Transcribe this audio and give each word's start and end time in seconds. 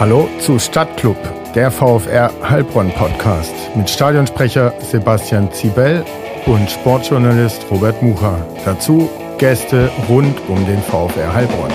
Hallo 0.00 0.30
zu 0.38 0.58
Stadtclub, 0.58 1.18
der 1.54 1.70
VfR 1.70 2.32
Heilbronn 2.42 2.90
Podcast 2.92 3.52
mit 3.76 3.90
Stadionsprecher 3.90 4.72
Sebastian 4.80 5.52
Zibel 5.52 6.02
und 6.46 6.70
Sportjournalist 6.70 7.66
Robert 7.70 8.00
Mucha. 8.02 8.42
Dazu 8.64 9.10
Gäste 9.36 9.90
rund 10.08 10.40
um 10.48 10.64
den 10.64 10.78
VfR 10.78 11.34
Heilbronn. 11.34 11.70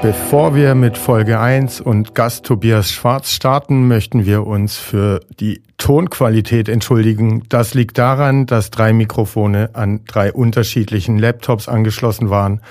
Bevor 0.00 0.54
wir 0.54 0.74
mit 0.74 0.96
Folge 0.96 1.38
1 1.38 1.82
und 1.82 2.14
Gast 2.14 2.46
Tobias 2.46 2.90
Schwarz 2.90 3.32
starten, 3.32 3.88
möchten 3.88 4.24
wir 4.24 4.46
uns 4.46 4.78
für 4.78 5.20
die 5.38 5.60
Tonqualität 5.76 6.70
entschuldigen. 6.70 7.42
Das 7.50 7.74
liegt 7.74 7.98
daran, 7.98 8.46
dass 8.46 8.70
drei 8.70 8.94
Mikrofone 8.94 9.68
an 9.74 10.00
drei 10.06 10.32
unterschiedlichen 10.32 11.18
Laptops 11.18 11.68
angeschlossen 11.68 12.30
waren 12.30 12.62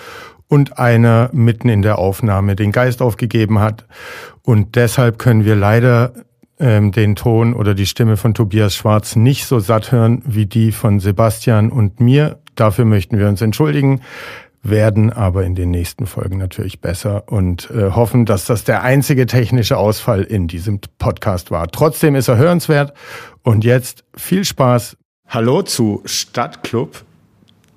und 0.47 0.79
einer 0.79 1.29
mitten 1.33 1.69
in 1.69 1.81
der 1.81 1.99
Aufnahme 1.99 2.55
den 2.55 2.71
Geist 2.71 3.01
aufgegeben 3.01 3.59
hat. 3.59 3.85
Und 4.43 4.75
deshalb 4.75 5.19
können 5.19 5.45
wir 5.45 5.55
leider 5.55 6.13
ähm, 6.59 6.91
den 6.91 7.15
Ton 7.15 7.53
oder 7.53 7.73
die 7.73 7.85
Stimme 7.85 8.17
von 8.17 8.33
Tobias 8.33 8.75
Schwarz 8.75 9.15
nicht 9.15 9.45
so 9.45 9.59
satt 9.59 9.91
hören 9.91 10.21
wie 10.25 10.45
die 10.45 10.71
von 10.71 10.99
Sebastian 10.99 11.71
und 11.71 11.99
mir. 11.99 12.39
Dafür 12.55 12.85
möchten 12.85 13.19
wir 13.19 13.27
uns 13.27 13.41
entschuldigen 13.41 14.01
werden 14.69 15.11
aber 15.11 15.45
in 15.45 15.55
den 15.55 15.71
nächsten 15.71 16.05
Folgen 16.05 16.37
natürlich 16.37 16.81
besser 16.81 17.23
und 17.27 17.69
äh, 17.71 17.91
hoffen, 17.91 18.25
dass 18.25 18.45
das 18.45 18.63
der 18.63 18.83
einzige 18.83 19.25
technische 19.25 19.77
Ausfall 19.77 20.23
in 20.23 20.47
diesem 20.47 20.79
Podcast 20.97 21.51
war. 21.51 21.67
Trotzdem 21.67 22.15
ist 22.15 22.27
er 22.27 22.37
hörenswert 22.37 22.93
und 23.43 23.63
jetzt 23.63 24.03
viel 24.15 24.45
Spaß. 24.45 24.97
Hallo 25.27 25.61
zu 25.61 26.01
Stadtclub, 26.05 27.03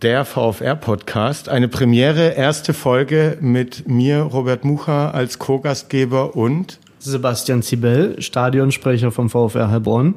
der 0.03 0.25
VFR-Podcast. 0.25 1.49
Eine 1.49 1.69
Premiere, 1.69 2.31
erste 2.31 2.73
Folge 2.73 3.37
mit 3.41 3.87
mir, 3.87 4.23
Robert 4.23 4.65
Mucha, 4.65 5.11
als 5.11 5.39
Co-Gastgeber 5.39 6.37
und 6.37 6.79
Sebastian 6.99 7.63
Zibel, 7.63 8.21
Stadionsprecher 8.21 9.11
vom 9.11 9.29
VfR 9.29 9.71
Heilbronn. 9.71 10.15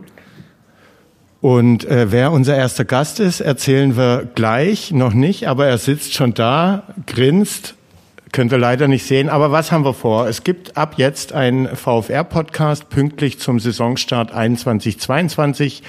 Und 1.42 1.84
äh, 1.86 2.12
wer 2.12 2.32
unser 2.32 2.56
erster 2.56 2.86
Gast 2.86 3.20
ist, 3.20 3.42
erzählen 3.42 3.98
wir 3.98 4.30
gleich, 4.34 4.92
noch 4.92 5.14
nicht, 5.14 5.48
aber 5.50 5.68
er 5.68 5.78
sitzt 5.78 6.14
schon 6.14 6.34
da, 6.34 6.84
grinst, 7.06 7.76
könnt 8.34 8.52
ihr 8.52 8.58
leider 8.58 8.90
nicht 8.90 9.06
sehen. 9.06 9.30
Aber 9.30 9.54
was 9.54 9.72
haben 9.72 9.86
wir 9.86 9.94
vor? 9.94 10.28
Es 10.28 10.44
gibt 10.44 10.76
ab 10.76 10.96
jetzt 10.98 11.32
einen 11.32 11.68
VFR-Podcast 11.68 12.90
pünktlich 12.90 13.40
zum 13.40 13.62
Saisonstart 13.62 14.36
21-22. 14.36 15.84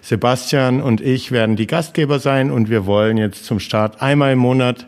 Sebastian 0.00 0.82
und 0.82 1.00
ich 1.00 1.30
werden 1.30 1.54
die 1.54 1.68
Gastgeber 1.68 2.18
sein 2.18 2.50
und 2.50 2.68
wir 2.70 2.86
wollen 2.86 3.18
jetzt 3.18 3.44
zum 3.44 3.60
Start 3.60 4.02
einmal 4.02 4.32
im 4.32 4.38
Monat 4.40 4.86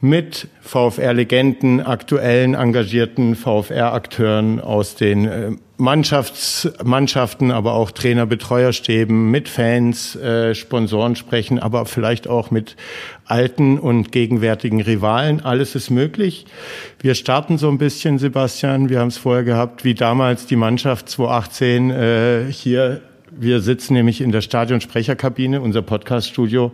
mit 0.00 0.48
VfR-Legenden, 0.62 1.80
aktuellen 1.80 2.54
engagierten 2.54 3.36
VfR-Akteuren 3.36 4.60
aus 4.60 4.96
den 4.96 5.60
Mannschafts 5.82 6.70
Mannschaften, 6.84 7.50
aber 7.50 7.74
auch 7.74 7.90
Trainer, 7.90 8.24
Betreuerstäben, 8.24 9.32
mit 9.32 9.48
Fans, 9.48 10.14
äh, 10.14 10.54
Sponsoren 10.54 11.16
sprechen, 11.16 11.58
aber 11.58 11.86
vielleicht 11.86 12.28
auch 12.28 12.52
mit 12.52 12.76
alten 13.24 13.80
und 13.80 14.12
gegenwärtigen 14.12 14.80
Rivalen. 14.80 15.44
Alles 15.44 15.74
ist 15.74 15.90
möglich. 15.90 16.46
Wir 17.00 17.16
starten 17.16 17.58
so 17.58 17.68
ein 17.68 17.78
bisschen, 17.78 18.20
Sebastian. 18.20 18.90
Wir 18.90 19.00
haben 19.00 19.08
es 19.08 19.18
vorher 19.18 19.42
gehabt, 19.42 19.82
wie 19.82 19.94
damals 19.94 20.46
die 20.46 20.54
Mannschaft 20.54 21.08
2018 21.08 21.90
äh, 21.90 22.44
hier. 22.52 23.00
Wir 23.32 23.60
sitzen 23.60 23.94
nämlich 23.94 24.20
in 24.20 24.30
der 24.30 24.40
Stadionsprecherkabine, 24.40 25.60
unser 25.60 25.82
Podcaststudio. 25.82 26.70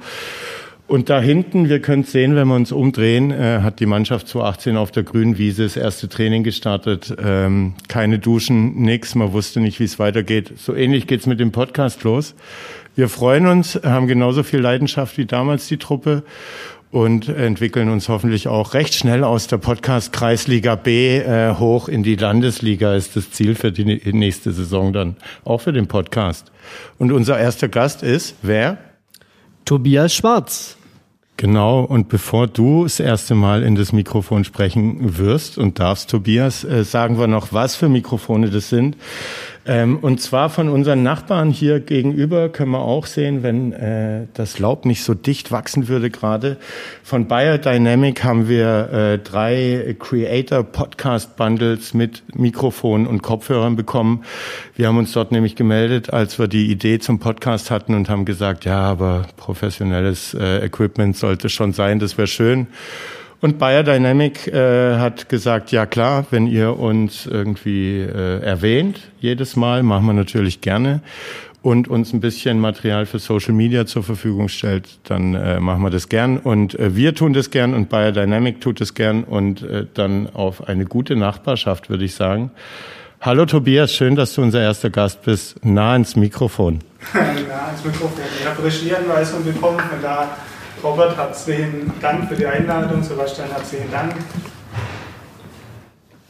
Und 0.88 1.10
da 1.10 1.20
hinten, 1.20 1.68
wir 1.68 1.82
können 1.82 2.00
es 2.00 2.12
sehen, 2.12 2.34
wenn 2.34 2.48
wir 2.48 2.54
uns 2.54 2.72
umdrehen, 2.72 3.30
äh, 3.30 3.60
hat 3.60 3.78
die 3.78 3.84
Mannschaft 3.84 4.26
2018 4.26 4.78
auf 4.78 4.90
der 4.90 5.02
grünen 5.02 5.36
Wiese 5.36 5.64
das 5.64 5.76
erste 5.76 6.08
Training 6.08 6.44
gestartet. 6.44 7.14
Ähm, 7.22 7.74
keine 7.88 8.18
Duschen, 8.18 8.80
nix, 8.80 9.14
man 9.14 9.34
wusste 9.34 9.60
nicht, 9.60 9.80
wie 9.80 9.84
es 9.84 9.98
weitergeht. 9.98 10.54
So 10.56 10.74
ähnlich 10.74 11.06
geht's 11.06 11.26
mit 11.26 11.40
dem 11.40 11.52
Podcast 11.52 12.04
los. 12.04 12.34
Wir 12.96 13.10
freuen 13.10 13.46
uns, 13.46 13.78
haben 13.84 14.06
genauso 14.06 14.42
viel 14.42 14.60
Leidenschaft 14.60 15.18
wie 15.18 15.26
damals 15.26 15.68
die 15.68 15.76
Truppe 15.76 16.22
und 16.90 17.28
entwickeln 17.28 17.90
uns 17.90 18.08
hoffentlich 18.08 18.48
auch 18.48 18.72
recht 18.72 18.94
schnell 18.94 19.24
aus 19.24 19.46
der 19.46 19.58
Podcast 19.58 20.14
Kreisliga 20.14 20.74
B 20.74 21.18
äh, 21.18 21.54
hoch 21.56 21.88
in 21.88 22.02
die 22.02 22.16
Landesliga 22.16 22.94
ist 22.94 23.14
das 23.14 23.30
Ziel 23.30 23.54
für 23.56 23.72
die 23.72 23.84
nächste 23.84 24.52
Saison 24.52 24.94
dann, 24.94 25.16
auch 25.44 25.60
für 25.60 25.74
den 25.74 25.86
Podcast. 25.86 26.50
Und 26.96 27.12
unser 27.12 27.38
erster 27.38 27.68
Gast 27.68 28.02
ist 28.02 28.36
wer? 28.40 28.78
Tobias 29.66 30.14
Schwarz. 30.14 30.77
Genau, 31.38 31.84
und 31.84 32.08
bevor 32.08 32.48
du 32.48 32.82
das 32.82 32.98
erste 32.98 33.36
Mal 33.36 33.62
in 33.62 33.76
das 33.76 33.92
Mikrofon 33.92 34.42
sprechen 34.42 35.18
wirst 35.18 35.56
und 35.56 35.78
darfst, 35.78 36.10
Tobias, 36.10 36.64
äh, 36.64 36.82
sagen 36.82 37.16
wir 37.16 37.28
noch, 37.28 37.52
was 37.52 37.76
für 37.76 37.88
Mikrofone 37.88 38.50
das 38.50 38.70
sind. 38.70 38.96
Ähm, 39.68 39.98
und 39.98 40.18
zwar 40.22 40.48
von 40.48 40.70
unseren 40.70 41.02
Nachbarn 41.02 41.50
hier 41.50 41.78
gegenüber 41.78 42.48
können 42.48 42.70
wir 42.70 42.80
auch 42.80 43.04
sehen, 43.04 43.42
wenn 43.42 43.72
äh, 43.74 44.26
das 44.32 44.58
Laub 44.58 44.86
nicht 44.86 45.04
so 45.04 45.12
dicht 45.12 45.52
wachsen 45.52 45.88
würde 45.88 46.08
gerade. 46.08 46.56
Von 47.02 47.28
Biodynamic 47.28 48.24
haben 48.24 48.48
wir 48.48 48.90
äh, 48.90 49.18
drei 49.18 49.94
Creator 49.98 50.62
Podcast 50.62 51.36
Bundles 51.36 51.92
mit 51.92 52.22
Mikrofon 52.34 53.06
und 53.06 53.20
Kopfhörern 53.20 53.76
bekommen. 53.76 54.24
Wir 54.74 54.88
haben 54.88 54.96
uns 54.96 55.12
dort 55.12 55.32
nämlich 55.32 55.54
gemeldet, 55.54 56.14
als 56.14 56.38
wir 56.38 56.48
die 56.48 56.70
Idee 56.70 56.98
zum 56.98 57.18
Podcast 57.18 57.70
hatten 57.70 57.92
und 57.92 58.08
haben 58.08 58.24
gesagt, 58.24 58.64
ja, 58.64 58.80
aber 58.80 59.26
professionelles 59.36 60.32
äh, 60.32 60.64
Equipment 60.64 61.14
sollte 61.14 61.50
schon 61.50 61.74
sein, 61.74 61.98
das 61.98 62.16
wäre 62.16 62.26
schön. 62.26 62.68
Und 63.40 63.58
Biodynamic 63.58 64.48
äh, 64.48 64.96
hat 64.96 65.28
gesagt, 65.28 65.70
ja 65.70 65.86
klar, 65.86 66.26
wenn 66.30 66.48
ihr 66.48 66.76
uns 66.76 67.24
irgendwie 67.24 68.00
äh, 68.00 68.40
erwähnt, 68.42 69.00
jedes 69.20 69.54
Mal, 69.54 69.84
machen 69.84 70.06
wir 70.06 70.12
natürlich 70.12 70.60
gerne 70.60 71.02
und 71.62 71.86
uns 71.86 72.12
ein 72.12 72.20
bisschen 72.20 72.58
Material 72.58 73.06
für 73.06 73.18
Social 73.20 73.52
Media 73.52 73.86
zur 73.86 74.02
Verfügung 74.02 74.48
stellt, 74.48 74.88
dann 75.04 75.34
äh, 75.34 75.60
machen 75.60 75.82
wir 75.82 75.90
das 75.90 76.08
gern. 76.08 76.38
Und 76.38 76.78
äh, 76.78 76.96
wir 76.96 77.14
tun 77.14 77.32
das 77.32 77.50
gern 77.50 77.74
und 77.74 77.88
Biodynamic 77.88 78.60
tut 78.60 78.80
es 78.80 78.94
gern 78.94 79.22
und 79.22 79.62
äh, 79.62 79.86
dann 79.94 80.28
auf 80.34 80.68
eine 80.68 80.84
gute 80.84 81.14
Nachbarschaft, 81.14 81.90
würde 81.90 82.04
ich 82.04 82.14
sagen. 82.14 82.50
Hallo 83.20 83.46
Tobias, 83.46 83.92
schön, 83.92 84.16
dass 84.16 84.34
du 84.34 84.42
unser 84.42 84.62
erster 84.62 84.90
Gast 84.90 85.22
bist. 85.22 85.64
Nah 85.64 85.94
ins 85.94 86.16
Mikrofon. 86.16 86.80
nah 87.14 87.70
ins 87.70 87.84
Mikrofon. 87.84 88.22
Ich 88.40 88.46
habe 88.46 88.64
Regieanweisung 88.64 89.44
bekommen, 89.44 89.78
von 89.78 90.02
da 90.02 90.36
Robert, 90.82 91.16
herzlichen 91.16 91.92
Dank 92.00 92.28
für 92.28 92.36
die 92.36 92.46
Einladung. 92.46 93.02
Sebastian, 93.02 93.48
herzlichen 93.50 93.90
Dank. 93.90 94.14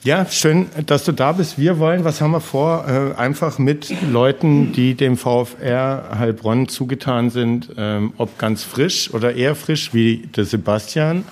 Ja, 0.04 0.26
schön, 0.30 0.66
dass 0.86 1.04
du 1.04 1.10
da 1.10 1.32
bist. 1.32 1.58
Wir 1.58 1.80
wollen, 1.80 2.04
was 2.04 2.20
haben 2.20 2.30
wir 2.30 2.40
vor? 2.40 2.84
Äh, 2.86 3.20
einfach 3.20 3.58
mit 3.58 3.92
Leuten, 4.08 4.72
die 4.72 4.94
dem 4.94 5.16
VfR 5.16 6.10
Heilbronn 6.16 6.68
zugetan 6.68 7.30
sind, 7.30 7.70
ähm, 7.76 8.12
ob 8.16 8.38
ganz 8.38 8.62
frisch 8.62 9.12
oder 9.12 9.34
eher 9.34 9.56
frisch 9.56 9.92
wie 9.92 10.28
der 10.36 10.44
Sebastian 10.44 11.24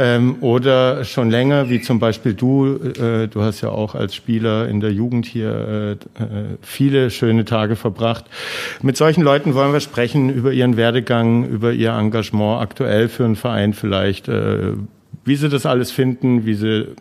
ähm, 0.00 0.38
oder 0.40 1.04
schon 1.04 1.30
länger, 1.30 1.70
wie 1.70 1.80
zum 1.82 2.00
Beispiel 2.00 2.34
du. 2.34 2.74
Äh, 2.74 3.28
du 3.28 3.42
hast 3.42 3.60
ja 3.60 3.68
auch 3.68 3.94
als 3.94 4.16
Spieler 4.16 4.66
in 4.66 4.80
der 4.80 4.90
Jugend 4.92 5.24
hier 5.24 5.96
äh, 6.18 6.24
viele 6.62 7.10
schöne 7.10 7.44
Tage 7.44 7.76
verbracht. 7.76 8.24
Mit 8.82 8.96
solchen 8.96 9.22
Leuten 9.22 9.54
wollen 9.54 9.72
wir 9.72 9.78
sprechen 9.78 10.30
über 10.30 10.52
ihren 10.52 10.76
Werdegang, 10.76 11.46
über 11.46 11.70
ihr 11.70 11.92
Engagement 11.92 12.60
aktuell 12.60 13.08
für 13.08 13.24
einen 13.24 13.36
Verein 13.36 13.72
vielleicht, 13.72 14.28
wie 15.24 15.36
sie 15.36 15.48
das 15.48 15.66
alles 15.66 15.90
finden, 15.90 16.46
wie 16.46 16.54
sie 16.54 16.94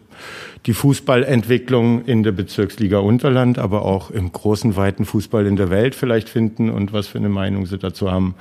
die 0.66 0.74
Fußballentwicklung 0.74 2.06
in 2.06 2.24
der 2.24 2.32
Bezirksliga 2.32 2.98
Unterland, 3.00 3.60
aber 3.60 3.84
auch 3.84 4.10
im 4.12 4.32
großen, 4.32 4.78
weiten 4.78 5.04
Fußball 5.06 5.46
in 5.46 5.58
der 5.58 5.70
Welt 5.70 5.96
vielleicht 5.96 6.30
finden 6.30 6.70
und 6.70 6.94
was 6.94 7.08
für 7.08 7.18
eine 7.18 7.28
Meinung 7.30 7.66
sie 7.66 7.78
dazu 7.78 8.10
haben. 8.10 8.36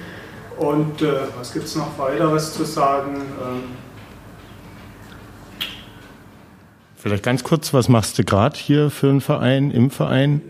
Und 0.57 1.01
äh, 1.01 1.13
was 1.38 1.54
gibt 1.54 1.65
es 1.65 1.75
noch 1.75 1.98
weiteres 1.98 2.54
zu 2.54 2.63
sagen? 2.63 3.15
Ähm 3.15 3.63
Vielleicht 6.95 7.24
ganz 7.24 7.44
kurz, 7.44 7.74
was 7.74 7.89
machst 7.89 8.18
du 8.18 8.24
gerade 8.24 8.57
hier 8.57 8.89
für 8.89 9.07
einen 9.07 9.21
Verein, 9.21 9.71
im 9.71 9.92
Verein? 9.92 10.42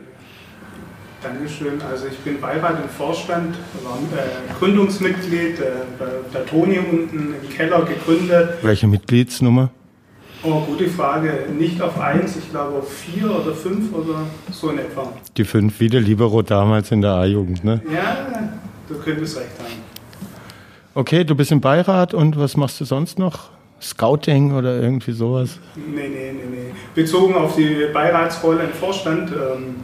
Dankeschön. 1.21 1.81
Also 1.81 2.07
ich 2.07 2.17
bin 2.19 2.39
Beirat 2.39 2.81
im 2.81 2.89
Vorstand, 2.89 3.55
war 3.83 3.97
äh, 4.17 4.53
Gründungsmitglied, 4.57 5.59
äh, 5.59 5.63
der 6.33 6.45
Toni 6.45 6.79
unten 6.79 7.35
im 7.41 7.49
Keller 7.49 7.83
gegründet. 7.83 8.57
Welche 8.61 8.87
Mitgliedsnummer? 8.87 9.71
Oh, 10.43 10.61
gute 10.61 10.87
Frage. 10.87 11.45
Nicht 11.57 11.81
auf 11.81 11.99
eins, 11.99 12.37
ich 12.37 12.49
glaube 12.49 12.77
auf 12.77 12.91
vier 12.91 13.25
oder 13.25 13.53
fünf 13.53 13.93
oder 13.93 14.21
so 14.51 14.69
in 14.69 14.79
etwa. 14.79 15.11
Die 15.35 15.43
fünf, 15.43 15.79
wie 15.79 15.89
der 15.89 16.01
Libero 16.01 16.43
damals 16.43 16.91
in 16.91 17.01
der 17.01 17.11
A-Jugend, 17.11 17.63
ne? 17.63 17.81
Ja, 17.93 18.17
du 18.87 18.95
könntest 18.99 19.37
recht 19.37 19.49
haben. 19.59 19.86
Okay, 20.97 21.23
du 21.23 21.35
bist 21.35 21.51
im 21.51 21.61
Beirat 21.61 22.15
und 22.15 22.39
was 22.39 22.57
machst 22.57 22.81
du 22.81 22.85
sonst 22.85 23.19
noch? 23.19 23.51
Scouting 23.79 24.55
oder 24.55 24.81
irgendwie 24.81 25.11
sowas? 25.11 25.59
Nee, 25.75 26.07
nee, 26.07 26.31
nee, 26.33 26.41
nee. 26.49 26.71
Bezogen 26.95 27.35
auf 27.35 27.55
die 27.55 27.85
Beiratsrolle 27.93 28.63
im 28.63 28.71
Vorstand, 28.71 29.29
ähm, 29.31 29.75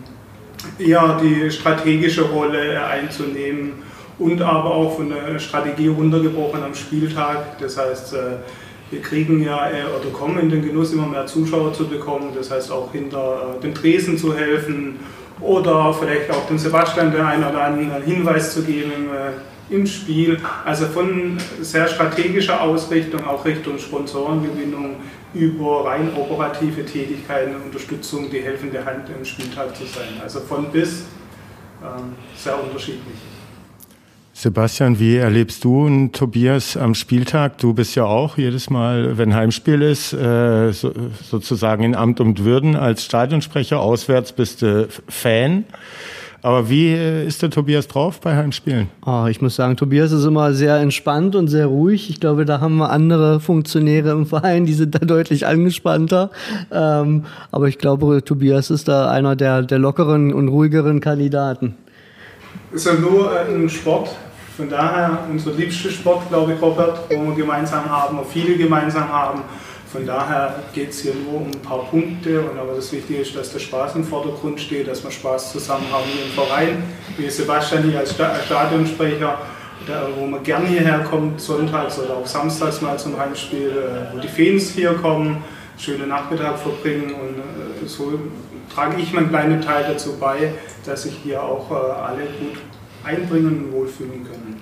eher 0.79 1.19
die 1.21 1.51
strategische 1.51 2.23
Rolle 2.23 2.83
einzunehmen 2.83 3.73
und 4.17 4.41
aber 4.41 4.73
auch 4.73 4.95
von 4.95 5.09
der 5.09 5.37
Strategie 5.37 5.89
runtergebrochen 5.89 6.63
am 6.63 6.73
Spieltag. 6.73 7.59
Das 7.59 7.77
heißt, 7.77 8.15
äh, 8.15 8.17
wir 8.89 9.01
kriegen 9.03 9.43
ja 9.43 9.69
äh, 9.69 9.83
oder 9.83 10.09
kommen 10.11 10.39
in 10.39 10.49
den 10.49 10.63
Genuss, 10.63 10.93
immer 10.93 11.05
mehr 11.05 11.27
Zuschauer 11.27 11.73
zu 11.73 11.87
bekommen. 11.87 12.31
Das 12.33 12.49
heißt 12.49 12.71
auch 12.71 12.91
hinter 12.91 13.57
äh, 13.59 13.61
den 13.61 13.75
Tresen 13.75 14.17
zu 14.17 14.35
helfen 14.35 14.95
oder 15.41 15.93
vielleicht 15.93 16.31
auch 16.31 16.47
dem 16.47 16.57
Sebastian 16.57 17.11
den 17.11 17.21
einen 17.21 17.43
oder 17.43 17.65
anderen 17.65 18.01
Hinweis 18.01 18.51
zu 18.51 18.63
geben 18.63 19.11
im 19.69 19.85
Spiel. 19.87 20.39
Also 20.65 20.85
von 20.85 21.37
sehr 21.61 21.87
strategischer 21.87 22.61
Ausrichtung, 22.61 23.25
auch 23.25 23.43
Richtung 23.45 23.77
Sponsorengewinnung, 23.77 24.97
über 25.33 25.85
rein 25.85 26.11
operative 26.15 26.85
Tätigkeiten 26.85 27.55
Unterstützung 27.55 28.29
die 28.29 28.41
helfende 28.41 28.85
Hand 28.85 29.09
im 29.09 29.25
Spieltag 29.25 29.75
zu 29.75 29.83
sein. 29.85 30.21
Also 30.21 30.39
von 30.41 30.71
bis 30.71 31.05
ähm, 31.81 32.13
sehr 32.35 32.61
unterschiedlich. 32.61 33.17
Sebastian, 34.35 34.99
wie 34.99 35.17
erlebst 35.17 35.63
du 35.63 35.85
und 35.85 36.13
Tobias 36.13 36.75
am 36.75 36.95
Spieltag? 36.95 37.59
Du 37.59 37.73
bist 37.73 37.95
ja 37.95 38.05
auch 38.05 38.37
jedes 38.37 38.69
Mal, 38.69 39.17
wenn 39.17 39.35
Heimspiel 39.35 39.81
ist, 39.83 40.11
äh, 40.11 40.71
so, 40.71 40.91
sozusagen 41.21 41.83
in 41.83 41.95
Amt 41.95 42.19
und 42.19 42.43
Würden 42.43 42.75
als 42.75 43.05
Stadionsprecher. 43.05 43.79
Auswärts 43.79 44.31
bist 44.31 44.63
du 44.63 44.87
Fan. 45.07 45.65
Aber 46.43 46.69
wie 46.69 46.89
äh, 46.89 47.25
ist 47.25 47.41
der 47.41 47.49
Tobias 47.49 47.87
drauf 47.87 48.19
bei 48.19 48.35
Heimspielen? 48.35 48.89
Oh, 49.05 49.27
ich 49.29 49.41
muss 49.41 49.55
sagen, 49.55 49.77
Tobias 49.77 50.11
ist 50.11 50.25
immer 50.25 50.53
sehr 50.53 50.75
entspannt 50.75 51.37
und 51.37 51.47
sehr 51.47 51.67
ruhig. 51.67 52.09
Ich 52.09 52.19
glaube, 52.19 52.43
da 52.43 52.59
haben 52.59 52.75
wir 52.75 52.89
andere 52.89 53.39
Funktionäre 53.39 54.11
im 54.11 54.25
Verein, 54.25 54.65
die 54.65 54.73
sind 54.73 54.93
da 54.93 54.99
deutlich 54.99 55.47
angespannter. 55.47 56.31
Ähm, 56.69 57.23
aber 57.51 57.69
ich 57.69 57.77
glaube, 57.77 58.25
Tobias 58.25 58.71
ist 58.71 58.89
da 58.89 59.09
einer 59.09 59.37
der, 59.37 59.61
der 59.61 59.79
lockeren 59.79 60.33
und 60.33 60.49
ruhigeren 60.49 60.99
Kandidaten. 60.99 61.75
Ist 62.73 62.87
ja 62.87 62.93
nur 62.95 63.31
ein 63.31 63.69
Sport. 63.69 64.09
Von 64.57 64.69
daher 64.69 65.19
unser 65.31 65.53
liebster 65.53 65.89
Sport, 65.89 66.27
glaube 66.27 66.53
ich, 66.53 66.61
Robert, 66.61 66.99
wo 67.09 67.25
wir 67.25 67.35
gemeinsam 67.35 67.89
haben, 67.89 68.17
wo 68.17 68.23
viele 68.23 68.57
gemeinsam 68.57 69.07
haben. 69.07 69.41
Von 69.93 70.07
daher 70.07 70.55
geht 70.73 70.89
es 70.89 71.01
hier 71.01 71.13
nur 71.13 71.41
um 71.41 71.51
ein 71.51 71.61
paar 71.61 71.85
Punkte. 71.85 72.41
Und 72.41 72.57
aber 72.57 72.73
das 72.73 72.91
Wichtige 72.91 73.21
ist, 73.21 73.35
dass 73.35 73.53
der 73.53 73.59
Spaß 73.59 73.95
im 73.95 74.03
Vordergrund 74.03 74.59
steht, 74.59 74.87
dass 74.87 75.03
wir 75.03 75.11
Spaß 75.11 75.51
zusammen 75.51 75.85
haben 75.91 76.05
hier 76.05 76.25
im 76.25 76.31
Verein. 76.31 76.83
Wie 77.15 77.29
Sebastian 77.29 77.83
hier 77.83 77.99
als 77.99 78.15
Stadionsprecher, 78.15 79.37
wo 80.17 80.25
man 80.25 80.41
gerne 80.41 80.65
hierher 80.65 81.01
kommt, 81.01 81.39
sonntags 81.39 81.99
oder 81.99 82.17
auch 82.17 82.25
samstags 82.25 82.81
mal 82.81 82.97
zum 82.97 83.19
Heimspiel, 83.19 83.69
äh, 83.69 84.15
wo 84.15 84.19
die 84.19 84.27
Fans 84.27 84.71
hier 84.71 84.93
kommen, 84.95 85.43
schönen 85.77 86.09
Nachmittag 86.09 86.57
verbringen. 86.57 87.13
Und 87.13 87.37
äh, 87.37 87.87
so 87.87 88.19
trage 88.73 88.99
ich 88.99 89.13
meinen 89.13 89.29
kleinen 89.29 89.61
Teil 89.61 89.85
dazu 89.87 90.17
bei, 90.19 90.55
dass 90.87 91.03
sich 91.03 91.13
hier 91.23 91.43
auch 91.43 91.69
äh, 91.69 91.75
alle 91.75 92.23
gut 92.39 92.57
einbringen 93.03 93.65
und 93.65 93.71
wohlfühlen 93.73 94.23
können. 94.23 94.61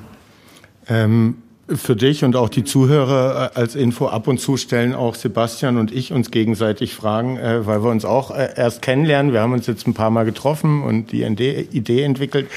Ähm 0.89 1.35
für 1.75 1.95
dich 1.95 2.23
und 2.23 2.35
auch 2.35 2.49
die 2.49 2.63
Zuhörer 2.63 3.51
äh, 3.55 3.59
als 3.59 3.75
Info 3.75 4.07
ab 4.07 4.27
und 4.27 4.39
zu 4.39 4.57
stellen 4.57 4.93
auch 4.93 5.15
Sebastian 5.15 5.77
und 5.77 5.91
ich 5.91 6.11
uns 6.13 6.31
gegenseitig 6.31 6.93
Fragen, 6.93 7.37
äh, 7.37 7.65
weil 7.65 7.83
wir 7.83 7.89
uns 7.89 8.05
auch 8.05 8.31
äh, 8.31 8.49
erst 8.55 8.81
kennenlernen. 8.81 9.33
Wir 9.33 9.41
haben 9.41 9.53
uns 9.53 9.67
jetzt 9.67 9.87
ein 9.87 9.93
paar 9.93 10.09
Mal 10.09 10.25
getroffen 10.25 10.83
und 10.83 11.11
die 11.11 11.23
Idee 11.23 12.03
entwickelt. 12.03 12.49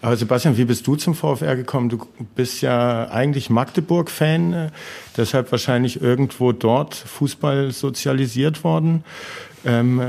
Aber 0.00 0.16
Sebastian, 0.16 0.56
wie 0.56 0.64
bist 0.64 0.86
du 0.86 0.96
zum 0.96 1.14
VfR 1.14 1.56
gekommen? 1.56 1.88
Du 1.88 2.06
bist 2.34 2.60
ja 2.60 3.08
eigentlich 3.10 3.50
Magdeburg-Fan, 3.50 4.70
deshalb 5.16 5.52
wahrscheinlich 5.52 6.00
irgendwo 6.00 6.52
dort 6.52 6.94
Fußball 6.94 7.70
sozialisiert 7.70 8.64
worden. 8.64 9.04
Ähm, 9.64 10.02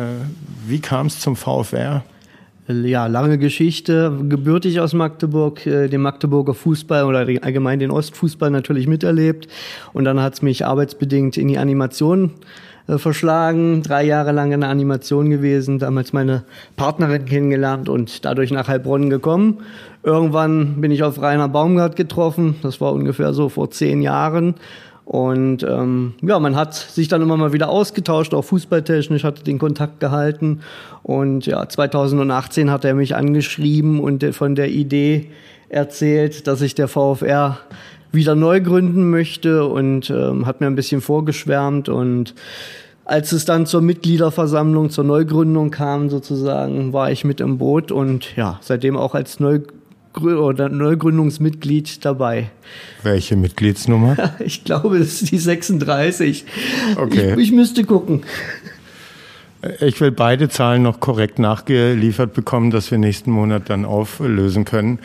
wie 0.65 0.79
kam 0.79 1.07
es 1.07 1.19
zum 1.19 1.35
VfR? 1.35 2.03
Ja, 2.67 3.07
lange 3.07 3.37
Geschichte, 3.37 4.17
gebürtig 4.29 4.79
aus 4.79 4.93
Magdeburg, 4.93 5.65
äh, 5.65 5.89
den 5.89 6.01
Magdeburger 6.01 6.53
Fußball 6.53 7.03
oder 7.03 7.19
allgemein 7.19 7.79
den 7.79 7.91
Ostfußball 7.91 8.51
natürlich 8.51 8.87
miterlebt. 8.87 9.47
Und 9.91 10.05
dann 10.05 10.21
hat's 10.21 10.41
mich 10.41 10.65
arbeitsbedingt 10.65 11.37
in 11.37 11.49
die 11.49 11.57
Animation 11.57 12.31
äh, 12.87 12.97
verschlagen, 12.97 13.83
drei 13.83 14.05
Jahre 14.05 14.31
lang 14.31 14.53
in 14.53 14.61
der 14.61 14.69
Animation 14.69 15.29
gewesen, 15.29 15.79
damals 15.79 16.13
meine 16.13 16.43
Partnerin 16.77 17.25
kennengelernt 17.25 17.89
und 17.89 18.23
dadurch 18.23 18.51
nach 18.51 18.69
Heilbronn 18.69 19.09
gekommen. 19.09 19.59
Irgendwann 20.03 20.79
bin 20.79 20.91
ich 20.91 21.03
auf 21.03 21.21
Rainer 21.21 21.49
Baumgart 21.49 21.95
getroffen, 21.97 22.55
das 22.61 22.79
war 22.79 22.93
ungefähr 22.93 23.33
so 23.33 23.49
vor 23.49 23.71
zehn 23.71 24.01
Jahren. 24.01 24.55
Und 25.05 25.63
ähm, 25.63 26.13
ja, 26.21 26.39
man 26.39 26.55
hat 26.55 26.73
sich 26.73 27.07
dann 27.07 27.21
immer 27.21 27.35
mal 27.35 27.51
wieder 27.51 27.69
ausgetauscht, 27.69 28.33
auch 28.33 28.43
fußballtechnisch, 28.43 29.23
hatte 29.23 29.43
den 29.43 29.59
Kontakt 29.59 29.99
gehalten. 29.99 30.61
Und 31.03 31.45
ja, 31.45 31.67
2018 31.67 32.71
hat 32.71 32.85
er 32.85 32.93
mich 32.93 33.15
angeschrieben 33.15 33.99
und 33.99 34.23
von 34.33 34.55
der 34.55 34.69
Idee 34.69 35.29
erzählt, 35.69 36.47
dass 36.47 36.61
ich 36.61 36.75
der 36.75 36.87
VfR 36.87 37.57
wieder 38.11 38.35
neu 38.35 38.61
gründen 38.61 39.09
möchte 39.09 39.65
und 39.65 40.09
ähm, 40.09 40.45
hat 40.45 40.61
mir 40.61 40.67
ein 40.67 40.75
bisschen 40.75 41.01
vorgeschwärmt. 41.01 41.89
Und 41.89 42.33
als 43.03 43.33
es 43.33 43.43
dann 43.43 43.65
zur 43.65 43.81
Mitgliederversammlung, 43.81 44.89
zur 44.89 45.03
Neugründung 45.03 45.71
kam 45.71 46.09
sozusagen, 46.09 46.93
war 46.93 47.11
ich 47.11 47.25
mit 47.25 47.41
im 47.41 47.57
Boot 47.57 47.91
und 47.91 48.35
ja, 48.37 48.59
seitdem 48.61 48.95
auch 48.95 49.15
als 49.15 49.39
Neugründung 49.39 49.82
oder 50.21 50.69
Neugründungsmitglied 50.69 52.03
dabei. 52.05 52.49
Welche 53.01 53.35
Mitgliedsnummer? 53.35 54.17
Ich 54.39 54.63
glaube, 54.63 54.99
das 54.99 55.21
ist 55.21 55.31
die 55.31 55.37
36. 55.37 56.45
Okay. 56.97 57.33
Ich, 57.33 57.39
ich 57.39 57.51
müsste 57.51 57.83
gucken. 57.83 58.23
Ich 59.79 60.01
will 60.01 60.11
beide 60.11 60.49
Zahlen 60.49 60.83
noch 60.83 60.99
korrekt 60.99 61.39
nachgeliefert 61.39 62.33
bekommen, 62.33 62.69
dass 62.69 62.91
wir 62.91 62.97
nächsten 62.97 63.31
Monat 63.31 63.69
dann 63.69 63.85
auflösen 63.85 64.65
können. 64.65 64.99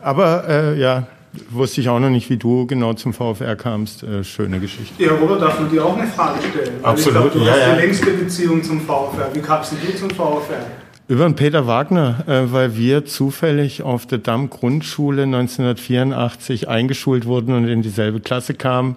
Aber 0.00 0.48
äh, 0.48 0.80
ja, 0.80 1.06
wusste 1.50 1.80
ich 1.80 1.88
auch 1.88 2.00
noch 2.00 2.10
nicht, 2.10 2.28
wie 2.28 2.36
du 2.36 2.66
genau 2.66 2.94
zum 2.94 3.12
VfR 3.12 3.54
kamst. 3.56 4.02
Äh, 4.02 4.24
schöne 4.24 4.58
Geschichte. 4.58 5.02
Ja, 5.02 5.12
Robert, 5.12 5.42
darf 5.42 5.60
man 5.60 5.70
dir 5.70 5.84
auch 5.84 5.96
eine 5.96 6.08
Frage 6.08 6.40
stellen? 6.50 6.72
Absolut. 6.82 7.26
ich 7.26 7.32
glaub, 7.32 7.32
du 7.32 7.38
ja, 7.46 7.52
hast 7.52 7.60
ja. 7.60 7.74
die 7.74 7.80
längste 7.80 8.10
Beziehung 8.10 8.62
zum 8.62 8.80
VfR. 8.80 9.30
Wie 9.32 9.40
kamst 9.40 9.72
du 9.72 9.96
zum 9.96 10.10
VfR? 10.10 10.66
Über 11.10 11.24
den 11.24 11.34
Peter 11.34 11.66
Wagner, 11.66 12.22
äh, 12.28 12.52
weil 12.52 12.76
wir 12.76 13.04
zufällig 13.04 13.82
auf 13.82 14.06
der 14.06 14.18
Damm 14.18 14.48
Grundschule 14.48 15.24
1984 15.24 16.68
eingeschult 16.68 17.26
wurden 17.26 17.52
und 17.52 17.66
in 17.66 17.82
dieselbe 17.82 18.20
Klasse 18.20 18.54
kamen. 18.54 18.96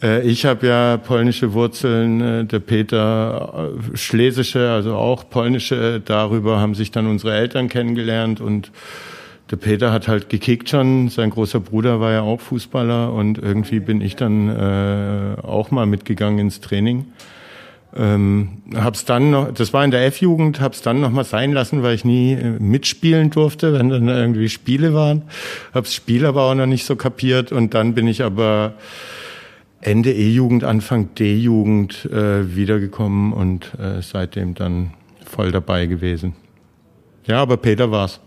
Äh, 0.00 0.22
ich 0.22 0.46
habe 0.46 0.68
ja 0.68 0.96
polnische 0.96 1.52
Wurzeln, 1.52 2.20
äh, 2.20 2.44
der 2.44 2.60
Peter 2.60 3.72
schlesische, 3.94 4.70
also 4.70 4.94
auch 4.94 5.28
polnische. 5.28 6.00
Darüber 6.04 6.60
haben 6.60 6.76
sich 6.76 6.92
dann 6.92 7.08
unsere 7.08 7.34
Eltern 7.34 7.68
kennengelernt 7.68 8.40
und 8.40 8.70
der 9.50 9.56
Peter 9.56 9.90
hat 9.90 10.06
halt 10.06 10.28
gekickt 10.28 10.68
schon. 10.68 11.08
Sein 11.08 11.30
großer 11.30 11.58
Bruder 11.58 11.98
war 11.98 12.12
ja 12.12 12.20
auch 12.20 12.40
Fußballer 12.40 13.12
und 13.12 13.38
irgendwie 13.38 13.80
bin 13.80 14.00
ich 14.00 14.14
dann 14.14 15.36
auch 15.42 15.72
mal 15.72 15.84
mitgegangen 15.84 16.38
ins 16.38 16.60
Training. 16.60 17.06
Ähm, 17.96 18.62
hab's 18.74 19.04
dann 19.04 19.30
noch, 19.30 19.52
das 19.52 19.72
war 19.72 19.84
in 19.84 19.92
der 19.92 20.04
F-Jugend, 20.06 20.60
hab's 20.60 20.82
dann 20.82 21.00
noch 21.00 21.10
mal 21.10 21.24
sein 21.24 21.52
lassen, 21.52 21.82
weil 21.82 21.94
ich 21.94 22.04
nie 22.04 22.32
äh, 22.32 22.58
mitspielen 22.58 23.30
durfte, 23.30 23.72
wenn 23.72 23.88
dann 23.88 24.08
irgendwie 24.08 24.48
Spiele 24.48 24.94
waren. 24.94 25.22
Hab's 25.72 25.94
Spiel 25.94 26.26
aber 26.26 26.42
auch 26.42 26.54
noch 26.54 26.66
nicht 26.66 26.86
so 26.86 26.96
kapiert 26.96 27.52
und 27.52 27.74
dann 27.74 27.94
bin 27.94 28.08
ich 28.08 28.22
aber 28.22 28.74
Ende 29.80 30.12
E-Jugend, 30.12 30.64
Anfang 30.64 31.14
D-Jugend 31.14 32.06
äh, 32.06 32.56
wiedergekommen 32.56 33.32
und 33.32 33.72
äh, 33.78 34.02
seitdem 34.02 34.54
dann 34.54 34.94
voll 35.24 35.52
dabei 35.52 35.86
gewesen. 35.86 36.34
Ja, 37.26 37.42
aber 37.42 37.58
Peter 37.58 37.90
war's. 37.90 38.20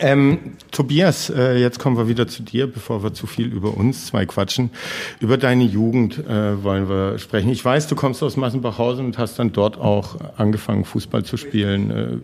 Ähm, 0.00 0.56
Tobias, 0.70 1.30
äh, 1.30 1.56
jetzt 1.56 1.78
kommen 1.78 1.96
wir 1.96 2.08
wieder 2.08 2.28
zu 2.28 2.42
dir, 2.42 2.66
bevor 2.66 3.02
wir 3.02 3.14
zu 3.14 3.26
viel 3.26 3.46
über 3.46 3.76
uns 3.76 4.06
zwei 4.06 4.26
quatschen. 4.26 4.70
Über 5.18 5.38
deine 5.38 5.64
Jugend 5.64 6.18
äh, 6.18 6.62
wollen 6.62 6.88
wir 6.88 7.18
sprechen. 7.18 7.50
Ich 7.50 7.64
weiß, 7.64 7.86
du 7.88 7.96
kommst 7.96 8.22
aus 8.22 8.36
Massenbachhausen 8.36 9.06
und 9.06 9.18
hast 9.18 9.38
dann 9.38 9.52
dort 9.52 9.78
auch 9.78 10.16
angefangen, 10.36 10.84
Fußball 10.84 11.24
zu 11.24 11.36
spielen. 11.36 11.90
Äh, 11.90 12.18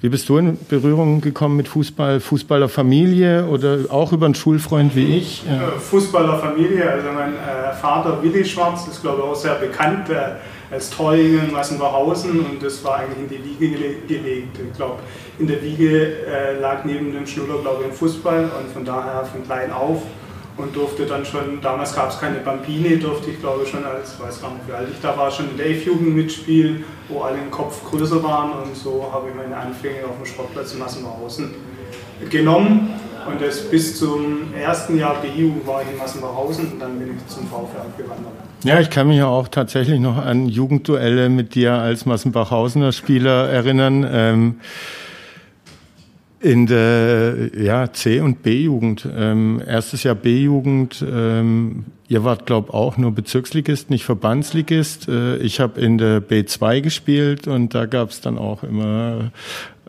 wie 0.00 0.08
bist 0.08 0.28
du 0.28 0.38
in 0.38 0.58
Berührung 0.68 1.20
gekommen 1.20 1.56
mit 1.56 1.68
Fußball? 1.68 2.20
Fußballerfamilie 2.20 3.46
oder 3.46 3.80
auch 3.90 4.12
über 4.12 4.26
einen 4.26 4.34
Schulfreund 4.34 4.96
wie 4.96 5.18
ich? 5.18 5.44
Ja. 5.46 5.78
Fußballerfamilie, 5.78 6.90
also 6.90 7.08
mein 7.12 7.34
äh, 7.34 7.74
Vater 7.80 8.22
Willi 8.22 8.44
Schwarz 8.44 8.86
ist 8.88 9.02
glaube 9.02 9.18
ich 9.18 9.24
auch 9.24 9.36
sehr 9.36 9.54
bekannt. 9.56 10.08
Äh, 10.08 10.36
als 10.70 10.90
Torjäger 10.90 11.42
in 11.42 11.52
Massenbachhausen 11.52 12.40
und 12.40 12.62
das 12.62 12.82
war 12.84 12.98
eigentlich 12.98 13.18
in 13.18 13.28
die 13.28 13.60
Wiege 13.60 13.96
gelegt. 14.06 14.58
Ich 14.64 14.76
glaube, 14.76 15.00
in 15.38 15.46
der 15.46 15.60
Wiege 15.62 16.26
äh, 16.26 16.60
lag 16.60 16.84
neben 16.84 17.12
dem 17.12 17.26
Schnuller, 17.26 17.60
glaube 17.60 17.82
ich, 17.82 17.90
ein 17.90 17.92
Fußball 17.92 18.44
und 18.44 18.72
von 18.72 18.84
daher 18.84 19.24
von 19.24 19.44
klein 19.44 19.72
auf 19.72 20.02
und 20.60 20.74
durfte 20.74 21.06
dann 21.06 21.24
schon, 21.24 21.60
damals 21.62 21.94
gab 21.94 22.10
es 22.10 22.20
keine 22.20 22.36
Bambini, 22.38 22.98
durfte 22.98 23.30
ich 23.30 23.40
glaube 23.40 23.66
schon 23.66 23.84
als, 23.84 24.20
weiß 24.20 24.40
gar 24.40 24.52
nicht 24.52 24.68
wie 24.68 24.72
alt 24.72 24.88
ich 24.92 25.00
da 25.00 25.16
war, 25.16 25.30
schon 25.30 25.50
in 25.50 25.56
der 25.56 25.70
F-Jugend 25.70 26.14
mitspielen, 26.14 26.84
wo 27.08 27.22
alle 27.22 27.38
im 27.38 27.50
Kopf 27.50 27.82
größer 27.90 28.22
waren 28.22 28.52
und 28.52 28.76
so 28.76 29.08
habe 29.12 29.28
ich 29.28 29.34
meine 29.34 29.56
Anfänge 29.56 30.04
auf 30.08 30.16
dem 30.16 30.26
Sportplatz 30.26 30.72
in 30.72 30.78
Massenbachhausen 30.78 31.54
genommen 32.28 32.90
und 33.30 33.40
das 33.40 33.70
bis 33.70 33.98
zum 33.98 34.54
ersten 34.54 34.98
Jahr 34.98 35.16
BU 35.22 35.66
war 35.66 35.82
ich 35.82 35.90
in 35.90 35.98
Massenbachhausen 35.98 36.72
und 36.72 36.80
dann 36.80 36.98
bin 36.98 37.16
ich 37.16 37.26
zum 37.34 37.46
VfR 37.46 37.86
gewandert. 37.96 38.32
Ja, 38.64 38.80
ich 38.80 38.90
kann 38.90 39.08
mich 39.08 39.18
ja 39.18 39.26
auch 39.26 39.48
tatsächlich 39.48 40.00
noch 40.00 40.18
an 40.18 40.46
Jugendduelle 40.46 41.28
mit 41.28 41.54
dir 41.54 41.74
als 41.74 42.06
Massenbachhausener 42.06 42.92
Spieler 42.92 43.48
erinnern. 43.48 44.06
Ähm, 44.10 44.60
in 46.40 46.66
der 46.66 47.50
ja, 47.56 47.92
C- 47.92 48.20
und 48.20 48.42
B-Jugend. 48.42 49.06
Ähm, 49.14 49.62
erstes 49.66 50.02
Jahr 50.02 50.14
B-Jugend. 50.14 51.04
Ähm, 51.06 51.84
ihr 52.08 52.24
wart, 52.24 52.46
glaube 52.46 52.72
auch 52.72 52.96
nur 52.96 53.12
Bezirksligist, 53.12 53.90
nicht 53.90 54.04
Verbandsligist. 54.04 55.08
Äh, 55.08 55.36
ich 55.36 55.60
habe 55.60 55.80
in 55.80 55.98
der 55.98 56.22
B2 56.22 56.80
gespielt 56.80 57.46
und 57.46 57.74
da 57.74 57.86
gab 57.86 58.10
es 58.10 58.20
dann 58.20 58.38
auch 58.38 58.62
immer 58.62 59.30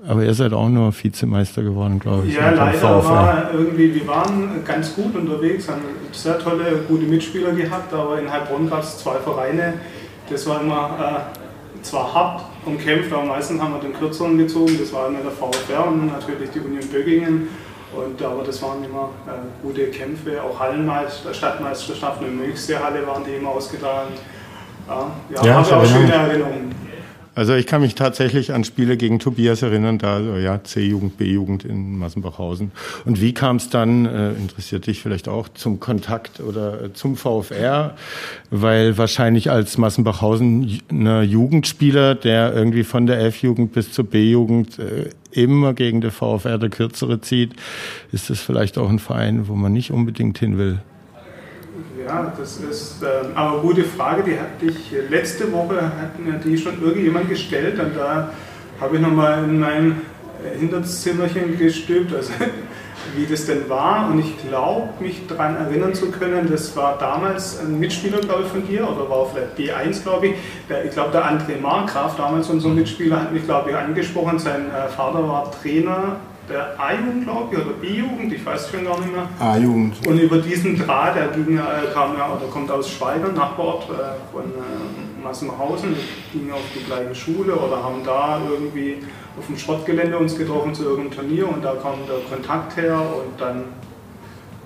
aber 0.08 0.24
ihr 0.24 0.34
seid 0.34 0.54
auch 0.54 0.68
nur 0.68 0.92
Vizemeister 0.92 1.62
geworden, 1.62 2.00
glaube 2.00 2.28
ich. 2.28 2.36
Ja, 2.36 2.50
leider 2.50 3.06
war 3.06 3.52
irgendwie, 3.54 3.94
wir 3.94 4.08
waren 4.08 4.64
ganz 4.66 4.96
gut 4.96 5.16
unterwegs, 5.16 5.70
haben 5.70 5.82
sehr 6.12 6.40
tolle, 6.40 6.84
gute 6.88 7.04
Mitspieler 7.04 7.52
gehabt, 7.52 7.94
aber 7.94 8.20
in 8.20 8.32
Heilbronn 8.32 8.70
gab 8.70 8.82
es 8.82 8.98
zwei 8.98 9.20
Vereine. 9.20 9.76
Das 10.30 10.48
war 10.48 10.62
immer 10.62 11.28
äh, 11.80 11.84
zwar 11.84 12.14
hart 12.14 12.46
umkämpft, 12.66 13.12
aber 13.12 13.26
meistens 13.26 13.62
haben 13.62 13.74
wir 13.74 13.80
den 13.80 13.94
kürzeren 13.94 14.38
gezogen. 14.38 14.78
Das 14.80 14.94
war 14.94 15.08
immer 15.08 15.20
der 15.20 15.32
VfR 15.32 15.88
und 15.88 16.08
natürlich 16.08 16.50
die 16.52 16.60
Union 16.60 16.88
Bögingen. 16.88 17.50
Und, 17.96 18.22
aber 18.22 18.44
das 18.44 18.62
waren 18.62 18.84
immer 18.84 19.10
äh, 19.28 19.32
gute 19.62 19.88
Kämpfe, 19.88 20.42
auch 20.42 20.58
Hallenmeister, 20.58 21.34
Stadtmeisterschaften 21.34 22.26
in 22.26 22.38
der 22.68 22.84
Halle 22.84 23.06
waren 23.06 23.24
die 23.26 23.32
immer 23.32 23.50
ausgetragen. 23.50 24.14
Ja, 24.88 25.12
ja, 25.30 25.44
ja 25.44 25.54
habe 25.56 25.76
auch 25.76 25.86
schöne 25.86 26.14
Erinnerungen. 26.14 26.74
Also 27.34 27.54
ich 27.54 27.66
kann 27.66 27.82
mich 27.82 27.96
tatsächlich 27.96 28.54
an 28.54 28.66
Spiele 28.66 28.98
gegen 28.98 29.20
Tobias 29.20 29.62
erinnern, 29.62 29.98
da 29.98 30.20
ja 30.38 30.62
C-Jugend, 30.62 31.18
B-Jugend 31.18 31.64
in 31.64 31.98
Massenbachhausen. 31.98 32.72
Und 33.06 33.22
wie 33.22 33.34
kam 33.34 33.56
es 33.56 33.70
dann, 33.70 34.06
äh, 34.06 34.34
interessiert 34.34 34.86
dich 34.86 35.02
vielleicht 35.02 35.30
auch, 35.30 35.48
zum 35.48 35.80
Kontakt 35.80 36.42
oder 36.42 36.84
äh, 36.84 36.94
zum 36.94 37.16
VfR? 37.16 37.96
Weil 38.50 38.98
wahrscheinlich 38.98 39.50
als 39.50 39.78
Massenbachhausener 39.78 41.22
Jugendspieler, 41.22 42.16
der 42.16 42.54
irgendwie 42.54 42.84
von 42.84 43.06
der 43.06 43.22
F-Jugend 43.26 43.72
bis 43.72 43.94
zur 43.94 44.06
B-Jugend 44.06 44.78
äh, 44.80 45.10
immer 45.32 45.74
gegen 45.74 46.02
den 46.02 46.12
VfR 46.12 46.58
der 46.58 46.70
Kürzere 46.70 47.22
zieht, 47.22 47.54
ist 48.12 48.30
das 48.30 48.42
vielleicht 48.42 48.78
auch 48.78 48.90
ein 48.90 49.00
Verein, 49.00 49.48
wo 49.48 49.56
man 49.56 49.72
nicht 49.72 49.92
unbedingt 49.92 50.38
hin 50.38 50.58
will. 50.58 50.80
Ja, 52.06 52.34
das 52.38 52.58
ist 52.58 53.04
äh, 53.04 53.06
aber 53.36 53.54
eine 53.54 53.62
gute 53.62 53.84
Frage, 53.84 54.24
die 54.24 54.40
hatte 54.40 54.66
ich 54.66 54.92
letzte 55.10 55.52
Woche, 55.52 55.82
hat 55.82 56.20
mir 56.20 56.34
die 56.34 56.58
schon 56.58 56.82
irgendjemand 56.82 57.30
gestellt 57.30 57.80
und 57.80 57.96
da 57.96 58.30
habe 58.80 58.96
ich 58.96 59.02
nochmal 59.02 59.44
in 59.44 59.60
mein 59.60 60.02
Hinterzimmerchen 60.58 61.58
gestülpt, 61.58 62.14
also 62.14 62.34
wie 63.16 63.26
das 63.26 63.46
denn 63.46 63.70
war 63.70 64.10
und 64.10 64.20
ich 64.20 64.48
glaube, 64.48 64.90
mich 65.00 65.28
daran 65.28 65.56
erinnern 65.56 65.94
zu 65.94 66.12
können, 66.12 66.50
das 66.50 66.76
war 66.76 66.98
damals 66.98 67.60
ein 67.60 67.80
Mitspieler, 67.80 68.20
glaube 68.20 68.44
ich, 68.44 68.48
von 68.50 68.66
dir 68.66 68.88
oder 68.88 69.10
war 69.10 69.28
vielleicht 69.28 69.58
B1, 69.58 70.04
glaube 70.04 70.28
ich. 70.28 70.34
Der, 70.70 70.86
ich 70.86 70.92
glaube, 70.92 71.12
der 71.12 71.26
André 71.26 71.60
Markgraf, 71.60 72.16
damals 72.16 72.50
unser 72.50 72.70
Mitspieler, 72.70 73.22
hat 73.22 73.34
mich, 73.34 73.46
glaube 73.46 73.72
ich, 73.72 73.76
angesprochen. 73.76 74.40
Sein 74.40 74.70
äh, 74.70 74.88
Vater 74.90 75.28
war 75.28 75.52
Trainer 75.52 76.18
der 76.50 76.80
A-Jugend, 76.80 77.24
glaube 77.24 77.56
ich, 77.56 77.62
oder 77.62 77.74
B-Jugend, 77.74 78.34
ich 78.34 78.46
weiß 78.46 78.70
schon 78.70 78.84
gar 78.84 79.00
nicht 79.00 79.12
mehr. 79.12 79.28
A-Jugend. 79.40 79.96
Und 80.08 80.20
über 80.20 80.38
diesen 80.40 80.78
Draht, 80.78 81.16
der 81.16 81.28
ging, 81.28 81.58
äh, 81.58 81.62
kam 81.94 82.18
ja, 82.18 82.34
oder 82.34 82.48
kommt 82.52 82.72
aus 82.72 82.90
Schweigern, 82.90 83.36
Nachbarort 83.36 83.84
äh, 83.90 84.34
von 84.34 84.44
äh, 84.44 85.24
Massenhausen, 85.24 85.96
gingen 86.34 86.52
auf 86.52 86.64
die 86.76 86.84
gleiche 86.84 87.16
Schule 87.16 87.56
oder 87.56 87.84
haben 87.84 88.04
da 88.04 88.42
irgendwie 88.50 88.98
auf 89.38 89.46
dem 89.46 89.58
Schrottgelände 89.58 90.18
uns 90.18 90.38
getroffen 90.38 90.74
zu 90.74 90.84
irgendeinem 90.84 91.12
Turnier 91.12 91.50
und 91.50 91.64
da 91.64 91.76
kam 91.76 92.00
der 92.08 92.20
Kontakt 92.30 92.76
her 92.76 93.00
und 93.00 93.40
dann 93.40 93.66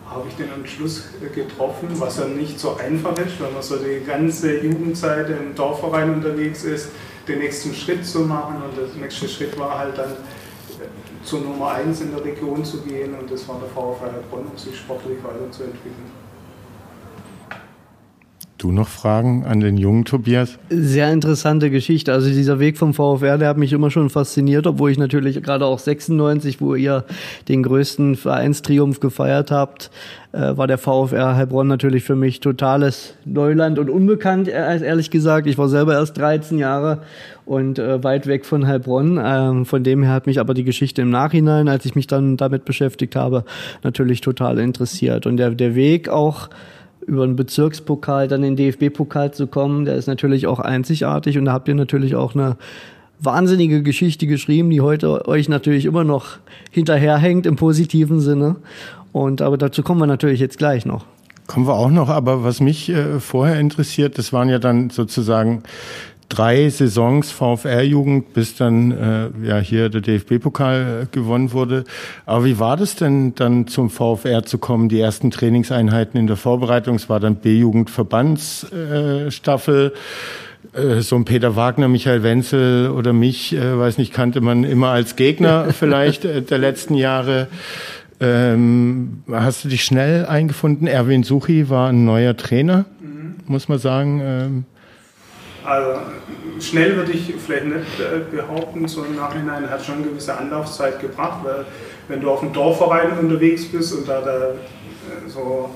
habe 0.09 0.27
ich 0.29 0.35
den 0.35 0.51
Entschluss 0.53 1.09
getroffen, 1.33 1.89
was 1.93 2.17
ja 2.19 2.25
nicht 2.25 2.59
so 2.59 2.77
einfach 2.77 3.17
ist, 3.17 3.39
wenn 3.39 3.53
man 3.53 3.61
so 3.61 3.75
die 3.77 4.05
ganze 4.05 4.59
Jugendzeit 4.61 5.29
im 5.29 5.55
Dorfverein 5.55 6.13
unterwegs 6.13 6.63
ist, 6.63 6.89
den 7.27 7.39
nächsten 7.39 7.73
Schritt 7.73 8.05
zu 8.05 8.19
machen 8.19 8.55
und 8.55 8.77
der 8.77 9.01
nächste 9.01 9.27
Schritt 9.27 9.57
war 9.59 9.79
halt 9.79 9.97
dann 9.97 10.11
zur 11.25 11.41
Nummer 11.41 11.71
1 11.71 12.01
in 12.01 12.11
der 12.11 12.23
Region 12.23 12.63
zu 12.63 12.81
gehen 12.81 13.15
und 13.15 13.29
das 13.29 13.47
war 13.47 13.59
der 13.59 13.69
VfL 13.69 14.11
Heilbronn, 14.11 14.45
um 14.51 14.57
sich 14.57 14.77
sportlich 14.77 15.17
weiterzuentwickeln. 15.23 16.24
Du 18.57 18.71
noch 18.71 18.87
Fragen 18.87 19.43
an 19.43 19.59
den 19.59 19.75
jungen 19.75 20.05
Tobias? 20.05 20.57
Sehr 20.69 21.11
interessante 21.11 21.69
Geschichte. 21.69 22.13
Also 22.13 22.29
dieser 22.29 22.57
Weg 22.57 22.77
vom 22.77 22.93
VfR, 22.93 23.37
der 23.37 23.49
hat 23.49 23.57
mich 23.57 23.73
immer 23.73 23.91
schon 23.91 24.09
fasziniert, 24.09 24.65
obwohl 24.65 24.91
ich 24.91 24.97
natürlich 24.97 25.43
gerade 25.43 25.65
auch 25.65 25.77
96, 25.77 26.61
wo 26.61 26.73
ihr 26.73 27.03
den 27.49 27.63
größten 27.63 28.15
Vereinstriumph 28.15 29.01
gefeiert 29.01 29.51
habt, 29.51 29.91
äh, 30.31 30.55
war 30.55 30.67
der 30.67 30.77
VfR 30.77 31.35
Heilbronn 31.35 31.67
natürlich 31.67 32.05
für 32.05 32.15
mich 32.15 32.39
totales 32.39 33.15
Neuland 33.25 33.77
und 33.77 33.89
unbekannt, 33.89 34.47
äh, 34.47 34.81
ehrlich 34.81 35.11
gesagt. 35.11 35.47
Ich 35.47 35.57
war 35.57 35.67
selber 35.67 35.93
erst 35.95 36.17
13 36.17 36.57
Jahre 36.57 37.01
und 37.45 37.77
äh, 37.77 38.01
weit 38.05 38.25
weg 38.25 38.45
von 38.45 38.67
Heilbronn. 38.67 39.19
Ähm, 39.21 39.65
von 39.65 39.83
dem 39.83 40.01
her 40.01 40.13
hat 40.13 40.27
mich 40.27 40.39
aber 40.39 40.53
die 40.53 40.63
Geschichte 40.63 41.01
im 41.01 41.09
Nachhinein, 41.09 41.67
als 41.67 41.85
ich 41.85 41.95
mich 41.95 42.07
dann 42.07 42.37
damit 42.37 42.63
beschäftigt 42.63 43.17
habe, 43.17 43.43
natürlich 43.83 44.21
total 44.21 44.59
interessiert. 44.59 45.25
Und 45.25 45.35
der, 45.35 45.51
der 45.51 45.75
Weg 45.75 46.07
auch 46.07 46.49
über 47.07 47.23
einen 47.23 47.35
Bezirkspokal 47.35 48.27
dann 48.27 48.43
in 48.43 48.55
den 48.55 48.71
DFB-Pokal 48.71 49.33
zu 49.33 49.47
kommen, 49.47 49.85
der 49.85 49.95
ist 49.95 50.07
natürlich 50.07 50.47
auch 50.47 50.59
einzigartig 50.59 51.37
und 51.37 51.45
da 51.45 51.53
habt 51.53 51.67
ihr 51.67 51.75
natürlich 51.75 52.15
auch 52.15 52.35
eine 52.35 52.57
wahnsinnige 53.19 53.83
Geschichte 53.83 54.27
geschrieben, 54.27 54.69
die 54.69 54.81
heute 54.81 55.27
euch 55.27 55.49
natürlich 55.49 55.85
immer 55.85 56.03
noch 56.03 56.37
hinterherhängt 56.71 57.45
im 57.45 57.55
positiven 57.55 58.19
Sinne. 58.19 58.57
Und 59.11 59.41
aber 59.41 59.57
dazu 59.57 59.83
kommen 59.83 60.01
wir 60.01 60.07
natürlich 60.07 60.39
jetzt 60.39 60.57
gleich 60.57 60.85
noch. 60.85 61.05
Kommen 61.47 61.67
wir 61.67 61.75
auch 61.75 61.91
noch, 61.91 62.09
aber 62.09 62.43
was 62.43 62.59
mich 62.59 62.89
äh, 62.89 63.19
vorher 63.19 63.59
interessiert, 63.59 64.17
das 64.17 64.33
waren 64.33 64.49
ja 64.49 64.57
dann 64.57 64.89
sozusagen 64.89 65.61
drei 66.29 66.69
Saisons 66.69 67.31
VfR-Jugend, 67.31 68.33
bis 68.33 68.55
dann 68.55 68.91
äh, 68.91 69.29
ja 69.47 69.57
hier 69.59 69.89
der 69.89 70.01
DFB-Pokal 70.01 71.03
äh, 71.03 71.05
gewonnen 71.11 71.53
wurde. 71.53 71.85
Aber 72.25 72.45
wie 72.45 72.59
war 72.59 72.77
das 72.77 72.95
denn 72.95 73.35
dann 73.35 73.67
zum 73.67 73.89
VfR 73.89 74.43
zu 74.43 74.57
kommen? 74.57 74.89
Die 74.89 74.99
ersten 74.99 75.29
Trainingseinheiten 75.31 76.19
in 76.19 76.27
der 76.27 76.37
Vorbereitung, 76.37 76.95
es 76.95 77.09
war 77.09 77.19
dann 77.19 77.37
B-Jugend-Verbandsstaffel. 77.37 79.93
Äh, 80.73 81.01
so 81.01 81.15
ein 81.15 81.25
Peter 81.25 81.55
Wagner, 81.55 81.87
Michael 81.87 82.23
Wenzel 82.23 82.89
oder 82.89 83.13
mich, 83.13 83.55
äh, 83.55 83.77
weiß 83.77 83.97
nicht, 83.97 84.13
kannte 84.13 84.41
man 84.41 84.63
immer 84.63 84.89
als 84.89 85.15
Gegner 85.15 85.67
vielleicht 85.71 86.25
äh, 86.25 86.41
der 86.41 86.57
letzten 86.57 86.95
Jahre. 86.95 87.47
Ähm, 88.19 89.23
hast 89.29 89.65
du 89.65 89.69
dich 89.69 89.83
schnell 89.83 90.25
eingefunden? 90.25 90.87
Erwin 90.87 91.23
Suchi 91.23 91.69
war 91.69 91.89
ein 91.89 92.05
neuer 92.05 92.37
Trainer, 92.37 92.85
mhm. 93.01 93.35
muss 93.45 93.67
man 93.67 93.77
sagen. 93.77 94.21
Ähm, 94.23 94.65
also 95.65 95.99
schnell 96.59 96.95
würde 96.95 97.11
ich 97.11 97.33
vielleicht 97.45 97.65
nicht 97.65 97.99
äh, 97.99 98.35
behaupten, 98.35 98.87
so 98.87 99.03
im 99.03 99.15
Nachhinein 99.15 99.69
hat 99.69 99.83
schon 99.83 99.95
eine 99.95 100.05
gewisse 100.05 100.37
Anlaufzeit 100.37 100.99
gebracht, 100.99 101.39
weil 101.43 101.65
wenn 102.07 102.21
du 102.21 102.29
auf 102.29 102.41
dem 102.41 102.53
Dorfverein 102.53 103.17
unterwegs 103.17 103.65
bist 103.65 103.93
und 103.93 104.07
da 104.07 104.21
der, 104.21 104.35
äh, 104.35 105.29
so 105.29 105.71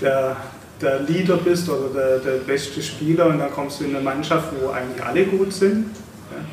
der, 0.00 0.36
der 0.80 1.00
Leader 1.00 1.36
bist 1.36 1.68
oder 1.68 1.88
der, 1.94 2.18
der 2.18 2.38
beste 2.38 2.82
Spieler 2.82 3.26
und 3.26 3.38
dann 3.38 3.50
kommst 3.50 3.80
du 3.80 3.84
in 3.84 3.94
eine 3.94 4.04
Mannschaft, 4.04 4.48
wo 4.60 4.70
eigentlich 4.70 5.04
alle 5.04 5.24
gut 5.24 5.52
sind. 5.52 5.86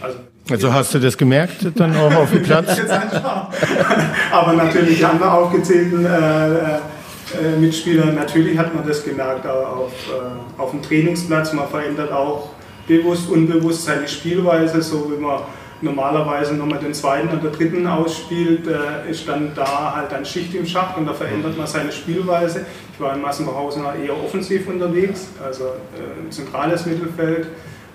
Also, 0.01 0.17
also 0.49 0.73
hast 0.73 0.93
du 0.93 0.99
das 0.99 1.17
gemerkt 1.17 1.65
dann 1.75 1.95
auch 1.95 2.13
auf 2.13 2.31
dem 2.31 2.43
Platz? 2.43 2.79
Aber 4.31 4.53
natürlich 4.53 5.03
haben 5.03 5.19
wir 5.19 5.31
aufgezählten 5.31 6.05
äh, 6.05 6.77
äh 6.77 7.57
Mitspieler, 7.59 8.05
natürlich 8.05 8.57
hat 8.57 8.73
man 8.73 8.87
das 8.87 9.03
gemerkt 9.03 9.45
auf, 9.45 9.91
äh, 10.07 10.61
auf 10.61 10.71
dem 10.71 10.81
Trainingsplatz. 10.81 11.53
Man 11.53 11.67
verändert 11.67 12.11
auch 12.11 12.51
bewusst, 12.87 13.29
unbewusst 13.29 13.85
seine 13.85 14.07
Spielweise, 14.07 14.81
so 14.81 15.11
wie 15.11 15.21
man 15.21 15.41
normalerweise 15.81 16.55
nochmal 16.55 16.79
den 16.79 16.93
zweiten 16.93 17.37
oder 17.37 17.51
dritten 17.51 17.85
ausspielt, 17.85 18.67
äh, 18.67 19.11
ist 19.11 19.27
dann 19.27 19.51
da 19.55 19.95
halt 19.95 20.13
ein 20.13 20.25
Schicht 20.25 20.55
im 20.55 20.65
Schacht 20.65 20.97
und 20.97 21.05
da 21.05 21.13
verändert 21.13 21.55
man 21.57 21.67
seine 21.67 21.91
Spielweise. 21.91 22.65
Ich 22.93 22.99
war 22.99 23.13
in 23.13 23.21
Massenbachhausen 23.21 23.83
eher 24.03 24.13
offensiv 24.13 24.67
unterwegs, 24.67 25.29
also 25.43 25.65
äh, 25.65 26.29
zentrales 26.29 26.85
Mittelfeld 26.85 27.47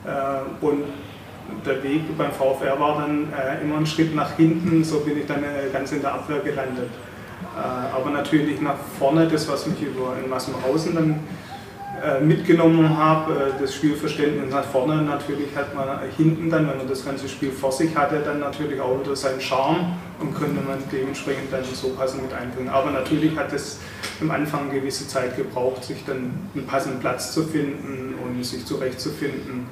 äh, 0.04 0.64
und 0.64 0.84
der 1.66 1.82
Weg 1.82 2.16
beim 2.16 2.30
VfR 2.30 2.78
war 2.78 3.00
dann 3.00 3.32
äh, 3.32 3.62
immer 3.62 3.78
ein 3.78 3.86
Schritt 3.86 4.14
nach 4.14 4.36
hinten, 4.36 4.84
so 4.84 5.00
bin 5.00 5.18
ich 5.18 5.26
dann 5.26 5.42
äh, 5.42 5.70
ganz 5.72 5.92
in 5.92 6.00
der 6.00 6.14
Abwehr 6.14 6.38
gelandet. 6.38 6.88
Äh, 7.56 7.96
aber 7.96 8.10
natürlich 8.10 8.60
nach 8.60 8.76
vorne, 8.98 9.26
das 9.26 9.48
was 9.48 9.66
mich 9.66 9.82
über 9.82 10.16
in 10.22 10.30
Massenhausen 10.30 10.94
dann 10.94 11.20
mitgenommen 12.20 12.96
habe, 12.96 13.32
äh, 13.32 13.60
das 13.60 13.74
Spielverständnis 13.74 14.52
hat 14.54 14.66
vorne 14.66 15.02
natürlich 15.02 15.54
hat 15.54 15.74
man 15.74 15.88
hinten 16.16 16.50
dann, 16.50 16.68
wenn 16.68 16.78
man 16.78 16.88
das 16.88 17.04
ganze 17.04 17.28
Spiel 17.28 17.50
vor 17.50 17.72
sich 17.72 17.94
hatte, 17.96 18.20
dann 18.24 18.40
natürlich 18.40 18.80
auch 18.80 19.00
wieder 19.00 19.14
seinen 19.14 19.40
Charme 19.40 19.94
und 20.18 20.34
könnte 20.34 20.60
man 20.66 20.78
dementsprechend 20.90 21.52
dann 21.52 21.64
so 21.64 21.90
passend 21.90 22.22
mit 22.22 22.32
einbringen. 22.32 22.68
Aber 22.68 22.90
natürlich 22.90 23.36
hat 23.36 23.52
es 23.52 23.78
am 24.20 24.30
Anfang 24.30 24.70
eine 24.70 24.80
gewisse 24.80 25.06
Zeit 25.06 25.36
gebraucht, 25.36 25.84
sich 25.84 26.04
dann 26.04 26.32
einen 26.54 26.66
passenden 26.66 27.00
Platz 27.00 27.32
zu 27.32 27.44
finden 27.44 28.14
und 28.24 28.44
sich 28.44 28.64
zurechtzufinden 28.64 29.66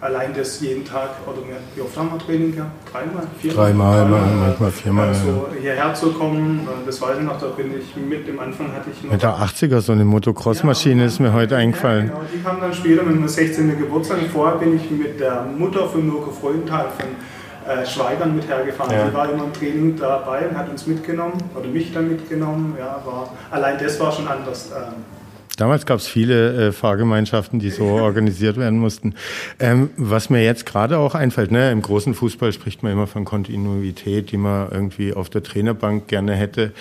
allein 0.00 0.34
das 0.34 0.60
jeden 0.60 0.84
Tag, 0.84 1.10
oder 1.26 1.38
wie 1.74 1.80
oft 1.80 1.96
haben 1.96 2.10
wir 2.12 2.18
Training 2.18 2.54
gehabt? 2.54 2.70
Dreimal? 2.92 3.26
Viermal? 3.40 3.66
Dreimal, 3.66 4.00
Dreimal 4.00 4.36
manchmal 4.36 4.70
viermal. 4.70 5.08
Also 5.08 5.48
hierher 5.60 5.94
zu 5.94 6.12
kommen, 6.12 6.68
das 6.84 7.00
weiß 7.00 7.18
ich 7.18 7.24
noch, 7.24 7.40
da 7.40 7.46
bin 7.48 7.72
ich 7.78 7.96
mit, 7.96 8.28
im 8.28 8.38
Anfang 8.38 8.72
hatte 8.72 8.90
ich 8.90 9.02
noch... 9.02 9.12
Mit 9.12 9.22
der 9.22 9.36
80er, 9.36 9.80
so 9.80 9.92
eine 9.92 10.04
Motocross-Maschine 10.04 11.02
ja, 11.02 11.06
ist 11.06 11.20
mir 11.20 11.32
heute 11.32 11.56
eingefallen. 11.56 12.08
Ja, 12.08 12.14
genau, 12.14 12.26
die 12.32 12.42
kam 12.42 12.60
dann 12.60 12.74
später 12.74 13.02
mit 13.02 13.16
meinem 13.16 13.28
16. 13.28 13.78
Geburtstag. 13.78 14.18
Vorher 14.32 14.58
bin 14.58 14.76
ich 14.76 14.90
mit 14.90 15.18
der 15.18 15.42
Mutter 15.44 15.88
von 15.88 16.06
Mirko 16.06 16.30
Freudenthal 16.30 16.88
von 16.98 17.08
äh, 17.66 17.84
Schweigern 17.86 18.36
mit 18.36 18.46
hergefahren. 18.48 18.92
Ja. 18.92 19.08
Die 19.08 19.14
war 19.14 19.30
immer 19.30 19.44
im 19.44 19.52
Training 19.52 19.96
dabei 19.98 20.46
und 20.48 20.56
hat 20.56 20.68
uns 20.68 20.86
mitgenommen, 20.86 21.42
oder 21.54 21.66
mich 21.68 21.92
dann 21.92 22.08
mitgenommen. 22.08 22.76
Ja, 22.78 23.00
war, 23.04 23.30
allein 23.50 23.78
das 23.78 23.98
war 23.98 24.12
schon 24.12 24.28
anders. 24.28 24.70
Äh, 24.70 24.92
Damals 25.56 25.86
gab 25.86 25.98
es 25.98 26.06
viele 26.06 26.68
äh, 26.68 26.72
Fahrgemeinschaften, 26.72 27.58
die 27.58 27.70
so 27.70 27.84
organisiert 27.84 28.56
werden 28.56 28.78
mussten. 28.78 29.14
Ähm, 29.58 29.90
was 29.96 30.30
mir 30.30 30.44
jetzt 30.44 30.66
gerade 30.66 30.98
auch 30.98 31.14
einfällt, 31.14 31.50
ne, 31.50 31.70
im 31.72 31.82
großen 31.82 32.14
Fußball 32.14 32.52
spricht 32.52 32.82
man 32.82 32.92
immer 32.92 33.06
von 33.06 33.24
Kontinuität, 33.24 34.30
die 34.32 34.36
man 34.36 34.70
irgendwie 34.70 35.14
auf 35.14 35.30
der 35.30 35.42
Trainerbank 35.42 36.08
gerne 36.08 36.34
hätte. 36.34 36.72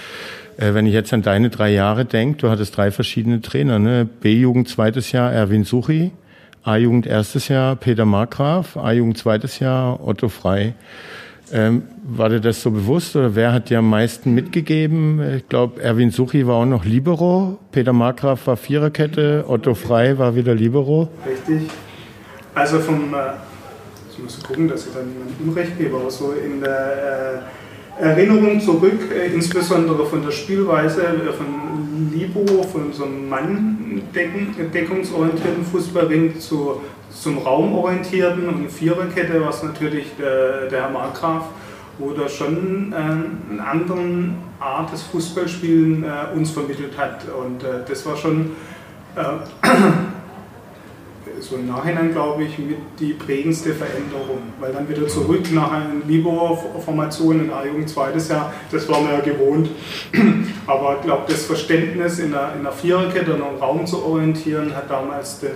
Äh, 0.58 0.74
wenn 0.74 0.86
ich 0.86 0.94
jetzt 0.94 1.14
an 1.14 1.22
deine 1.22 1.50
drei 1.50 1.72
Jahre 1.72 2.06
denke, 2.06 2.38
du 2.40 2.50
hattest 2.50 2.76
drei 2.76 2.92
verschiedene 2.92 3.42
Trainer, 3.42 3.80
ne? 3.80 4.06
B-Jugend 4.06 4.68
zweites 4.68 5.12
Jahr 5.12 5.32
Erwin 5.32 5.64
Suchi, 5.64 6.12
A-Jugend 6.64 7.06
erstes 7.06 7.48
Jahr 7.48 7.76
Peter 7.76 8.06
Markgraf, 8.06 8.76
A-Jugend 8.76 9.18
zweites 9.18 9.60
Jahr 9.60 10.06
Otto 10.06 10.30
Frei. 10.30 10.74
Ähm, 11.56 11.84
war 12.04 12.28
dir 12.28 12.42
das 12.42 12.62
so 12.62 12.70
bewusst 12.70 13.16
oder 13.16 13.34
wer 13.34 13.54
hat 13.54 13.70
dir 13.70 13.80
am 13.80 13.90
meisten 13.90 14.34
mitgegeben? 14.34 15.22
Ich 15.38 15.48
glaube, 15.48 15.82
Erwin 15.82 16.12
Suchi 16.12 16.46
war 16.46 16.56
auch 16.56 16.66
noch 16.66 16.84
Libero, 16.84 17.58
Peter 17.72 17.94
Markgraf 17.94 18.46
war 18.48 18.58
Viererkette, 18.58 19.46
Otto 19.48 19.74
Frei 19.74 20.18
war 20.18 20.36
wieder 20.36 20.54
Libero. 20.54 21.08
Richtig. 21.26 21.70
Also 22.54 22.80
vom, 22.80 23.14
äh, 23.14 23.36
ich 24.12 24.20
muss 24.22 24.44
gucken, 24.44 24.68
dass 24.68 24.88
ich 24.88 24.94
da 24.94 25.00
niemandem 25.00 25.48
Unrecht 25.48 25.78
gebe, 25.78 25.96
aber 25.96 26.12
so 26.12 26.34
in 26.34 26.60
der 26.60 27.44
äh, 28.00 28.04
Erinnerung 28.04 28.60
zurück, 28.60 29.10
äh, 29.10 29.28
insbesondere 29.34 30.06
von 30.06 30.24
der 30.24 30.32
Spielweise 30.32 31.04
äh, 31.04 31.32
von 31.32 32.12
Libero, 32.14 32.64
von 32.64 32.92
so 32.92 33.06
einem 33.06 33.30
Mann-deckungsorientierten 33.30 35.64
Fußballring 35.64 36.38
zu 36.38 36.82
zum 37.16 37.38
Raumorientierten 37.38 38.48
und 38.48 38.70
Viererkette, 38.70 39.44
was 39.46 39.64
natürlich 39.64 40.08
der, 40.20 40.68
der 40.68 40.84
Herr 40.84 40.90
Markgraf 40.90 41.46
oder 41.98 42.28
schon 42.28 42.92
äh, 42.92 42.96
eine 42.96 43.66
andere 43.66 44.30
Art 44.60 44.92
des 44.92 45.04
Fußballspielen 45.04 46.04
äh, 46.04 46.36
uns 46.36 46.52
vermittelt 46.52 46.98
hat. 46.98 47.24
Und 47.28 47.64
äh, 47.64 47.86
das 47.88 48.06
war 48.06 48.18
schon 48.18 48.52
äh, 49.16 49.24
so 51.40 51.56
im 51.56 51.68
Nachhinein, 51.68 52.12
glaube 52.12 52.44
ich, 52.44 52.58
mit 52.60 52.78
die 53.00 53.14
prägendste 53.14 53.74
Veränderung. 53.74 54.40
Weil 54.60 54.74
dann 54.74 54.90
wieder 54.90 55.08
zurück 55.08 55.52
nach 55.54 55.72
einer 55.72 56.06
Libor-Formation 56.06 57.46
in 57.46 57.54
A-Jugend 57.54 57.90
zweites 57.90 58.28
Jahr, 58.28 58.52
das 58.72 58.90
war 58.90 59.00
man 59.00 59.14
ja 59.14 59.22
gewohnt. 59.22 59.70
Aber 60.68 60.98
ich 60.98 61.06
glaube, 61.06 61.24
das 61.28 61.46
Verständnis 61.46 62.20
in 62.20 62.32
der, 62.32 62.54
in 62.58 62.64
der 62.64 62.74
Viererkette 62.74 63.34
und 63.36 63.40
im 63.40 63.58
Raum 63.62 63.86
zu 63.86 64.04
orientieren, 64.04 64.76
hat 64.76 64.90
damals 64.90 65.40
der 65.40 65.52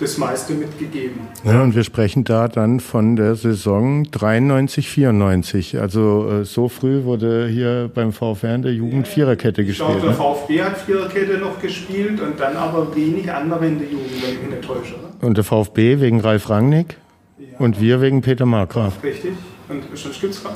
das 0.00 0.16
meiste 0.16 0.54
mitgegeben. 0.54 1.20
Ja, 1.44 1.62
und 1.62 1.74
wir 1.74 1.84
sprechen 1.84 2.24
da 2.24 2.48
dann 2.48 2.80
von 2.80 3.16
der 3.16 3.34
Saison 3.34 4.04
93, 4.10 4.88
94. 4.88 5.78
Also 5.78 6.40
äh, 6.40 6.44
so 6.44 6.68
früh 6.68 7.04
wurde 7.04 7.48
hier 7.48 7.90
beim 7.94 8.12
VfR 8.12 8.54
in 8.54 8.62
der 8.62 8.72
Jugend 8.72 9.06
ja, 9.06 9.12
Viererkette 9.12 9.64
gespielt. 9.64 9.90
Ich 9.96 10.00
glaube, 10.00 10.16
der 10.16 10.26
ne? 10.26 10.34
VfB 10.34 10.62
hat 10.62 10.78
Viererkette 10.78 11.38
noch 11.38 11.60
gespielt 11.60 12.20
und 12.20 12.40
dann 12.40 12.56
aber 12.56 12.94
wenig 12.96 13.30
andere 13.30 13.66
in 13.66 13.78
der 13.78 13.88
Jugend, 13.88 14.22
wenn 14.22 14.32
ich 14.32 14.40
mich 14.40 14.50
nicht 14.50 14.64
täusche. 14.64 14.94
Oder? 14.94 15.26
Und 15.26 15.36
der 15.36 15.44
VfB 15.44 16.00
wegen 16.00 16.20
Ralf 16.20 16.48
Rangnick 16.48 16.96
ja. 17.38 17.58
und 17.58 17.80
wir 17.80 18.00
wegen 18.00 18.22
Peter 18.22 18.46
Markgraf. 18.46 19.02
Richtig. 19.02 19.32
Und 19.68 19.84
schon 19.96 20.12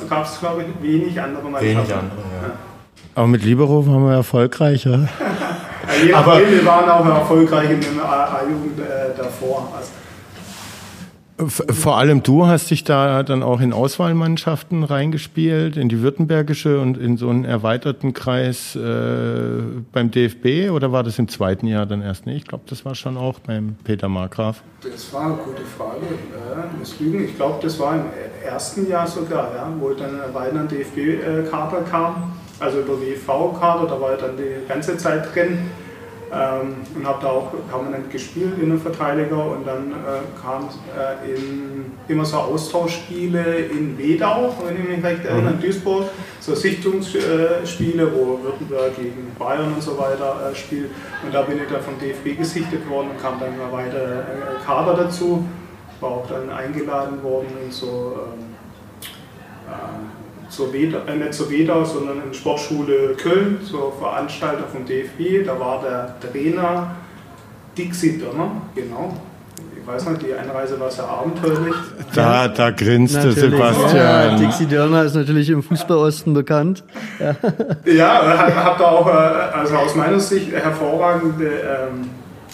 gab 0.08 0.24
es, 0.24 0.40
glaube 0.40 0.62
ich, 0.62 0.82
wenig 0.82 1.20
andere 1.20 1.44
Mannschaften. 1.44 1.68
Wenig 1.68 1.94
andere, 1.94 2.18
ja. 2.42 2.52
Aber 3.14 3.28
mit 3.28 3.44
Libero 3.44 3.86
waren 3.86 4.04
wir 4.04 4.14
erfolgreicher. 4.14 5.08
Ja, 6.08 6.18
aber 6.18 6.38
wir 6.38 6.64
waren 6.64 6.88
auch 6.88 7.06
erfolgreich 7.06 7.70
in 7.70 7.80
der 7.80 8.04
A-Jugend 8.04 8.78
äh, 8.78 9.16
davor. 9.16 9.72
Also. 9.76 9.90
Vor 11.36 11.98
allem 11.98 12.22
du 12.22 12.46
hast 12.46 12.70
dich 12.70 12.84
da 12.84 13.24
dann 13.24 13.42
auch 13.42 13.60
in 13.60 13.72
Auswahlmannschaften 13.72 14.84
reingespielt, 14.84 15.76
in 15.76 15.88
die 15.88 16.00
württembergische 16.00 16.80
und 16.80 16.96
in 16.96 17.16
so 17.16 17.28
einen 17.28 17.44
erweiterten 17.44 18.12
Kreis 18.12 18.76
äh, 18.76 19.62
beim 19.90 20.12
DFB 20.12 20.70
oder 20.70 20.92
war 20.92 21.02
das 21.02 21.18
im 21.18 21.26
zweiten 21.26 21.66
Jahr 21.66 21.86
dann 21.86 22.02
erst 22.02 22.26
nicht? 22.26 22.36
Ich 22.36 22.46
glaube, 22.46 22.64
das 22.68 22.84
war 22.84 22.94
schon 22.94 23.16
auch 23.16 23.40
beim 23.40 23.74
Peter 23.82 24.08
Markgraf. 24.08 24.62
Das 24.80 25.12
war 25.12 25.22
eine 25.22 25.34
gute 25.34 25.62
Frage. 25.62 26.06
Ja, 26.54 27.20
Ich 27.20 27.36
glaube, 27.36 27.58
das 27.60 27.80
war 27.80 27.96
im 27.96 28.04
ersten 28.44 28.88
Jahr 28.88 29.08
sogar, 29.08 29.52
ja, 29.56 29.68
wo 29.80 29.90
dann 29.90 30.14
ein 30.14 30.20
erweiterter 30.20 30.66
DFB-Kader 30.66 31.82
kam 31.90 32.32
also 32.60 32.80
über 32.80 33.00
WV-Kader, 33.00 33.86
da 33.86 34.00
war 34.00 34.14
ich 34.14 34.20
dann 34.20 34.36
die 34.36 34.66
ganze 34.68 34.96
Zeit 34.96 35.34
drin 35.34 35.70
ähm, 36.32 36.76
und 36.94 37.06
habe 37.06 37.18
da 37.22 37.28
auch 37.28 37.52
permanent 37.68 38.10
gespielt, 38.10 38.54
in 38.56 38.64
Innenverteidiger 38.64 39.44
und 39.52 39.66
dann 39.66 39.92
äh, 39.92 40.40
kam 40.40 40.68
äh, 40.96 42.12
immer 42.12 42.24
so 42.24 42.38
Austauschspiele 42.38 43.56
in 43.56 43.96
Wedau, 43.98 44.54
wenn 44.64 44.76
ich 44.76 44.88
mich 44.88 45.04
recht 45.04 45.24
erinnere, 45.24 45.52
in 45.52 45.56
mhm. 45.56 45.60
Duisburg, 45.60 46.04
so 46.40 46.54
Sichtungsspiele, 46.54 48.12
wo 48.14 48.42
Württemberg 48.42 48.96
gegen 48.96 49.34
Bayern 49.38 49.74
und 49.74 49.82
so 49.82 49.98
weiter 49.98 50.50
äh, 50.50 50.54
spielt 50.54 50.90
und 51.24 51.34
da 51.34 51.42
bin 51.42 51.58
ich 51.58 51.68
dann 51.70 51.82
vom 51.82 51.98
DFB 51.98 52.38
gesichtet 52.38 52.88
worden 52.88 53.10
und 53.10 53.20
kam 53.20 53.38
dann 53.38 53.54
immer 53.54 53.70
weiter 53.70 54.20
äh, 54.20 54.64
Kader 54.64 54.94
dazu, 54.94 55.44
war 56.00 56.10
auch 56.10 56.26
dann 56.26 56.50
eingeladen 56.50 57.22
worden 57.22 57.48
in 57.64 57.70
so 57.70 58.18
ähm, 58.34 58.54
äh, 59.68 60.23
zur 60.54 60.72
Weda, 60.72 61.02
äh, 61.06 61.16
nicht 61.16 61.34
zur 61.34 61.50
Wedau, 61.50 61.84
sondern 61.84 62.22
in 62.26 62.34
Sportschule 62.34 63.14
Köln, 63.16 63.58
zur 63.64 63.92
Veranstaltung 63.98 64.66
vom 64.72 64.86
DFB. 64.86 65.44
Da 65.44 65.58
war 65.58 65.82
der 65.82 66.14
Trainer 66.20 66.94
Dixie 67.76 68.18
Dörner, 68.18 68.62
genau. 68.74 69.16
Ich 69.78 69.86
weiß 69.86 70.08
nicht, 70.08 70.22
die 70.22 70.32
Einreise 70.32 70.80
war 70.80 70.90
sehr 70.90 71.06
abenteuerlich. 71.06 71.74
Da, 72.14 72.48
da 72.48 72.70
grinste 72.70 73.18
natürlich, 73.18 73.36
Sebastian. 73.36 73.96
Ja, 73.96 74.36
Dixie 74.36 74.66
Dörner 74.66 75.04
ist 75.04 75.14
natürlich 75.14 75.50
im 75.50 75.62
Fußballosten 75.62 76.32
bekannt. 76.32 76.84
Ja, 77.18 77.36
ja 77.92 78.54
habe 78.64 78.78
da 78.78 78.84
auch, 78.86 79.06
äh, 79.06 79.10
also 79.10 79.76
aus 79.76 79.94
meiner 79.94 80.18
Sicht, 80.18 80.52
hervorragende 80.52 81.46
ähm, 81.46 82.08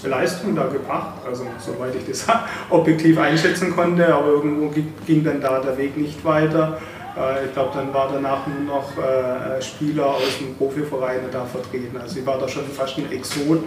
Leistung 0.08 0.56
da 0.56 0.66
gebracht, 0.66 1.18
also 1.28 1.44
soweit 1.58 1.94
ich 1.94 2.06
das 2.08 2.26
objektiv 2.70 3.18
einschätzen 3.18 3.74
konnte, 3.76 4.12
aber 4.12 4.28
irgendwo 4.28 4.72
ging 5.06 5.22
dann 5.22 5.40
da 5.40 5.60
der 5.60 5.76
Weg 5.78 5.96
nicht 5.96 6.24
weiter. 6.24 6.78
Äh, 7.16 7.46
ich 7.46 7.52
glaube, 7.52 7.70
dann 7.74 7.92
war 7.92 8.10
danach 8.12 8.46
nur 8.46 8.76
noch 8.76 8.96
äh, 8.96 9.60
Spieler 9.62 10.06
aus 10.06 10.38
dem 10.40 10.54
Profiverein 10.56 11.20
da 11.30 11.44
vertreten. 11.44 11.96
Also 11.96 12.14
sie 12.14 12.26
war 12.26 12.38
da 12.38 12.48
schon 12.48 12.64
fast 12.64 12.98
ein 12.98 13.10
Exot. 13.10 13.62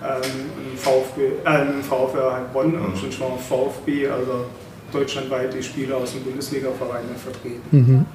Ähm, 0.00 0.76
VfB, 0.76 1.26
äh, 1.44 1.82
VfR 1.82 2.32
halt 2.32 2.52
Bonn 2.52 2.70
mhm. 2.70 2.84
und 2.84 2.96
schon 2.96 3.30
mal 3.30 3.36
VfB, 3.36 4.08
also 4.08 4.44
deutschlandweit 4.92 5.52
die 5.52 5.62
Spieler 5.62 5.96
aus 5.96 6.12
dem 6.12 6.22
Bundesliga-Verein 6.22 7.04
vertreten. 7.16 7.62
Mhm. 7.70 8.06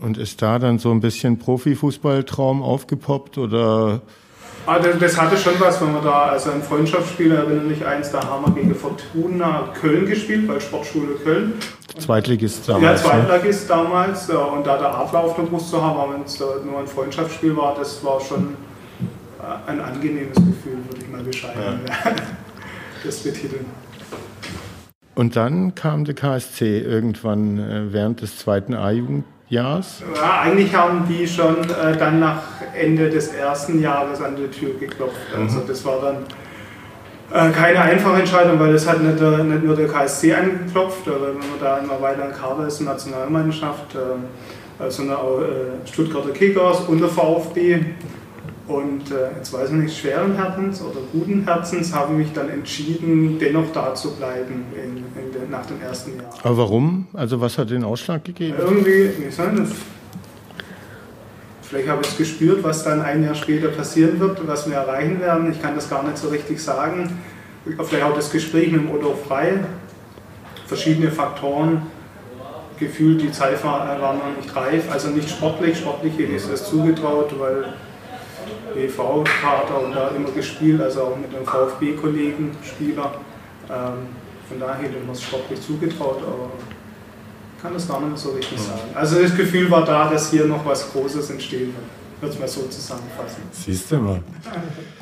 Und 0.00 0.18
ist 0.18 0.40
da 0.40 0.58
dann 0.58 0.78
so 0.78 0.92
ein 0.92 1.00
bisschen 1.00 1.38
Profifußballtraum 1.38 2.62
aufgepoppt 2.62 3.38
oder 3.38 4.02
Ah, 4.66 4.78
das, 4.78 4.98
das, 4.98 5.20
hatte 5.20 5.36
schon 5.36 5.60
was, 5.60 5.78
wenn 5.82 5.92
man 5.92 6.02
da, 6.02 6.22
also 6.22 6.50
ein 6.50 6.62
Freundschaftsspiel, 6.62 7.32
erinnere 7.32 7.64
mich 7.64 7.84
eins, 7.84 8.10
da 8.10 8.24
haben 8.24 8.46
wir 8.46 8.62
gegen 8.62 8.74
Fortuna 8.74 9.68
Köln 9.78 10.06
gespielt, 10.06 10.48
bei 10.48 10.58
Sportschule 10.58 11.16
Köln. 11.22 11.52
Zweitligist 11.98 12.66
damals. 12.66 13.04
Ja, 13.04 13.16
ne? 13.16 13.26
Zweitligist 13.26 13.68
ne? 13.68 13.76
damals. 13.76 14.30
Und 14.30 14.66
da 14.66 14.78
der 14.78 14.98
Adler 14.98 15.20
auf 15.20 15.36
der 15.36 15.42
Brust 15.42 15.68
zu 15.68 15.82
haben, 15.82 16.14
wenn 16.14 16.22
es 16.22 16.40
nur 16.40 16.78
ein 16.78 16.86
Freundschaftsspiel 16.86 17.54
war, 17.56 17.74
das 17.74 18.02
war 18.02 18.18
schon 18.20 18.56
äh, 19.38 19.70
ein 19.70 19.80
angenehmes 19.80 20.36
Gefühl, 20.36 20.78
würde 20.88 21.00
ich 21.02 21.08
mal 21.10 21.22
beschreiben. 21.22 21.80
Ja. 21.86 22.12
das 23.04 23.18
betiteln. 23.18 23.66
Und 25.14 25.36
dann 25.36 25.74
kam 25.74 26.04
der 26.04 26.14
KSC 26.14 26.80
irgendwann 26.80 27.58
äh, 27.58 27.92
während 27.92 28.22
des 28.22 28.38
zweiten 28.38 28.74
A-Jugend 28.74 29.24
Jahres? 29.48 30.02
Ja, 30.14 30.40
eigentlich 30.40 30.74
haben 30.74 31.06
die 31.08 31.26
schon 31.26 31.56
äh, 31.70 31.96
dann 31.96 32.20
nach 32.20 32.42
Ende 32.78 33.10
des 33.10 33.28
ersten 33.28 33.80
Jahres 33.80 34.20
an 34.20 34.36
die 34.36 34.48
Tür 34.48 34.74
geklopft. 34.78 35.16
Also 35.36 35.60
mhm. 35.60 35.66
das 35.66 35.84
war 35.84 36.00
dann 36.00 36.16
äh, 37.30 37.52
keine 37.52 37.80
einfache 37.80 38.20
Entscheidung, 38.20 38.58
weil 38.58 38.72
das 38.72 38.88
hat 38.88 39.02
nicht, 39.02 39.20
äh, 39.20 39.42
nicht 39.42 39.64
nur 39.64 39.76
der 39.76 39.88
KSC 39.88 40.34
angeklopft, 40.34 41.06
aber 41.06 41.28
wenn 41.28 41.38
man 41.38 41.60
da 41.60 41.78
immer 41.78 42.00
weiter 42.00 42.28
Kader 42.28 42.66
ist, 42.66 42.80
Nationalmannschaft, 42.80 43.94
äh, 43.94 44.90
sondern 44.90 45.16
auch 45.16 45.40
äh, 45.40 45.86
Stuttgarter 45.86 46.30
Kickers 46.30 46.80
und 46.80 47.00
der 47.00 47.08
VfB. 47.08 47.80
Und 48.66 49.10
äh, 49.10 49.36
jetzt 49.36 49.52
weiß 49.52 49.68
ich 49.70 49.74
nicht, 49.74 49.98
schweren 49.98 50.36
Herzens 50.36 50.80
oder 50.80 51.00
guten 51.12 51.44
Herzens 51.44 51.94
habe 51.94 52.12
ich 52.12 52.18
mich 52.18 52.32
dann 52.32 52.48
entschieden, 52.48 53.38
dennoch 53.38 53.70
da 53.74 53.94
zu 53.94 54.12
bleiben 54.12 54.64
in, 54.74 54.96
in 55.22 55.32
den, 55.32 55.50
nach 55.50 55.66
dem 55.66 55.82
ersten 55.82 56.16
Jahr. 56.16 56.30
Aber 56.42 56.56
warum? 56.56 57.06
Also 57.12 57.40
was 57.42 57.58
hat 57.58 57.68
den 57.68 57.84
Ausschlag 57.84 58.24
gegeben? 58.24 58.56
Irgendwie, 58.58 59.10
wie 59.18 59.30
soll 59.30 59.54
das? 59.56 59.68
Vielleicht 61.60 61.88
habe 61.88 62.02
ich 62.02 62.08
es 62.08 62.16
gespürt, 62.16 62.62
was 62.62 62.84
dann 62.84 63.02
ein 63.02 63.22
Jahr 63.22 63.34
später 63.34 63.68
passieren 63.68 64.18
wird, 64.18 64.46
was 64.46 64.66
wir 64.68 64.76
erreichen 64.76 65.20
werden. 65.20 65.50
Ich 65.52 65.60
kann 65.60 65.74
das 65.74 65.90
gar 65.90 66.02
nicht 66.02 66.16
so 66.16 66.28
richtig 66.28 66.62
sagen. 66.62 67.18
Vielleicht 67.64 68.04
auch 68.04 68.14
das 68.14 68.30
Gespräch 68.30 68.70
mit 68.72 68.80
dem 68.80 68.90
Otto 68.90 69.14
Frei. 69.28 69.60
Verschiedene 70.66 71.10
Faktoren. 71.10 71.82
Gefühlt, 72.78 73.20
die 73.20 73.30
Zeit 73.30 73.62
war, 73.62 74.00
war 74.00 74.14
noch 74.14 74.36
nicht 74.36 74.54
reif. 74.54 74.90
Also 74.90 75.08
nicht 75.08 75.28
sportlich. 75.28 75.78
Sportlich 75.78 76.14
hätte 76.14 76.32
ich 76.32 76.48
es 76.48 76.64
zugetraut, 76.64 77.34
weil 77.38 77.74
EV-Kader 78.76 79.84
und 79.84 79.92
da 79.92 80.08
immer 80.08 80.30
gespielt, 80.30 80.80
also 80.80 81.02
auch 81.02 81.16
mit 81.16 81.34
einem 81.34 81.46
VfB-Kollegen, 81.46 82.52
Spieler. 82.62 83.14
Ähm, 83.70 84.08
von 84.48 84.60
daher 84.60 84.82
hätte 84.82 85.00
man 85.00 85.14
es 85.14 85.22
sportlich 85.22 85.60
zugetraut, 85.60 86.18
aber 86.18 86.50
kann 87.62 87.72
das 87.72 87.88
gar 87.88 88.00
nicht 88.00 88.18
so 88.18 88.30
richtig 88.32 88.60
sagen. 88.60 88.80
Also 88.94 89.22
das 89.22 89.34
Gefühl 89.34 89.70
war 89.70 89.84
da, 89.84 90.10
dass 90.10 90.30
hier 90.30 90.44
noch 90.44 90.64
was 90.66 90.92
Großes 90.92 91.30
entstehen 91.30 91.74
wird. 91.74 92.20
Würde 92.20 92.34
es 92.34 92.40
mal 92.40 92.48
so 92.48 92.68
zusammenfassen. 92.68 93.42
Siehst 93.52 93.90
du 93.90 93.96
mal. 93.96 94.22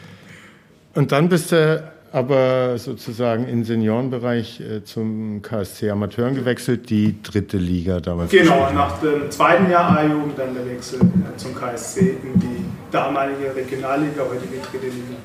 Und 0.94 1.10
dann 1.10 1.28
bist 1.28 1.50
du 1.50 1.91
aber 2.12 2.76
sozusagen 2.78 3.48
im 3.48 3.64
Seniorenbereich 3.64 4.60
äh, 4.60 4.84
zum 4.84 5.40
KSC 5.40 5.90
Amateuren 5.90 6.34
gewechselt, 6.34 6.90
die 6.90 7.22
dritte 7.22 7.56
Liga 7.56 8.00
damals. 8.00 8.30
Genau, 8.30 8.70
nach 8.72 9.00
dem 9.00 9.30
zweiten 9.30 9.70
Jahr 9.70 9.96
A-Jugend 9.96 10.38
dann 10.38 10.54
der 10.54 10.66
Wechsel 10.66 11.00
äh, 11.00 11.36
zum 11.36 11.54
KSC 11.54 12.18
in 12.22 12.38
die 12.38 12.64
damalige 12.90 13.56
Regionalliga, 13.56 14.22
heutige 14.28 14.58
dritte 14.58 14.86
Liga. 14.86 15.16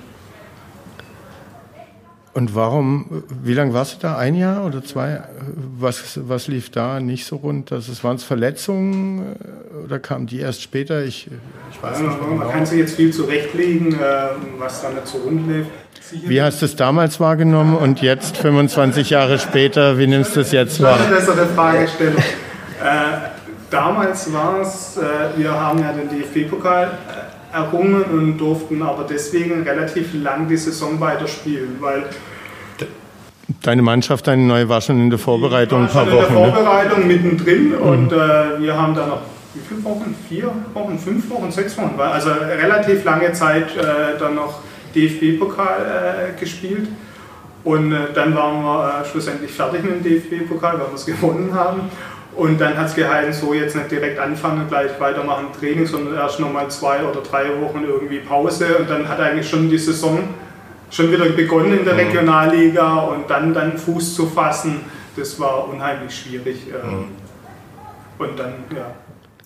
Und 2.38 2.54
warum, 2.54 3.24
wie 3.44 3.56
lange 3.56 3.74
warst 3.74 3.96
du 3.96 3.98
da? 4.00 4.16
Ein 4.16 4.36
Jahr 4.36 4.64
oder 4.64 4.84
zwei? 4.84 5.24
Was, 5.80 6.20
was 6.28 6.48
lief 6.48 6.70
da 6.70 7.00
nicht 7.00 7.26
so 7.26 7.38
rund? 7.38 7.72
Das 7.72 8.04
waren 8.04 8.18
es 8.18 8.24
Verletzungen 8.24 9.38
äh, 9.42 9.86
oder 9.86 9.98
kamen 9.98 10.28
die 10.28 10.40
erst 10.42 10.62
später? 10.62 11.04
Ich, 11.04 11.32
ich 11.72 11.82
weiß 11.82 12.00
nicht. 12.00 12.22
Man 12.22 12.38
genau. 12.38 12.52
kann 12.52 12.64
sich 12.64 12.78
jetzt 12.78 12.96
viel 12.96 13.12
zurechtlegen, 13.12 13.96
äh, 13.96 14.28
was 14.60 14.84
da 14.84 14.92
nicht 14.92 15.08
so 15.08 15.18
rund 15.18 15.48
lief. 15.48 15.66
Wie 16.30 16.40
hast 16.40 16.62
du 16.62 16.68
es 16.68 16.76
damals 16.76 17.20
wahrgenommen 17.20 17.76
und 17.76 18.04
jetzt, 18.04 18.38
25 18.38 19.10
Jahre 19.10 19.40
später, 19.40 19.98
wie 19.98 20.06
nimmst 20.06 20.36
du 20.36 20.42
es 20.42 20.52
jetzt 20.52 20.80
wahr? 20.80 21.00
Das 21.10 21.24
ist 21.24 21.30
eine 21.30 21.38
bessere 21.42 21.56
Fragestellung. 21.56 22.18
Äh, 22.18 22.84
damals 23.72 24.32
war 24.32 24.62
es, 24.62 24.96
äh, 24.98 25.02
wir 25.38 25.52
haben 25.52 25.80
ja 25.80 25.92
den 25.92 26.08
DFB-Pokal 26.08 26.84
äh, 26.86 27.27
errungen 27.58 28.04
und 28.04 28.38
durften 28.38 28.82
aber 28.82 29.06
deswegen 29.10 29.64
relativ 29.64 30.14
lang 30.24 30.48
die 30.48 30.58
Saison 30.58 31.00
weiterspielen, 31.00 31.78
weil 31.80 32.04
Deine 33.62 33.82
Mannschaft, 33.82 34.28
deine 34.28 34.44
neue 34.44 34.68
war 34.68 34.82
schon 34.82 35.00
in 35.00 35.10
der 35.10 35.20
Vorbereitung 35.20 35.84
ein 35.84 35.88
paar 35.90 36.06
Wochen. 36.06 36.16
in 36.16 36.20
der 36.20 36.30
Ne? 36.48 36.52
Vorbereitung 36.54 37.08
mittendrin 37.08 37.74
und 37.76 38.12
äh, 38.12 38.16
wir 38.60 38.78
haben 38.78 38.94
dann 38.94 39.10
noch 39.10 39.22
wie 39.54 39.62
viele 39.68 39.84
Wochen? 39.86 40.14
Vier 40.30 40.52
Wochen, 40.74 41.00
fünf 41.00 41.30
Wochen, 41.30 41.50
sechs 41.52 41.78
Wochen, 41.78 42.00
also 42.00 42.30
relativ 42.30 43.04
lange 43.06 43.32
Zeit 43.32 43.76
äh, 43.76 44.20
dann 44.20 44.36
noch 44.36 44.60
DFB-Pokal 44.94 46.34
äh, 46.36 46.40
gespielt. 46.40 46.88
Und 47.64 47.92
äh, 47.92 48.14
dann 48.14 48.36
waren 48.36 48.64
wir 48.64 49.02
äh, 49.02 49.06
schlussendlich 49.10 49.52
fertig 49.52 49.84
mit 49.84 49.94
dem 49.96 50.04
DFB-Pokal, 50.04 50.74
weil 50.74 50.88
wir 50.88 50.96
es 50.96 51.06
gewonnen 51.06 51.52
haben. 51.54 51.82
Und 52.38 52.62
dann 52.62 52.78
hat 52.78 52.88
es 52.88 52.96
geheißen, 52.96 53.34
so 53.34 53.54
jetzt 53.54 53.76
nicht 53.76 53.90
direkt 53.90 54.20
anfangen 54.20 54.62
und 54.62 54.70
gleich 54.70 54.92
weitermachen 55.00 55.48
Training, 55.60 55.88
sondern 55.88 56.16
erst 56.16 56.40
nochmal 56.40 56.68
zwei 56.70 57.04
oder 57.04 57.22
drei 57.22 57.46
Wochen 57.60 57.84
irgendwie 57.84 58.20
Pause. 58.20 58.78
Und 58.80 58.90
dann 58.90 59.10
hat 59.10 59.20
eigentlich 59.20 59.50
schon 59.50 59.70
die 59.70 59.78
Saison 59.78 60.20
schon 60.92 61.12
wieder 61.12 61.26
begonnen 61.26 61.80
in 61.80 61.84
der 61.86 61.98
Regionalliga 61.98 63.00
und 63.00 63.30
dann, 63.30 63.54
dann 63.54 63.78
Fuß 63.78 64.16
zu 64.16 64.28
fassen, 64.28 64.82
das 65.16 65.40
war 65.40 65.68
unheimlich 65.68 66.16
schwierig. 66.16 66.68
ähm, 66.68 67.06
Und 68.20 68.38
dann, 68.40 68.54
ja. 68.76 68.86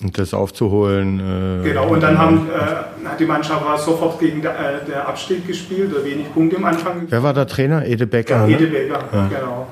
Und 0.04 0.17
das 0.17 0.34
aufzuholen. 0.34 1.19
Äh, 1.19 1.63
Genau, 1.69 1.88
und 1.88 2.01
dann 2.01 2.17
haben, 2.17 2.49
äh, 2.49 3.08
hat 3.08 3.19
die 3.19 3.25
Mannschaft 3.25 3.63
sofort 3.80 4.19
gegen 4.19 4.41
der, 4.41 4.51
äh, 4.51 4.86
der 4.88 5.08
Abstieg 5.08 5.47
gespielt, 5.47 5.93
oder 5.93 6.04
wenig 6.04 6.34
Punkte 6.34 6.58
am 6.58 6.65
Anfang. 6.65 7.04
Wer 7.08 7.23
war 7.23 7.34
der 7.34 7.47
Trainer? 7.47 7.86
Ede 7.86 8.06
Becker. 8.08 8.41
Ja, 8.41 8.47
ne? 8.47 8.54
Edebecker, 8.56 8.99
genau. 9.30 9.67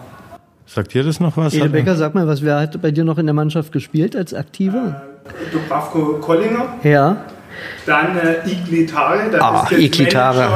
Sagt 0.72 0.94
dir 0.94 1.04
das 1.04 1.20
noch 1.20 1.36
was? 1.36 1.54
Ede 1.56 1.64
Hat- 1.66 1.72
Becker, 1.72 1.96
sag 1.96 2.14
mal, 2.14 2.28
was, 2.28 2.44
wer 2.44 2.60
hat 2.60 2.80
bei 2.80 2.92
dir 2.92 3.04
noch 3.04 3.18
in 3.18 3.26
der 3.26 3.34
Mannschaft 3.34 3.72
gespielt 3.72 4.16
als 4.16 4.36
Aktiver? 4.36 5.02
Dubravko 5.52 6.20
Kollinger, 6.22 6.76
Ja. 6.84 7.26
dann 7.88 8.16
äh, 8.18 8.48
Iglitare, 8.48 9.32
der 9.32 9.42
Ah, 9.44 9.68
Iglitare. 9.72 10.48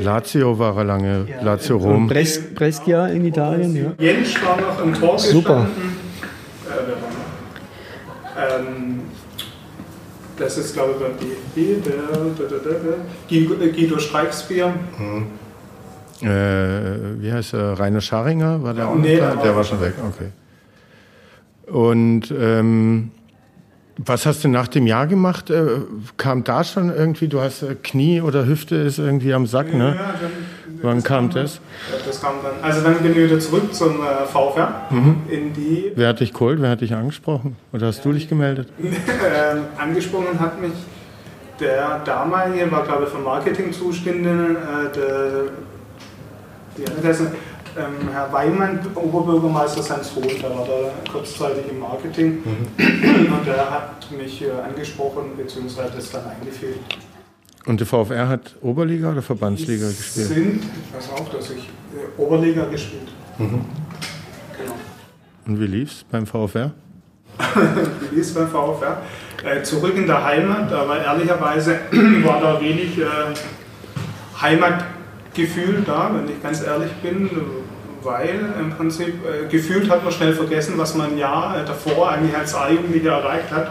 Lazio 0.00 0.56
war 0.58 0.76
er 0.76 0.84
lange, 0.84 1.26
Lazio 1.42 1.76
Rom. 1.76 2.06
Bres 2.06 2.54
Brescia 2.54 3.08
in 3.08 3.24
Italien, 3.24 3.74
ja. 3.74 3.92
Jens 4.04 4.34
war 4.44 4.60
noch 4.60 4.80
im 4.82 4.94
Tor 4.94 5.18
Super. 5.18 5.66
gestanden. 5.66 5.96
Äh, 6.64 6.70
wer 6.86 8.46
war 8.46 8.58
noch? 8.60 8.68
Ähm, 8.68 9.00
das 10.38 10.56
ist, 10.56 10.74
glaube 10.74 10.92
ich, 10.92 10.98
beim 10.98 11.12
DFB, 11.18 11.84
der, 11.84 11.94
der, 11.94 12.48
der, 12.48 12.58
der, 12.58 13.56
der 13.58 13.68
Guido, 13.72 13.96
äh, 13.96 14.00
Streichsbier. 14.00 14.72
Äh, 16.22 17.20
wie 17.22 17.32
heißt 17.32 17.54
er? 17.54 17.78
Rainer 17.78 18.00
Scharinger? 18.00 18.62
War 18.62 18.74
der 18.74 18.88
auch 18.88 18.94
Nee, 18.96 19.16
da? 19.16 19.28
der 19.30 19.36
war 19.36 19.42
Der 19.44 19.56
war 19.56 19.64
schon 19.64 19.80
weg, 19.80 19.94
okay. 20.08 20.28
Und 21.72 22.32
ähm, 22.36 23.10
was 23.98 24.26
hast 24.26 24.42
du 24.44 24.48
nach 24.48 24.68
dem 24.68 24.86
Jahr 24.86 25.06
gemacht? 25.06 25.50
Äh, 25.50 25.64
kam 26.16 26.44
da 26.44 26.64
schon 26.64 26.94
irgendwie, 26.94 27.28
du 27.28 27.40
hast 27.40 27.62
äh, 27.62 27.74
Knie 27.80 28.20
oder 28.20 28.46
Hüfte 28.46 28.76
ist 28.76 28.98
irgendwie 28.98 29.32
am 29.34 29.46
Sack, 29.46 29.72
ne? 29.72 29.94
Ja, 29.96 30.14
dann, 30.20 30.30
Wann 30.82 31.02
kam 31.02 31.30
dann- 31.30 31.44
das? 31.44 31.60
Das 32.06 32.20
kam 32.20 32.36
dann. 32.42 32.54
Also 32.62 32.82
dann 32.82 32.96
bin 32.96 33.12
ich 33.12 33.16
wieder 33.18 33.38
zurück 33.38 33.72
zum 33.72 34.00
äh, 34.00 34.26
VfR 34.26 34.86
Mhm. 34.90 35.16
in 35.28 35.52
die 35.52 35.92
Wer 35.94 36.08
hat 36.08 36.20
dich 36.20 36.32
geholt? 36.32 36.60
Wer 36.60 36.70
hat 36.70 36.80
dich 36.80 36.94
angesprochen? 36.94 37.56
Oder 37.72 37.86
hast 37.88 38.04
du 38.04 38.12
dich 38.12 38.28
gemeldet? 38.28 38.68
ähm, 38.82 39.62
angesprochen 39.78 40.40
hat 40.40 40.60
mich 40.60 40.72
der 41.60 42.00
damalige, 42.04 42.70
war 42.72 42.82
glaube 42.84 43.04
ich 43.04 43.10
für 43.10 43.18
Marketing 43.20 43.72
zuständig, 43.72 44.26
äh, 44.26 44.92
der, 44.96 45.28
das, 47.02 47.20
ähm, 47.20 48.08
Herr 48.12 48.32
Weimann, 48.32 48.80
Oberbürgermeister 48.94 49.82
sein 49.82 50.02
Sohn, 50.02 50.22
der 50.22 50.50
war 50.50 50.66
da 50.66 51.10
kurzzeitig 51.10 51.64
im 51.70 51.80
Marketing 51.80 52.42
und 52.44 53.46
der 53.46 53.70
hat 53.70 54.10
mich 54.10 54.42
äh, 54.42 54.50
angesprochen 54.50 55.36
bzw. 55.36 55.82
das 55.94 56.10
dann 56.10 56.24
eingefehlt. 56.26 56.80
Und 57.64 57.80
der 57.80 57.86
VfR 57.86 58.28
hat 58.28 58.56
Oberliga 58.60 59.12
oder 59.12 59.22
Verbandsliga 59.22 59.86
gespielt? 59.88 60.26
Sind, 60.26 60.64
ich 60.64 60.96
weiß 60.96 61.10
auch, 61.12 61.28
dass 61.28 61.50
ich 61.50 61.68
äh, 61.68 62.20
Oberliga 62.20 62.64
gespielt. 62.66 63.08
Mhm. 63.38 63.64
Genau. 64.58 64.74
Und 65.46 65.60
wie 65.60 65.66
lief's 65.66 66.04
beim 66.10 66.26
VfR? 66.26 66.72
Wie 68.10 68.20
ist 68.20 68.34
beim 68.34 68.48
VfR? 68.48 69.00
Äh, 69.44 69.62
zurück 69.62 69.96
in 69.96 70.06
der 70.06 70.22
Heimat, 70.22 70.70
aber 70.72 71.02
ehrlicherweise 71.02 71.78
war 72.24 72.40
da 72.40 72.60
wenig 72.60 72.98
äh, 72.98 73.04
Heimatgefühl 75.32 75.82
da, 75.86 76.10
wenn 76.14 76.28
ich 76.28 76.42
ganz 76.42 76.62
ehrlich 76.62 76.92
bin, 77.02 77.30
weil 78.02 78.40
im 78.58 78.70
Prinzip 78.70 79.14
äh, 79.24 79.48
gefühlt 79.48 79.90
hat 79.90 80.02
man 80.04 80.12
schnell 80.12 80.34
vergessen, 80.34 80.74
was 80.76 80.94
man 80.94 81.16
Jahr 81.16 81.60
äh, 81.60 81.64
davor 81.64 82.10
eigentlich 82.10 82.36
als 82.36 82.54
A-Jugendlicher 82.54 83.12
erreicht 83.12 83.50
hat. 83.50 83.70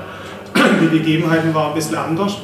Die 0.82 0.98
Gegebenheiten 0.98 1.54
waren 1.54 1.70
ein 1.70 1.76
bisschen 1.76 1.98
anders. 1.98 2.38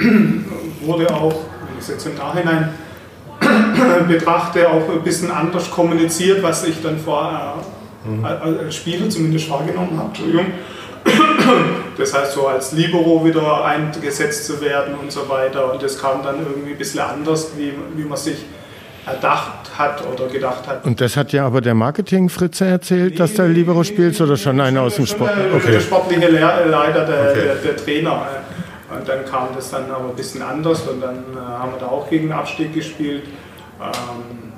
Ähm, 0.00 0.44
wurde 0.80 1.12
auch, 1.12 1.32
wenn 1.32 1.78
ich 1.78 1.82
es 1.82 1.88
jetzt 1.88 2.06
im 2.06 2.16
Nachhinein 2.16 2.70
betrachte, 4.08 4.68
auch 4.68 4.88
ein 4.90 5.02
bisschen 5.02 5.30
anders 5.30 5.70
kommuniziert, 5.70 6.42
was 6.42 6.64
ich 6.66 6.82
dann 6.82 6.98
vorher 6.98 7.54
äh, 8.22 8.26
als 8.26 8.74
Spieler 8.74 9.08
zumindest 9.08 9.48
wahrgenommen 9.50 9.96
habe. 9.98 10.08
Entschuldigung. 10.08 10.46
Das 11.98 12.12
heißt, 12.14 12.32
so 12.32 12.46
als 12.46 12.72
Libero 12.72 13.24
wieder 13.24 13.64
eingesetzt 13.64 14.44
zu 14.46 14.60
werden 14.60 14.94
und 15.00 15.10
so 15.10 15.26
weiter. 15.30 15.72
Und 15.72 15.82
das 15.82 15.98
kam 15.98 16.22
dann 16.22 16.40
irgendwie 16.40 16.72
ein 16.72 16.76
bisschen 16.78 17.00
anders, 17.00 17.52
wie, 17.56 17.72
wie 17.94 18.04
man 18.04 18.18
sich 18.18 18.44
erdacht 19.06 19.70
hat 19.78 20.02
oder 20.06 20.26
gedacht 20.26 20.66
hat. 20.66 20.84
Und 20.84 21.00
das 21.00 21.16
hat 21.16 21.32
ja 21.32 21.46
aber 21.46 21.60
der 21.62 21.74
Marketing-Fritze 21.74 22.66
erzählt, 22.66 23.18
dass 23.18 23.32
der 23.34 23.48
Libero 23.48 23.82
spielst 23.82 24.20
oder 24.20 24.36
schon 24.36 24.60
einer 24.60 24.82
aus 24.82 24.96
dem 24.96 25.06
Sport? 25.06 25.30
Der, 25.36 25.54
Okay. 25.56 25.72
der 25.72 25.80
sportliche 25.80 26.28
Lehr- 26.28 26.66
Leiter, 26.66 27.06
der, 27.06 27.30
Okay. 27.30 27.40
der, 27.44 27.54
der 27.56 27.76
Trainer. 27.76 28.26
Und 28.94 29.08
dann 29.08 29.24
kam 29.24 29.48
das 29.54 29.70
dann 29.70 29.90
aber 29.90 30.10
ein 30.10 30.16
bisschen 30.16 30.42
anders 30.42 30.82
und 30.82 31.00
dann 31.00 31.14
äh, 31.34 31.38
haben 31.38 31.72
wir 31.72 31.78
da 31.80 31.86
auch 31.86 32.10
gegen 32.10 32.28
den 32.28 32.32
Abstieg 32.32 32.74
gespielt. 32.74 33.22
Ähm, 33.80 34.52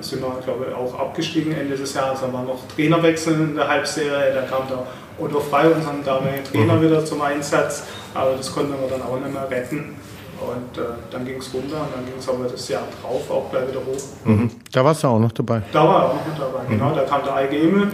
sind 0.00 0.22
wir, 0.22 0.38
glaube 0.44 0.66
ich, 0.70 0.74
auch 0.74 0.98
abgestiegen 0.98 1.52
Ende 1.52 1.76
des 1.76 1.94
Jahres. 1.94 2.20
Dann 2.20 2.32
war 2.32 2.42
noch 2.42 2.60
Trainerwechsel 2.74 3.34
in 3.34 3.56
der 3.56 3.68
Halbserie. 3.68 4.32
Da 4.34 4.42
kam 4.42 4.66
der 4.68 4.86
Otto 5.20 5.40
Frei, 5.40 5.68
unser 5.68 5.92
damaliger 6.04 6.44
Trainer, 6.44 6.74
Mhm. 6.74 6.82
wieder 6.82 7.04
zum 7.04 7.20
Einsatz. 7.22 7.84
Aber 8.14 8.32
das 8.36 8.52
konnten 8.52 8.72
wir 8.72 8.88
dann 8.88 9.02
auch 9.02 9.18
nicht 9.20 9.32
mehr 9.32 9.48
retten. 9.50 9.94
Und 10.40 10.78
äh, 10.78 10.86
dann 11.10 11.26
ging 11.26 11.36
es 11.38 11.52
runter 11.52 11.76
und 11.82 11.94
dann 11.94 12.04
ging 12.06 12.14
es 12.18 12.26
aber 12.28 12.44
das 12.50 12.66
Jahr 12.68 12.82
drauf 13.02 13.30
auch 13.30 13.50
gleich 13.50 13.68
wieder 13.68 13.80
hoch. 13.80 14.02
Mhm. 14.24 14.50
Da 14.72 14.82
warst 14.84 15.02
du 15.02 15.08
auch 15.08 15.18
noch 15.20 15.32
dabei. 15.32 15.60
Da 15.70 15.86
war 15.86 15.96
er 16.02 16.04
auch 16.10 16.14
noch 16.14 16.26
mit 16.26 16.38
dabei. 16.38 16.62
Mhm. 16.66 16.78
Genau, 16.78 16.94
da 16.94 17.02
kam 17.02 17.22
der 17.24 17.34
Eike 17.36 17.56
Emel 17.58 17.88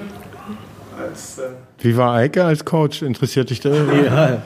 als 0.97 1.39
äh, 1.41 1.43
Wie 1.81 1.97
war 1.97 2.15
Eike 2.15 2.45
als 2.45 2.65
Coach? 2.65 3.03
Interessiert 3.03 3.51
dich 3.51 3.59
der? 3.61 3.75
Ja, 3.75 4.43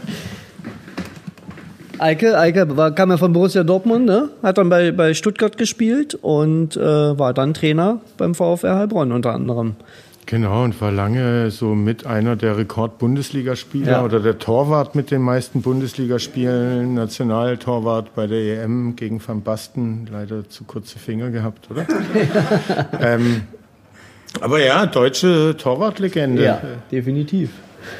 Eike, 1.99 2.39
Eike 2.39 2.77
war, 2.79 2.93
kam 2.95 3.11
ja 3.11 3.19
von 3.19 3.35
Borussia 3.35 3.63
Dortmund, 3.63 4.07
ne? 4.07 4.31
hat 4.43 4.57
dann 4.57 4.71
bei, 4.71 4.91
bei 4.91 5.13
Stuttgart 5.13 5.59
gespielt 5.59 6.15
und 6.15 6.75
äh, 6.79 7.19
war 7.19 7.35
dann 7.35 7.53
Trainer 7.53 8.01
beim 8.17 8.35
VfR 8.35 8.77
Heilbronn 8.77 9.13
unter 9.13 9.35
anderem. 9.35 9.77
Genau, 10.31 10.63
und 10.63 10.81
war 10.81 10.93
lange 10.93 11.51
so 11.51 11.75
mit 11.75 12.07
einer 12.07 12.37
der 12.37 12.57
Rekord-Bundesligaspieler 12.57 13.91
Ja. 13.91 14.05
oder 14.05 14.21
der 14.21 14.39
Torwart 14.39 14.95
mit 14.95 15.11
den 15.11 15.23
meisten 15.23 15.61
Bundesligaspielen, 15.61 16.95
Nationaltorwart 16.95 18.15
bei 18.15 18.29
der 18.29 18.63
EM 18.63 18.95
gegen 18.95 19.21
Van 19.27 19.43
Basten, 19.43 20.09
leider 20.09 20.49
zu 20.49 20.63
kurze 20.63 21.01
Finger 21.01 21.31
gehabt, 21.31 21.69
oder? 21.69 21.85
ähm, 23.01 23.43
aber 24.41 24.61
ja, 24.61 24.87
deutsche 24.87 25.57
Torwartlegende. 25.57 26.45
Ja, 26.45 26.61
definitiv. 26.93 27.51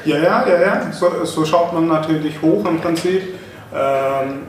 Ja, 0.05 0.15
ja, 0.15 0.47
ja, 0.47 0.61
ja. 0.61 0.91
So, 0.93 1.25
so 1.25 1.43
schaut 1.43 1.73
man 1.73 1.89
natürlich 1.89 2.41
hoch 2.41 2.63
im 2.65 2.79
Prinzip. 2.79 3.23
Ähm, 3.75 4.43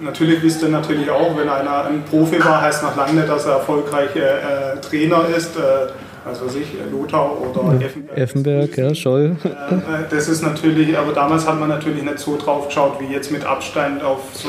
natürlich 0.00 0.42
wisst 0.42 0.62
ihr 0.62 0.70
natürlich 0.70 1.10
auch, 1.10 1.36
wenn 1.36 1.50
einer 1.50 1.84
ein 1.84 2.02
Profi 2.02 2.42
war, 2.42 2.62
heißt 2.62 2.82
noch 2.82 2.96
lange 2.96 3.12
nicht, 3.12 3.28
dass 3.28 3.44
er 3.44 3.56
erfolgreich 3.56 4.16
äh, 4.16 4.20
äh, 4.20 4.80
Trainer 4.80 5.26
ist. 5.36 5.54
Äh, 5.58 5.60
also 6.24 6.48
sich 6.48 6.66
Lothar 6.90 7.32
oder 7.40 7.84
Effenberg. 7.84 8.18
Effenberg, 8.18 8.76
ja, 8.76 8.94
Scholl. 8.94 9.36
Äh, 9.44 9.48
das 10.10 10.28
ist 10.28 10.42
natürlich, 10.42 10.96
aber 10.96 11.12
damals 11.12 11.46
hat 11.46 11.58
man 11.58 11.68
natürlich 11.68 12.02
nicht 12.02 12.18
so 12.18 12.36
drauf 12.36 12.68
geschaut 12.68 13.00
wie 13.00 13.12
jetzt 13.12 13.30
mit 13.30 13.44
Abstand 13.44 14.02
auf 14.02 14.20
so 14.32 14.48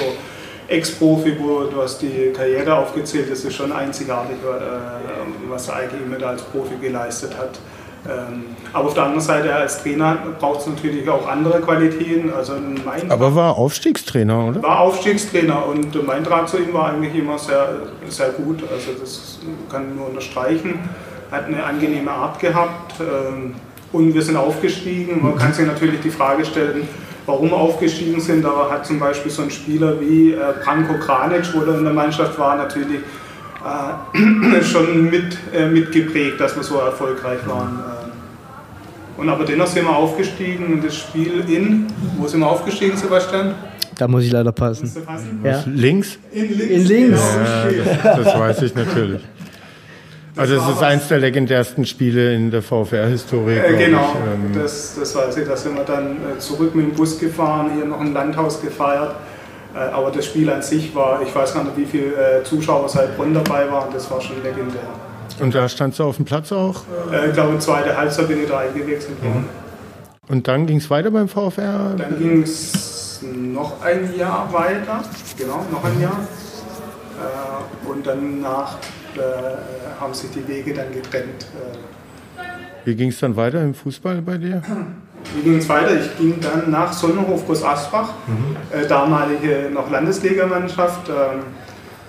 Ex-Profi, 0.67 1.35
wo 1.39 1.63
du 1.63 1.81
hast 1.81 2.01
die 2.01 2.31
Karriere 2.33 2.75
aufgezählt, 2.75 3.29
das 3.29 3.43
ist 3.43 3.55
schon 3.55 3.71
einzigartig, 3.71 4.37
äh, 4.37 5.49
was 5.49 5.67
der 5.67 5.75
immer 6.05 6.17
da 6.17 6.29
als 6.29 6.41
Profi 6.43 6.75
geleistet 6.81 7.37
hat. 7.37 7.59
Ähm, 8.09 8.45
aber 8.73 8.87
auf 8.87 8.93
der 8.95 9.03
anderen 9.03 9.21
Seite 9.21 9.53
als 9.53 9.83
Trainer 9.83 10.17
braucht 10.39 10.61
es 10.61 10.67
natürlich 10.67 11.07
auch 11.07 11.27
andere 11.27 11.61
Qualitäten. 11.61 12.33
Also 12.33 12.53
mein 12.83 13.11
Aber 13.11 13.35
war 13.35 13.57
Aufstiegstrainer, 13.57 14.47
oder? 14.47 14.63
war 14.63 14.79
Aufstiegstrainer 14.79 15.67
und 15.67 16.03
mein 16.07 16.23
Draht 16.23 16.49
zu 16.49 16.57
ihm 16.57 16.73
war 16.73 16.89
eigentlich 16.89 17.13
immer 17.13 17.37
sehr, 17.37 17.81
sehr 18.07 18.29
gut. 18.29 18.63
Also 18.71 18.99
das 18.99 19.39
kann 19.69 19.89
ich 19.89 19.95
nur 19.95 20.07
unterstreichen. 20.07 20.79
Hat 21.31 21.45
eine 21.45 21.63
angenehme 21.63 22.11
Art 22.11 22.39
gehabt 22.39 22.95
ähm, 22.99 23.53
und 23.93 24.13
wir 24.13 24.21
sind 24.21 24.35
aufgestiegen. 24.35 25.23
Man 25.23 25.37
kann 25.37 25.53
sich 25.53 25.65
natürlich 25.65 26.01
die 26.01 26.09
Frage 26.09 26.43
stellen, 26.45 26.87
warum 27.25 27.49
wir 27.51 27.57
aufgestiegen 27.57 28.19
sind. 28.19 28.43
Da 28.43 28.69
hat 28.69 28.85
zum 28.85 28.99
Beispiel 28.99 29.31
so 29.31 29.43
ein 29.43 29.49
Spieler 29.51 29.99
wie 30.01 30.33
äh, 30.33 30.37
Branko 30.63 30.95
Kranic, 30.99 31.45
wo 31.53 31.61
er 31.61 31.77
in 31.77 31.85
der 31.85 31.93
Mannschaft 31.93 32.37
war, 32.37 32.55
natürlich 32.57 32.99
äh, 33.63 34.61
schon 34.63 35.09
mit, 35.09 35.37
äh, 35.53 35.67
mitgeprägt, 35.67 36.39
dass 36.39 36.55
wir 36.55 36.63
so 36.63 36.77
erfolgreich 36.79 37.39
waren. 37.47 37.79
Ähm, 37.79 38.11
Und 39.17 39.29
aber 39.29 39.45
dennoch 39.45 39.67
sind 39.67 39.85
wir 39.85 39.95
aufgestiegen 39.95 40.65
und 40.73 40.83
das 40.83 40.95
Spiel 40.97 41.43
in, 41.47 41.87
wo 42.17 42.27
sind 42.27 42.39
wir 42.41 42.47
aufgestiegen, 42.49 42.97
Sebastian? 42.97 43.53
Da 43.97 44.07
muss 44.07 44.23
ich 44.23 44.31
leider 44.31 44.51
passen. 44.51 44.87
Fassen? 44.87 45.41
Ja. 45.43 45.63
Links? 45.67 46.17
In 46.31 46.57
links. 46.57 46.73
In 46.73 46.85
links. 46.87 47.21
Genau. 47.21 47.83
Ja, 47.83 48.15
das, 48.15 48.23
das 48.23 48.39
weiß 48.39 48.61
ich 48.63 48.73
natürlich. 48.73 49.21
Also 50.35 50.55
es 50.55 50.67
ist 50.67 50.81
eins 50.81 51.07
der 51.09 51.19
legendärsten 51.19 51.85
Spiele 51.85 52.33
in 52.33 52.51
der 52.51 52.61
VfR-Historie. 52.61 53.57
Äh, 53.57 53.85
genau, 53.85 54.15
ich. 54.15 54.33
Ähm, 54.33 54.61
das, 54.61 54.95
das 54.97 55.15
weiß 55.15 55.37
ich. 55.37 55.47
Da 55.47 55.57
sind 55.57 55.75
wir 55.75 55.83
dann 55.83 56.17
äh, 56.17 56.39
zurück 56.39 56.73
mit 56.73 56.85
dem 56.85 56.93
Bus 56.93 57.19
gefahren, 57.19 57.71
hier 57.75 57.85
noch 57.85 57.99
ein 57.99 58.13
Landhaus 58.13 58.61
gefeiert. 58.61 59.15
Äh, 59.73 59.79
aber 59.79 60.11
das 60.11 60.25
Spiel 60.25 60.49
an 60.49 60.61
sich 60.61 60.95
war, 60.95 61.21
ich 61.21 61.33
weiß 61.33 61.53
gar 61.53 61.63
nicht, 61.63 61.77
wie 61.77 61.85
viele 61.85 62.39
äh, 62.39 62.43
Zuschauer 62.43 62.85
aus 62.85 62.95
Heilbronn 62.95 63.33
dabei 63.33 63.69
waren, 63.69 63.91
das 63.93 64.09
war 64.09 64.21
schon 64.21 64.41
legendär. 64.41 64.81
Und 65.39 65.53
da 65.53 65.67
standst 65.67 65.99
du 65.99 66.03
auf 66.03 66.17
dem 66.17 66.25
Platz 66.25 66.51
auch. 66.51 66.81
Äh, 67.11 67.27
ich 67.27 67.33
glaube, 67.33 67.59
zweite 67.59 67.95
Halbzeit 67.97 68.27
bin 68.27 68.41
ich 68.41 68.49
da 68.49 68.59
eingewechselt 68.59 69.21
worden. 69.23 69.49
Und 70.29 70.47
dann 70.47 70.65
ging 70.65 70.77
es 70.77 70.89
weiter 70.89 71.11
beim 71.11 71.27
VfR. 71.27 71.95
Dann 71.97 72.17
ging 72.17 72.43
es 72.43 73.19
noch 73.23 73.81
ein 73.81 74.15
Jahr 74.17 74.47
weiter, 74.51 75.03
genau, 75.37 75.65
noch 75.71 75.83
ein 75.83 76.01
Jahr. 76.01 76.19
Und 77.85 78.07
danach 78.07 78.77
äh, 79.17 79.99
haben 79.99 80.13
sich 80.13 80.29
die 80.31 80.47
Wege 80.47 80.73
dann 80.73 80.91
getrennt. 80.93 81.45
Äh, 81.55 82.45
Wie 82.85 82.95
ging 82.95 83.09
es 83.09 83.19
dann 83.19 83.35
weiter 83.35 83.61
im 83.61 83.73
Fußball 83.73 84.21
bei 84.21 84.37
dir? 84.37 84.61
Wie 85.35 85.41
ging 85.41 85.57
es 85.57 85.69
weiter? 85.69 85.99
Ich 85.99 86.17
ging 86.17 86.39
dann 86.41 86.71
nach 86.71 86.91
Sonnenhof 86.91 87.45
Groß 87.45 87.63
Asbach, 87.63 88.09
äh, 88.71 88.87
damalige 88.87 89.69
noch 89.71 89.89
Landesligamannschaft. 89.89 91.09
Ähm, 91.09 91.15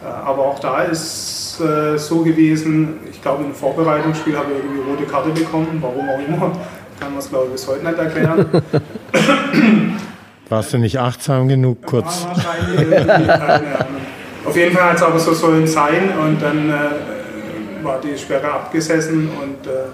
äh, 0.03 0.07
aber 0.07 0.43
auch 0.47 0.59
da 0.59 0.83
ist 0.83 1.61
äh, 1.61 1.99
so 1.99 2.23
gewesen, 2.23 3.01
ich 3.11 3.21
glaube, 3.21 3.45
im 3.45 3.55
Vorbereitungsspiel 3.55 4.37
habe 4.37 4.53
ich 4.53 4.65
irgendwie 4.65 4.91
rote 4.91 5.05
Karte 5.05 5.31
bekommen, 5.31 5.79
warum 5.81 6.09
auch 6.09 6.27
immer. 6.27 6.53
Kann 6.99 7.11
man 7.11 7.19
es, 7.19 7.29
glaube 7.29 7.47
ich, 7.47 7.53
bis 7.53 7.69
heute 7.69 7.85
nicht 7.85 7.99
erklären. 7.99 8.47
Warst 10.49 10.73
du 10.73 10.79
nicht 10.79 10.99
achtsam 10.99 11.49
genug 11.49 11.83
kurz? 11.87 12.25
War 12.25 12.37
wahrscheinlich 12.37 13.07
keine 13.07 13.45
Ahnung. 13.45 14.02
Auf 14.45 14.57
jeden 14.57 14.75
Fall 14.75 14.91
hat 14.91 14.97
es 14.97 15.03
aber 15.03 15.19
so 15.19 15.33
sollen 15.35 15.67
sein 15.67 16.19
und 16.19 16.43
dann 16.43 16.69
äh, 16.69 17.85
war 17.85 18.01
die 18.01 18.19
Sperre 18.19 18.51
abgesessen 18.51 19.31
und 19.41 19.67
äh, 19.67 19.85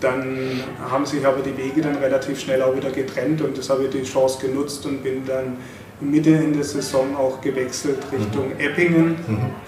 dann 0.00 0.60
haben 0.90 1.06
sich 1.06 1.24
aber 1.26 1.42
die 1.42 1.56
Wege 1.56 1.80
dann 1.80 1.96
relativ 1.96 2.40
schnell 2.40 2.62
auch 2.62 2.76
wieder 2.76 2.90
getrennt 2.90 3.40
und 3.40 3.56
das 3.56 3.70
habe 3.70 3.84
ich 3.84 3.90
die 3.90 4.02
Chance 4.02 4.38
genutzt 4.44 4.84
und 4.84 5.02
bin 5.02 5.24
dann 5.24 5.56
Mitte 6.00 6.30
in 6.30 6.52
der 6.52 6.62
Saison 6.64 7.16
auch 7.16 7.40
gewechselt 7.40 7.98
Richtung 8.12 8.52
Eppingen, 8.58 9.16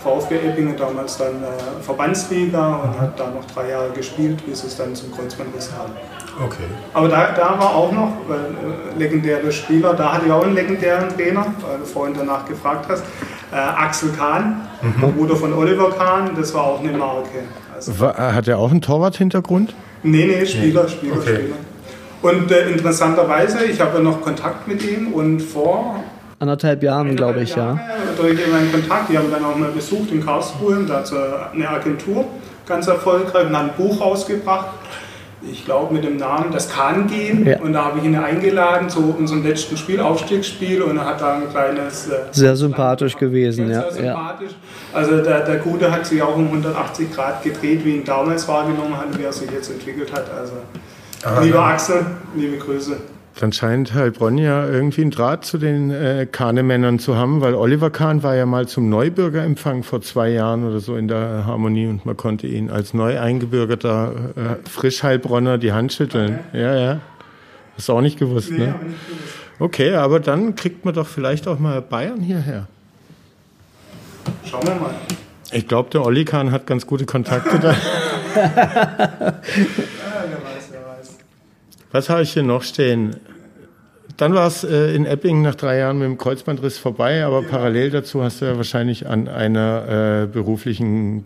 VfB 0.03 0.37
Eppingen, 0.37 0.77
damals 0.77 1.17
dann 1.17 1.43
äh, 1.43 1.83
Verbandsliga 1.83 2.77
und 2.77 3.01
habe 3.01 3.13
da 3.17 3.31
noch 3.31 3.45
drei 3.47 3.71
Jahre 3.71 3.91
gespielt, 3.91 4.45
bis 4.47 4.63
es 4.65 4.77
dann 4.77 4.95
zum 4.95 5.11
Kreuzbandriss 5.13 5.71
kam. 5.71 5.91
Okay. 6.45 6.65
Aber 6.93 7.09
da, 7.09 7.33
da 7.33 7.59
war 7.59 7.75
auch 7.75 7.91
noch 7.93 8.13
äh, 8.29 8.99
legendäre 8.99 9.51
Spieler, 9.51 9.95
da 9.95 10.13
hatte 10.13 10.27
ich 10.27 10.33
auch 10.33 10.45
einen 10.45 10.55
legendären 10.55 11.09
Trainer, 11.09 11.47
weil 11.67 11.79
du 11.79 11.85
vorhin 11.87 12.15
danach 12.17 12.45
gefragt 12.45 12.87
hast. 12.91 13.03
Äh, 13.51 13.57
Axel 13.57 14.11
Kahn, 14.11 14.69
Bruder 15.17 15.35
von 15.35 15.55
Oliver 15.55 15.91
Kahn, 15.93 16.33
das 16.37 16.53
war 16.53 16.65
auch 16.65 16.81
eine 16.81 16.93
Marke. 16.93 17.39
Also, 17.75 17.99
War, 18.01 18.35
hat 18.35 18.47
er 18.47 18.59
auch 18.59 18.71
einen 18.71 18.83
Torwart-Hintergrund? 18.83 19.75
nee, 20.03 20.27
nee, 20.27 20.45
Spieler, 20.45 20.87
Spieler, 20.89 21.17
Okay. 21.17 21.35
Spieler. 21.37 21.57
Und 22.21 22.51
äh, 22.51 22.69
interessanterweise, 22.71 23.65
ich 23.65 23.81
habe 23.81 23.99
ja 23.99 24.03
noch 24.03 24.21
Kontakt 24.21 24.67
mit 24.69 24.83
ihm 24.83 25.13
und 25.13 25.41
vor 25.41 26.03
Anderthalb 26.41 26.83
Jahren, 26.83 27.17
glaube 27.17 27.43
ich, 27.43 27.51
ja. 27.57 27.75
Jahre 27.75 27.79
durch 28.19 28.51
meinen 28.51 28.71
Kontakt, 28.71 29.11
die 29.11 29.19
haben 29.19 29.31
dann 29.31 29.45
auch 29.45 29.57
mal 29.57 29.71
besucht 29.71 30.11
in 30.11 30.25
Karlsruhe, 30.25 30.85
da 30.87 30.99
hat 30.99 31.13
eine 31.53 31.69
Agentur, 31.69 32.25
ganz 32.67 32.87
erfolgreich, 32.87 33.47
und 33.47 33.57
hat 33.57 33.65
ein 33.65 33.77
Buch 33.77 34.01
rausgebracht. 34.01 34.69
Ich 35.51 35.65
glaube 35.65 35.95
mit 35.95 36.03
dem 36.03 36.17
Namen 36.17 36.51
Das 36.51 36.69
kann 36.69 37.07
gehen. 37.07 37.47
Ja. 37.47 37.61
Und 37.61 37.73
da 37.73 37.85
habe 37.85 38.01
ich 38.01 38.05
ihn 38.05 38.17
eingeladen 38.17 38.91
zu 38.91 39.15
unserem 39.17 39.45
letzten 39.45 39.77
Spiel, 39.77 40.01
Aufstiegsspiel, 40.01 40.83
und 40.83 40.97
er 40.97 41.07
hat 41.07 41.21
da 41.21 41.37
ein 41.37 41.49
kleines. 41.49 42.09
äh, 42.09 42.17
Sehr 42.33 42.57
sympathisch 42.57 43.17
gewesen, 43.17 43.69
sehr 43.69 43.77
ja. 43.77 43.85
ja. 43.85 43.93
sympathisch. 43.93 44.53
Also 44.93 45.23
der, 45.23 45.45
der 45.45 45.59
Gute 45.59 45.93
hat 45.93 46.07
sich 46.07 46.21
auch 46.21 46.37
um 46.37 46.47
180 46.47 47.13
Grad 47.13 47.43
gedreht, 47.45 47.85
wie 47.85 47.97
ihn 47.97 48.05
damals 48.05 48.49
wahrgenommen 48.49 48.97
hat, 48.97 49.17
wie 49.17 49.23
er 49.23 49.33
sich 49.33 49.49
jetzt 49.51 49.71
entwickelt 49.71 50.13
hat. 50.13 50.25
Also 50.37 50.55
lieber 51.41 51.65
Axel, 51.65 52.05
liebe 52.35 52.57
Grüße. 52.57 52.97
Dann 53.39 53.53
scheint 53.53 53.95
Heilbronn 53.95 54.37
ja 54.37 54.67
irgendwie 54.67 55.03
einen 55.03 55.13
Draht 55.13 55.45
zu 55.45 55.59
den 55.59 55.93
äh, 55.93 56.27
Kahnemännern 56.31 56.99
zu 56.99 57.15
haben, 57.15 57.41
weil 57.41 57.55
Oliver 57.55 57.89
Kahn 57.91 58.25
war 58.25 58.35
ja 58.35 58.47
mal 58.47 58.67
zum 58.67 58.89
Neubürgerempfang 58.89 59.85
vor 59.85 60.01
zwei 60.01 60.31
Jahren 60.31 60.67
oder 60.67 60.81
so 60.81 60.97
in 60.97 61.07
der 61.07 61.47
Harmonie 61.47 61.87
und 61.87 62.05
man 62.05 62.17
konnte 62.17 62.49
ihn 62.49 62.69
als 62.69 62.95
neu 62.95 63.21
eingebürgerter 63.21 64.13
äh, 64.35 64.69
Frischheilbronner 64.69 65.57
die 65.57 65.71
Hand 65.73 65.93
schütteln. 65.93 66.41
Ja, 66.53 66.77
ja. 66.77 67.01
Hast 67.77 67.89
du 67.89 67.93
auch 67.93 68.01
nicht 68.01 68.19
gewusst, 68.19 68.51
ne? 68.51 68.73
hab 68.73 68.83
ich 68.83 68.89
nicht 68.89 69.07
gewusst. 69.07 69.35
Okay, 69.61 69.95
aber 69.95 70.19
dann 70.19 70.57
kriegt 70.57 70.85
man 70.85 70.95
doch 70.95 71.07
vielleicht 71.07 71.47
auch 71.47 71.61
mal 71.61 71.81
Bayern 71.81 72.21
hierher. 72.21 72.67
Schauen 74.45 74.67
wir 74.67 74.75
mal. 74.75 74.95
Ich 75.53 75.69
glaube, 75.69 75.91
der 75.91 76.05
Olli 76.05 76.25
Kahn 76.25 76.51
hat 76.51 76.67
ganz 76.67 76.89
gute 76.89 77.07
Kontakte 77.07 77.59
da. 77.61 77.77
Ja, 78.35 79.41
wer 80.29 80.39
weiß, 80.45 80.69
wer 80.71 80.81
weiß. 80.87 81.17
Was 81.99 82.09
habe 82.09 82.23
ich 82.23 82.33
hier 82.33 82.45
noch 82.45 82.63
stehen? 82.63 83.17
Dann 84.19 84.33
war 84.33 84.47
es 84.47 84.63
äh, 84.63 84.95
in 84.95 85.05
Eppingen 85.05 85.43
nach 85.43 85.57
drei 85.57 85.79
Jahren 85.79 85.99
mit 85.99 86.07
dem 86.07 86.17
Kreuzbandriss 86.17 86.79
vorbei, 86.79 87.25
aber 87.25 87.43
parallel 87.43 87.91
dazu 87.91 88.23
hast 88.23 88.41
du 88.41 88.45
ja 88.45 88.57
wahrscheinlich 88.57 89.09
an 89.09 89.27
einer 89.27 90.23
äh, 90.23 90.27
beruflichen 90.29 91.25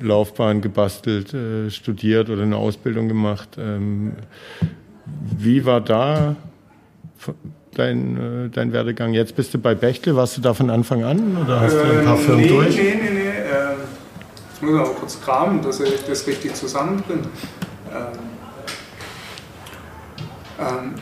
äh, 0.00 0.04
Laufbahn 0.04 0.60
gebastelt, 0.60 1.34
äh, 1.34 1.70
studiert 1.72 2.30
oder 2.30 2.42
eine 2.42 2.56
Ausbildung 2.56 3.08
gemacht. 3.08 3.48
Ähm, 3.58 4.12
wie 5.36 5.64
war 5.64 5.80
da 5.80 6.36
dein, 7.74 8.44
äh, 8.44 8.48
dein 8.50 8.72
Werdegang? 8.72 9.12
Jetzt 9.12 9.34
bist 9.34 9.54
du 9.54 9.58
bei 9.58 9.74
Bechtle, 9.74 10.14
warst 10.14 10.36
du 10.36 10.40
da 10.40 10.54
von 10.54 10.70
Anfang 10.70 11.02
an 11.02 11.36
oder 11.36 11.62
hast 11.62 11.74
du 11.74 11.82
ein 11.82 12.04
paar 12.04 12.16
Firmen 12.16 12.42
nee, 12.42 12.48
durch? 12.48 12.76
Nee, 12.76 12.94
nee, 12.94 13.10
nee. 13.10 13.22
Ähm, 13.22 13.78
ich 14.54 14.62
muss 14.62 14.70
mal 14.70 14.84
kurz 14.84 15.20
kramen, 15.20 15.60
dass 15.62 15.80
ich 15.80 16.04
das 16.04 16.24
richtig 16.28 16.54
zusammenbringe. 16.54 17.22
Ähm, 17.92 18.35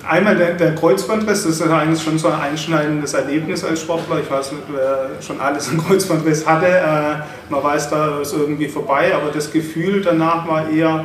einmal 0.08 0.36
der, 0.36 0.54
der 0.54 0.74
Kreuzbandriss, 0.74 1.44
das 1.44 1.60
ist 1.60 1.62
eigentlich 1.62 2.02
schon 2.02 2.18
so 2.18 2.28
ein 2.28 2.40
einschneidendes 2.40 3.14
Erlebnis 3.14 3.64
als 3.64 3.82
Sportler. 3.82 4.18
Ich 4.20 4.30
weiß 4.30 4.52
nicht, 4.52 4.64
wer 4.72 5.10
schon 5.20 5.40
alles 5.40 5.68
einen 5.68 5.84
Kreuzbandriss 5.84 6.46
hatte. 6.46 6.66
Äh, 6.66 7.50
man 7.50 7.62
weiß, 7.62 7.90
da 7.90 8.20
ist 8.20 8.32
irgendwie 8.32 8.68
vorbei, 8.68 9.14
aber 9.14 9.30
das 9.30 9.52
Gefühl 9.52 10.02
danach 10.02 10.48
war 10.48 10.68
eher, 10.68 11.04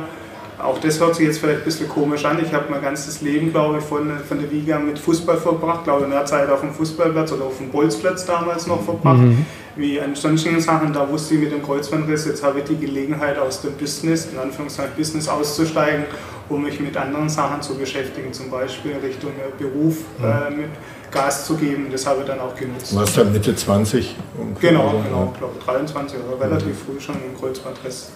auch 0.62 0.78
das 0.78 1.00
hört 1.00 1.14
sich 1.14 1.26
jetzt 1.26 1.38
vielleicht 1.38 1.60
ein 1.60 1.64
bisschen 1.64 1.88
komisch 1.88 2.24
an. 2.24 2.38
Ich 2.44 2.52
habe 2.52 2.66
mein 2.70 2.82
ganzes 2.82 3.20
Leben, 3.22 3.52
glaube 3.52 3.78
ich, 3.78 3.84
von, 3.84 4.10
von 4.28 4.40
der 4.40 4.50
Wiege 4.50 4.78
mit 4.78 4.98
Fußball 4.98 5.38
verbracht. 5.38 5.84
Glaube 5.84 6.04
in 6.04 6.10
der 6.10 6.26
Zeit 6.26 6.50
auf 6.50 6.60
dem 6.60 6.72
Fußballplatz 6.72 7.32
oder 7.32 7.44
auf 7.44 7.58
dem 7.58 7.70
Bolzplatz 7.70 8.26
damals 8.26 8.66
noch 8.66 8.82
verbracht. 8.82 9.18
Mhm. 9.18 9.46
Wie 9.76 10.00
an 10.00 10.14
sonstigen 10.14 10.60
Sachen, 10.60 10.92
da 10.92 11.08
wusste 11.08 11.34
ich 11.34 11.40
mit 11.40 11.52
dem 11.52 11.62
Kreuzbandriss, 11.62 12.26
jetzt 12.26 12.42
habe 12.42 12.58
ich 12.58 12.64
die 12.64 12.76
Gelegenheit 12.76 13.38
aus 13.38 13.62
dem 13.62 13.72
Business, 13.74 14.28
in 14.30 14.38
Anführungszeichen 14.38 14.92
Business 14.96 15.28
auszusteigen, 15.28 16.04
um 16.50 16.62
mich 16.62 16.80
mit 16.80 16.96
anderen 16.96 17.28
Sachen 17.28 17.62
zu 17.62 17.76
beschäftigen, 17.76 18.32
zum 18.32 18.50
Beispiel 18.50 18.96
Richtung 19.02 19.30
äh, 19.30 19.62
Beruf 19.62 19.98
äh, 20.22 20.50
mit 20.50 20.70
Gas 21.10 21.46
zu 21.46 21.56
geben. 21.56 21.88
Das 21.90 22.06
habe 22.06 22.20
ich 22.20 22.26
dann 22.26 22.40
auch 22.40 22.54
genutzt. 22.54 22.92
Du 22.92 22.96
warst 22.96 23.16
dann 23.16 23.32
Mitte 23.32 23.54
20? 23.54 24.16
Genau, 24.60 25.02
genau, 25.04 25.32
glaube 25.38 25.54
23 25.64 26.18
oder 26.18 26.44
relativ 26.44 26.74
früh 26.84 27.00
schon 27.00 27.16
im 27.16 27.38
Kreuzbandriss. 27.38 28.12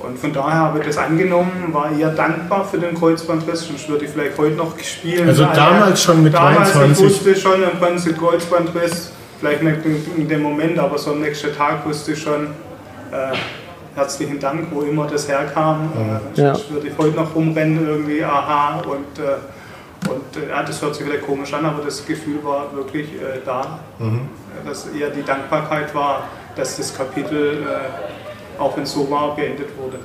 Und 0.00 0.18
von 0.18 0.32
daher 0.32 0.58
habe 0.58 0.80
ich 0.80 0.86
das 0.86 0.98
angenommen, 0.98 1.72
war 1.72 1.90
eher 1.90 2.10
dankbar 2.10 2.64
für 2.64 2.78
den 2.78 2.94
Kreuzbandriss, 2.94 3.66
sonst 3.66 3.88
würde 3.88 4.04
ich 4.04 4.10
vielleicht 4.10 4.36
heute 4.36 4.56
noch 4.56 4.78
spielen. 4.78 5.26
Also 5.26 5.44
damals 5.44 6.02
schon 6.02 6.22
mit 6.22 6.34
damals 6.34 6.72
23? 6.72 6.74
Damals 6.74 7.00
wusste 7.00 7.30
ich 7.30 7.40
schon 7.40 7.62
im 7.62 7.78
Prinzip 7.78 8.18
Kreuzbandriss, 8.18 9.12
vielleicht 9.40 9.62
nicht 9.62 9.78
in 10.16 10.28
dem 10.28 10.42
Moment, 10.42 10.78
aber 10.78 10.98
so 10.98 11.12
am 11.12 11.22
nächsten 11.22 11.54
Tag 11.56 11.86
wusste 11.86 12.12
ich 12.12 12.20
schon, 12.20 12.48
äh, 13.12 13.32
herzlichen 13.94 14.40
Dank, 14.40 14.68
wo 14.70 14.82
immer 14.82 15.06
das 15.06 15.28
herkam. 15.28 15.90
Äh, 16.36 16.40
ja. 16.40 16.56
Würde 16.70 16.88
ich 16.88 16.98
heute 16.98 17.16
noch 17.16 17.34
rumrennen 17.34 17.86
irgendwie, 17.86 18.24
aha, 18.24 18.80
und, 18.80 19.18
äh, 19.18 20.10
und 20.10 20.36
äh, 20.36 20.50
ja, 20.50 20.62
das 20.62 20.82
hört 20.82 20.94
sich 20.94 21.04
vielleicht 21.04 21.24
komisch 21.24 21.52
an, 21.54 21.64
aber 21.64 21.84
das 21.84 22.04
Gefühl 22.04 22.42
war 22.42 22.74
wirklich 22.74 23.06
äh, 23.14 23.40
da, 23.44 23.80
mhm. 23.98 24.28
dass 24.66 24.86
eher 24.88 25.10
die 25.10 25.22
Dankbarkeit 25.22 25.94
war, 25.94 26.28
dass 26.56 26.76
das 26.76 26.96
Kapitel 26.96 27.62
äh, 27.62 28.58
auch 28.58 28.76
wenn 28.76 28.84
es 28.84 28.92
so 28.92 29.10
war, 29.10 29.34
beendet 29.34 29.68
wurde. 29.78 29.98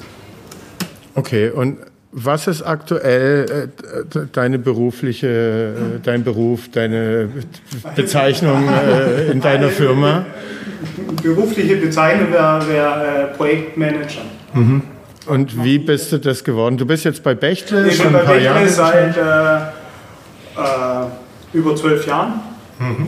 Okay, 1.15 1.49
und 1.49 1.77
was 2.11 2.47
ist 2.47 2.63
aktuell 2.63 3.69
äh, 3.83 4.25
deine 4.31 4.57
berufliche, 4.57 5.27
äh, 5.27 5.99
dein 6.01 6.23
Beruf, 6.23 6.69
deine 6.69 7.29
Bezeichnung 7.95 8.67
äh, 8.67 9.31
in 9.31 9.41
deiner 9.41 9.69
Firma? 9.69 10.25
Berufliche 11.21 11.75
Bezeichnung 11.75 12.31
wäre 12.31 12.67
wär, 12.67 13.29
äh, 13.31 13.37
Projektmanager. 13.37 14.21
Mhm. 14.53 14.81
Und 15.27 15.63
wie 15.63 15.77
bist 15.77 16.11
du 16.11 16.17
das 16.17 16.43
geworden? 16.43 16.77
Du 16.77 16.85
bist 16.85 17.05
jetzt 17.05 17.21
bei 17.23 17.35
Bechtle 17.35 17.87
ich 17.87 17.97
schon 17.97 18.07
bin 18.07 18.15
ein 18.15 18.25
paar 18.25 18.37
Jahre. 18.37 18.67
seit 18.67 19.15
äh, 19.15 19.55
äh, 20.57 21.05
über 21.53 21.75
zwölf 21.75 22.05
Jahren. 22.07 22.39
Mhm 22.79 23.07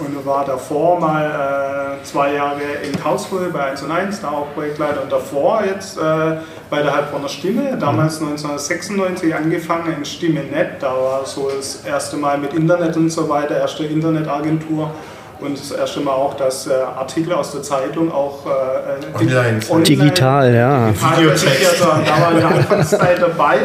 und 0.00 0.26
war 0.26 0.44
davor 0.44 0.98
mal 0.98 1.98
äh, 2.00 2.04
zwei 2.04 2.34
Jahre 2.34 2.60
in 2.82 2.98
Karlsruhe 2.98 3.50
bei 3.52 3.70
1 3.70 3.82
und 3.82 3.90
1, 3.90 4.20
da 4.20 4.28
auch 4.30 4.54
Projektleiter 4.54 5.02
und 5.02 5.12
davor 5.12 5.62
jetzt 5.64 5.98
äh, 5.98 6.36
bei 6.70 6.82
der 6.82 6.94
Heilbronner 6.94 7.28
Stimme, 7.28 7.76
damals 7.78 8.20
1996 8.20 9.28
mhm. 9.28 9.34
angefangen 9.34 9.94
in 9.98 10.04
Stimme.net, 10.04 10.80
da 10.80 10.92
war 10.92 11.26
so 11.26 11.50
das 11.54 11.84
erste 11.84 12.16
Mal 12.16 12.38
mit 12.38 12.54
Internet 12.54 12.96
und 12.96 13.10
so 13.10 13.28
weiter, 13.28 13.56
erste 13.58 13.84
Internetagentur 13.84 14.90
und 15.42 15.58
das 15.58 15.70
erste 15.70 16.00
Mal 16.00 16.12
auch, 16.12 16.34
dass 16.34 16.66
äh, 16.66 16.72
Artikel 16.72 17.32
aus 17.32 17.52
der 17.52 17.62
Zeitung 17.62 18.12
auch 18.12 18.44
äh, 18.46 19.18
online, 19.18 19.60
online, 19.68 19.82
digital, 19.82 20.54
ja. 20.54 20.88
Videotext. 20.88 21.80
Da 21.80 22.20
war 22.20 22.32
in 22.32 22.38
der 22.38 22.48
Anfangszeit 22.48 23.20
dabei, 23.20 23.58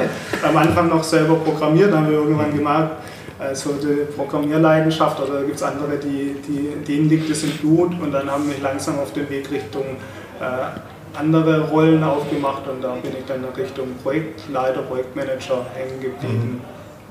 am 0.43 0.57
Anfang 0.57 0.89
noch 0.89 1.03
selber 1.03 1.35
programmiert, 1.35 1.91
dann 1.91 2.03
haben 2.03 2.09
wir 2.09 2.17
irgendwann 2.19 2.55
gemerkt, 2.55 2.91
also 3.37 3.73
die 3.73 4.05
Programmierleidenschaft 4.15 5.19
oder 5.19 5.41
gibt 5.43 5.55
es 5.55 5.63
andere, 5.63 5.97
die, 5.97 6.37
die, 6.47 6.83
denen 6.85 7.09
liegt 7.09 7.29
es 7.29 7.43
im 7.43 7.51
Blut. 7.51 7.91
Und 8.01 8.11
dann 8.11 8.31
haben 8.31 8.45
wir 8.47 8.61
langsam 8.63 8.97
auf 8.99 9.11
dem 9.13 9.29
Weg 9.29 9.51
Richtung 9.51 9.83
äh, 10.39 11.17
andere 11.19 11.69
Rollen 11.69 12.03
aufgemacht. 12.03 12.67
Und 12.67 12.81
da 12.81 12.93
bin 12.93 13.11
ich 13.11 13.25
dann 13.25 13.43
Richtung 13.57 13.87
Projektleiter, 14.01 14.81
Projektmanager 14.83 15.65
hängen 15.73 16.01
geblieben. 16.01 16.61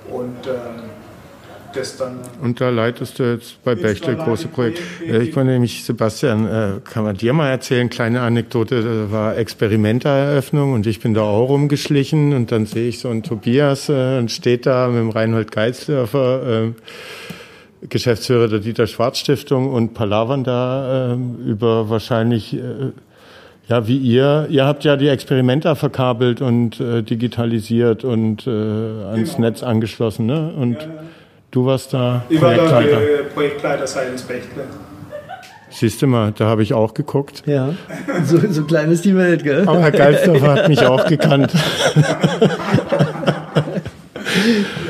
Mhm. 0.09 0.15
und 0.15 0.47
ähm, 0.47 1.04
das 1.75 1.97
dann. 1.97 2.19
Und 2.43 2.61
da 2.61 2.71
leitest 2.71 3.19
du 3.19 3.33
jetzt 3.33 3.63
bei 3.65 3.75
Bechtel 3.75 4.17
große 4.17 4.49
Projekte. 4.49 4.83
Ich 5.07 5.35
meine 5.35 5.53
nämlich, 5.53 5.85
Sebastian, 5.85 6.47
äh, 6.47 6.81
kann 6.85 7.05
man 7.05 7.17
dir 7.17 7.33
mal 7.33 7.51
erzählen, 7.51 7.91
kleine 7.91 8.23
Anekdote, 8.23 8.83
da 8.83 9.13
war 9.13 9.37
Experimentereröffnung 9.37 10.73
und 10.73 10.87
ich 10.87 11.01
bin 11.01 11.15
da 11.15 11.23
auch 11.23 11.49
rumgeschlichen 11.49 12.33
und 12.33 12.53
dann 12.53 12.67
sehe 12.67 12.89
ich 12.89 13.01
so 13.01 13.09
einen 13.09 13.23
Tobias 13.23 13.89
äh, 13.89 14.19
und 14.19 14.31
steht 14.31 14.67
da 14.67 14.89
mit 14.89 14.99
dem 14.99 15.11
Reinhold 15.11 15.53
Geizdörfer, 15.53 16.65
äh, 16.67 16.73
Geschäftsführer 17.89 18.49
der 18.49 18.61
Dieter 18.61 18.87
Schwarz 18.87 19.19
Stiftung 19.19 19.71
und 19.71 19.93
palavern 19.93 20.43
da 20.43 21.19
über 21.45 21.91
wahrscheinlich 21.91 22.59
ja, 23.69 23.87
wie 23.89 23.97
ihr. 23.99 24.47
Ihr 24.51 24.65
habt 24.67 24.85
ja 24.85 24.97
die 24.97 25.09
Experimenter 25.09 25.77
verkabelt 25.77 26.43
und 26.43 26.81
äh, 26.81 27.03
digitalisiert 27.03 28.05
und 28.05 28.47
äh, 28.47 28.51
ans 28.51 29.37
genau. 29.37 29.49
Netz 29.49 29.63
angeschlossen, 29.63 30.27
ne? 30.27 30.53
Und 30.55 30.75
ja, 30.75 30.81
ja. 30.81 31.03
Du 31.55 31.65
warst 31.65 31.95
da 31.95 32.25
ich 32.29 32.41
Projektleiter. 32.41 32.73
war 32.73 33.01
da 33.01 33.29
Projektleiter 33.33 33.87
Science 33.87 34.23
Bechtle. 34.23 34.65
Siehst 35.71 36.03
du 36.03 36.09
mal, 36.09 36.33
da 36.37 36.47
habe 36.47 36.65
ich 36.65 36.75
auch 36.75 36.95
geguckt. 36.95 37.45
Ja, 37.47 37.75
so, 38.25 38.41
so 38.51 38.65
klein 38.65 38.91
ist 38.91 39.05
die 39.05 39.15
Welt, 39.15 39.45
gell? 39.45 39.63
Aber 39.65 39.81
Herr 39.81 39.93
Geilsdorfer 39.93 40.53
hat 40.53 40.69
mich 40.69 40.85
auch 40.85 41.07
gekannt. 41.07 41.53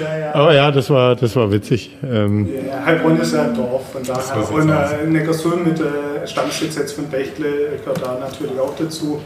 ja, 0.01 0.19
ja. 0.19 0.35
Aber 0.35 0.55
ja, 0.55 0.71
das 0.71 0.89
war, 0.89 1.15
das 1.17 1.37
war 1.37 1.53
witzig. 1.53 1.99
Ähm 2.03 2.49
ja, 2.67 2.83
Heilbronn 2.87 3.21
ist 3.21 3.35
ja 3.35 3.43
ein 3.43 3.55
Dorf, 3.55 3.93
von 3.93 4.03
daher. 4.03 4.51
Und 4.51 4.71
äh, 4.71 5.07
Neckarsulm 5.07 5.65
mit 5.65 5.79
äh, 5.81 6.27
Stammsitz 6.27 6.77
jetzt 6.77 6.95
von 6.95 7.11
Bechtle 7.11 7.77
gehört 7.79 8.01
da 8.03 8.19
natürlich 8.19 8.59
auch 8.59 8.75
dazu. 8.75 9.21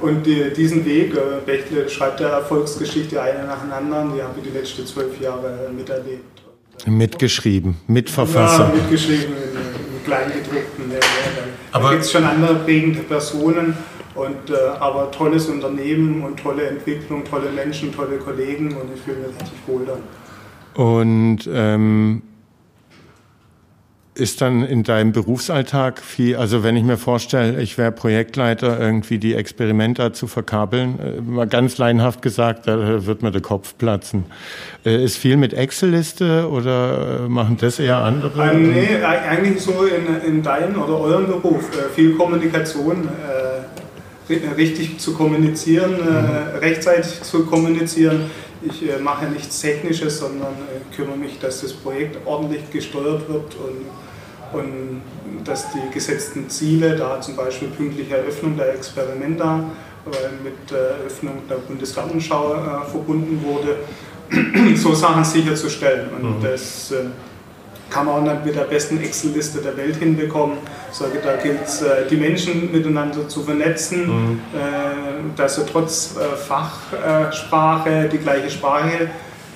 Und 0.00 0.24
die, 0.24 0.52
diesen 0.56 0.84
Weg, 0.84 1.14
äh, 1.14 1.44
Bechtle 1.44 1.88
schreibt 1.88 2.20
der 2.20 2.30
Erfolgsgeschichte 2.30 3.20
eine 3.20 3.44
nach 3.44 3.60
dem 3.60 3.72
anderen, 3.72 4.14
die 4.14 4.22
haben 4.22 4.34
wir 4.34 4.42
die 4.42 4.56
letzten 4.56 4.86
zwölf 4.86 5.20
Jahre 5.20 5.70
miterlebt. 5.76 6.42
Mitgeschrieben, 6.86 7.76
Mitverfasser. 7.86 8.70
Ja, 8.70 8.74
mitgeschrieben, 8.74 9.34
in, 9.34 9.96
in 9.96 10.04
Kleingedruckten. 10.04 10.90
Ja, 10.90 10.96
ja. 10.96 11.80
Da 11.80 11.90
gibt 11.90 12.02
es 12.02 12.10
schon 12.10 12.24
andere 12.24 12.54
prägende 12.56 13.00
Personen, 13.00 13.74
und, 14.14 14.50
äh, 14.50 14.54
aber 14.80 15.10
tolles 15.10 15.46
Unternehmen 15.46 16.22
und 16.22 16.38
tolle 16.40 16.66
Entwicklung, 16.66 17.24
tolle 17.24 17.50
Menschen, 17.50 17.94
tolle 17.94 18.18
Kollegen 18.18 18.68
und 18.74 18.94
ich 18.94 19.00
fühle 19.02 19.18
mich 19.18 19.28
richtig 19.40 19.58
wohl 19.66 19.86
da. 19.86 20.82
Und 20.82 21.48
ähm, 21.52 22.22
ist 24.20 24.42
dann 24.42 24.64
in 24.64 24.82
deinem 24.82 25.12
Berufsalltag 25.12 26.00
viel, 26.00 26.36
also 26.36 26.62
wenn 26.62 26.76
ich 26.76 26.84
mir 26.84 26.98
vorstelle, 26.98 27.60
ich 27.60 27.78
wäre 27.78 27.90
Projektleiter, 27.90 28.78
irgendwie 28.78 29.18
die 29.18 29.34
Experimente 29.34 30.12
zu 30.12 30.26
verkabeln, 30.26 30.98
äh, 31.00 31.20
mal 31.22 31.46
ganz 31.46 31.78
leinhaft 31.78 32.20
gesagt, 32.20 32.68
da 32.68 33.06
wird 33.06 33.22
mir 33.22 33.30
der 33.30 33.40
Kopf 33.40 33.76
platzen. 33.78 34.26
Äh, 34.84 35.02
ist 35.02 35.16
viel 35.16 35.38
mit 35.38 35.54
Excel-Liste 35.54 36.48
oder 36.50 37.24
äh, 37.24 37.28
machen 37.28 37.56
das 37.58 37.78
eher 37.78 37.96
andere? 37.96 38.50
Äh, 38.50 38.54
nee, 38.54 39.02
eigentlich 39.02 39.62
so 39.62 39.84
in, 39.84 40.28
in 40.28 40.42
deinem 40.42 40.80
oder 40.80 41.00
eurem 41.00 41.26
Beruf. 41.26 41.70
viel 41.94 42.14
Kommunikation, 42.14 43.08
richtig 44.56 44.98
zu 44.98 45.14
kommunizieren, 45.14 45.92
mhm. 45.92 46.58
rechtzeitig 46.58 47.22
zu 47.22 47.46
kommunizieren. 47.46 48.30
Ich 48.62 48.82
mache 49.02 49.24
nichts 49.24 49.60
Technisches, 49.60 50.18
sondern 50.18 50.52
kümmere 50.94 51.16
mich, 51.16 51.38
dass 51.40 51.62
das 51.62 51.72
Projekt 51.72 52.18
ordentlich 52.26 52.70
gesteuert 52.70 53.28
wird 53.28 53.54
und 53.56 53.86
und 54.52 55.02
dass 55.44 55.72
die 55.72 55.92
gesetzten 55.92 56.48
Ziele, 56.48 56.96
da 56.96 57.20
zum 57.20 57.36
Beispiel 57.36 57.68
pünktliche 57.68 58.16
Eröffnung 58.16 58.56
der 58.56 58.74
Experimenta 58.74 59.64
mit 60.42 60.70
der 60.70 60.98
Eröffnung 60.98 61.42
der 61.48 61.56
Bundesgartenschau 61.56 62.54
äh, 62.54 62.90
verbunden 62.90 63.42
wurde, 63.44 63.76
so 64.76 64.94
Sachen 64.94 65.24
sicherzustellen. 65.24 66.08
Und 66.10 66.38
mhm. 66.38 66.42
das 66.42 66.92
äh, 66.92 67.06
kann 67.90 68.06
man 68.06 68.14
auch 68.14 68.32
nicht 68.32 68.46
mit 68.46 68.56
der 68.56 68.62
besten 68.62 69.00
Excel-Liste 69.00 69.60
der 69.60 69.76
Welt 69.76 69.96
hinbekommen. 69.96 70.58
So, 70.92 71.04
da 71.22 71.36
gilt 71.36 71.64
es, 71.64 71.82
äh, 71.82 72.06
die 72.08 72.16
Menschen 72.16 72.72
miteinander 72.72 73.28
zu 73.28 73.42
vernetzen, 73.42 74.06
mhm. 74.06 74.40
dass 75.36 75.56
sie 75.56 75.62
trotz 75.70 76.14
Fachsprache 76.46 78.08
die 78.10 78.18
gleiche 78.18 78.50
Sprache 78.50 79.10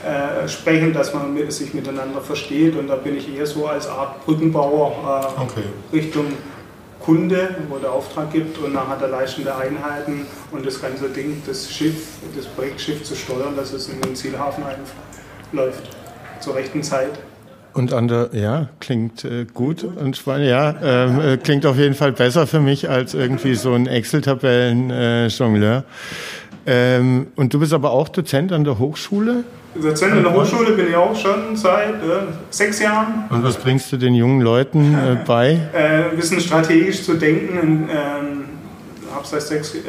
äh, 0.05 0.49
sprechen, 0.49 0.93
dass 0.93 1.15
man 1.15 1.51
sich 1.51 1.75
miteinander 1.75 2.21
versteht. 2.21 2.77
Und 2.77 2.89
da 2.89 2.97
bin 2.97 3.17
ich 3.17 3.35
eher 3.35 3.47
so 3.47 3.67
als 3.67 3.89
Art 3.89 4.25
Brückenbauer 4.25 5.35
äh, 5.39 5.43
okay. 5.43 5.65
Richtung 5.93 6.27
Kunde, 7.01 7.57
wo 7.69 7.77
der 7.77 7.93
Auftrag 7.93 8.33
gibt 8.33 8.59
und 8.59 8.73
nachher 8.73 8.97
der 8.97 9.09
leistende 9.09 9.55
Einheiten 9.55 10.27
und 10.53 10.65
das 10.65 10.81
ganze 10.81 11.11
Ding, 11.11 11.43
das 11.47 11.71
Schiff, 11.71 12.17
das 12.35 12.47
Projektschiff 12.47 13.05
zu 13.05 13.15
steuern, 13.15 13.55
dass 13.57 13.73
es 13.73 13.89
in 13.89 14.01
den 14.01 14.17
Zielhafen 14.17 14.65
läuft 15.53 15.83
zur 16.41 16.55
rechten 16.55 16.83
Zeit. 16.83 17.11
Und 17.75 17.93
an 17.93 18.09
der, 18.09 18.31
ja, 18.33 18.69
klingt 18.81 19.25
äh, 19.25 19.47
gut. 19.53 19.85
Und 19.85 20.25
ja, 20.27 20.75
ähm, 20.83 21.21
äh, 21.21 21.37
klingt 21.37 21.67
auf 21.67 21.77
jeden 21.77 21.95
Fall 21.95 22.13
besser 22.13 22.47
für 22.47 22.61
mich 22.61 22.89
als 22.89 23.15
irgendwie 23.15 23.55
so 23.55 23.75
ein 23.75 23.87
Excel-Tabellen-Jongleur. 23.87 25.85
Äh, 26.67 26.97
ähm, 26.97 27.27
und 27.37 27.53
du 27.53 27.59
bist 27.59 27.75
aber 27.75 27.91
auch 27.91 28.09
Dozent 28.09 28.53
an 28.53 28.65
der 28.65 28.79
Hochschule? 28.79 29.45
Dozent 29.75 30.13
an 30.13 30.23
der 30.23 30.33
Hochschule 30.33 30.73
bin 30.73 30.89
ich 30.89 30.97
auch 30.97 31.17
schon 31.17 31.57
seit 31.57 31.95
äh, 31.95 32.27
sechs 32.51 32.81
Jahren. 32.81 33.25
Und 33.29 33.43
was 33.43 33.57
bringst 33.57 33.91
du 33.93 33.97
den 33.97 34.15
jungen 34.15 34.41
Leuten 34.41 34.95
äh, 34.95 35.17
bei? 35.27 35.61
Äh, 35.73 36.11
ein 36.11 36.17
bisschen 36.17 36.41
strategisch 36.41 37.03
zu 37.03 37.15
denken. 37.15 37.89
Ähm, 37.91 38.45
habe 39.15 39.27
seit 39.27 39.43
sechs 39.43 39.75
äh, 39.75 39.81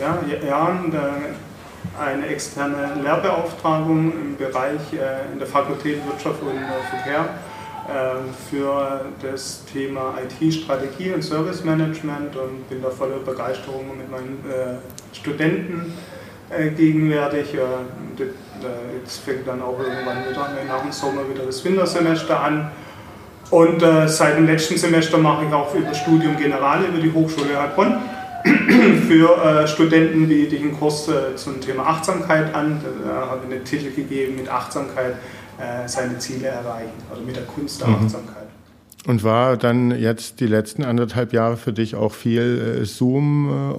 ja, 0.00 0.18
Jahren 0.46 0.92
äh, 0.92 2.02
eine 2.02 2.26
externe 2.26 3.00
Lehrbeauftragung 3.02 4.12
im 4.12 4.36
Bereich 4.36 4.80
äh, 4.92 5.32
in 5.32 5.38
der 5.38 5.46
Fakultät 5.46 5.98
Wirtschaft 6.06 6.42
und 6.42 6.58
Verkehr 6.90 7.28
für 8.48 9.06
das 9.20 9.64
Thema 9.64 10.14
IT-Strategie 10.24 11.12
und 11.12 11.24
Service 11.24 11.64
Management 11.64 12.36
und 12.36 12.68
bin 12.68 12.80
da 12.80 12.90
voller 12.90 13.18
Begeisterung 13.18 13.98
mit 13.98 14.08
meinen 14.08 14.38
Studenten 15.12 15.92
gegenwärtig. 16.76 17.56
Jetzt 18.98 19.18
fängt 19.20 19.46
dann 19.46 19.62
auch 19.62 19.78
irgendwann 19.78 20.28
wieder 20.28 20.48
nach 20.68 20.82
dem 20.82 20.92
Sommer 20.92 21.22
wieder 21.28 21.44
das 21.44 21.64
Wintersemester 21.64 22.40
an. 22.40 22.70
Und 23.50 23.82
äh, 23.82 24.08
seit 24.08 24.38
dem 24.38 24.46
letzten 24.46 24.78
Semester 24.78 25.18
mache 25.18 25.44
ich 25.44 25.52
auch 25.52 25.74
über 25.74 25.92
Studium 25.92 26.36
Generale 26.36 26.86
über 26.86 26.98
die 26.98 27.12
Hochschule 27.12 27.58
Heilbronn 27.60 27.96
für 29.08 29.36
äh, 29.44 29.68
Studenten 29.68 30.28
die, 30.28 30.48
die 30.48 30.58
einen 30.58 30.78
Kurs 30.78 31.08
äh, 31.08 31.36
zum 31.36 31.60
Thema 31.60 31.86
Achtsamkeit 31.86 32.54
an. 32.54 32.80
Da 33.04 33.26
habe 33.30 33.40
ich 33.46 33.54
einen 33.54 33.64
Titel 33.64 33.90
gegeben 33.90 34.36
mit 34.36 34.48
Achtsamkeit 34.48 35.16
äh, 35.58 35.86
seine 35.86 36.18
Ziele 36.18 36.48
erreichen, 36.48 36.94
also 37.10 37.22
mit 37.22 37.36
der 37.36 37.44
Kunst 37.44 37.80
der 37.80 37.88
mhm. 37.88 37.96
Achtsamkeit. 37.96 38.51
Und 39.04 39.24
war 39.24 39.56
dann 39.56 39.90
jetzt 39.98 40.38
die 40.38 40.46
letzten 40.46 40.84
anderthalb 40.84 41.32
Jahre 41.32 41.56
für 41.56 41.72
dich 41.72 41.96
auch 41.96 42.12
viel 42.12 42.82
äh, 42.82 42.84
Zoom, 42.84 43.50
äh? 43.50 43.76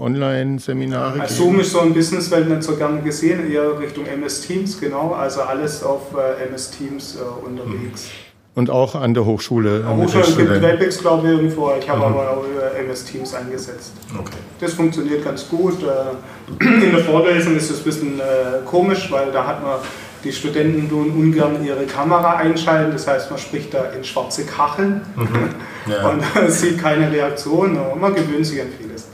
Also 1.21 1.45
Zoom 1.45 1.61
ist 1.61 1.71
so 1.71 1.79
in 1.79 1.93
Businesswelt 1.93 2.49
nicht 2.49 2.63
so 2.63 2.75
gern 2.75 3.01
gesehen, 3.05 3.49
eher 3.49 3.79
Richtung 3.79 4.05
MS 4.05 4.41
Teams, 4.41 4.81
genau. 4.81 5.13
Also 5.13 5.41
alles 5.41 5.81
auf 5.81 6.13
äh, 6.13 6.43
MS 6.49 6.71
Teams 6.71 7.15
äh, 7.15 7.45
unterwegs. 7.45 8.03
Mhm. 8.03 8.33
Und 8.55 8.69
auch 8.69 8.95
an 8.95 9.13
der 9.13 9.25
Hochschule? 9.25 9.83
An 9.87 9.97
Hochschule 9.97 10.25
gibt 10.35 10.61
Webex, 10.61 10.99
glaube 10.99 11.27
ich, 11.27 11.33
irgendwo. 11.33 11.71
Ich 11.79 11.89
habe 11.89 11.99
mhm. 11.99 12.05
aber 12.05 12.29
auch 12.31 12.45
MS 12.77 13.05
Teams 13.05 13.33
eingesetzt. 13.33 13.93
Okay. 14.13 14.37
Das 14.59 14.73
funktioniert 14.73 15.23
ganz 15.23 15.47
gut. 15.47 15.77
Äh, 15.81 16.63
in 16.85 16.91
der 16.91 16.99
Vorlesung 16.99 17.55
ist 17.55 17.71
es 17.71 17.79
ein 17.79 17.83
bisschen 17.85 18.19
äh, 18.19 18.63
komisch, 18.65 19.09
weil 19.09 19.31
da 19.31 19.47
hat 19.47 19.63
man 19.63 19.77
die 20.23 20.31
Studenten 20.31 20.89
tun 20.89 21.11
ungern 21.11 21.63
ihre 21.65 21.85
Kamera 21.85 22.37
einschalten, 22.37 22.91
das 22.91 23.07
heißt, 23.07 23.29
man 23.29 23.39
spricht 23.39 23.73
da 23.73 23.85
in 23.91 24.03
schwarze 24.03 24.45
Kacheln 24.45 25.01
mhm. 25.15 25.49
ja. 25.91 26.09
und 26.09 26.23
sieht 26.51 26.79
keine 26.79 27.11
Reaktion. 27.11 27.77
Man 27.99 28.13
gewöhnt 28.13 28.45
sich 28.45 28.61
an 28.61 28.67
vieles. 28.79 29.07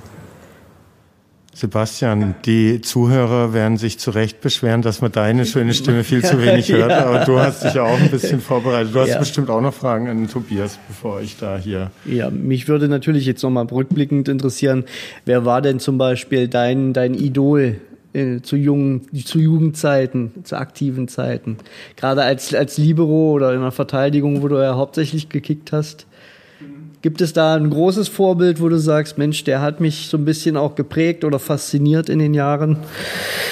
Sebastian, 1.59 2.35
die 2.45 2.79
Zuhörer 2.79 3.53
werden 3.53 3.75
sich 3.75 3.99
zu 3.99 4.11
Recht 4.11 4.39
beschweren, 4.39 4.81
dass 4.81 5.01
man 5.01 5.11
deine 5.11 5.45
schöne 5.45 5.73
Stimme 5.73 6.05
viel 6.05 6.23
zu 6.23 6.41
wenig 6.41 6.69
hört, 6.71 6.91
ja. 6.91 7.05
aber 7.05 7.25
du 7.25 7.37
hast 7.37 7.65
dich 7.65 7.73
ja 7.73 7.83
auch 7.83 7.99
ein 7.99 8.09
bisschen 8.09 8.39
vorbereitet. 8.39 8.95
Du 8.95 8.99
hast 9.01 9.09
ja. 9.09 9.19
bestimmt 9.19 9.49
auch 9.49 9.59
noch 9.59 9.73
Fragen 9.73 10.07
an 10.07 10.29
Tobias, 10.29 10.79
bevor 10.87 11.19
ich 11.19 11.37
da 11.37 11.57
hier. 11.57 11.91
Ja, 12.05 12.29
mich 12.29 12.69
würde 12.69 12.87
natürlich 12.87 13.25
jetzt 13.25 13.43
nochmal 13.43 13.65
rückblickend 13.65 14.29
interessieren, 14.29 14.85
wer 15.25 15.43
war 15.43 15.61
denn 15.61 15.79
zum 15.79 15.97
Beispiel 15.97 16.47
dein, 16.47 16.93
dein 16.93 17.13
Idol 17.13 17.81
äh, 18.13 18.41
zu 18.41 18.55
jungen, 18.55 19.07
zu 19.23 19.39
Jugendzeiten, 19.39 20.43
zu 20.43 20.57
aktiven 20.57 21.07
Zeiten? 21.07 21.57
Gerade 21.95 22.23
als, 22.23 22.53
als 22.53 22.77
Libero 22.77 23.31
oder 23.31 23.53
in 23.53 23.61
der 23.61 23.71
Verteidigung, 23.71 24.41
wo 24.41 24.47
du 24.47 24.57
ja 24.57 24.75
hauptsächlich 24.75 25.29
gekickt 25.29 25.71
hast. 25.71 26.07
Gibt 27.01 27.21
es 27.21 27.31
da 27.31 27.55
ein 27.55 27.69
großes 27.69 28.09
Vorbild, 28.09 28.59
wo 28.59 28.67
du 28.67 28.77
sagst, 28.77 29.17
Mensch, 29.17 29.45
der 29.45 29.61
hat 29.61 29.79
mich 29.79 30.09
so 30.09 30.17
ein 30.17 30.25
bisschen 30.25 30.57
auch 30.57 30.75
geprägt 30.75 31.23
oder 31.23 31.39
fasziniert 31.39 32.09
in 32.09 32.19
den 32.19 32.33
Jahren? 32.33 32.75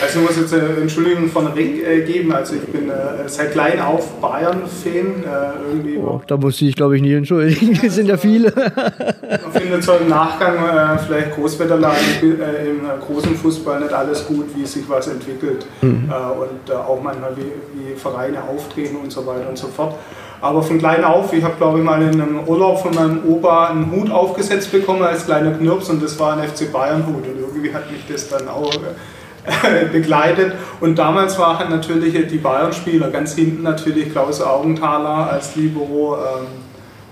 Also 0.01 0.19
ich 0.19 0.25
muss 0.25 0.37
jetzt 0.37 0.53
eine 0.53 0.81
Entschuldigung 0.81 1.29
von 1.29 1.47
Rick 1.47 1.81
äh, 1.81 2.01
geben. 2.01 2.33
Also 2.33 2.55
ich 2.55 2.63
bin 2.63 2.89
äh, 2.89 2.93
seit 3.27 3.53
klein 3.53 3.79
auf 3.79 4.19
Bayern-Fan. 4.19 5.23
Äh, 5.23 5.97
oh, 5.97 6.19
da 6.27 6.35
muss 6.35 6.61
ich, 6.61 6.75
glaube 6.75 6.97
ich, 6.97 7.01
nicht 7.01 7.13
entschuldigen. 7.13 7.79
Es 7.81 7.95
sind 7.95 8.07
ja 8.07 8.17
viele. 8.17 8.51
Man 8.53 9.51
findet 9.53 9.81
so 9.81 9.93
im 9.93 10.09
Nachgang 10.09 10.55
äh, 10.55 10.97
vielleicht 10.97 11.33
Großwetterlagen 11.35 12.05
äh, 12.21 12.69
im 12.69 12.81
großen 12.99 13.33
Fußball 13.33 13.79
nicht 13.79 13.93
alles 13.93 14.27
gut, 14.27 14.47
wie 14.57 14.65
sich 14.65 14.83
was 14.89 15.07
entwickelt. 15.07 15.65
Mhm. 15.81 16.09
Äh, 16.09 16.13
und 16.13 16.75
auch 16.75 17.01
manchmal, 17.01 17.31
wie, 17.37 17.43
wie 17.43 17.95
Vereine 17.95 18.43
auftreten 18.43 18.97
und 18.97 19.09
so 19.09 19.25
weiter 19.25 19.47
und 19.47 19.57
so 19.57 19.67
fort. 19.67 19.95
Aber 20.41 20.61
von 20.61 20.77
klein 20.77 21.03
auf, 21.03 21.33
ich 21.33 21.43
habe 21.43 21.55
glaube 21.57 21.79
ich 21.79 21.83
mal 21.83 22.01
in 22.01 22.21
einem 22.21 22.39
Urlaub 22.45 22.79
von 22.79 22.93
meinem 22.93 23.21
Opa 23.27 23.69
einen 23.69 23.91
Hut 23.91 24.11
aufgesetzt 24.11 24.71
bekommen 24.71 25.01
als 25.01 25.25
kleiner 25.25 25.51
Knirps 25.51 25.89
und 25.89 26.01
das 26.03 26.19
war 26.19 26.37
ein 26.37 26.47
FC 26.47 26.71
Bayern 26.71 27.05
Hut 27.07 27.27
und 27.27 27.39
irgendwie 27.39 27.73
hat 27.73 27.91
mich 27.91 28.01
das 28.07 28.29
dann 28.29 28.47
auch 28.47 28.71
äh, 28.73 29.85
begleitet. 29.91 30.53
Und 30.79 30.97
damals 30.99 31.39
waren 31.39 31.69
natürlich 31.69 32.27
die 32.27 32.37
Bayern-Spieler, 32.37 33.09
ganz 33.09 33.33
hinten 33.33 33.63
natürlich 33.63 34.11
Klaus 34.11 34.41
Augenthaler 34.41 35.31
als 35.31 35.55
Libero 35.55 36.17
ähm, 36.17 36.47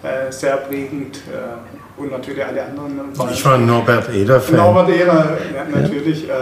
äh, 0.03 0.31
sehr 0.31 0.57
prägend 0.57 1.17
äh, 1.17 1.99
und 2.01 2.11
natürlich 2.11 2.45
alle 2.45 2.63
anderen. 2.63 3.11
Ich 3.31 3.43
war 3.45 3.57
Norbert 3.57 4.13
Eder-Fan. 4.13 4.55
Norbert 4.55 4.89
Eder, 4.89 5.37
ja, 5.55 5.79
natürlich. 5.81 6.29
Äh, 6.29 6.33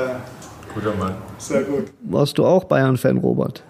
Guter 0.73 0.93
Mann. 0.99 1.13
Sehr 1.37 1.61
gut. 1.61 1.85
Warst 2.01 2.37
du 2.37 2.45
auch 2.45 2.63
Bayern-Fan, 2.65 3.17
Robert? 3.17 3.63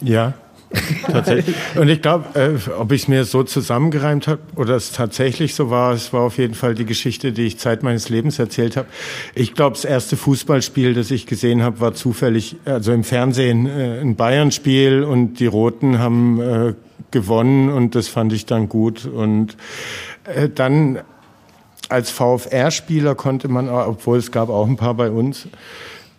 Ja, 0.00 0.32
tatsächlich. 1.06 1.56
Und 1.76 1.88
ich 1.88 2.02
glaube, 2.02 2.38
äh, 2.38 2.70
ob 2.72 2.92
ich 2.92 3.02
es 3.02 3.08
mir 3.08 3.24
so 3.24 3.42
zusammengereimt 3.42 4.28
habe 4.28 4.40
oder 4.56 4.76
es 4.76 4.92
tatsächlich 4.92 5.54
so 5.54 5.70
war, 5.70 5.92
es 5.92 6.12
war 6.12 6.22
auf 6.22 6.38
jeden 6.38 6.54
Fall 6.54 6.74
die 6.74 6.84
Geschichte, 6.84 7.32
die 7.32 7.46
ich 7.46 7.58
Zeit 7.58 7.82
meines 7.82 8.08
Lebens 8.08 8.38
erzählt 8.38 8.76
habe. 8.76 8.88
Ich 9.34 9.54
glaube, 9.54 9.76
das 9.76 9.84
erste 9.84 10.16
Fußballspiel, 10.16 10.94
das 10.94 11.10
ich 11.10 11.26
gesehen 11.26 11.62
habe, 11.62 11.80
war 11.80 11.94
zufällig, 11.94 12.56
also 12.64 12.92
im 12.92 13.04
Fernsehen, 13.04 13.66
äh, 13.66 14.00
ein 14.00 14.16
Bayern-Spiel 14.16 15.04
und 15.04 15.40
die 15.40 15.46
Roten 15.46 15.98
haben 15.98 16.40
äh, 16.40 16.74
gewonnen 17.10 17.70
und 17.70 17.94
das 17.94 18.08
fand 18.08 18.32
ich 18.32 18.44
dann 18.44 18.68
gut. 18.68 19.06
Und 19.06 19.56
äh, 20.24 20.48
dann 20.48 20.98
als 21.88 22.10
VfR-Spieler 22.10 23.14
konnte 23.14 23.48
man, 23.48 23.68
obwohl 23.68 24.18
es 24.18 24.30
gab 24.30 24.50
auch 24.50 24.66
ein 24.66 24.76
paar 24.76 24.94
bei 24.94 25.10
uns, 25.10 25.48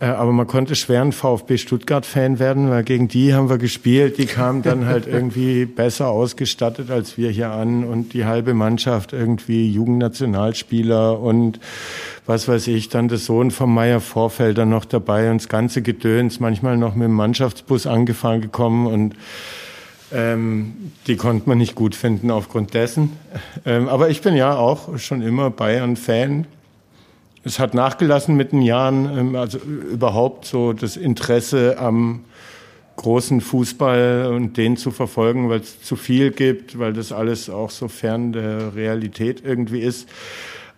aber 0.05 0.31
man 0.31 0.47
konnte 0.47 0.75
schwer 0.75 1.01
ein 1.01 1.11
VfB 1.11 1.57
Stuttgart-Fan 1.57 2.39
werden, 2.39 2.69
weil 2.69 2.83
gegen 2.83 3.09
die 3.09 3.33
haben 3.33 3.49
wir 3.49 3.57
gespielt. 3.57 4.17
Die 4.17 4.27
kamen 4.27 4.61
dann 4.61 4.85
halt 4.85 5.07
irgendwie 5.11 5.65
besser 5.65 6.07
ausgestattet 6.07 6.89
als 6.89 7.17
wir 7.17 7.29
hier 7.31 7.51
an 7.51 7.83
und 7.83 8.13
die 8.13 8.25
halbe 8.25 8.53
Mannschaft 8.53 9.11
irgendwie 9.11 9.69
Jugendnationalspieler 9.71 11.19
und 11.19 11.59
was 12.25 12.47
weiß 12.47 12.67
ich, 12.67 12.89
dann 12.89 13.07
der 13.07 13.17
Sohn 13.17 13.51
von 13.51 13.73
Meier 13.73 13.99
Vorfelder 13.99 14.65
noch 14.65 14.85
dabei 14.85 15.31
und 15.31 15.41
das 15.41 15.49
ganze 15.49 15.81
Gedöns, 15.81 16.39
manchmal 16.39 16.77
noch 16.77 16.95
mit 16.95 17.07
dem 17.07 17.13
Mannschaftsbus 17.15 17.87
angefahren 17.87 18.39
gekommen 18.39 18.87
und 18.87 19.15
ähm, 20.13 20.91
die 21.07 21.17
konnte 21.17 21.49
man 21.49 21.57
nicht 21.57 21.75
gut 21.75 21.95
finden 21.95 22.31
aufgrund 22.31 22.73
dessen. 22.73 23.17
Ähm, 23.65 23.89
aber 23.89 24.09
ich 24.09 24.21
bin 24.21 24.35
ja 24.35 24.55
auch 24.55 24.97
schon 24.97 25.21
immer 25.21 25.49
Bayern-Fan, 25.49 26.45
es 27.49 27.59
hat 27.59 27.73
nachgelassen 27.73 28.37
mit 28.37 28.51
den 28.51 28.61
Jahren, 28.61 29.17
ähm, 29.17 29.35
also 29.35 29.57
überhaupt 29.57 30.45
so 30.45 30.71
das 30.71 30.95
Interesse 30.95 31.77
am 31.79 32.23
großen 32.95 33.41
Fußball 33.41 34.31
und 34.33 34.57
den 34.57 34.77
zu 34.77 34.91
verfolgen, 34.91 35.49
weil 35.49 35.61
es 35.61 35.81
zu 35.81 35.95
viel 35.95 36.31
gibt, 36.31 36.77
weil 36.77 36.93
das 36.93 37.11
alles 37.11 37.49
auch 37.49 37.69
so 37.71 37.87
fern 37.87 38.33
der 38.33 38.75
Realität 38.75 39.41
irgendwie 39.43 39.79
ist. 39.79 40.07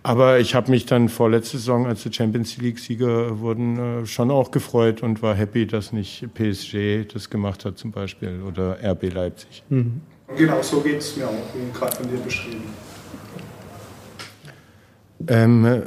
Aber 0.03 0.39
ich 0.39 0.55
habe 0.55 0.71
mich 0.71 0.85
dann 0.85 1.09
vorletzte 1.09 1.57
Saison, 1.57 1.85
als 1.85 2.03
die 2.03 2.13
Champions 2.13 2.57
League-Sieger 2.57 3.39
wurden, 3.39 4.03
äh, 4.03 4.05
schon 4.05 4.31
auch 4.31 4.51
gefreut 4.51 5.03
und 5.03 5.21
war 5.21 5.35
happy, 5.35 5.67
dass 5.67 5.91
nicht 5.91 6.27
PSG 6.33 7.05
das 7.11 7.29
gemacht 7.29 7.65
hat 7.65 7.77
zum 7.77 7.91
Beispiel 7.91 8.41
oder 8.47 8.77
RB 8.83 9.13
Leipzig. 9.13 9.63
Mhm. 9.69 10.01
Genau, 10.37 10.61
so 10.61 10.79
geht 10.79 10.99
es 10.99 11.17
mir 11.17 11.27
auch, 11.27 11.33
wie 11.53 11.77
gerade 11.77 11.95
von 11.97 12.09
dir 12.09 12.17
beschrieben. 12.17 12.63
Ähm, 15.27 15.83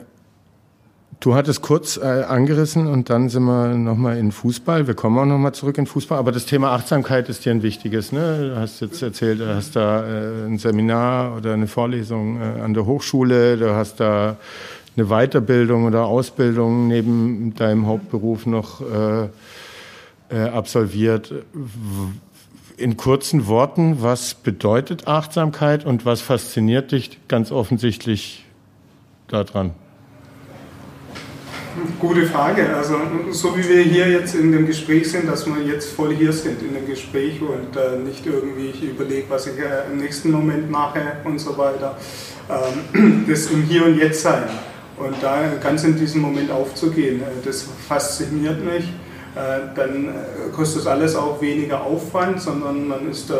Du 1.21 1.35
hattest 1.35 1.63
kurz 1.63 1.97
äh, 1.97 2.03
angerissen 2.03 2.87
und 2.87 3.11
dann 3.11 3.29
sind 3.29 3.45
wir 3.45 3.69
nochmal 3.69 4.19
in 4.19 4.33
Fußball. 4.33 4.87
Wir 4.87 4.95
kommen 4.95 5.19
auch 5.19 5.25
nochmal 5.25 5.53
zurück 5.53 5.79
in 5.79 5.87
Fußball. 5.87 6.19
Aber 6.19 6.33
das 6.33 6.47
Thema 6.47 6.73
Achtsamkeit 6.73 7.29
ist 7.29 7.45
dir 7.45 7.53
ein 7.53 7.63
wichtiges. 7.63 8.13
Ne? 8.13 8.51
Du 8.51 8.57
hast 8.57 8.81
jetzt 8.81 9.03
erzählt, 9.03 9.41
du 9.41 9.55
hast 9.55 9.77
da 9.77 10.05
äh, 10.05 10.47
ein 10.47 10.59
Seminar 10.59 11.37
oder 11.37 11.53
eine 11.53 11.67
Vorlesung 11.67 12.41
äh, 12.41 12.61
an 12.61 12.75
der 12.75 12.87
Hochschule. 12.87 13.57
Du 13.57 13.75
hast 13.75 14.01
da 14.01 14.37
eine 14.97 15.07
Weiterbildung 15.07 15.85
oder 15.85 16.07
Ausbildung 16.07 16.89
neben 16.89 17.55
deinem 17.55 17.87
Hauptberuf 17.87 18.47
noch 18.47 18.81
äh, 18.81 19.29
äh, 20.31 20.49
absolviert. 20.49 21.33
In 22.77 22.97
kurzen 22.97 23.47
Worten, 23.47 24.03
was 24.03 24.35
bedeutet 24.35 25.07
Achtsamkeit 25.07 25.85
und 25.85 26.05
was 26.05 26.21
fasziniert 26.21 26.93
dich 26.93 27.19
ganz 27.29 27.53
offensichtlich 27.53 28.45
daran? 29.29 29.73
Gute 31.99 32.27
Frage. 32.27 32.73
Also 32.77 32.95
so 33.33 33.57
wie 33.57 33.69
wir 33.69 33.83
hier 33.83 34.09
jetzt 34.09 34.37
in 34.37 34.53
dem 34.53 34.65
Gespräch 34.65 35.11
sind, 35.11 35.29
dass 35.29 35.45
wir 35.45 35.61
jetzt 35.61 35.91
voll 35.91 36.15
hier 36.15 36.33
sind 36.33 36.63
in 36.63 36.73
dem 36.73 36.87
Gespräch 36.87 37.41
und 37.41 37.77
äh, 37.77 37.99
nicht 37.99 38.25
irgendwie 38.25 38.67
ich 38.67 38.83
überlege, 38.83 39.25
was 39.29 39.49
ich 39.49 39.59
äh, 39.59 39.91
im 39.91 39.99
nächsten 39.99 40.31
Moment 40.31 40.71
mache 40.71 41.01
und 41.25 41.41
so 41.41 41.59
weiter. 41.59 41.97
Ähm, 42.49 43.25
das 43.29 43.47
im 43.51 43.63
Hier 43.63 43.87
und 43.87 43.99
Jetzt 43.99 44.23
sein 44.23 44.45
und 44.99 45.17
da 45.21 45.41
ganz 45.61 45.83
in 45.83 45.99
diesem 45.99 46.21
Moment 46.21 46.53
aufzugehen, 46.53 47.23
äh, 47.23 47.45
das 47.45 47.67
fasziniert 47.89 48.65
mich. 48.65 48.85
Äh, 49.35 49.75
dann 49.75 50.09
äh, 50.09 50.53
kostet 50.55 50.83
das 50.83 50.87
alles 50.87 51.17
auch 51.17 51.41
weniger 51.43 51.83
Aufwand, 51.83 52.41
sondern 52.41 52.87
man 52.87 53.11
ist 53.11 53.33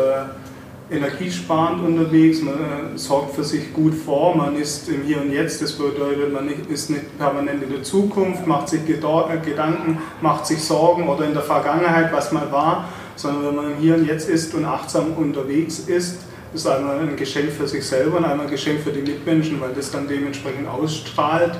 energiesparend 0.89 1.83
unterwegs, 1.83 2.41
man 2.41 2.53
äh, 2.53 2.97
sorgt 2.97 3.35
für 3.35 3.43
sich 3.43 3.73
gut 3.73 3.93
vor, 3.93 4.35
man 4.35 4.55
ist 4.55 4.87
im 4.87 5.01
Hier 5.03 5.19
und 5.19 5.31
Jetzt, 5.31 5.61
das 5.61 5.73
bedeutet, 5.73 6.31
man 6.31 6.47
ist 6.69 6.89
nicht 6.89 7.17
permanent 7.17 7.63
in 7.63 7.71
der 7.71 7.83
Zukunft, 7.83 8.45
macht 8.45 8.69
sich 8.69 8.85
Gedanken, 8.85 9.97
macht 10.21 10.45
sich 10.45 10.61
Sorgen 10.61 11.07
oder 11.07 11.25
in 11.25 11.33
der 11.33 11.41
Vergangenheit, 11.41 12.13
was 12.13 12.31
mal 12.31 12.51
war, 12.51 12.89
sondern 13.15 13.47
wenn 13.47 13.55
man 13.55 13.71
im 13.71 13.77
Hier 13.77 13.95
und 13.95 14.05
Jetzt 14.05 14.29
ist 14.29 14.53
und 14.53 14.65
achtsam 14.65 15.13
unterwegs 15.13 15.79
ist, 15.79 16.19
ist 16.53 16.67
einmal 16.67 16.99
ein 16.99 17.15
Geschenk 17.15 17.51
für 17.51 17.67
sich 17.67 17.85
selber 17.85 18.17
und 18.17 18.25
einmal 18.25 18.45
ein 18.45 18.51
Geschenk 18.51 18.81
für 18.81 18.91
die 18.91 19.01
Mitmenschen, 19.01 19.59
weil 19.59 19.73
das 19.73 19.91
dann 19.91 20.07
dementsprechend 20.07 20.67
ausstrahlt. 20.67 21.53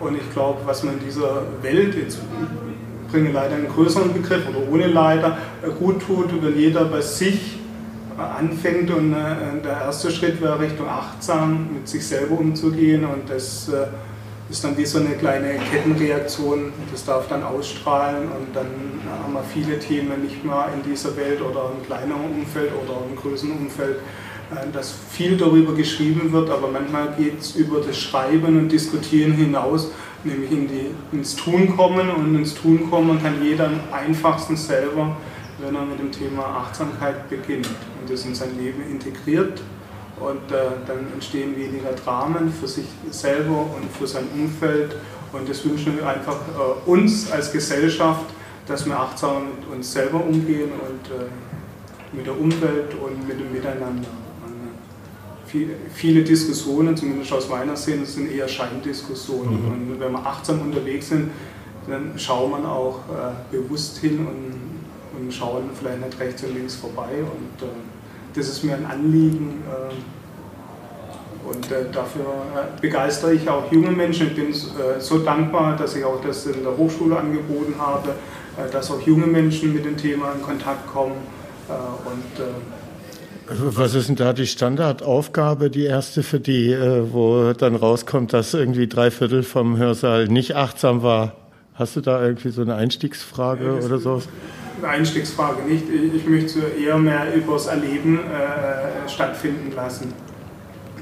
Und 0.00 0.16
ich 0.16 0.32
glaube, 0.32 0.60
was 0.64 0.82
man 0.82 0.94
in 0.94 1.04
dieser 1.04 1.42
Welt, 1.62 1.94
jetzt 1.94 2.18
bringe 3.12 3.30
leider 3.30 3.56
einen 3.56 3.68
größeren 3.68 4.12
Begriff 4.12 4.48
oder 4.48 4.72
ohne 4.72 4.86
leider, 4.86 5.36
gut 5.78 6.00
tut, 6.00 6.42
wenn 6.42 6.56
jeder 6.56 6.86
bei 6.86 7.00
sich 7.00 7.59
anfängt 8.18 8.90
und 8.90 9.12
äh, 9.12 9.62
der 9.62 9.82
erste 9.82 10.10
Schritt 10.10 10.40
wäre 10.40 10.60
Richtung 10.60 10.88
achtsam 10.88 11.68
mit 11.74 11.88
sich 11.88 12.06
selber 12.06 12.38
umzugehen 12.38 13.04
und 13.04 13.28
das 13.28 13.68
äh, 13.68 13.86
ist 14.50 14.64
dann 14.64 14.76
wie 14.76 14.84
so 14.84 14.98
eine 14.98 15.10
kleine 15.10 15.58
Kettenreaktion, 15.70 16.72
das 16.90 17.04
darf 17.04 17.28
dann 17.28 17.44
ausstrahlen 17.44 18.24
und 18.24 18.54
dann 18.54 18.66
haben 19.22 19.32
wir 19.32 19.42
viele 19.42 19.78
Themen 19.78 20.22
nicht 20.22 20.44
mehr 20.44 20.68
in 20.74 20.90
dieser 20.90 21.16
Welt 21.16 21.40
oder 21.40 21.70
im 21.76 21.86
kleineren 21.86 22.40
Umfeld 22.40 22.72
oder 22.72 22.98
im 23.08 23.16
größeren 23.16 23.52
Umfeld, 23.52 23.96
äh, 24.50 24.70
dass 24.72 24.92
viel 25.10 25.36
darüber 25.36 25.74
geschrieben 25.74 26.32
wird, 26.32 26.50
aber 26.50 26.68
manchmal 26.68 27.14
geht 27.16 27.40
es 27.40 27.54
über 27.54 27.80
das 27.80 27.96
Schreiben 27.96 28.58
und 28.58 28.70
Diskutieren 28.70 29.34
hinaus, 29.34 29.90
nämlich 30.24 30.50
in 30.50 30.68
die, 30.68 30.90
ins 31.12 31.36
Tun 31.36 31.76
kommen 31.76 32.10
und 32.10 32.34
ins 32.34 32.54
Tun 32.54 32.90
kommen 32.90 33.22
kann 33.22 33.42
jeder 33.42 33.66
am 33.66 33.80
einfachsten 33.92 34.56
selber, 34.56 35.16
wenn 35.58 35.74
er 35.74 35.84
mit 35.84 35.98
dem 35.98 36.10
Thema 36.10 36.44
Achtsamkeit 36.44 37.28
beginnt 37.28 37.68
und 38.00 38.10
das 38.10 38.24
in 38.24 38.34
sein 38.34 38.56
Leben 38.58 38.82
integriert 38.90 39.60
und 40.18 40.52
äh, 40.52 40.64
dann 40.86 41.12
entstehen 41.12 41.56
weniger 41.56 41.92
Dramen 41.92 42.52
für 42.52 42.68
sich 42.68 42.86
selber 43.10 43.60
und 43.76 43.90
für 43.98 44.06
sein 44.06 44.24
Umfeld 44.34 44.96
und 45.32 45.48
das 45.48 45.64
wünschen 45.64 45.96
wir 45.96 46.06
einfach 46.06 46.36
äh, 46.36 46.90
uns 46.90 47.30
als 47.30 47.52
Gesellschaft, 47.52 48.26
dass 48.66 48.86
wir 48.86 48.98
achtsam 48.98 49.44
mit 49.56 49.68
uns 49.68 49.92
selber 49.92 50.24
umgehen 50.24 50.70
und 50.72 51.10
äh, 51.10 51.28
mit 52.12 52.26
der 52.26 52.38
Umwelt 52.38 52.94
und 52.94 53.28
mit 53.28 53.38
dem 53.38 53.52
Miteinander. 53.52 54.08
viele 55.92 56.22
Diskussionen, 56.22 56.96
zumindest 56.96 57.32
aus 57.32 57.48
meiner 57.48 57.76
Sicht, 57.76 58.06
sind 58.06 58.30
eher 58.30 58.48
Scheindiskussionen. 58.48 59.64
Mhm. 59.64 59.72
Und 59.92 60.00
wenn 60.00 60.12
wir 60.12 60.26
achtsam 60.26 60.60
unterwegs 60.60 61.08
sind, 61.08 61.30
dann 61.88 62.16
schaut 62.16 62.50
man 62.50 62.64
auch 62.66 63.00
äh, 63.08 63.56
bewusst 63.56 63.98
hin 63.98 64.18
und, 64.18 65.20
und 65.20 65.32
schauen 65.32 65.70
vielleicht 65.78 66.04
nicht 66.04 66.20
rechts 66.20 66.42
und 66.44 66.54
links 66.54 66.76
vorbei. 66.76 67.10
Und 67.20 67.66
äh, 67.66 67.70
das 68.34 68.48
ist 68.48 68.64
mir 68.64 68.74
ein 68.74 68.86
Anliegen. 68.86 69.62
Äh, 69.66 71.48
und 71.48 71.72
äh, 71.72 71.84
dafür 71.90 72.22
äh, 72.22 72.80
begeistere 72.80 73.34
ich 73.34 73.48
auch 73.48 73.70
junge 73.72 73.90
Menschen. 73.90 74.28
Ich 74.28 74.36
bin 74.36 74.54
so 75.00 75.18
dankbar, 75.18 75.76
dass 75.76 75.96
ich 75.96 76.04
auch 76.04 76.20
das 76.20 76.46
in 76.46 76.62
der 76.62 76.76
Hochschule 76.76 77.16
angeboten 77.16 77.74
habe, 77.78 78.10
dass 78.70 78.90
auch 78.90 79.00
junge 79.00 79.26
Menschen 79.26 79.74
mit 79.74 79.84
dem 79.84 79.96
Thema 79.96 80.32
in 80.32 80.42
Kontakt 80.42 80.86
kommen. 80.86 81.16
Und, 81.68 83.76
was 83.76 83.94
ist 83.94 84.08
denn 84.08 84.16
da 84.16 84.32
die 84.32 84.46
Standardaufgabe, 84.46 85.70
die 85.70 85.84
erste 85.84 86.22
für 86.22 86.40
die, 86.40 86.76
wo 87.10 87.52
dann 87.52 87.74
rauskommt, 87.74 88.32
dass 88.32 88.54
irgendwie 88.54 88.86
drei 88.86 89.10
Viertel 89.10 89.42
vom 89.42 89.76
Hörsaal 89.76 90.28
nicht 90.28 90.56
achtsam 90.56 91.02
war? 91.02 91.34
Hast 91.74 91.96
du 91.96 92.00
da 92.00 92.22
irgendwie 92.22 92.50
so 92.50 92.62
eine 92.62 92.74
Einstiegsfrage 92.74 93.64
ja, 93.64 93.84
oder 93.84 93.98
so? 94.80 94.86
Einstiegsfrage 94.86 95.62
nicht. 95.62 95.84
Ich 95.88 96.26
möchte 96.26 96.60
eher 96.60 96.98
mehr 96.98 97.34
übers 97.34 97.66
Erleben 97.66 98.18
äh, 98.18 99.08
stattfinden 99.08 99.72
lassen. 99.74 100.12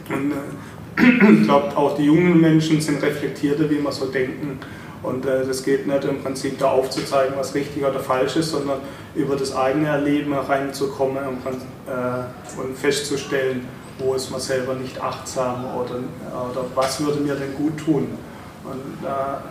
Und 0.09 0.33
äh, 0.33 1.33
ich 1.41 1.45
glaube, 1.45 1.76
auch 1.76 1.97
die 1.97 2.05
jungen 2.05 2.41
Menschen 2.41 2.81
sind 2.81 3.03
reflektierter, 3.03 3.68
wie 3.70 3.83
wir 3.83 3.93
so 3.93 4.07
denken. 4.07 4.59
Und 5.03 5.26
äh, 5.26 5.45
geht 5.64 5.87
nicht 5.87 6.05
im 6.05 6.22
Prinzip 6.22 6.59
da 6.59 6.70
aufzuzeigen, 6.70 7.35
was 7.37 7.55
richtig 7.55 7.85
oder 7.85 8.01
falsch 8.01 8.37
ist, 8.37 8.51
sondern 8.51 8.81
über 9.14 9.37
das 9.37 9.55
eigene 9.55 9.89
Erleben 9.89 10.33
reinzukommen 10.33 11.18
und, 11.24 11.47
äh, 11.87 12.74
festzustellen, 12.74 13.66
wo 13.99 14.14
ist 14.14 14.31
man 14.31 14.41
selber 14.41 14.74
nicht 14.74 15.01
achtsam 15.01 15.66
oder, 15.76 15.97
oder 16.51 16.64
was 16.74 17.05
würde 17.05 17.20
mir 17.20 17.35
denn 17.35 17.55
gut 17.55 17.79
tun. 17.79 18.09
Und 18.71 19.03
da 19.03 19.43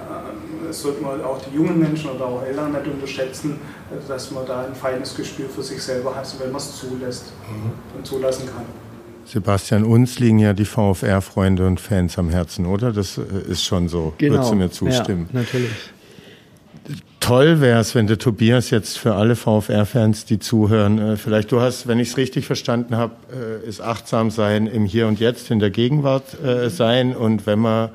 äh, 0.69 0.73
sollte 0.73 1.01
man 1.01 1.21
auch 1.23 1.39
die 1.41 1.55
jungen 1.55 1.79
Menschen 1.79 2.11
oder 2.11 2.25
auch 2.25 2.43
Eltern 2.43 2.71
nicht 2.71 2.87
unterschätzen, 2.87 3.59
dass 4.07 4.31
man 4.31 4.45
da 4.45 4.65
ein 4.65 4.75
feines 4.75 5.15
Gespür 5.15 5.49
für 5.49 5.63
sich 5.63 5.81
selber 5.81 6.15
hat, 6.15 6.27
wenn 6.39 6.51
man 6.51 6.57
es 6.57 6.77
zulässt 6.77 7.31
mhm. 7.49 7.71
und 7.97 8.05
zulassen 8.05 8.45
kann. 8.47 8.65
Sebastian, 9.25 9.83
uns 9.83 10.19
liegen 10.19 10.39
ja 10.39 10.53
die 10.53 10.65
VfR-Freunde 10.65 11.67
und 11.67 11.81
Fans 11.81 12.17
am 12.17 12.29
Herzen, 12.29 12.65
oder? 12.65 12.93
Das 12.93 13.17
äh, 13.17 13.51
ist 13.51 13.63
schon 13.63 13.89
so. 13.89 14.13
Genau. 14.17 14.35
Würdest 14.35 14.51
du 14.51 14.55
mir 14.55 14.71
zustimmen? 14.71 15.29
Ja, 15.33 15.39
natürlich. 15.39 15.71
Toll 17.19 17.59
wäre 17.59 17.81
es, 17.81 17.93
wenn 17.93 18.07
der 18.07 18.19
Tobias 18.19 18.69
jetzt 18.69 18.97
für 18.97 19.15
alle 19.15 19.35
VfR-Fans, 19.35 20.23
die 20.23 20.39
zuhören, 20.39 20.97
äh, 20.97 21.17
vielleicht 21.17 21.51
du 21.51 21.59
hast, 21.59 21.87
wenn 21.87 21.99
ich 21.99 22.09
es 22.09 22.17
richtig 22.17 22.45
verstanden 22.45 22.95
habe, 22.95 23.15
ist 23.67 23.81
achtsam 23.81 24.31
sein 24.31 24.65
im 24.65 24.85
Hier 24.85 25.07
und 25.07 25.19
Jetzt, 25.19 25.51
in 25.51 25.59
der 25.59 25.71
Gegenwart 25.71 26.37
sein 26.69 27.13
und 27.13 27.45
wenn 27.45 27.59
man 27.59 27.89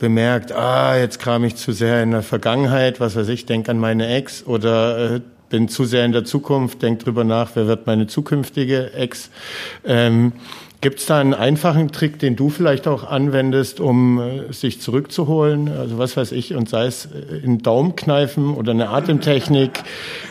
bemerkt, 0.00 0.50
ah, 0.50 0.96
jetzt 0.96 1.20
kam 1.20 1.44
ich 1.44 1.54
zu 1.54 1.70
sehr 1.70 2.02
in 2.02 2.10
der 2.10 2.22
Vergangenheit, 2.22 2.98
was 2.98 3.14
weiß 3.14 3.28
ich, 3.28 3.46
denk 3.46 3.68
an 3.68 3.78
meine 3.78 4.08
Ex 4.08 4.44
oder 4.44 5.16
äh, 5.16 5.20
bin 5.50 5.68
zu 5.68 5.84
sehr 5.84 6.04
in 6.04 6.12
der 6.12 6.24
Zukunft, 6.24 6.82
denk 6.82 7.00
drüber 7.00 7.22
nach, 7.22 7.50
wer 7.54 7.66
wird 7.66 7.86
meine 7.86 8.06
zukünftige 8.08 8.92
Ex. 8.94 9.30
Ähm, 9.84 10.32
Gibt 10.82 11.00
es 11.00 11.04
da 11.04 11.18
einen 11.18 11.34
einfachen 11.34 11.92
Trick, 11.92 12.18
den 12.20 12.36
du 12.36 12.48
vielleicht 12.48 12.88
auch 12.88 13.04
anwendest, 13.04 13.80
um 13.80 14.18
äh, 14.18 14.50
sich 14.50 14.80
zurückzuholen? 14.80 15.68
Also 15.68 15.98
was 15.98 16.16
weiß 16.16 16.32
ich, 16.32 16.54
und 16.54 16.70
sei 16.70 16.86
es 16.86 17.06
äh, 17.06 17.44
in 17.44 17.58
Daumenkneifen 17.58 18.54
oder 18.54 18.70
eine 18.70 18.88
Atemtechnik, 18.88 19.82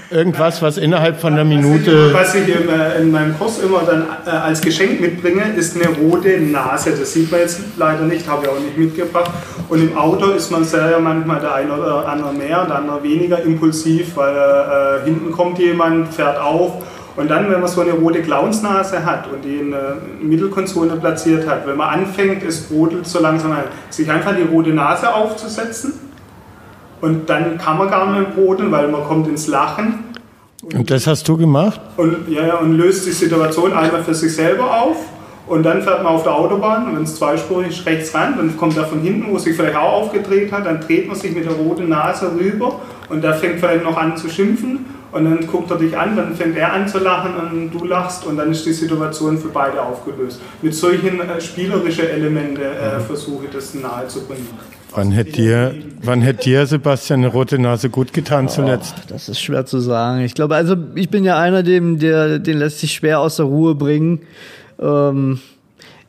irgendwas, 0.10 0.64
was 0.64 0.80
innerhalb 0.80 1.22
von 1.22 1.34
einer 1.34 1.44
Minute... 1.44 2.12
Was 2.16 2.34
ich, 2.34 2.48
in, 2.48 2.68
in 3.00 3.12
meinem 3.12 3.38
Kurs 3.38 3.60
immer 3.60 3.84
dann 3.86 4.08
äh, 4.26 4.32
als 4.32 4.60
Geschenk 4.62 5.00
mitbringe, 5.00 5.54
ist 5.56 5.76
eine 5.76 5.96
rote 5.96 6.40
Nase. 6.40 6.96
Das 7.00 7.14
sieht 7.14 7.30
man 7.30 7.42
jetzt 7.42 7.62
leider 7.78 8.06
nicht, 8.06 8.28
habe 8.28 8.46
ich 8.46 8.50
auch 8.50 8.60
nicht 8.60 8.76
mitgebracht. 8.76 9.30
Und 9.70 9.84
im 9.84 9.96
Auto 9.96 10.32
ist 10.32 10.50
man 10.50 10.64
sehr 10.64 11.00
manchmal 11.00 11.42
der 11.42 11.54
eine 11.54 11.74
oder 11.74 12.08
andere 12.08 12.34
mehr, 12.34 12.66
der 12.66 12.78
andere 12.78 13.04
weniger 13.04 13.40
impulsiv, 13.44 14.16
weil 14.16 14.36
äh, 14.36 15.06
hinten 15.06 15.32
kommt 15.32 15.60
jemand, 15.60 16.12
fährt 16.12 16.42
auf 16.42 16.84
und 17.20 17.30
dann, 17.30 17.52
wenn 17.52 17.60
man 17.60 17.68
so 17.68 17.82
eine 17.82 17.92
rote 17.92 18.22
Clownsnase 18.22 19.06
hat 19.06 19.30
und 19.30 19.44
die 19.44 19.58
in 19.58 19.72
der 19.72 19.98
Mittelkonsole 20.22 20.96
platziert 20.96 21.46
hat, 21.46 21.68
wenn 21.68 21.76
man 21.76 22.00
anfängt, 22.00 22.44
es 22.44 22.62
brodelt 22.62 23.06
so 23.06 23.20
langsam 23.20 23.52
an, 23.52 23.64
sich 23.90 24.10
einfach 24.10 24.34
die 24.34 24.44
rote 24.44 24.70
Nase 24.70 25.14
aufzusetzen 25.14 25.96
und 27.02 27.30
dann 27.30 27.58
kann 27.58 27.78
man 27.78 27.90
gar 27.90 28.06
nicht 28.10 28.22
mehr 28.22 28.30
brodeln, 28.30 28.72
weil 28.72 28.88
man 28.88 29.04
kommt 29.04 29.28
ins 29.28 29.48
Lachen. 29.48 30.06
Und, 30.64 30.74
und 30.76 30.92
das 30.92 31.08
hast 31.08 31.28
du 31.28 31.36
gemacht? 31.36 31.82
Und, 31.98 32.30
ja, 32.30 32.56
und 32.56 32.78
löst 32.78 33.06
die 33.06 33.12
Situation 33.12 33.74
einmal 33.74 34.02
für 34.02 34.14
sich 34.14 34.34
selber 34.34 34.82
auf 34.82 34.96
und 35.48 35.64
dann 35.64 35.82
fährt 35.82 36.02
man 36.02 36.14
auf 36.14 36.24
der 36.24 36.34
Autobahn 36.34 36.88
und 36.88 36.96
wenn 36.96 37.04
es 37.04 37.16
zweispurig 37.16 37.68
ist, 37.68 37.86
rechts 37.86 38.16
ran, 38.16 38.36
dann 38.38 38.56
kommt 38.56 38.78
er 38.78 38.86
von 38.86 39.02
hinten, 39.02 39.30
wo 39.30 39.38
sich 39.38 39.58
vielleicht 39.58 39.76
auch 39.76 40.04
aufgedreht 40.04 40.54
hat, 40.54 40.66
dann 40.66 40.80
dreht 40.80 41.10
man 41.10 41.18
sich 41.18 41.36
mit 41.36 41.44
der 41.44 41.52
roten 41.52 41.90
Nase 41.90 42.32
rüber 42.40 42.80
und 43.10 43.26
der 43.26 43.34
fängt 43.34 43.60
vielleicht 43.60 43.84
noch 43.84 43.98
an 43.98 44.16
zu 44.16 44.30
schimpfen 44.30 44.86
und 45.12 45.26
dann 45.26 45.48
guckt 45.48 45.72
er 45.72 45.78
dich 45.78 45.98
an, 45.98 46.16
dann 46.16 46.36
fängt 46.36 46.58
er 46.58 46.74
an 46.74 46.88
zu 46.88 47.00
lachen 47.00 47.36
und 47.36 47.72
du 47.72 47.86
lachst 47.86 48.26
und 48.26 48.38
dann 48.38 48.52
ist 48.52 48.66
die 48.66 48.74
Situation 48.74 49.38
für 49.38 49.50
beide 49.50 49.82
aufgelöst. 49.82 50.40
Mit 50.62 50.76
solchen 50.76 51.20
äh, 51.20 51.42
spielerischen 51.42 52.08
Elemente 52.08 52.62
äh, 52.62 52.98
mhm. 52.98 53.02
versuche 53.02 53.46
ich 53.46 53.52
das 53.52 53.74
nahe 53.74 54.08
zu 54.08 54.26
bringen. 54.26 54.48
Wann 54.92 55.12
hätte 55.12 55.32
dir, 55.34 55.76
wann 56.02 56.22
hätte 56.22 56.44
dir, 56.44 56.66
Sebastian, 56.66 57.20
eine 57.20 57.28
rote 57.28 57.60
Nase 57.60 57.90
gut 57.90 58.12
getan 58.12 58.46
oh, 58.46 58.50
zuletzt? 58.50 58.96
Das 59.08 59.30
ist 59.30 59.40
schwer 59.40 59.66
zu 59.66 59.80
sagen. 59.80 60.22
Ich 60.22 60.34
glaube, 60.34 60.56
also 60.56 60.76
ich 60.96 61.10
bin 61.10 61.24
ja 61.24 61.38
einer, 61.38 61.62
dem, 61.62 62.00
der, 62.00 62.40
den 62.40 62.58
lässt 62.58 62.80
sich 62.80 62.94
schwer 62.94 63.20
aus 63.20 63.36
der 63.36 63.46
Ruhe 63.46 63.76
bringen. 63.76 64.22
Ähm, 64.80 65.40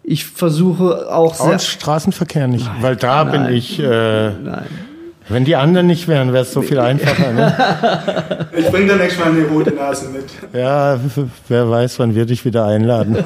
ich 0.03 0.25
versuche 0.25 1.13
auch 1.13 1.35
sehr. 1.35 1.59
Straßenverkehr 1.59 2.49
nicht, 2.49 2.67
nein, 2.67 2.77
weil 2.83 2.97
da 2.97 3.25
nein, 3.25 3.47
bin 3.47 3.55
ich. 3.55 3.79
Äh, 3.79 4.31
nein. 4.31 4.67
Wenn 5.31 5.45
die 5.45 5.55
anderen 5.55 5.87
nicht 5.87 6.09
wären, 6.09 6.33
wäre 6.33 6.43
es 6.43 6.53
so 6.53 6.61
viel 6.61 6.81
einfacher. 6.81 7.33
Ne? 7.33 8.47
Ich 8.53 8.67
bringe 8.69 8.89
dann 8.89 8.99
nächstes 8.99 9.25
Mal 9.25 9.31
eine 9.33 9.45
rote 9.45 9.71
Nase 9.71 10.09
mit. 10.09 10.25
Ja, 10.53 10.99
wer 11.49 11.71
weiß, 11.71 11.99
wann 12.01 12.15
wir 12.15 12.27
dich 12.27 12.45
wieder 12.45 12.67
einladen. 12.67 13.17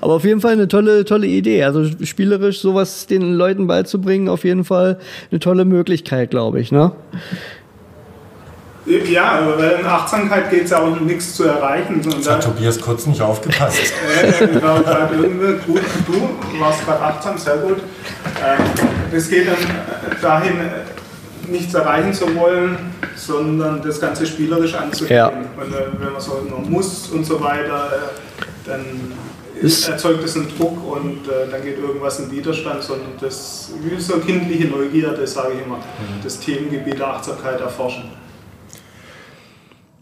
Aber 0.00 0.14
auf 0.14 0.24
jeden 0.24 0.40
Fall 0.40 0.52
eine 0.52 0.68
tolle, 0.68 1.04
tolle 1.04 1.26
Idee. 1.26 1.64
Also 1.64 1.84
spielerisch 2.04 2.60
sowas 2.60 3.06
den 3.06 3.34
Leuten 3.34 3.66
beizubringen, 3.66 4.28
auf 4.28 4.44
jeden 4.44 4.64
Fall 4.64 4.98
eine 5.30 5.40
tolle 5.40 5.64
Möglichkeit, 5.64 6.30
glaube 6.30 6.60
ich. 6.60 6.70
Ne? 6.72 6.92
Ja, 8.86 9.40
weil 9.58 9.80
in 9.80 9.86
Achtsamkeit 9.86 10.50
geht 10.50 10.64
es 10.64 10.70
ja 10.70 10.78
auch 10.78 10.92
um 10.92 11.04
nichts 11.04 11.34
zu 11.34 11.44
erreichen. 11.44 12.00
Jetzt 12.08 12.30
hat 12.30 12.44
Tobias 12.44 12.80
kurz 12.80 13.06
nicht 13.06 13.20
aufgepasst. 13.20 13.78
ich 14.40 14.62
war 14.62 14.80
gerade 14.80 15.14
irgendwie 15.16 15.54
gut, 15.66 15.82
du 16.06 16.60
warst 16.60 16.86
gerade 16.86 17.00
achtsam, 17.00 17.36
sehr 17.36 17.56
gut. 17.56 17.78
Ähm, 17.78 18.88
das 19.12 19.28
geht 19.28 19.46
dann 19.48 19.56
dahin, 20.20 20.54
nichts 21.48 21.74
erreichen 21.74 22.12
zu 22.12 22.34
wollen, 22.34 22.76
sondern 23.14 23.82
das 23.82 24.00
Ganze 24.00 24.26
spielerisch 24.26 24.74
anzugehen. 24.74 25.16
Ja. 25.16 25.28
Und 25.28 25.72
äh, 25.72 25.86
wenn 25.98 26.12
man 26.12 26.20
so 26.20 26.46
man 26.48 26.70
muss 26.70 27.08
und 27.08 27.24
so 27.24 27.40
weiter, 27.40 27.90
äh, 27.92 28.44
dann 28.64 28.84
ist, 29.60 29.88
erzeugt 29.88 30.22
das 30.22 30.36
einen 30.36 30.48
Druck 30.56 30.76
und 30.86 31.26
äh, 31.28 31.50
dann 31.50 31.62
geht 31.62 31.78
irgendwas 31.78 32.18
in 32.18 32.30
Widerstand, 32.30 32.82
sondern 32.82 33.12
das 33.20 33.70
wie 33.82 34.00
so 34.00 34.18
kindliche 34.18 34.68
Neugierde, 34.68 35.26
sage 35.26 35.54
ich 35.54 35.64
immer, 35.64 35.78
mhm. 35.78 36.22
das 36.22 36.38
Themengebiet 36.40 36.98
der 36.98 37.08
Achtsamkeit 37.08 37.60
erforschen. 37.60 38.04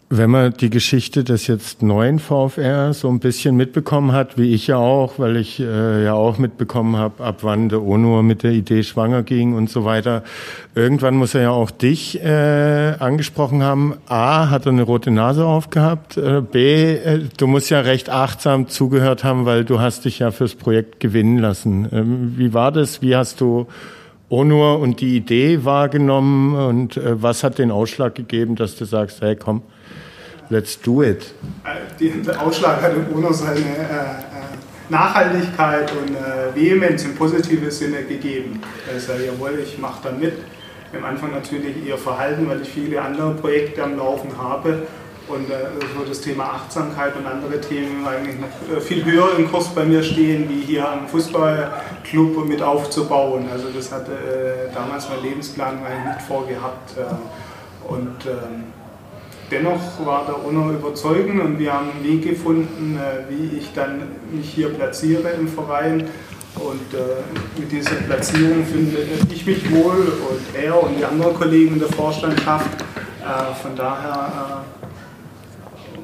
Wenn 0.09 0.29
man 0.29 0.53
die 0.53 0.69
Geschichte 0.69 1.23
des 1.23 1.47
jetzt 1.47 1.81
neuen 1.81 2.19
VfR 2.19 2.93
so 2.93 3.09
ein 3.09 3.19
bisschen 3.19 3.55
mitbekommen 3.55 4.11
hat, 4.11 4.37
wie 4.37 4.53
ich 4.53 4.67
ja 4.67 4.77
auch, 4.77 5.17
weil 5.17 5.35
ich 5.35 5.59
äh, 5.59 6.03
ja 6.03 6.13
auch 6.13 6.37
mitbekommen 6.37 6.95
habe, 6.95 7.23
ab 7.23 7.39
wann 7.41 7.69
der 7.69 7.81
ONUR 7.81 8.21
mit 8.21 8.43
der 8.43 8.51
Idee 8.51 8.83
schwanger 8.83 9.23
ging 9.23 9.55
und 9.55 9.67
so 9.67 9.83
weiter, 9.83 10.23
irgendwann 10.75 11.15
muss 11.15 11.33
er 11.33 11.41
ja 11.41 11.49
auch 11.49 11.71
dich 11.71 12.23
äh, 12.23 12.93
angesprochen 12.99 13.63
haben. 13.63 13.95
A, 14.07 14.51
hat 14.51 14.67
er 14.67 14.73
eine 14.73 14.83
rote 14.83 15.09
Nase 15.09 15.43
aufgehabt. 15.43 16.17
Äh, 16.17 16.41
B, 16.41 16.93
äh, 16.97 17.21
du 17.35 17.47
musst 17.47 17.71
ja 17.71 17.79
recht 17.79 18.11
achtsam 18.11 18.67
zugehört 18.67 19.23
haben, 19.23 19.45
weil 19.45 19.65
du 19.65 19.79
hast 19.79 20.05
dich 20.05 20.19
ja 20.19 20.29
fürs 20.29 20.53
Projekt 20.53 20.99
gewinnen 20.99 21.39
lassen. 21.39 21.89
Ähm, 21.91 22.33
wie 22.37 22.53
war 22.53 22.71
das? 22.71 23.01
Wie 23.01 23.15
hast 23.15 23.41
du 23.41 23.65
ONUR 24.29 24.79
und 24.79 25.01
die 25.01 25.15
Idee 25.15 25.65
wahrgenommen 25.65 26.53
und 26.53 26.97
äh, 26.97 27.23
was 27.23 27.43
hat 27.43 27.57
den 27.57 27.71
Ausschlag 27.71 28.13
gegeben, 28.13 28.55
dass 28.55 28.75
du 28.75 28.85
sagst, 28.85 29.21
hey 29.21 29.35
komm, 29.35 29.63
Let's 30.49 30.79
do 30.79 31.01
it. 31.01 31.33
Äh, 31.63 32.09
der 32.21 32.41
Ausschlag 32.41 32.81
hat 32.81 32.93
im 32.93 33.07
UNO 33.15 33.33
seine 33.33 33.59
äh, 33.59 33.61
äh, 33.61 34.89
Nachhaltigkeit 34.89 35.91
und 35.93 36.15
Vehemenz 36.53 37.03
im 37.05 37.15
positiven 37.15 37.71
Sinne 37.71 38.03
gegeben. 38.03 38.61
Also, 38.91 39.13
jawohl, 39.13 39.59
ich 39.63 39.79
mache 39.79 40.03
da 40.03 40.11
mit. 40.11 40.33
Am 40.95 41.03
Anfang 41.03 41.31
natürlich 41.31 41.85
eher 41.87 41.97
Verhalten, 41.97 42.47
weil 42.47 42.61
ich 42.61 42.69
viele 42.69 43.01
andere 43.01 43.33
Projekte 43.33 43.83
am 43.83 43.97
Laufen 43.97 44.29
habe 44.37 44.83
und 45.27 45.49
äh, 45.49 45.55
so 45.97 46.05
das 46.07 46.21
Thema 46.21 46.43
Achtsamkeit 46.45 47.15
und 47.15 47.25
andere 47.25 47.59
Themen 47.59 48.05
eigentlich 48.07 48.37
noch 48.39 48.81
viel 48.81 49.03
höher 49.03 49.37
im 49.37 49.49
Kurs 49.49 49.69
bei 49.69 49.83
mir 49.83 50.03
stehen, 50.03 50.47
wie 50.49 50.61
hier 50.61 50.87
am 50.87 51.07
Fußballclub 51.07 52.47
mit 52.47 52.61
aufzubauen. 52.61 53.45
Also 53.51 53.69
das 53.75 53.91
hatte 53.91 54.11
äh, 54.11 54.73
damals 54.73 55.09
mein 55.09 55.23
Lebensplan 55.23 55.79
eigentlich 55.79 56.15
nicht 56.15 56.27
vorgehabt. 56.27 56.97
Äh, 56.97 57.91
und 57.91 58.25
ähm, 58.25 58.63
dennoch 59.51 60.05
war 60.05 60.25
der 60.25 60.45
UNO 60.45 60.71
überzeugend 60.71 61.41
und 61.41 61.59
wir 61.59 61.73
haben 61.73 61.91
einen 61.91 62.03
Weg 62.03 62.23
gefunden, 62.23 62.97
äh, 62.97 63.29
wie 63.29 63.57
ich 63.57 63.73
dann 63.73 64.01
mich 64.31 64.49
hier 64.49 64.69
platziere 64.69 65.29
im 65.31 65.47
Verein. 65.47 66.07
Und 66.55 66.93
äh, 66.93 67.59
mit 67.59 67.71
dieser 67.71 67.95
Platzierung 67.95 68.65
finde 68.65 68.97
ich 69.29 69.45
mich 69.45 69.69
wohl 69.71 69.97
und 70.29 70.61
er 70.61 70.81
und 70.81 70.97
die 70.97 71.03
anderen 71.03 71.33
Kollegen 71.33 71.73
in 71.73 71.79
der 71.79 71.89
Vorstandschaft. 71.89 72.81
Äh, 72.81 73.53
von 73.61 73.75
daher 73.75 74.63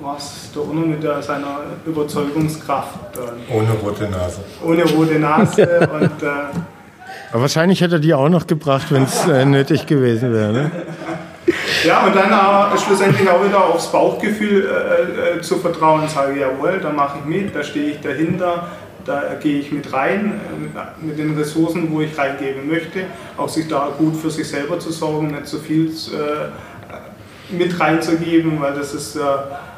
war 0.01 0.17
es 0.17 0.51
der 0.53 0.63
UNO 0.63 0.81
mit 0.81 1.03
der, 1.03 1.21
seiner 1.21 1.59
Überzeugungskraft. 1.85 2.99
Ohne 3.49 3.71
rote 3.81 4.09
Nase. 4.09 4.41
Ohne 4.65 4.83
rote 4.83 5.19
Nase. 5.19 5.89
und, 5.93 6.11
aber 7.31 7.41
wahrscheinlich 7.41 7.79
hätte 7.79 7.95
er 7.95 7.99
die 7.99 8.13
auch 8.13 8.27
noch 8.27 8.45
gebracht, 8.45 8.87
wenn 8.89 9.03
es 9.03 9.25
nötig 9.25 9.85
gewesen 9.85 10.33
wäre. 10.33 10.51
Ne? 10.51 10.71
Ja, 11.83 12.05
und 12.05 12.15
dann 12.15 12.31
aber 12.31 12.77
schlussendlich 12.77 13.27
auch 13.29 13.43
wieder 13.43 13.65
aufs 13.65 13.91
Bauchgefühl 13.91 14.65
äh, 14.65 15.37
äh, 15.37 15.41
zu 15.41 15.57
vertrauen 15.57 16.01
und 16.01 16.09
sage, 16.09 16.39
jawohl, 16.39 16.79
da 16.81 16.91
mache 16.91 17.19
ich 17.19 17.25
mit, 17.25 17.55
da 17.55 17.63
stehe 17.63 17.91
ich 17.91 18.01
dahinter, 18.01 18.67
da 19.03 19.23
gehe 19.41 19.59
ich 19.59 19.71
mit 19.71 19.91
rein, 19.91 20.39
äh, 20.75 21.05
mit 21.05 21.17
den 21.17 21.35
Ressourcen, 21.35 21.91
wo 21.91 22.01
ich 22.01 22.15
reingeben 22.17 22.67
möchte, 22.67 23.05
auch 23.37 23.49
sich 23.49 23.67
da 23.67 23.89
gut 23.97 24.15
für 24.15 24.29
sich 24.29 24.47
selber 24.47 24.79
zu 24.79 24.91
sorgen, 24.91 25.31
nicht 25.31 25.47
so 25.47 25.57
viel 25.57 25.87
äh, 25.87 27.53
mit 27.55 27.79
reinzugeben, 27.79 28.61
weil 28.61 28.73
das 28.73 28.93
ist, 28.93 29.15
äh, 29.15 29.21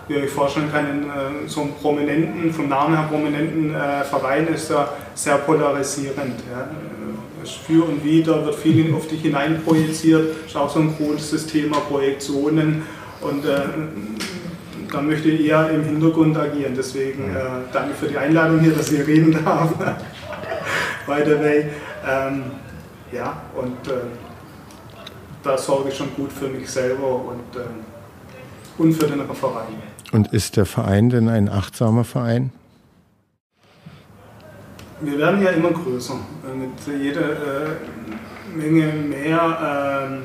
wie 0.09 0.18
euch 0.18 0.30
vorstellen 0.30 0.70
kann, 0.72 0.86
in 0.89 1.03
äh, 1.05 1.47
so 1.47 1.61
einem 1.61 1.74
prominenten, 1.76 2.53
vom 2.53 2.68
Namen 2.68 2.97
her 2.97 3.07
prominenten 3.09 3.74
Verein 4.09 4.47
ist 4.47 4.70
ja 4.70 4.89
sehr 5.16 5.38
polarisierend. 5.38 6.41
Ja 6.51 6.68
für 7.51 7.85
und 7.85 8.03
wieder 8.03 8.45
wird 8.45 8.55
viel 8.55 8.93
auf 8.93 9.07
dich 9.07 9.21
hineinprojiziert. 9.21 10.35
Das 10.43 10.51
ist 10.51 10.55
auch 10.55 10.69
so 10.69 10.79
ein 10.79 10.95
großes 10.95 11.47
Thema, 11.47 11.77
Projektionen. 11.77 12.83
Und 13.21 13.45
äh, 13.45 13.61
da 14.91 15.01
möchte 15.01 15.29
ich 15.29 15.47
eher 15.47 15.69
im 15.69 15.83
Hintergrund 15.83 16.37
agieren. 16.37 16.73
Deswegen 16.75 17.35
äh, 17.35 17.39
danke 17.71 17.93
für 17.95 18.07
die 18.07 18.17
Einladung 18.17 18.59
hier, 18.59 18.73
dass 18.73 18.91
ich 18.91 19.05
reden 19.05 19.31
darf. 19.43 19.73
By 21.07 21.23
the 21.25 21.39
way. 21.39 21.65
Ähm, 22.07 22.43
ja, 23.11 23.41
und 23.55 23.87
äh, 23.91 23.95
da 25.43 25.57
sorge 25.57 25.89
ich 25.89 25.97
schon 25.97 26.13
gut 26.15 26.31
für 26.31 26.47
mich 26.47 26.69
selber 26.69 27.15
und, 27.15 27.59
äh, 27.59 28.81
und 28.81 28.93
für 28.93 29.07
den 29.07 29.21
Verein. 29.33 29.75
Und 30.11 30.31
ist 30.33 30.57
der 30.57 30.65
Verein 30.65 31.09
denn 31.09 31.29
ein 31.29 31.49
achtsamer 31.49 32.03
Verein? 32.03 32.51
Wir 35.01 35.17
werden 35.17 35.41
ja 35.41 35.49
immer 35.51 35.71
größer. 35.71 36.15
Mit 36.57 37.01
jeder 37.01 37.21
äh, 37.21 38.55
Menge 38.55 38.93
mehr 38.93 40.19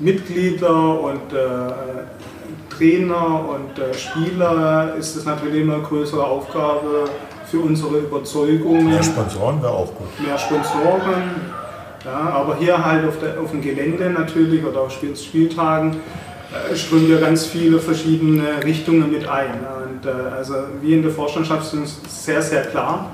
äh, 0.00 0.02
Mitglieder 0.02 1.00
und 1.00 1.32
äh, 1.32 1.72
Trainer 2.70 3.48
und 3.48 3.78
äh, 3.78 3.94
Spieler 3.94 4.94
ist 4.98 5.16
es 5.16 5.24
natürlich 5.24 5.62
immer 5.62 5.74
eine 5.74 5.82
größere 5.82 6.24
Aufgabe 6.24 7.04
für 7.46 7.60
unsere 7.60 7.98
Überzeugungen. 7.98 8.86
Mehr 8.86 9.02
Sponsoren 9.02 9.62
wäre 9.62 9.72
auch 9.72 9.94
gut. 9.94 10.26
Mehr 10.26 10.38
Sponsoren. 10.38 11.52
Ja, 12.04 12.30
aber 12.30 12.56
hier 12.56 12.84
halt 12.84 13.06
auf, 13.06 13.20
der, 13.20 13.40
auf 13.40 13.52
dem 13.52 13.60
Gelände 13.60 14.10
natürlich 14.10 14.64
oder 14.64 14.80
auf 14.80 14.90
Spieltagen 14.90 15.92
äh, 15.92 15.96
strömen 16.74 17.10
ja 17.10 17.18
ganz 17.18 17.46
viele 17.46 17.78
verschiedene 17.78 18.62
Richtungen 18.64 19.10
mit 19.10 19.28
ein. 19.28 19.60
Und 19.84 20.06
äh, 20.06 20.10
also 20.36 20.54
wir 20.80 20.96
in 20.96 21.02
der 21.02 21.10
Vorstandschaft 21.10 21.70
sind 21.70 21.86
sehr, 22.08 22.42
sehr 22.42 22.62
klar. 22.62 23.10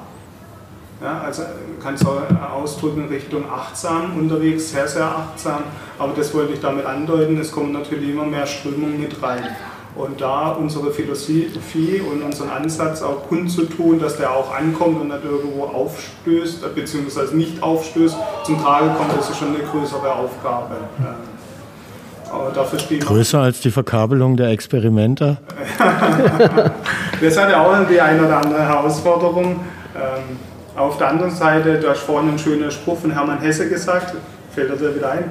Ja, 1.01 1.21
also 1.25 1.43
kann 1.81 1.95
es 1.95 2.05
ausdrücken 2.05 3.07
Richtung 3.09 3.45
achtsam 3.49 4.17
unterwegs, 4.19 4.73
sehr, 4.73 4.89
sehr 4.89 5.05
achtsam. 5.05 5.63
Aber 5.97 6.13
das 6.17 6.35
wollte 6.35 6.55
ich 6.55 6.61
damit 6.61 6.87
andeuten, 6.87 7.39
es 7.39 7.53
kommen 7.53 7.73
natürlich 7.73 8.11
immer 8.11 8.25
mehr 8.25 8.47
Strömungen 8.47 9.01
mit 9.01 9.23
rein. 9.23 9.45
Und 9.95 10.21
da 10.21 10.51
unsere 10.51 10.93
Philosophie 10.93 12.01
und 12.01 12.23
unseren 12.23 12.51
Ansatz 12.51 13.03
auch 13.03 13.29
kundzutun, 13.29 13.99
dass 13.99 14.17
der 14.17 14.33
auch 14.33 14.55
ankommt 14.55 15.01
und 15.01 15.09
nicht 15.09 15.25
irgendwo 15.25 15.65
aufstößt, 15.65 16.75
beziehungsweise 16.75 17.37
nicht 17.37 17.63
aufstößt, 17.63 18.17
zum 18.45 18.63
Tragen 18.63 18.95
kommt, 18.97 19.17
das 19.17 19.31
ist 19.31 19.39
schon 19.39 19.49
eine 19.49 19.65
größere 19.65 20.13
Aufgabe. 20.13 20.77
Größer 23.01 23.41
als 23.41 23.61
die 23.61 23.71
Verkabelung 23.71 24.37
der 24.37 24.49
Experimente? 24.49 25.39
das 27.21 27.39
hat 27.39 27.51
ja 27.51 27.63
auch 27.63 27.87
die 27.89 28.01
eine 28.01 28.27
oder 28.27 28.39
andere 28.39 28.67
Herausforderung. 28.67 29.61
Ähm, 29.95 30.37
auf 30.77 30.97
der 30.99 31.09
anderen 31.09 31.33
Seite, 31.33 31.79
du 31.79 31.89
hast 31.89 32.01
vorhin 32.01 32.29
einen 32.29 32.39
schönen 32.39 32.71
Spruch 32.71 32.99
von 32.99 33.11
Hermann 33.11 33.41
Hesse 33.41 33.69
gesagt, 33.69 34.15
fällt 34.55 34.71
er 34.71 34.77
dir 34.77 34.95
wieder 34.95 35.11
ein? 35.11 35.25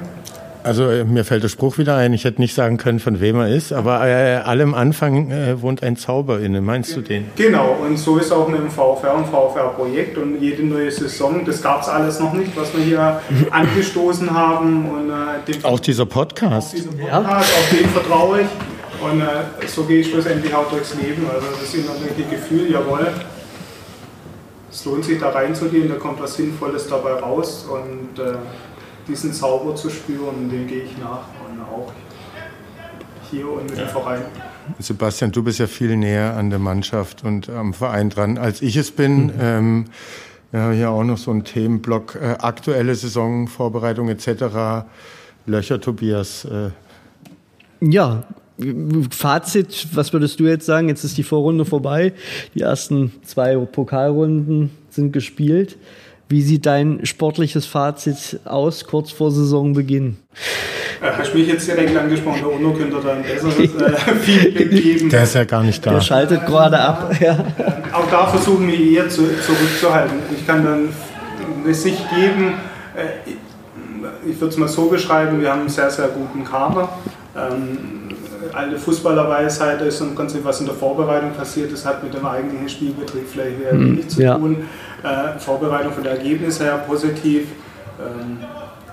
Also 0.62 0.90
äh, 0.90 1.04
mir 1.04 1.24
fällt 1.24 1.42
der 1.42 1.48
Spruch 1.48 1.78
wieder 1.78 1.96
ein. 1.96 2.12
Ich 2.12 2.24
hätte 2.24 2.40
nicht 2.40 2.54
sagen 2.54 2.76
können, 2.76 2.98
von 2.98 3.20
wem 3.20 3.36
er 3.36 3.48
ist, 3.48 3.72
aber 3.72 4.06
äh, 4.06 4.36
allem 4.36 4.74
Anfang 4.74 5.30
äh, 5.30 5.60
wohnt 5.62 5.82
ein 5.82 5.96
Zauber 5.96 6.40
inne. 6.40 6.60
Meinst 6.60 6.96
du 6.96 7.00
den? 7.00 7.26
Genau, 7.36 7.76
und 7.84 7.96
so 7.96 8.18
ist 8.18 8.32
auch 8.32 8.48
mit 8.48 8.60
dem 8.60 8.70
VfR 8.70 9.14
und 9.14 9.26
VfR-Projekt 9.26 10.18
und 10.18 10.40
jede 10.40 10.64
neue 10.64 10.90
Saison. 10.90 11.44
Das 11.44 11.62
gab 11.62 11.82
es 11.82 11.88
alles 11.88 12.20
noch 12.20 12.32
nicht, 12.32 12.56
was 12.56 12.76
wir 12.76 12.84
hier 12.84 13.20
angestoßen 13.50 14.30
haben. 14.30 14.88
Und, 14.90 15.10
äh, 15.10 15.64
auch 15.64 15.80
dieser 15.80 16.06
Podcast. 16.06 16.68
Auch 16.68 16.76
dieser 16.76 16.90
Podcast, 16.90 17.08
ja. 17.08 17.20
auf 17.20 17.68
den 17.70 17.88
vertraue 17.88 18.40
ich. 18.42 18.46
Und 19.00 19.20
äh, 19.20 19.66
so 19.66 19.84
gehe 19.84 20.00
ich 20.00 20.10
schlussendlich 20.10 20.52
auch 20.54 20.68
durchs 20.70 20.94
Leben. 20.94 21.26
Also 21.32 21.46
das 21.60 21.72
innerliche 21.72 22.28
Gefühl, 22.28 22.72
jawohl, 22.72 23.06
es 24.70 24.84
lohnt 24.84 25.04
sich 25.04 25.18
da 25.18 25.30
reinzugehen, 25.30 25.88
da 25.88 25.94
kommt 25.94 26.20
was 26.20 26.34
Sinnvolles 26.34 26.88
dabei 26.88 27.12
raus 27.12 27.66
und 27.70 28.22
äh, 28.22 28.34
diesen 29.08 29.32
Zauber 29.32 29.74
zu 29.74 29.90
spüren, 29.90 30.48
dem 30.50 30.66
gehe 30.66 30.82
ich 30.82 30.96
nach 30.98 31.24
und 31.48 31.60
auch 31.62 31.92
hier 33.30 33.48
und 33.48 33.70
mit 33.70 33.78
ja. 33.78 33.84
dem 33.84 33.88
Verein. 33.88 34.22
Sebastian, 34.78 35.32
du 35.32 35.42
bist 35.42 35.58
ja 35.58 35.66
viel 35.66 35.96
näher 35.96 36.36
an 36.36 36.50
der 36.50 36.58
Mannschaft 36.58 37.24
und 37.24 37.48
am 37.48 37.72
Verein 37.72 38.10
dran, 38.10 38.38
als 38.38 38.60
ich 38.60 38.76
es 38.76 38.90
bin. 38.90 39.26
Mhm. 39.26 39.32
Ähm, 39.40 39.84
wir 40.50 40.60
haben 40.60 40.74
hier 40.74 40.90
auch 40.90 41.04
noch 41.04 41.18
so 41.18 41.30
einen 41.30 41.44
Themenblock, 41.44 42.16
äh, 42.16 42.36
aktuelle 42.38 42.94
Saisonvorbereitung 42.94 44.08
etc. 44.08 44.86
Löcher, 45.46 45.80
Tobias. 45.80 46.44
Äh. 46.46 46.70
Ja, 47.80 48.24
Fazit, 49.10 49.88
was 49.94 50.12
würdest 50.12 50.40
du 50.40 50.44
jetzt 50.44 50.66
sagen? 50.66 50.88
Jetzt 50.88 51.04
ist 51.04 51.16
die 51.16 51.22
Vorrunde 51.22 51.64
vorbei. 51.64 52.12
Die 52.54 52.62
ersten 52.62 53.12
zwei 53.24 53.56
Pokalrunden 53.56 54.70
sind 54.90 55.12
gespielt. 55.12 55.76
Wie 56.28 56.42
sieht 56.42 56.66
dein 56.66 57.06
sportliches 57.06 57.64
Fazit 57.64 58.40
aus, 58.44 58.84
kurz 58.84 59.10
vor 59.10 59.30
Saisonbeginn? 59.30 60.18
Äh, 61.00 61.10
hast 61.16 61.34
mich 61.34 61.48
jetzt 61.48 61.66
direkt 61.66 61.96
angesprochen, 61.96 62.40
der 62.40 62.52
UNO 62.52 62.72
könnte 62.72 63.00
da 63.02 63.12
ein 63.14 63.22
besseres 63.22 63.58
äh, 63.58 64.14
Feedback 64.20 64.70
geben. 64.70 65.08
Der 65.08 65.22
ist 65.22 65.34
ja 65.34 65.44
gar 65.44 65.62
nicht 65.62 65.84
da. 65.86 65.92
Der 65.92 66.00
schaltet 66.02 66.44
gerade 66.44 66.78
ab. 66.78 67.14
Ja. 67.20 67.32
Äh, 67.32 67.94
auch 67.94 68.10
da 68.10 68.26
versuchen 68.26 68.68
wir 68.68 68.78
eher 68.78 69.08
zu, 69.08 69.22
zurückzuhalten. 69.40 70.18
Ich 70.36 70.46
kann 70.46 70.64
dann 70.64 70.88
eine 71.64 71.74
Sicht 71.74 72.04
geben, 72.10 72.54
äh, 72.94 73.30
ich 74.28 74.40
würde 74.40 74.52
es 74.52 74.58
mal 74.58 74.68
so 74.68 74.88
beschreiben, 74.88 75.40
wir 75.40 75.50
haben 75.50 75.60
einen 75.60 75.68
sehr, 75.68 75.90
sehr 75.90 76.08
guten 76.08 76.44
Kader. 76.44 76.88
Ähm, 77.36 77.97
alte 78.58 78.76
Fußballerweisheit 78.78 79.80
ist 79.82 80.00
im 80.00 80.14
Prinzip, 80.14 80.44
was 80.44 80.60
in 80.60 80.66
der 80.66 80.74
Vorbereitung 80.74 81.32
passiert 81.32 81.70
ist, 81.72 81.86
hat 81.86 82.02
mit 82.02 82.12
dem 82.12 82.26
eigentlichen 82.26 82.68
Spielbetrieb 82.68 83.26
vielleicht 83.28 83.60
eher 83.60 83.74
Mhm, 83.74 83.94
nichts 83.94 84.14
zu 84.16 84.22
ja. 84.22 84.36
tun. 84.36 84.64
Äh, 85.02 85.38
Vorbereitung 85.38 85.92
von 85.92 86.02
der 86.02 86.12
Ergebnisse 86.12 86.64
her 86.64 86.84
positiv. 86.86 87.48
Ähm, 88.00 88.38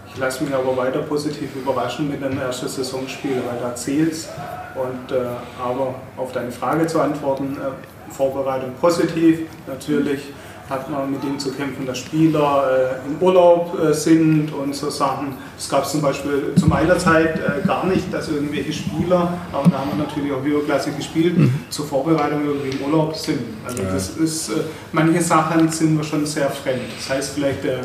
ich 0.07 0.17
lasse 0.19 0.43
mich 0.43 0.53
aber 0.53 0.77
weiter 0.77 0.99
positiv 0.99 1.55
überraschen 1.55 2.09
mit 2.09 2.23
dem 2.23 2.39
ersten 2.39 2.67
Saisonspiel, 2.67 3.37
weil 3.49 3.59
da 3.61 3.75
zählt's. 3.75 4.29
Und 4.75 5.15
äh, 5.15 5.19
aber 5.61 5.95
auf 6.17 6.31
deine 6.31 6.51
Frage 6.51 6.85
zu 6.87 6.99
antworten, 7.01 7.57
äh, 7.59 8.13
Vorbereitung 8.13 8.71
positiv. 8.79 9.39
Natürlich 9.67 10.21
hat 10.69 10.89
man 10.89 11.11
mit 11.11 11.23
dem 11.23 11.37
zu 11.37 11.51
kämpfen, 11.51 11.85
dass 11.85 11.99
Spieler 11.99 12.99
äh, 13.03 13.07
im 13.07 13.21
Urlaub 13.21 13.77
äh, 13.79 13.93
sind 13.93 14.51
und 14.51 14.75
so 14.75 14.89
Sachen. 14.89 15.37
Es 15.57 15.69
gab 15.69 15.85
zum 15.85 16.01
Beispiel 16.01 16.53
zu 16.57 16.67
meiner 16.67 16.97
Zeit 16.97 17.37
äh, 17.37 17.65
gar 17.65 17.85
nicht, 17.85 18.11
dass 18.11 18.29
irgendwelche 18.29 18.73
Spieler, 18.73 19.33
aber 19.53 19.69
da 19.69 19.79
haben 19.79 19.91
wir 19.95 20.05
natürlich 20.05 20.31
auch 20.31 20.43
höherklassig 20.43 20.97
gespielt, 20.97 21.35
zur 21.69 21.85
Vorbereitung 21.85 22.45
irgendwie 22.45 22.77
im 22.77 22.81
Urlaub 22.85 23.15
sind. 23.15 23.41
Also 23.65 23.83
das 23.83 24.09
ist, 24.17 24.49
äh, 24.49 24.63
manche 24.91 25.21
Sachen 25.21 25.69
sind 25.69 25.97
wir 25.97 26.03
schon 26.03 26.25
sehr 26.25 26.49
fremd. 26.49 26.81
Das 26.97 27.09
heißt 27.09 27.33
vielleicht 27.35 27.63
der, 27.63 27.81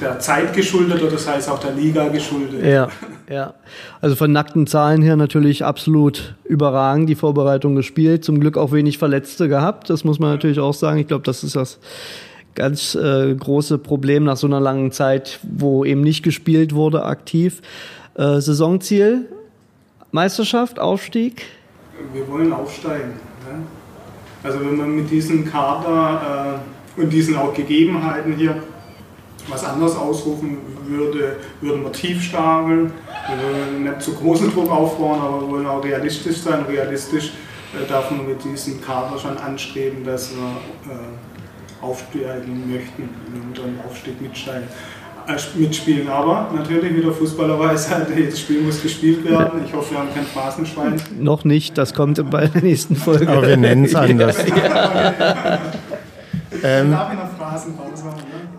der 0.00 0.18
Zeit 0.18 0.54
geschuldet 0.54 1.02
oder 1.02 1.12
das 1.12 1.28
heißt 1.28 1.48
auch 1.48 1.60
der 1.60 1.72
Liga 1.72 2.08
geschuldet. 2.08 2.64
Ja, 2.64 2.88
ja. 3.30 3.54
Also 4.00 4.16
von 4.16 4.32
nackten 4.32 4.66
Zahlen 4.66 5.02
her 5.02 5.16
natürlich 5.16 5.64
absolut 5.64 6.34
überragend 6.44 7.08
die 7.08 7.14
Vorbereitung 7.14 7.76
gespielt. 7.76 8.24
Zum 8.24 8.40
Glück 8.40 8.56
auch 8.56 8.72
wenig 8.72 8.98
Verletzte 8.98 9.48
gehabt. 9.48 9.90
Das 9.90 10.04
muss 10.04 10.18
man 10.18 10.30
natürlich 10.30 10.58
auch 10.58 10.74
sagen. 10.74 10.98
Ich 10.98 11.06
glaube, 11.06 11.22
das 11.22 11.44
ist 11.44 11.54
das 11.54 11.78
ganz 12.54 12.94
äh, 12.94 13.34
große 13.34 13.78
Problem 13.78 14.24
nach 14.24 14.36
so 14.36 14.46
einer 14.46 14.60
langen 14.60 14.92
Zeit, 14.92 15.40
wo 15.42 15.84
eben 15.84 16.00
nicht 16.00 16.22
gespielt 16.22 16.74
wurde 16.74 17.04
aktiv. 17.04 17.62
Äh, 18.14 18.40
Saisonziel, 18.40 19.28
Meisterschaft, 20.12 20.78
Aufstieg. 20.78 21.46
Wir 22.12 22.28
wollen 22.28 22.52
aufsteigen. 22.52 23.10
Ne? 23.48 23.62
Also 24.42 24.60
wenn 24.60 24.76
man 24.76 24.94
mit 24.94 25.10
diesem 25.10 25.44
Kader 25.50 26.60
äh, 26.96 27.00
und 27.00 27.12
diesen 27.12 27.36
auch 27.36 27.54
Gegebenheiten 27.54 28.34
hier 28.34 28.56
was 29.48 29.64
anderes 29.64 29.96
ausrufen 29.96 30.58
würde, 30.86 31.36
würden 31.60 31.82
wir 31.82 31.92
tief 31.92 32.22
stapeln. 32.22 32.92
Wir 33.28 33.36
wollen 33.42 33.82
nicht 33.84 34.02
zu 34.02 34.14
großen 34.14 34.52
Druck 34.52 34.70
aufbauen, 34.70 35.20
aber 35.20 35.40
wir 35.42 35.48
wollen 35.48 35.66
auch 35.66 35.84
realistisch 35.84 36.38
sein. 36.38 36.64
Realistisch 36.68 37.32
äh, 37.74 37.86
darf 37.88 38.10
man 38.10 38.26
mit 38.26 38.42
diesem 38.44 38.80
Kader 38.80 39.18
schon 39.18 39.36
anstreben, 39.38 40.04
dass 40.04 40.30
wir 40.30 40.92
äh, 40.92 41.84
aufsteigen 41.84 42.70
möchten 42.72 43.02
und 43.02 43.58
dann 43.58 43.78
Aufstieg 43.86 44.20
mitsteigen. 44.20 44.66
äh, 45.26 45.58
Mitspielen, 45.58 46.08
aber 46.08 46.50
natürlich 46.54 46.94
wieder 46.96 47.12
Fußballerweise, 47.12 48.06
jedes 48.16 48.40
Spiel 48.40 48.62
muss 48.62 48.82
gespielt 48.82 49.24
werden. 49.28 49.62
Ich 49.66 49.72
hoffe, 49.74 49.92
wir 49.92 49.98
haben 49.98 50.14
kein 50.14 50.24
Phrasenschwein. 50.26 51.00
Noch 51.18 51.44
nicht, 51.44 51.76
das 51.78 51.92
kommt 51.94 52.30
bei 52.30 52.46
der 52.46 52.62
nächsten 52.62 52.96
Folge. 52.96 53.28
Aber 53.28 53.46
wir 53.46 53.56
nennen 53.56 53.84
es 53.84 53.94
anders. 53.94 54.36
Ähm, 56.62 56.92
Darf 56.92 57.12
ich 57.12 57.18
noch 57.18 57.36
Phrasenpause 57.36 58.03
haben? 58.03 58.03
Ne? 58.03 58.03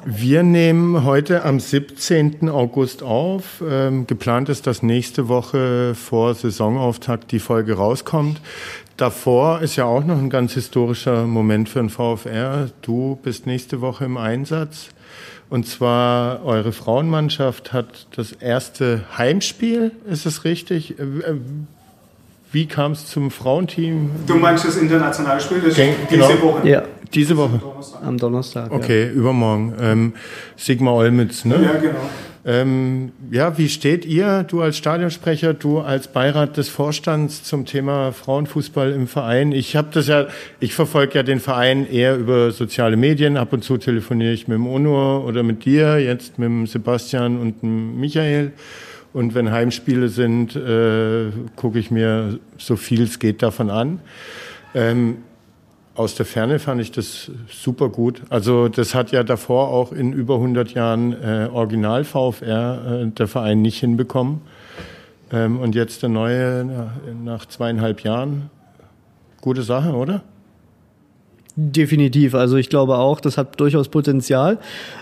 Wir 0.08 0.44
nehmen 0.44 1.04
heute 1.04 1.44
am 1.46 1.60
17. 1.60 2.48
August 2.48 3.02
auf. 3.02 3.64
Ähm, 3.68 4.06
geplant 4.06 4.50
ist, 4.50 4.68
dass 4.68 4.84
nächste 4.84 5.30
Woche 5.30 5.96
vor 5.96 6.36
Saisonauftakt 6.36 7.32
die 7.32 7.40
Folge 7.40 7.74
rauskommt. 7.74 8.40
Davor 8.98 9.62
ist 9.62 9.78
ja 9.78 9.86
auch 9.86 10.06
noch 10.06 10.20
ein 10.20 10.30
ganz 10.30 10.54
historischer 10.54 11.26
Moment 11.26 11.70
für 11.70 11.80
den 11.80 11.90
VfR. 11.90 12.70
Du 12.84 13.18
bist 13.24 13.48
nächste 13.48 13.82
Woche 13.82 14.06
im 14.06 14.18
Einsatz. 14.18 14.90
Und 15.50 15.66
zwar 15.68 16.46
eure 16.46 16.72
Frauenmannschaft 16.72 17.74
hat 17.74 18.06
das 18.16 18.32
erste 18.32 19.06
Heimspiel, 19.18 19.92
ist 20.08 20.28
es 20.28 20.44
richtig? 20.44 21.00
Wie 22.56 22.68
kam 22.68 22.94
es 22.94 23.06
zum 23.08 23.32
Frauenteam? 23.32 24.12
Du 24.26 24.36
meinst 24.36 24.64
das 24.66 24.78
internationale 24.78 25.42
Spiel, 25.42 25.58
das 25.60 25.72
ist 25.72 25.76
Gen- 25.76 25.94
diese 26.10 26.22
genau. 26.22 26.42
Woche. 26.42 26.70
Ja, 26.70 26.84
Diese 27.14 27.36
Woche. 27.36 27.58
Donnerstag. 27.62 28.02
am 28.06 28.18
Donnerstag. 28.18 28.72
Okay, 28.72 29.10
übermorgen. 29.14 29.74
Ähm, 29.82 30.14
Sigmar 30.56 30.94
Olmitz, 30.94 31.44
ne? 31.44 31.56
Ja, 31.62 31.74
genau. 31.74 32.00
Ähm, 32.46 33.12
ja, 33.30 33.58
wie 33.58 33.68
steht 33.68 34.06
ihr, 34.06 34.44
du 34.44 34.62
als 34.62 34.78
Stadionsprecher, 34.78 35.54
du 35.54 35.80
als 35.80 36.08
Beirat 36.08 36.56
des 36.56 36.70
Vorstands 36.70 37.44
zum 37.44 37.66
Thema 37.66 38.14
Frauenfußball 38.14 38.94
im 38.94 39.08
Verein? 39.10 39.52
Ich 39.52 39.76
habe 39.76 39.90
das 39.92 40.08
ja, 40.08 40.28
ich 40.62 40.74
verfolge 40.74 41.16
ja 41.16 41.24
den 41.24 41.42
Verein 41.42 41.86
eher 41.92 42.16
über 42.16 42.52
soziale 42.52 42.96
Medien. 42.96 43.36
Ab 43.36 43.52
und 43.52 43.66
zu 43.66 43.76
telefoniere 43.78 44.32
ich 44.32 44.48
mit 44.48 44.56
dem 44.58 44.68
Onur 44.68 45.26
oder 45.26 45.44
mit 45.44 45.66
dir, 45.66 45.98
jetzt 46.00 46.40
mit 46.40 46.46
dem 46.48 46.68
Sebastian 46.68 47.38
und 47.38 47.64
dem 47.64 48.00
Michael. 48.00 48.54
Und 49.16 49.34
wenn 49.34 49.50
Heimspiele 49.50 50.10
sind, 50.10 50.58
äh, 50.58 51.32
gucke 51.56 51.80
ich 51.80 51.90
mir 51.90 52.38
so 52.58 52.76
viel 52.76 53.04
es 53.04 53.18
geht 53.18 53.42
davon 53.42 53.70
an. 53.70 54.02
Ähm, 54.74 55.20
aus 55.96 56.16
der 56.16 56.26
Ferne 56.26 56.60
fand 56.60 56.82
ich 56.82 56.92
das 56.92 57.32
super 57.50 57.88
gut. 57.88 58.24
Also 58.30 58.68
das 58.68 58.94
hat 58.94 59.14
ja 59.14 59.24
davor 59.24 59.70
auch 59.70 59.94
in 59.94 60.12
über 60.12 60.36
100 60.36 60.74
Jahren 60.74 61.14
äh, 61.14 61.48
Original 61.50 62.04
VfR 62.04 63.04
äh, 63.04 63.08
der 63.08 63.28
Verein 63.30 63.62
nicht 63.62 63.80
hinbekommen. 63.80 64.42
Ähm, 65.32 65.62
und 65.62 65.76
jetzt 65.76 66.02
der 66.02 66.10
neue 66.10 66.66
na, 66.66 66.92
nach 67.24 67.46
zweieinhalb 67.46 68.02
Jahren. 68.02 68.50
Gute 69.40 69.62
Sache, 69.62 69.94
oder? 69.94 70.24
Definitiv. 71.58 72.36
Also 72.36 72.58
ich 72.58 72.68
glaube 72.68 72.98
auch, 72.98 73.22
das 73.22 73.38
hat 73.38 73.58
durchaus 73.62 73.88
Potenzial. 73.88 74.58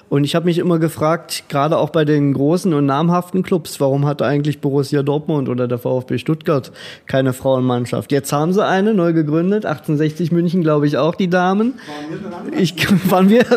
Und 0.09 0.23
ich 0.23 0.35
habe 0.35 0.45
mich 0.45 0.59
immer 0.59 0.77
gefragt, 0.77 1.45
gerade 1.49 1.79
auch 1.79 1.89
bei 1.89 2.05
den 2.05 2.31
großen 2.33 2.71
und 2.75 2.85
namhaften 2.85 3.41
Clubs, 3.41 3.79
warum 3.79 4.05
hat 4.05 4.21
eigentlich 4.21 4.61
Borussia 4.61 5.01
Dortmund 5.01 5.49
oder 5.49 5.67
der 5.67 5.79
VfB 5.79 6.19
Stuttgart 6.19 6.71
keine 7.07 7.33
Frauenmannschaft? 7.33 8.11
Jetzt 8.11 8.31
haben 8.31 8.53
sie 8.53 8.63
eine, 8.63 8.93
neu 8.93 9.13
gegründet, 9.13 9.65
1860 9.65 10.31
München, 10.31 10.61
glaube 10.61 10.85
ich 10.85 10.97
auch, 10.97 11.15
die 11.15 11.27
Damen. 11.27 11.73
Ich, 12.55 12.75
waren, 13.09 13.29
wir, 13.29 13.45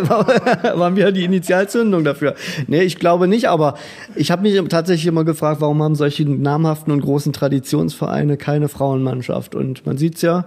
waren 0.74 0.96
wir 0.96 1.12
die 1.12 1.24
Initialzündung 1.24 2.02
dafür? 2.02 2.34
Nee, 2.66 2.80
ich 2.84 2.98
glaube 2.98 3.28
nicht, 3.28 3.50
aber 3.50 3.74
ich 4.14 4.30
habe 4.30 4.40
mich 4.40 4.58
tatsächlich 4.70 5.06
immer 5.06 5.24
gefragt, 5.24 5.60
warum 5.60 5.82
haben 5.82 5.96
solche 5.96 6.24
namhaften 6.24 6.90
und 6.94 7.02
großen 7.02 7.34
Traditionsvereine 7.34 8.38
keine 8.38 8.68
Frauenmannschaft? 8.70 9.54
Und 9.54 9.84
man 9.84 9.98
sieht's 9.98 10.22
ja, 10.22 10.46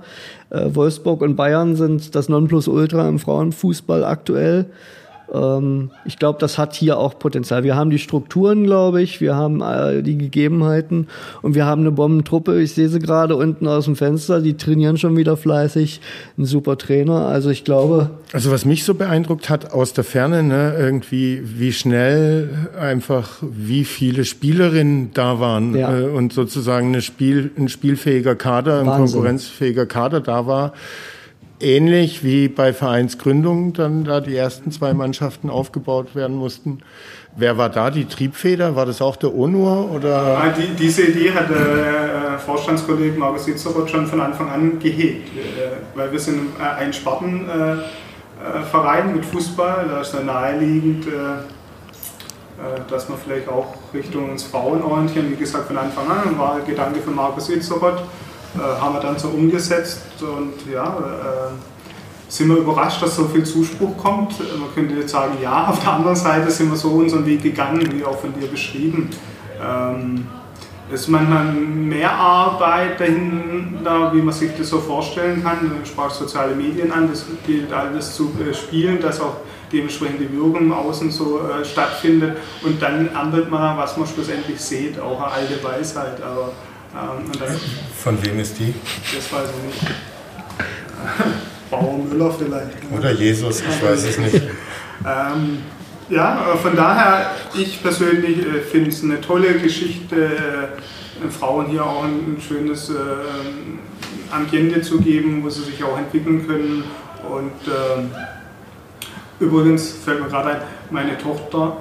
Wolfsburg 0.49 1.21
und 1.21 1.35
Bayern 1.35 1.75
sind 1.75 2.15
das 2.15 2.29
Nonplusultra 2.29 3.07
im 3.07 3.19
Frauenfußball 3.19 4.03
aktuell. 4.03 4.65
Ähm, 5.33 5.91
ich 6.05 6.17
glaube, 6.17 6.39
das 6.39 6.57
hat 6.57 6.73
hier 6.75 6.97
auch 6.97 7.19
Potenzial. 7.19 7.63
Wir 7.63 7.75
haben 7.75 7.89
die 7.89 7.99
Strukturen, 7.99 8.63
glaube 8.63 9.01
ich, 9.01 9.21
wir 9.21 9.35
haben 9.35 9.61
äh, 9.61 10.01
die 10.01 10.17
Gegebenheiten 10.17 11.07
und 11.41 11.55
wir 11.55 11.65
haben 11.65 11.81
eine 11.81 11.91
Bombentruppe. 11.91 12.59
Ich 12.61 12.73
sehe 12.73 12.89
sie 12.89 12.99
gerade 12.99 13.35
unten 13.35 13.67
aus 13.67 13.85
dem 13.85 13.95
Fenster, 13.95 14.41
die 14.41 14.55
trainieren 14.57 14.97
schon 14.97 15.15
wieder 15.17 15.37
fleißig. 15.37 16.01
Ein 16.37 16.45
super 16.45 16.77
Trainer. 16.77 17.27
Also 17.27 17.49
ich 17.49 17.63
glaube, 17.63 18.09
Also 18.33 18.51
was 18.51 18.65
mich 18.65 18.83
so 18.83 18.93
beeindruckt 18.93 19.49
hat 19.49 19.71
aus 19.73 19.93
der 19.93 20.03
Ferne, 20.03 20.43
ne, 20.43 20.73
irgendwie 20.77 21.41
wie 21.43 21.73
schnell 21.73 22.49
einfach 22.79 23.37
wie 23.41 23.85
viele 23.85 24.25
Spielerinnen 24.25 25.11
da 25.13 25.39
waren 25.39 25.75
Ja. 25.75 25.97
äh, 25.97 26.03
und 26.05 26.33
sozusagen 26.33 26.87
eine 26.87 27.01
Spiel, 27.01 27.51
ein 27.57 27.69
spielfähiger 27.69 28.35
Kader, 28.35 28.79
ein 28.81 28.87
Wahnsinn. 28.87 29.13
konkurrenzfähiger 29.15 29.85
Kader 29.85 30.21
da 30.21 30.47
war. 30.47 30.73
Ähnlich 31.61 32.23
wie 32.23 32.47
bei 32.47 32.71
Vereinsgründung 32.71 33.73
dann 33.73 34.05
da 34.05 34.21
die 34.21 34.35
ersten 34.35 34.71
zwei 34.71 34.93
Mannschaften 34.93 35.49
aufgebaut 35.49 36.15
werden 36.15 36.37
mussten. 36.37 36.79
Wer 37.35 37.57
war 37.57 37.69
da 37.69 37.91
die 37.91 38.05
Triebfeder? 38.05 38.77
War 38.77 38.85
das 38.85 39.01
auch 39.01 39.17
der 39.17 39.35
ONUR 39.35 39.91
oder? 39.91 40.39
Ah, 40.41 40.53
Die, 40.57 40.73
diese 40.75 41.03
Idee 41.03 41.31
hat 41.31 41.49
der 41.49 42.35
äh, 42.35 42.37
Vorstandskollege 42.39 43.19
Markus 43.19 43.43
Sitzerot 43.45 43.89
schon 43.89 44.07
von 44.07 44.21
Anfang 44.21 44.49
an 44.49 44.79
gehegt, 44.79 45.29
äh, 45.35 45.97
weil 45.97 46.11
wir 46.11 46.19
sind 46.19 46.39
äh, 46.59 46.63
ein 46.63 46.93
Spartenverein 46.93 47.79
äh, 47.79 48.63
Verein 48.71 49.15
mit 49.15 49.25
Fußball, 49.25 49.85
da 49.89 49.99
ist 50.01 50.13
dann 50.13 50.27
naheliegend, 50.27 51.07
äh, 51.07 51.09
äh, 51.09 52.79
dass 52.89 53.09
wir 53.09 53.17
vielleicht 53.17 53.49
auch 53.49 53.75
Richtung 53.93 54.31
uns 54.31 54.43
Frauen 54.43 54.81
orientieren. 54.81 55.29
Wie 55.29 55.35
gesagt, 55.35 55.67
von 55.67 55.77
Anfang 55.77 56.09
an 56.09 56.37
war 56.39 56.61
Gedanke 56.61 57.01
von 57.01 57.15
Markus 57.15 57.47
Sitzerot, 57.47 57.99
äh, 57.99 58.28
haben 58.57 58.95
wir 58.95 59.01
dann 59.01 59.17
so 59.19 59.27
umgesetzt 59.29 60.01
und 60.21 60.71
ja, 60.71 60.97
äh, 60.97 61.51
sind 62.29 62.49
wir 62.49 62.57
überrascht, 62.57 63.01
dass 63.01 63.15
so 63.15 63.25
viel 63.25 63.43
Zuspruch 63.43 63.97
kommt. 63.97 64.39
Man 64.59 64.73
könnte 64.73 64.95
jetzt 64.95 65.11
sagen, 65.11 65.33
ja, 65.41 65.67
auf 65.67 65.79
der 65.79 65.93
anderen 65.93 66.15
Seite 66.15 66.49
sind 66.51 66.69
wir 66.69 66.77
so 66.77 66.89
unseren 66.89 67.25
Weg 67.25 67.41
gegangen, 67.41 67.91
wie 67.91 68.05
auch 68.05 68.19
von 68.19 68.33
dir 68.39 68.47
beschrieben. 68.47 69.09
Ähm, 69.61 70.27
es 70.91 71.01
ist 71.01 71.07
manchmal 71.07 71.45
mehr 71.45 72.11
Arbeit 72.11 72.99
dahinter, 72.99 74.11
wie 74.13 74.21
man 74.21 74.33
sich 74.33 74.51
das 74.57 74.69
so 74.69 74.79
vorstellen 74.79 75.43
kann. 75.43 75.59
Du 75.69 75.85
sprachst 75.85 76.17
soziale 76.17 76.55
Medien 76.55 76.91
an, 76.91 77.09
das 77.09 77.25
gilt 77.45 77.71
alles 77.71 78.15
zu 78.15 78.31
äh, 78.39 78.53
spielen, 78.53 78.99
dass 78.99 79.21
auch 79.21 79.37
dementsprechend 79.71 80.21
die 80.21 80.31
Wirkung 80.31 80.61
im 80.61 80.71
Außen 80.71 81.11
so 81.11 81.41
äh, 81.41 81.63
stattfindet. 81.63 82.37
Und 82.63 82.81
dann 82.81 83.13
erntet 83.13 83.51
man, 83.51 83.77
was 83.77 83.97
man 83.97 84.07
schlussendlich 84.07 84.59
sieht, 84.59 84.99
auch 84.99 85.19
eine 85.21 85.31
alte 85.31 85.63
Weisheit. 85.63 86.21
Aber 86.23 86.51
Von 88.03 88.23
wem 88.25 88.39
ist 88.39 88.59
die? 88.59 88.73
das 89.15 89.31
weiß 89.31 89.49
ich 89.49 89.81
nicht. 89.81 89.95
Bauer 91.71 91.97
Müller 91.99 92.31
vielleicht. 92.31 92.77
Oder 92.97 93.11
Jesus, 93.11 93.61
ich 93.61 93.83
weiß 93.83 94.03
es 94.03 94.17
nicht. 94.17 94.41
Ähm, 95.05 95.59
Ja, 96.09 96.57
von 96.59 96.75
daher, 96.75 97.31
ich 97.53 97.83
persönlich 97.83 98.39
äh, 98.39 98.61
finde 98.61 98.89
es 98.89 99.03
eine 99.03 99.21
tolle 99.21 99.59
Geschichte, 99.59 100.25
äh, 100.25 101.29
Frauen 101.29 101.67
hier 101.67 101.85
auch 101.85 102.03
ein, 102.03 102.33
ein 102.33 102.41
schönes 102.41 102.89
äh, 102.89 102.93
Ambiente 104.31 104.81
zu 104.81 104.99
geben, 104.99 105.43
wo 105.43 105.49
sie 105.51 105.61
sich 105.61 105.83
auch 105.83 105.97
entwickeln 105.99 106.47
können. 106.47 106.83
Und 107.29 107.71
äh, 107.71 109.43
übrigens 109.43 109.91
fällt 110.03 110.21
mir 110.21 110.29
gerade 110.29 110.49
ein, 110.49 110.61
meine 110.89 111.15
Tochter 111.19 111.77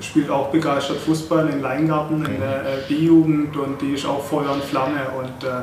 spielt 0.00 0.30
auch 0.30 0.48
begeistert 0.48 0.98
Fußball 0.98 1.48
in 1.48 1.60
Leingarten 1.60 2.24
in 2.24 2.40
der 2.40 2.60
äh, 2.60 2.78
B-Jugend 2.88 3.56
und 3.56 3.80
die 3.80 3.94
ist 3.94 4.06
auch 4.06 4.22
Feuer 4.22 4.52
und 4.52 4.64
Flamme. 4.64 5.00
Und 5.18 5.46
äh, 5.46 5.62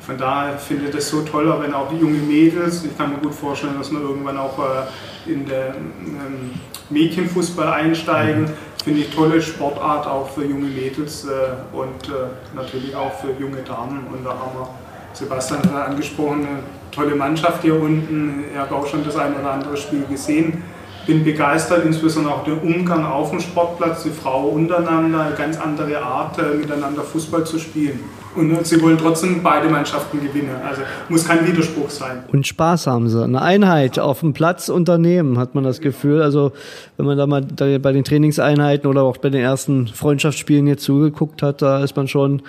von 0.00 0.18
daher 0.18 0.58
finde 0.58 0.86
ich 0.86 0.94
das 0.94 1.08
so 1.08 1.22
toll, 1.22 1.52
wenn 1.60 1.74
auch 1.74 1.88
die 1.88 1.96
jungen 1.96 2.26
Mädels, 2.28 2.84
ich 2.84 2.96
kann 2.96 3.10
mir 3.10 3.18
gut 3.18 3.34
vorstellen, 3.34 3.74
dass 3.78 3.90
wir 3.90 4.00
irgendwann 4.00 4.38
auch 4.38 4.58
äh, 4.58 5.30
in 5.30 5.46
den 5.46 5.54
ähm, 5.54 6.50
Mädchenfußball 6.90 7.68
einsteigen. 7.68 8.50
Finde 8.82 9.00
ich 9.00 9.14
tolle 9.14 9.40
Sportart 9.40 10.06
auch 10.06 10.28
für 10.28 10.44
junge 10.44 10.66
Mädels 10.66 11.26
und 11.72 12.12
natürlich 12.54 12.94
auch 12.94 13.14
für 13.14 13.30
junge 13.40 13.62
Damen. 13.62 14.06
Und 14.12 14.22
da 14.22 14.32
haben 14.32 14.58
wir, 14.58 14.68
Sebastian 15.14 15.60
hat 15.72 15.88
angesprochen, 15.88 16.46
eine 16.46 16.58
tolle 16.92 17.14
Mannschaft 17.14 17.62
hier 17.62 17.80
unten. 17.80 18.44
Ich 18.52 18.58
habe 18.58 18.74
auch 18.74 18.86
schon 18.86 19.02
das 19.02 19.16
ein 19.16 19.34
oder 19.36 19.52
andere 19.52 19.74
Spiel 19.78 20.04
gesehen 20.04 20.62
bin 21.06 21.24
begeistert, 21.24 21.84
insbesondere 21.84 22.34
auch 22.34 22.44
der 22.44 22.62
Umgang 22.62 23.04
auf 23.04 23.30
dem 23.30 23.40
Sportplatz, 23.40 24.02
die 24.02 24.10
Frauen 24.10 24.54
untereinander, 24.54 25.20
eine 25.20 25.34
ganz 25.34 25.58
andere 25.58 25.98
Art, 26.02 26.38
äh, 26.38 26.56
miteinander 26.56 27.02
Fußball 27.02 27.44
zu 27.44 27.58
spielen. 27.58 28.00
Und 28.36 28.66
sie 28.66 28.82
wollen 28.82 28.98
trotzdem 28.98 29.42
beide 29.42 29.68
Mannschaften 29.68 30.20
gewinnen. 30.20 30.56
Also 30.66 30.82
muss 31.08 31.24
kein 31.24 31.46
Widerspruch 31.46 31.88
sein. 31.88 32.24
Und 32.32 32.46
Spaß 32.46 32.88
haben 32.88 33.08
sie. 33.08 33.22
Eine 33.22 33.40
Einheit 33.40 33.98
auf 33.98 34.20
dem 34.20 34.32
Platz 34.32 34.68
unternehmen, 34.68 35.38
hat 35.38 35.54
man 35.54 35.62
das 35.62 35.80
Gefühl. 35.80 36.20
Also 36.20 36.52
wenn 36.96 37.06
man 37.06 37.16
da 37.16 37.26
mal 37.26 37.42
bei 37.42 37.92
den 37.92 38.02
Trainingseinheiten 38.02 38.90
oder 38.90 39.02
auch 39.02 39.18
bei 39.18 39.30
den 39.30 39.40
ersten 39.40 39.86
Freundschaftsspielen 39.86 40.66
jetzt 40.66 40.82
zugeguckt 40.82 41.42
hat, 41.42 41.62
da 41.62 41.84
ist 41.84 41.96
man 41.96 42.08
schon 42.08 42.42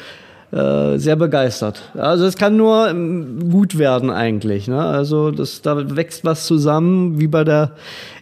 äh, 0.52 0.98
sehr 0.98 1.16
begeistert. 1.16 1.82
Also 1.96 2.26
es 2.26 2.38
kann 2.38 2.56
nur 2.56 2.90
ähm, 2.90 3.50
gut 3.52 3.78
werden 3.78 4.10
eigentlich. 4.10 4.68
Ne? 4.68 4.82
Also 4.82 5.32
das, 5.32 5.62
da 5.62 5.96
wächst 5.96 6.24
was 6.24 6.46
zusammen, 6.46 7.20
wie 7.20 7.28
bei 7.28 7.44
der 7.44 7.72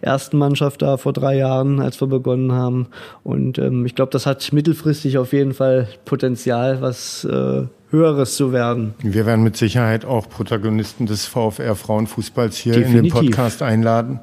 ersten 0.02 0.38
Mannschaft 0.38 0.82
da 0.82 0.98
vor 0.98 1.14
drei 1.14 1.38
Jahren, 1.38 1.80
als 1.80 2.00
wir 2.02 2.08
begonnen 2.08 2.52
haben. 2.52 2.88
Und 3.24 3.58
ähm, 3.58 3.86
ich 3.86 3.96
glaube, 3.96 4.12
das 4.12 4.26
hat 4.26 4.52
mittelfristig 4.54 5.18
auf 5.18 5.34
jeden 5.34 5.54
Fall 5.54 5.88
Potenzial, 6.06 6.82
was 6.82 7.26
äh, 7.26 7.64
Höheres 7.90 8.36
zu 8.36 8.52
werden. 8.52 8.96
Wir 9.04 9.28
werden 9.28 9.44
mit 9.44 9.56
Sicherheit 9.56 10.04
auch 10.04 10.28
Protagonisten 10.28 11.06
des 11.06 11.28
VfR 11.28 11.76
Frauenfußballs 11.76 12.58
hier 12.58 12.74
Definitiv. 12.74 12.98
in 12.98 13.04
den 13.04 13.12
Podcast 13.12 13.62
einladen 13.62 14.20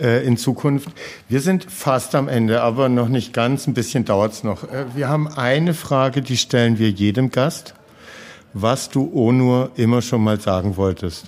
äh, 0.00 0.24
in 0.24 0.36
Zukunft. 0.36 0.88
Wir 1.28 1.40
sind 1.40 1.64
fast 1.64 2.14
am 2.14 2.28
Ende, 2.28 2.62
aber 2.62 2.88
noch 2.88 3.08
nicht 3.08 3.32
ganz. 3.32 3.66
Ein 3.66 3.74
bisschen 3.74 4.04
dauert's 4.04 4.44
noch. 4.44 4.64
Äh, 4.64 4.86
wir 4.94 5.08
haben 5.08 5.28
eine 5.28 5.74
Frage, 5.74 6.22
die 6.22 6.36
stellen 6.36 6.78
wir 6.78 6.90
jedem 6.90 7.30
Gast. 7.30 7.74
Was 8.54 8.88
du 8.88 9.10
Onur 9.14 9.70
immer 9.76 10.02
schon 10.02 10.24
mal 10.24 10.40
sagen 10.40 10.76
wolltest. 10.76 11.26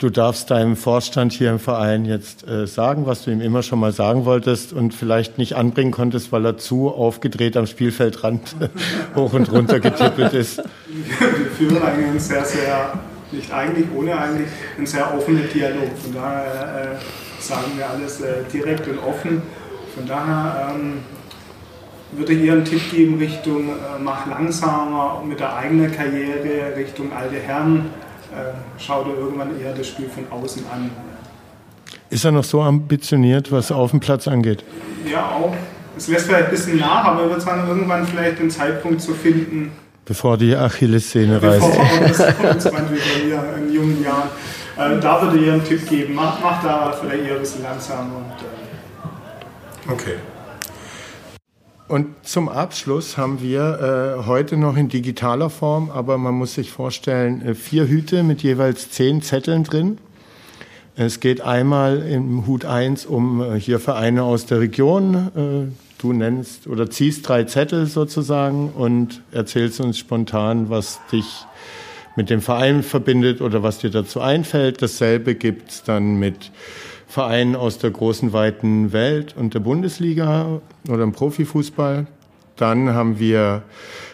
Du 0.00 0.08
darfst 0.08 0.50
deinem 0.50 0.76
Vorstand 0.76 1.34
hier 1.34 1.50
im 1.50 1.58
Verein 1.58 2.06
jetzt 2.06 2.48
äh, 2.48 2.66
sagen, 2.66 3.04
was 3.04 3.24
du 3.24 3.30
ihm 3.30 3.42
immer 3.42 3.62
schon 3.62 3.78
mal 3.78 3.92
sagen 3.92 4.24
wolltest 4.24 4.72
und 4.72 4.94
vielleicht 4.94 5.36
nicht 5.36 5.56
anbringen 5.56 5.90
konntest, 5.90 6.32
weil 6.32 6.46
er 6.46 6.56
zu 6.56 6.88
aufgedreht 6.88 7.54
am 7.58 7.66
Spielfeldrand 7.66 8.56
hoch 9.14 9.34
und 9.34 9.52
runter 9.52 9.78
getippelt 9.78 10.32
ist. 10.32 10.62
Wir 10.88 11.50
führen 11.50 11.82
eigentlich 11.82 12.06
einen 12.06 12.18
sehr, 12.18 12.44
sehr, 12.46 12.98
nicht 13.30 13.52
eigentlich, 13.52 13.88
ohne 13.94 14.16
eigentlich, 14.18 14.48
einen 14.78 14.86
sehr 14.86 15.14
offenen 15.14 15.46
Dialog. 15.52 15.90
Von 16.02 16.14
daher 16.14 16.94
äh, 16.94 17.29
sagen 17.50 17.72
wir 17.76 17.90
alles 17.90 18.20
äh, 18.20 18.44
direkt 18.52 18.88
und 18.88 18.98
offen. 18.98 19.42
Von 19.94 20.06
daher 20.06 20.72
ähm, 20.74 20.98
würde 22.12 22.32
ich 22.32 22.44
ihr 22.44 22.52
einen 22.52 22.64
Tipp 22.64 22.90
geben 22.90 23.18
Richtung, 23.18 23.68
äh, 23.68 23.98
mach 24.02 24.26
langsamer 24.26 25.22
mit 25.26 25.40
der 25.40 25.56
eigenen 25.56 25.92
Karriere, 25.92 26.76
Richtung 26.76 27.12
alte 27.12 27.36
Herren 27.36 27.90
äh, 28.30 28.52
schau 28.78 29.02
dir 29.02 29.14
irgendwann 29.14 29.60
eher 29.60 29.72
das 29.72 29.88
Spiel 29.88 30.08
von 30.08 30.24
außen 30.30 30.62
an. 30.72 30.90
Ist 32.10 32.24
er 32.24 32.32
noch 32.32 32.44
so 32.44 32.60
ambitioniert, 32.60 33.50
was 33.50 33.72
auf 33.72 33.90
dem 33.90 34.00
Platz 34.00 34.28
angeht? 34.28 34.64
Ja, 35.10 35.30
auch. 35.30 35.54
Es 35.96 36.06
lässt 36.08 36.26
vielleicht 36.26 36.46
ein 36.46 36.50
bisschen 36.50 36.78
nach, 36.78 37.04
aber 37.04 37.22
er 37.22 37.30
wird 37.30 37.46
dann 37.46 37.68
irgendwann 37.68 38.06
vielleicht 38.06 38.38
den 38.38 38.50
Zeitpunkt 38.50 39.02
zu 39.02 39.14
finden. 39.14 39.72
Bevor 40.04 40.36
die 40.38 40.54
Achillessehne 40.54 41.42
reißt. 41.42 41.60
Bevor 41.60 42.54
das 42.54 42.64
kommt 42.64 42.90
wieder 42.92 43.56
in 43.56 43.72
jungen 43.72 44.02
Jahren. 44.02 44.28
Äh, 44.80 44.98
da 44.98 45.20
würde 45.20 45.38
ich 45.38 45.50
einen 45.50 45.62
Tipp 45.62 45.86
geben. 45.88 46.14
Mach, 46.14 46.40
mach 46.40 46.62
da 46.62 46.92
vielleicht 46.92 47.24
eher 47.24 47.34
ein 47.34 47.40
bisschen 47.40 47.62
langsamer. 47.62 48.16
Und, 48.16 49.90
äh 49.90 49.92
okay. 49.92 50.14
Und 51.86 52.06
zum 52.22 52.48
Abschluss 52.48 53.18
haben 53.18 53.42
wir 53.42 54.16
äh, 54.22 54.26
heute 54.26 54.56
noch 54.56 54.76
in 54.76 54.88
digitaler 54.88 55.50
Form, 55.50 55.90
aber 55.90 56.16
man 56.16 56.34
muss 56.34 56.54
sich 56.54 56.70
vorstellen, 56.70 57.44
äh, 57.44 57.54
vier 57.54 57.88
Hüte 57.88 58.22
mit 58.22 58.42
jeweils 58.42 58.90
zehn 58.90 59.20
Zetteln 59.20 59.64
drin. 59.64 59.98
Es 60.96 61.20
geht 61.20 61.42
einmal 61.42 61.98
im 61.98 62.46
Hut 62.46 62.64
1 62.64 63.04
um 63.04 63.42
äh, 63.42 63.60
hier 63.60 63.80
Vereine 63.80 64.22
aus 64.22 64.46
der 64.46 64.60
Region. 64.60 65.14
Äh, 65.14 65.72
du 66.00 66.12
nennst 66.14 66.66
oder 66.66 66.88
ziehst 66.88 67.28
drei 67.28 67.44
Zettel 67.44 67.86
sozusagen 67.86 68.70
und 68.70 69.20
erzählst 69.30 69.80
uns 69.80 69.98
spontan, 69.98 70.70
was 70.70 71.00
dich 71.12 71.44
mit 72.16 72.30
dem 72.30 72.40
Verein 72.40 72.82
verbindet 72.82 73.40
oder 73.40 73.62
was 73.62 73.78
dir 73.78 73.90
dazu 73.90 74.20
einfällt. 74.20 74.82
Dasselbe 74.82 75.34
gibt's 75.34 75.82
dann 75.82 76.18
mit 76.18 76.50
Vereinen 77.06 77.56
aus 77.56 77.78
der 77.78 77.90
großen, 77.90 78.32
weiten 78.32 78.92
Welt 78.92 79.34
und 79.36 79.54
der 79.54 79.60
Bundesliga 79.60 80.60
oder 80.88 81.02
im 81.02 81.12
Profifußball. 81.12 82.06
Dann 82.56 82.90
haben 82.90 83.18
wir 83.18 83.62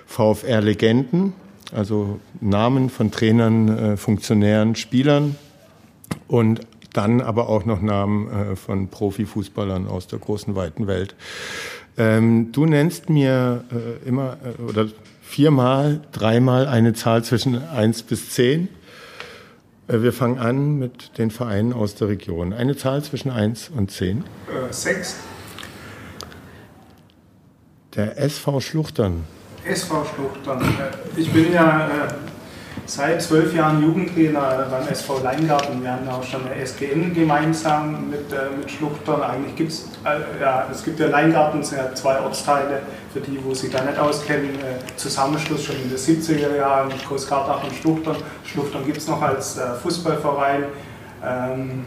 VfR-Legenden, 0.06 1.32
also 1.74 2.20
Namen 2.40 2.90
von 2.90 3.10
Trainern, 3.10 3.68
äh, 3.68 3.96
Funktionären, 3.96 4.76
Spielern 4.76 5.36
und 6.28 6.60
dann 6.92 7.20
aber 7.20 7.48
auch 7.48 7.64
noch 7.64 7.82
Namen 7.82 8.30
äh, 8.30 8.56
von 8.56 8.88
Profifußballern 8.88 9.88
aus 9.88 10.06
der 10.06 10.18
großen, 10.18 10.54
weiten 10.54 10.86
Welt. 10.86 11.14
Ähm, 11.98 12.52
du 12.52 12.66
nennst 12.66 13.10
mir 13.10 13.64
äh, 13.70 14.08
immer 14.08 14.38
oder 14.68 14.86
viermal, 15.26 16.00
dreimal 16.12 16.66
eine 16.68 16.94
Zahl 16.94 17.24
zwischen 17.24 17.62
eins 17.68 18.02
bis 18.02 18.30
zehn. 18.30 18.68
Äh, 19.88 20.00
wir 20.02 20.12
fangen 20.12 20.38
an 20.38 20.78
mit 20.78 21.18
den 21.18 21.30
Vereinen 21.30 21.72
aus 21.72 21.94
der 21.96 22.08
Region. 22.08 22.52
Eine 22.52 22.76
Zahl 22.76 23.02
zwischen 23.02 23.30
1 23.30 23.70
und 23.76 23.90
10? 23.90 24.18
Äh, 24.18 24.72
6. 24.72 25.16
Der 27.96 28.18
SV 28.18 28.60
Schluchtern. 28.60 29.24
SV 29.64 30.04
Schluchtern. 30.14 30.62
Äh, 30.62 31.20
ich 31.20 31.30
bin 31.32 31.52
ja 31.52 31.88
äh, 31.88 32.08
seit 32.86 33.20
zwölf 33.20 33.52
Jahren 33.54 33.82
Jugendtrainer 33.82 34.66
beim 34.70 34.88
SV 34.88 35.20
Leingarten. 35.22 35.82
Wir 35.82 35.92
haben 35.92 36.08
auch 36.08 36.22
schon 36.22 36.46
eine 36.46 36.54
SGN 36.64 37.12
gemeinsam 37.12 38.10
mit, 38.10 38.32
äh, 38.32 38.56
mit 38.56 38.70
Schluchtern. 38.70 39.22
Eigentlich 39.22 39.56
gibt 39.56 39.72
es, 39.72 39.88
äh, 40.04 40.40
ja, 40.40 40.66
es 40.70 40.84
gibt 40.84 41.00
ja 41.00 41.08
Leingarten, 41.08 41.62
sind 41.62 41.78
ja 41.78 41.94
zwei 41.94 42.20
Ortsteile, 42.20 42.82
für 43.12 43.20
die, 43.20 43.42
wo 43.44 43.52
sich 43.54 43.70
da 43.70 43.82
nicht 43.82 43.98
auskennen. 43.98 44.54
Äh, 44.56 44.96
Zusammenschluss 44.96 45.64
schon 45.64 45.76
in 45.76 45.88
den 45.88 45.98
70er 45.98 46.56
Jahren 46.56 46.88
mit 46.88 47.04
Großgartach 47.06 47.64
und 47.64 47.74
Schluchtern. 47.74 48.16
Schluchtern 48.44 48.84
gibt 48.84 48.98
es 48.98 49.08
noch 49.08 49.20
als 49.20 49.58
äh, 49.58 49.74
Fußballverein. 49.82 50.64
Ähm, 51.24 51.84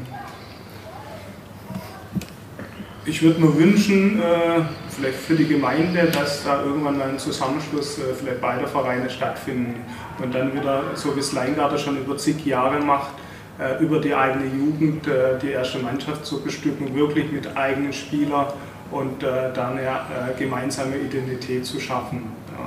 ich 3.06 3.22
würde 3.22 3.40
mir 3.40 3.56
wünschen, 3.58 4.22
äh, 4.22 4.62
vielleicht 5.00 5.20
für 5.20 5.36
die 5.36 5.48
Gemeinde, 5.48 6.06
dass 6.12 6.44
da 6.44 6.64
irgendwann 6.64 6.98
mal 6.98 7.10
ein 7.10 7.20
Zusammenschluss 7.20 7.98
äh, 8.00 8.14
vielleicht 8.14 8.42
beider 8.42 8.68
Vereine 8.68 9.10
stattfinden 9.10 9.76
und 10.22 10.34
dann 10.36 10.54
wieder, 10.54 10.84
so 10.96 11.16
wie 11.16 11.20
es 11.20 11.32
Leingarten 11.32 11.78
schon 11.78 11.98
über 11.98 12.18
zig 12.18 12.46
Jahre 12.46 12.80
macht, 12.80 13.12
äh, 13.60 13.82
über 13.82 14.00
die 14.00 14.14
eigene 14.14 14.46
Jugend 14.46 15.08
die 15.42 15.50
erste 15.50 15.80
Mannschaft 15.80 16.26
zu 16.26 16.42
bestücken, 16.42 16.94
wirklich 16.96 17.32
mit 17.32 17.56
eigenen 17.56 17.94
Spielern 17.94 18.48
und 18.92 19.22
dann 19.22 19.78
eine 19.78 20.34
gemeinsame 20.38 20.98
Identität 20.98 21.66
zu 21.66 21.80
schaffen. 21.80 22.24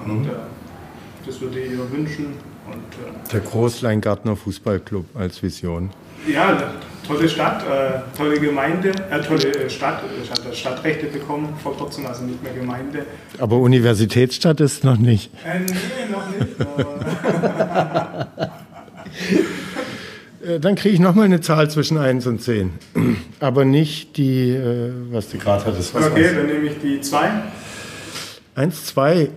Und, 0.06 0.22
mhm. 0.22 0.30
das 1.26 1.40
würde 1.40 1.58
ich 1.58 1.72
ihr 1.72 1.92
wünschen. 1.92 2.26
Und, 2.70 3.32
Der 3.32 3.40
Großleingartner 3.40 4.36
Fußballclub 4.36 5.16
als 5.16 5.42
Vision. 5.42 5.90
Ja, 6.26 6.74
tolle 7.06 7.28
Stadt, 7.28 7.62
äh, 7.62 8.00
tolle 8.16 8.38
Gemeinde, 8.38 8.90
äh, 9.10 9.20
tolle 9.20 9.68
Stadt. 9.68 10.02
Ich 10.22 10.30
hatte 10.30 10.54
Stadtrechte 10.54 11.06
bekommen 11.06 11.54
vor 11.62 11.76
kurzem, 11.76 12.06
also 12.06 12.24
nicht 12.24 12.42
mehr 12.42 12.52
Gemeinde. 12.52 13.06
Aber 13.38 13.56
Universitätsstadt 13.58 14.60
ist 14.60 14.84
noch 14.84 14.98
nicht. 14.98 15.30
Äh, 15.44 15.60
nee, 15.60 16.10
noch 16.10 16.28
nicht. 16.28 16.56
Äh, 20.44 20.58
dann 20.58 20.74
kriege 20.74 20.94
ich 20.94 21.00
nochmal 21.00 21.26
eine 21.26 21.40
Zahl 21.40 21.70
zwischen 21.70 21.98
1 21.98 22.26
und 22.26 22.42
10. 22.42 22.72
Aber 23.40 23.64
nicht 23.64 24.16
die, 24.16 24.50
äh, 24.50 24.90
was 25.10 25.30
du 25.30 25.38
gerade 25.38 25.64
hattest. 25.64 25.94
Was 25.94 26.10
okay, 26.10 26.30
dann 26.34 26.46
nehme 26.46 26.66
ich 26.66 26.80
die 26.82 27.00
2. 27.00 27.30
1, 28.56 28.86
2, 28.86 29.28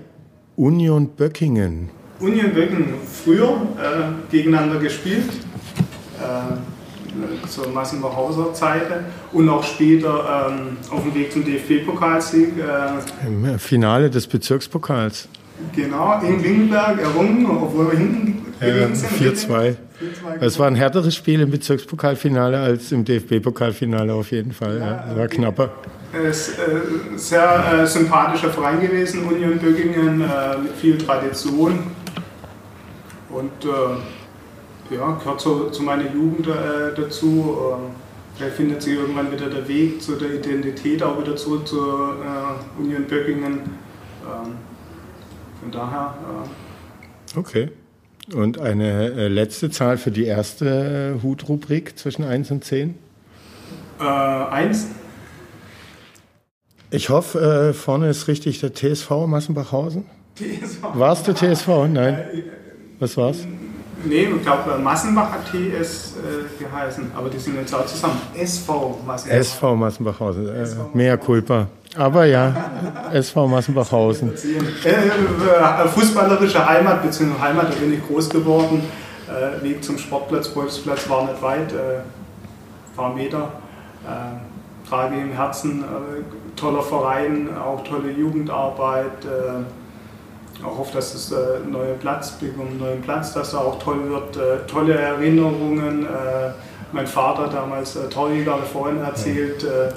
Union 0.55 1.09
Böckingen. 1.09 1.89
Union 2.19 2.51
Böckingen, 2.53 2.95
früher 3.23 3.49
äh, 3.77 4.31
gegeneinander 4.31 4.79
gespielt. 4.79 5.29
Äh, 7.35 7.45
äh, 7.45 7.47
zur 7.47 7.67
Massenbachhauser 7.69 8.53
Zeit 8.53 8.87
und 9.31 9.49
auch 9.49 9.63
später 9.63 10.49
ähm, 10.49 10.77
auf 10.91 11.03
dem 11.03 11.15
Weg 11.15 11.31
zum 11.31 11.43
DFB-Pokalsieg. 11.43 12.53
Äh, 12.57 13.27
Im 13.27 13.59
Finale 13.59 14.09
des 14.09 14.27
Bezirkspokals. 14.27 15.27
Genau, 15.73 16.19
in 16.21 16.43
Wingenberg 16.43 17.01
errungen, 17.01 17.45
obwohl 17.45 17.91
wir 17.91 17.97
hinten 17.97 18.45
ja, 18.59 18.87
4-2. 18.87 19.75
Es 20.41 20.59
war 20.59 20.67
ein 20.67 20.75
härteres 20.75 21.15
Spiel 21.15 21.39
im 21.39 21.49
Bezirkspokalfinale 21.49 22.59
als 22.59 22.91
im 22.91 23.05
DFB-Pokalfinale 23.05 24.13
auf 24.13 24.31
jeden 24.31 24.51
Fall. 24.51 24.79
Ja, 24.79 25.05
ja, 25.09 25.17
war 25.17 25.27
knapper. 25.27 25.71
Es 26.11 26.49
ist 26.49 26.59
äh, 26.59 27.17
sehr 27.17 27.83
äh, 27.83 27.87
sympathischer 27.87 28.49
Verein 28.49 28.81
gewesen, 28.81 29.23
Union 29.23 29.57
Böckingen, 29.57 30.21
äh, 30.21 30.57
mit 30.61 30.73
viel 30.73 30.97
Tradition. 30.97 31.79
Und 33.29 33.65
äh, 33.65 33.67
ja, 34.89 35.11
gehört 35.11 35.41
zu, 35.41 35.69
zu 35.69 35.83
meiner 35.83 36.11
Jugend 36.11 36.47
äh, 36.47 36.93
dazu. 36.95 37.57
Äh, 37.59 38.37
vielleicht 38.37 38.55
findet 38.55 38.81
sich 38.81 38.95
irgendwann 38.95 39.31
wieder 39.31 39.49
der 39.49 39.67
Weg 39.67 40.01
zu 40.01 40.15
der 40.15 40.33
Identität 40.35 41.01
auch 41.03 41.19
wieder 41.19 41.35
zurück 41.35 41.67
zur 41.67 42.17
Union 42.77 43.05
Böckingen. 43.05 43.53
Ähm, 44.23 44.55
von 45.61 45.71
daher. 45.71 46.15
okay. 47.35 47.69
Und 48.33 48.59
eine 48.59 49.27
letzte 49.27 49.69
Zahl 49.69 49.97
für 49.97 50.11
die 50.11 50.25
erste 50.25 51.19
Hutrubrik 51.21 51.97
zwischen 51.97 52.23
1 52.23 52.51
und 52.51 52.63
10? 52.63 52.95
Äh, 53.99 54.03
1. 54.03 54.87
Ich 56.91 57.09
hoffe, 57.09 57.69
äh, 57.69 57.73
vorne 57.73 58.09
ist 58.09 58.27
richtig 58.27 58.59
der 58.61 58.73
TSV 58.73 59.27
Massenbachhausen. 59.27 60.05
TSV. 60.35 60.81
Warst 60.93 61.27
du 61.27 61.33
TSV? 61.33 61.87
Nein. 61.87 62.43
Was 62.99 63.17
war's? 63.17 63.45
Nee, 64.05 64.27
ich 64.35 64.41
glaube, 64.43 64.77
Massenbach 64.77 65.31
hat 65.31 65.45
TS 65.51 66.13
äh, 66.15 66.63
geheißen, 66.63 67.11
aber 67.15 67.29
die 67.29 67.39
sind 67.39 67.55
jetzt 67.55 67.73
auch 67.73 67.85
zusammen. 67.85 68.21
SV 68.35 68.99
Massenbach. 69.05 69.37
SV 69.37 69.75
Massenbachhausen, 69.75 70.47
äh, 70.47 70.67
mehr 70.93 71.17
Culpa. 71.17 71.67
Aber 71.97 72.25
ja, 72.25 72.53
SV 73.13 73.47
Massenbachhausen. 73.47 74.33
Äh, 74.83 74.89
äh, 74.89 75.87
fußballerische 75.87 76.65
Heimat, 76.65 77.01
beziehungsweise 77.01 77.41
Heimat, 77.41 77.69
da 77.73 77.79
bin 77.79 77.93
ich 77.93 78.07
groß 78.07 78.29
geworden. 78.29 78.83
Äh, 79.27 79.63
Weg 79.63 79.83
zum 79.83 79.97
Sportplatz, 79.97 80.49
Bolzplatz 80.49 81.09
war 81.09 81.23
nicht 81.23 81.41
weit, 81.41 81.71
äh, 81.71 82.01
paar 82.95 83.13
Meter. 83.13 83.53
Äh, 84.05 84.87
trage 84.87 85.15
im 85.15 85.31
Herzen, 85.31 85.83
äh, 85.83 86.55
toller 86.55 86.83
Verein, 86.83 87.49
auch 87.57 87.83
tolle 87.83 88.11
Jugendarbeit. 88.11 89.25
Äh, 90.61 90.65
auch 90.65 90.77
hoffe, 90.77 90.93
dass 90.93 91.13
es 91.13 91.31
äh, 91.31 91.35
ein 91.63 91.71
neuer 91.71 91.95
Platz, 91.95 92.37
einen 92.41 92.79
neuen 92.79 93.01
Platz, 93.01 93.33
dass 93.33 93.53
er 93.53 93.61
auch 93.61 93.79
toll 93.79 94.09
wird. 94.09 94.37
Äh, 94.37 94.65
tolle 94.67 94.93
Erinnerungen. 94.93 96.05
Äh, 96.05 96.51
mein 96.95 97.07
Vater 97.07 97.49
damals 97.49 97.95
äh, 97.95 98.07
Torjäger 98.09 98.57
vorhin 98.59 99.01
erzählt. 99.01 99.63
Äh, 99.63 99.89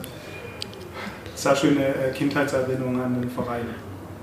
sehr 1.34 1.54
schöne 1.54 1.86
äh, 1.86 2.12
Kindheitserinnerungen 2.12 3.00
an 3.00 3.20
den 3.20 3.30
Verein. 3.30 3.66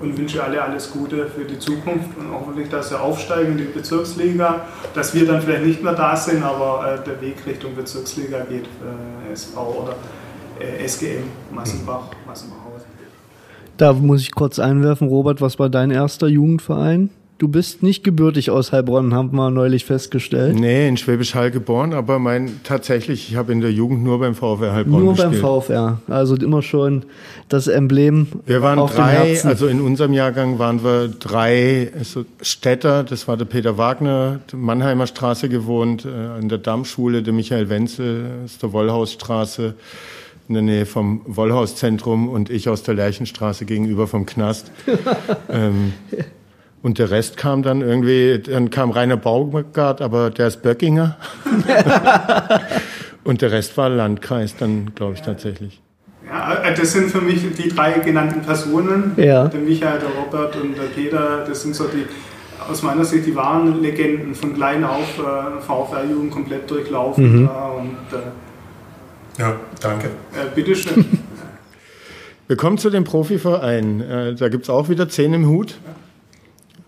Und 0.02 0.18
wünsche 0.18 0.44
alle 0.44 0.62
alles 0.62 0.92
Gute 0.92 1.28
für 1.28 1.46
die 1.46 1.58
Zukunft 1.58 2.18
und 2.18 2.30
hoffentlich, 2.30 2.68
dass 2.68 2.90
sie 2.90 3.00
aufsteigen 3.00 3.54
in 3.54 3.58
die 3.60 3.64
Bezirksliga, 3.64 4.66
dass 4.94 5.14
wir 5.14 5.26
dann 5.26 5.42
vielleicht 5.42 5.64
nicht 5.64 5.82
mehr 5.82 5.94
da 5.94 6.18
sind, 6.18 6.44
aber 6.44 6.98
der 6.98 7.22
Weg 7.22 7.38
Richtung 7.46 7.74
Bezirksliga 7.74 8.40
geht 8.42 8.66
für 8.68 9.32
SV 9.32 9.62
oder 9.62 9.96
SGM 10.86 11.24
Massenbach, 11.50 12.10
Massenbach. 12.28 12.65
Da 13.78 13.94
muss 13.94 14.22
ich 14.22 14.32
kurz 14.34 14.60
einwerfen, 14.60 15.08
Robert, 15.08 15.42
was 15.42 15.60
war 15.60 15.70
dein 15.70 15.92
erster 15.92 16.28
Jugendverein? 16.28 17.10
Du 17.38 17.50
bist 17.50 17.84
nicht 17.84 18.06
gebürtig 18.06 18.50
aus 18.50 18.72
Heilbronn, 18.72 19.14
haben 19.14 19.36
wir 19.36 19.52
neulich 19.52 19.84
festgestellt. 19.84 20.58
Nee, 20.58 20.88
in 20.88 20.96
Schwäbisch 20.96 21.36
Hall 21.36 21.52
geboren, 21.52 21.94
aber 21.94 22.18
mein 22.18 22.62
tatsächlich, 22.64 23.30
ich 23.30 23.36
habe 23.36 23.52
in 23.52 23.60
der 23.60 23.74
Jugend 23.74 24.06
nur 24.06 24.20
beim 24.20 24.36
VfR 24.36 24.72
Heilbronn 24.72 25.04
Nur 25.04 25.16
gespielt. 25.16 25.42
beim 25.42 25.62
VfR, 25.62 26.00
also 26.08 26.36
immer 26.36 26.62
schon 26.62 27.04
das 27.50 27.68
Emblem. 27.68 28.28
Wir 28.46 28.62
waren 28.62 28.80
auf 28.80 28.96
drei, 28.96 29.38
also 29.44 29.68
in 29.68 29.82
unserem 29.82 30.14
Jahrgang 30.14 30.60
waren 30.60 30.82
wir 30.82 31.10
drei 31.10 31.92
also 31.98 32.24
Städter. 32.40 33.04
Das 33.04 33.28
war 33.28 33.36
der 33.36 33.44
Peter 33.44 33.78
Wagner, 33.78 34.40
der 34.50 34.58
Mannheimer 34.58 35.06
Straße 35.06 35.50
gewohnt, 35.50 36.06
äh, 36.06 36.38
an 36.40 36.48
der 36.48 36.60
Dammschule, 36.60 37.22
der 37.22 37.34
Michael 37.34 37.68
Wenzel, 37.68 38.28
aus 38.46 38.60
der 38.60 38.72
Wollhausstraße 38.72 39.74
in 40.48 40.54
der 40.54 40.64
Nähe 40.64 40.86
vom 40.86 41.22
Wollhauszentrum 41.26 42.30
und 42.30 42.50
ich 42.50 42.70
aus 42.70 42.84
der 42.84 42.94
Lerchenstraße 42.94 43.66
gegenüber 43.66 44.08
vom 44.08 44.26
Knast. 44.26 44.72
ähm, 45.50 45.94
und 46.82 47.00
der 47.00 47.10
Rest 47.10 47.36
kam 47.38 47.64
dann 47.64 47.82
irgendwie, 47.82 48.40
dann 48.40 48.70
kam 48.70 48.92
Rainer 48.92 49.18
Baumgart, 49.18 50.02
aber 50.02 50.30
der 50.30 50.48
ist 50.48 50.62
Böckinger. 50.62 51.18
und 53.24 53.42
der 53.42 53.52
Rest 53.52 53.76
war 53.76 53.90
Landkreis 53.90 54.56
dann, 54.56 54.94
glaube 54.94 55.16
ich, 55.16 55.22
tatsächlich. 55.22 55.82
Ja, 56.28 56.72
das 56.72 56.92
sind 56.92 57.10
für 57.12 57.22
mich 57.22 57.44
die 57.56 57.70
drei 57.70 57.94
genannten 58.00 58.42
Personen. 58.42 59.14
Ja. 59.18 59.48
Der 59.48 59.60
Michael, 59.60 60.00
der 60.00 60.10
Robert 60.10 60.56
und 60.56 60.76
der 60.78 60.84
Peter. 60.84 61.44
Das 61.48 61.62
sind 61.62 61.76
so 61.76 61.86
die, 61.86 62.06
aus 62.70 62.84
meiner 62.84 63.06
Sicht, 63.06 63.26
die 63.26 63.36
wahren 63.36 63.82
Legenden 63.82 64.36
von 64.36 64.54
klein 64.54 64.84
auf 64.84 65.20
äh, 65.20 65.62
VfR-Jugend 65.62 66.32
komplett 66.32 66.70
durchlaufen. 66.70 67.42
Mhm. 67.42 67.46
Äh, 67.46 67.80
und, 67.80 68.18
äh, 68.18 68.22
ja, 69.38 69.60
danke. 69.80 70.08
Äh, 70.34 70.54
bitteschön. 70.54 71.06
Wir 72.48 72.58
kommen 72.58 72.78
zu 72.78 72.90
dem 72.92 73.04
Profiverein. 73.04 74.02
Äh, 74.02 74.36
da 74.36 74.50
gibt 74.50 74.66
es 74.66 74.70
auch 74.70 74.88
wieder 74.88 75.10
zehn 75.10 75.34
im 75.34 75.48
Hut. 75.48 75.80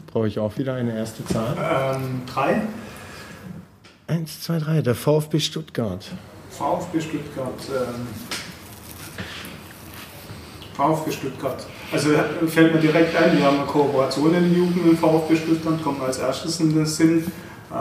Brauche 0.05 0.27
ich 0.27 0.37
auch 0.39 0.57
wieder 0.57 0.75
eine 0.75 0.95
erste 0.95 1.25
Zahl? 1.25 1.55
Ähm, 1.95 2.21
drei. 2.31 2.61
Eins, 4.05 4.41
zwei, 4.41 4.59
drei. 4.59 4.81
Der 4.81 4.93
VfB 4.93 5.39
Stuttgart. 5.39 6.05
VfB 6.51 7.01
Stuttgart. 7.01 7.59
Ähm, 7.69 8.07
VfB 10.75 11.11
Stuttgart. 11.11 11.65
Also 11.91 12.09
fällt 12.47 12.75
mir 12.75 12.79
direkt 12.79 13.15
ein, 13.15 13.37
wir 13.37 13.45
haben 13.45 13.57
eine 13.57 13.65
Kooperation 13.65 14.33
in 14.35 14.49
der 14.49 14.59
Jugend 14.59 14.77
mit 14.77 14.93
dem 14.93 14.97
VfB 14.97 15.35
Stuttgart, 15.35 15.83
kommt 15.83 16.01
als 16.01 16.19
erstes 16.19 16.59
in 16.59 16.73
den 16.73 16.85
Sinn. 16.85 17.25
Äh, 17.71 17.75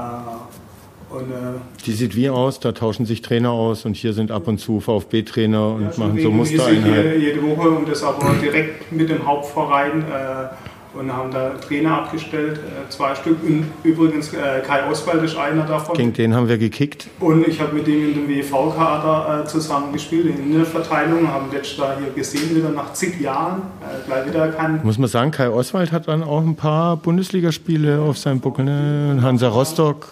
und, 1.16 1.30
äh, 1.30 1.58
die 1.84 1.92
sieht 1.92 2.16
wie 2.16 2.28
aus, 2.28 2.60
da 2.60 2.72
tauschen 2.72 3.06
sich 3.06 3.22
Trainer 3.22 3.50
aus 3.50 3.84
und 3.84 3.96
hier 3.96 4.12
sind 4.12 4.30
ab 4.30 4.48
und 4.48 4.58
zu 4.58 4.80
VfB-Trainer 4.80 5.74
und 5.74 5.82
ja, 5.82 5.92
machen 5.96 6.20
so 6.20 6.30
Mustereinheiten. 6.30 6.86
Jede, 6.86 7.16
jede 7.16 7.42
Woche 7.42 7.70
und 7.70 7.88
das 7.88 8.02
aber 8.02 8.34
direkt 8.40 8.92
mit 8.92 9.08
dem 9.08 9.26
Hauptverein 9.26 10.02
äh, 10.02 10.54
und 10.98 11.12
haben 11.12 11.30
da 11.30 11.50
Trainer 11.50 11.98
abgestellt, 12.02 12.58
äh, 12.58 12.88
zwei 12.90 13.14
Stück. 13.14 13.42
Und 13.42 13.66
übrigens 13.82 14.32
äh, 14.32 14.60
Kai 14.66 14.88
Oswald 14.90 15.22
ist 15.22 15.36
einer 15.36 15.64
davon. 15.64 15.96
Gegen 15.96 16.12
den 16.12 16.34
haben 16.34 16.48
wir 16.48 16.58
gekickt. 16.58 17.08
Und 17.20 17.46
ich 17.46 17.60
habe 17.60 17.74
mit 17.74 17.86
dem 17.86 18.08
in 18.08 18.14
dem 18.14 18.28
WV-Kader 18.28 19.42
äh, 19.44 19.46
zusammen 19.46 19.92
gespielt, 19.92 20.26
in 20.38 20.52
der 20.54 20.64
Verteilung, 20.64 21.28
haben 21.28 21.46
letztes 21.52 21.78
Jahr 21.78 21.96
hier 21.98 22.10
gesehen, 22.10 22.56
wieder 22.56 22.70
nach 22.70 22.92
zig 22.94 23.20
Jahren, 23.20 23.62
äh, 23.80 24.06
gleich 24.06 24.26
wieder 24.26 24.46
erkannt. 24.46 24.84
Muss 24.84 24.98
man 24.98 25.08
sagen, 25.08 25.30
Kai 25.30 25.50
Oswald 25.50 25.92
hat 25.92 26.08
dann 26.08 26.22
auch 26.22 26.42
ein 26.42 26.56
paar 26.56 26.96
Bundesligaspiele 26.96 28.00
auf 28.00 28.18
seinem 28.18 28.40
Buckel, 28.40 28.64
ne? 28.64 29.18
Hansa 29.22 29.48
Rostock. 29.48 30.08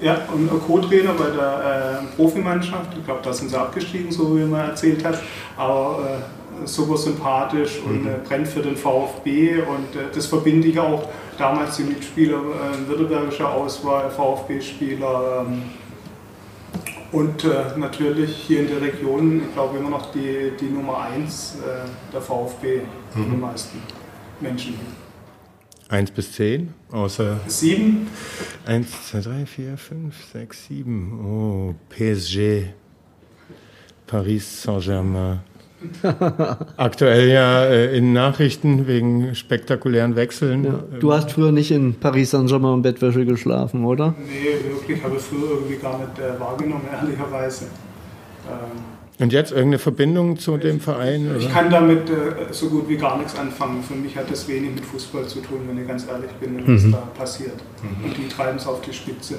Ja, 0.00 0.18
und 0.32 0.48
Co-Trainer 0.66 1.12
bei 1.14 1.30
der 1.30 2.02
äh, 2.02 2.16
Profimannschaft. 2.16 2.96
Ich 2.96 3.04
glaube, 3.04 3.20
da 3.22 3.32
sind 3.32 3.50
sie 3.50 3.58
abgestiegen, 3.58 4.12
so 4.12 4.36
wie 4.36 4.44
man 4.44 4.70
erzählt 4.70 5.04
hat. 5.04 5.20
Aber 5.56 6.20
äh, 6.62 6.66
super 6.66 6.96
sympathisch 6.96 7.80
und 7.84 8.02
mhm. 8.02 8.08
äh, 8.08 8.12
brennt 8.26 8.48
für 8.48 8.60
den 8.60 8.76
VfB. 8.76 9.62
Und 9.62 9.96
äh, 9.96 10.12
das 10.14 10.26
verbinde 10.26 10.68
ich 10.68 10.78
auch 10.78 11.08
damals 11.36 11.76
die 11.76 11.84
Mitspieler, 11.84 12.36
äh, 12.36 12.88
württembergischer 12.88 13.52
Auswahl, 13.52 14.10
VfB-Spieler. 14.10 15.46
Ähm, 15.46 15.62
und 17.10 17.44
äh, 17.44 17.76
natürlich 17.76 18.36
hier 18.36 18.60
in 18.60 18.68
der 18.68 18.82
Region, 18.82 19.42
ich 19.48 19.54
glaube, 19.54 19.78
immer 19.78 19.90
noch 19.90 20.12
die, 20.12 20.52
die 20.60 20.66
Nummer 20.66 20.98
1 21.00 21.56
äh, 21.56 22.12
der 22.12 22.20
VfB 22.20 22.76
mhm. 22.76 22.82
für 23.10 23.30
die 23.30 23.36
meisten 23.36 23.82
Menschen. 24.40 24.78
1 25.88 26.10
bis 26.10 26.32
10, 26.32 26.74
außer. 26.92 27.40
7. 27.46 28.06
1, 28.66 29.08
2, 29.10 29.20
3, 29.20 29.46
4, 29.46 29.76
5, 29.78 30.14
6, 30.32 30.66
7. 30.66 31.20
Oh, 31.24 31.74
PSG. 31.88 32.74
Paris 34.06 34.62
Saint-Germain. 34.62 35.40
Aktuell 36.76 37.28
ja 37.28 37.64
äh, 37.64 37.96
in 37.96 38.12
Nachrichten 38.12 38.86
wegen 38.88 39.34
spektakulären 39.34 40.16
Wechseln. 40.16 40.64
Ja. 40.64 40.84
Du 40.98 41.12
hast 41.12 41.30
früher 41.30 41.52
nicht 41.52 41.70
in 41.70 41.94
Paris 41.94 42.32
Saint-Germain 42.32 42.74
im 42.74 42.82
Bettwäsche 42.82 43.24
geschlafen, 43.24 43.84
oder? 43.84 44.14
Nee, 44.18 44.70
wirklich, 44.70 45.02
habe 45.02 45.16
ich 45.16 45.22
früher 45.22 45.50
irgendwie 45.50 45.76
gar 45.76 45.98
nicht 45.98 46.18
äh, 46.18 46.38
wahrgenommen, 46.38 46.82
ehrlicherweise. 46.92 47.66
Ähm, 48.46 48.97
und 49.18 49.32
jetzt 49.32 49.50
irgendeine 49.50 49.78
Verbindung 49.78 50.38
zu 50.38 50.56
dem 50.56 50.80
Verein? 50.80 51.34
Ich 51.38 51.52
kann 51.52 51.70
damit 51.70 52.08
äh, 52.08 52.52
so 52.52 52.68
gut 52.68 52.88
wie 52.88 52.96
gar 52.96 53.18
nichts 53.18 53.36
anfangen. 53.36 53.82
Für 53.82 53.94
mich 53.94 54.16
hat 54.16 54.30
das 54.30 54.46
wenig 54.46 54.74
mit 54.74 54.84
Fußball 54.84 55.26
zu 55.26 55.40
tun, 55.40 55.60
wenn 55.68 55.80
ich 55.80 55.88
ganz 55.88 56.06
ehrlich 56.06 56.30
bin, 56.40 56.56
was 56.66 56.82
mhm. 56.84 56.92
da 56.92 56.98
passiert. 57.18 57.56
Mhm. 57.82 58.04
Und 58.04 58.16
die 58.16 58.28
treiben 58.28 58.58
es 58.58 58.66
auf 58.66 58.80
die 58.80 58.92
Spitze. 58.92 59.36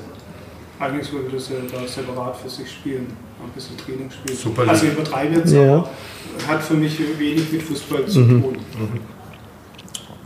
Eigentlich 0.80 1.12
würde 1.12 1.30
das 1.34 1.50
ja 1.50 1.56
da 1.72 1.86
separat 1.88 2.38
für 2.38 2.50
sich 2.50 2.70
spielen, 2.70 3.08
ein 3.42 3.52
bisschen 3.54 3.78
Training 3.78 4.10
spielen. 4.12 4.38
Super 4.38 4.70
also 4.70 4.86
ich 4.86 4.94
übertreibe 4.94 5.36
jetzt, 5.36 5.54
ja. 5.54 5.76
aber 5.76 5.90
hat 6.48 6.64
für 6.64 6.76
mich 6.76 6.98
wenig 7.18 7.52
mit 7.52 7.64
Fußball 7.64 8.06
zu 8.06 8.20
mhm. 8.20 8.42
tun. 8.42 8.54
Mhm. 8.54 9.00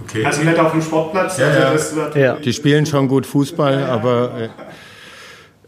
Okay. 0.03 0.25
Also 0.25 0.43
nicht 0.43 0.59
auf 0.59 0.71
dem 0.71 0.81
Sportplatz. 0.81 1.37
Ja, 1.37 1.47
also 1.47 1.99
ja. 1.99 2.17
ja. 2.17 2.35
Die 2.35 2.53
spielen 2.53 2.85
schon 2.85 3.07
gut 3.07 3.25
Fußball, 3.25 3.83
aber... 3.85 4.41
Äh, 4.41 4.49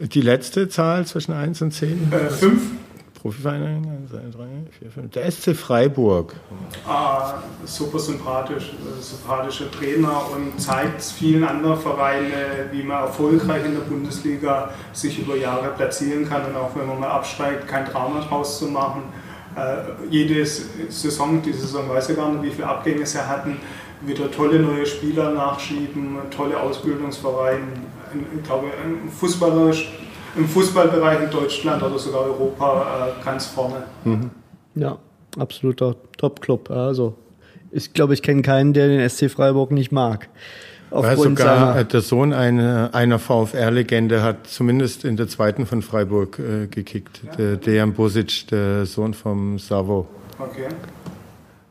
Die 0.08 0.20
letzte 0.20 0.68
Zahl 0.68 1.06
zwischen 1.06 1.32
1 1.32 1.62
und 1.62 1.72
10? 1.72 2.12
Äh, 2.12 2.30
fünf. 3.32 3.44
Profivereine? 3.44 3.82
1, 4.02 4.12
2, 4.12 4.18
3, 4.18 4.48
4, 4.80 4.92
5. 4.92 5.12
Der 5.12 5.32
SC 5.32 5.56
Freiburg. 5.56 6.36
Ah, 6.88 7.36
super 7.66 8.00
sympathisch, 8.00 8.72
äh, 8.74 9.02
sympathischer 9.02 9.72
Trainer 9.72 10.22
und 10.32 10.60
zeigt 10.60 11.02
vielen 11.02 11.44
anderen 11.44 11.80
Vereinen, 11.80 12.32
wie 12.72 12.84
man 12.84 13.04
erfolgreich 13.04 13.66
in 13.66 13.74
der 13.74 13.82
Bundesliga 13.82 14.70
sich 14.94 15.20
über 15.20 15.36
Jahre 15.36 15.70
platzieren 15.70 16.28
kann 16.28 16.46
und 16.46 16.56
auch 16.56 16.76
wenn 16.76 16.88
man 16.88 17.00
mal 17.00 17.10
absteigt, 17.10 17.68
kein 17.68 17.86
Drama 17.86 18.22
draus 18.22 18.60
zu 18.60 18.68
machen. 18.68 19.04
Äh, 19.56 20.08
jede 20.10 20.46
Saison, 20.46 21.42
die 21.42 21.54
Saison 21.54 21.90
weiß 21.90 22.10
ich 22.10 22.16
gar 22.16 22.30
nicht, 22.32 22.44
wie 22.44 22.52
viele 22.52 22.68
Abgänge 22.68 23.06
sie 23.06 23.26
hatten, 23.26 23.58
wieder 24.02 24.30
tolle 24.30 24.60
neue 24.60 24.86
Spieler 24.86 25.32
nachschieben, 25.32 26.18
tolle 26.30 26.60
Ausbildungsvereine. 26.60 27.64
Ich 28.38 28.44
glaube, 28.44 28.68
fußballerisch 29.20 30.05
im 30.36 30.48
Fußballbereich 30.48 31.24
in 31.24 31.30
Deutschland 31.30 31.82
oder 31.84 31.98
sogar 31.98 32.22
Europa 32.22 33.08
äh, 33.08 33.26
ganz 33.26 33.46
vorne. 33.46 33.84
Mhm. 34.04 34.32
Ja, 34.76 34.98
absoluter 35.38 35.96
Top-Club. 36.18 36.70
Also 36.70 37.16
ich 37.72 37.94
glaube, 37.94 38.14
ich 38.14 38.22
kenne 38.22 38.42
keinen, 38.42 38.74
der 38.74 38.88
den 38.88 39.10
SC 39.10 39.30
Freiburg 39.30 39.72
nicht 39.72 39.92
mag. 39.92 40.30
Weil 40.92 41.18
sogar 41.18 41.84
der 41.84 42.02
Sohn 42.02 42.32
eine, 42.32 42.90
einer 42.94 43.20
VfR-Legende 43.20 44.24
hat 44.24 44.48
zumindest 44.48 45.04
in 45.04 45.18
der 45.18 45.28
zweiten 45.28 45.66
von 45.66 45.82
Freiburg 45.82 46.40
äh, 46.40 46.68
gekickt. 46.68 47.22
Ja. 47.26 47.36
Der 47.36 47.56
Dejan 47.58 47.94
Bosic, 47.94 48.48
der 48.48 48.86
Sohn 48.86 49.14
vom 49.14 49.60
Savo. 49.60 50.08
Okay. 50.40 50.68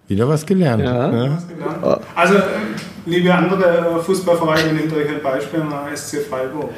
Wieder 0.09 0.29
was 0.29 0.45
gelernt. 0.45 0.83
Ja. 0.83 1.09
Ne? 1.09 1.33
Was 1.37 1.49
gelernt. 1.49 2.03
Also, 2.15 2.35
äh, 2.35 2.41
liebe 3.07 3.33
andere 3.33 4.03
Fußballvereine, 4.05 4.75
nehmt 4.75 4.93
euch 4.93 5.09
ein 5.09 5.23
Beispiel 5.23 5.61
mal 5.61 5.97
SC 5.97 6.19
Freiburg. 6.29 6.71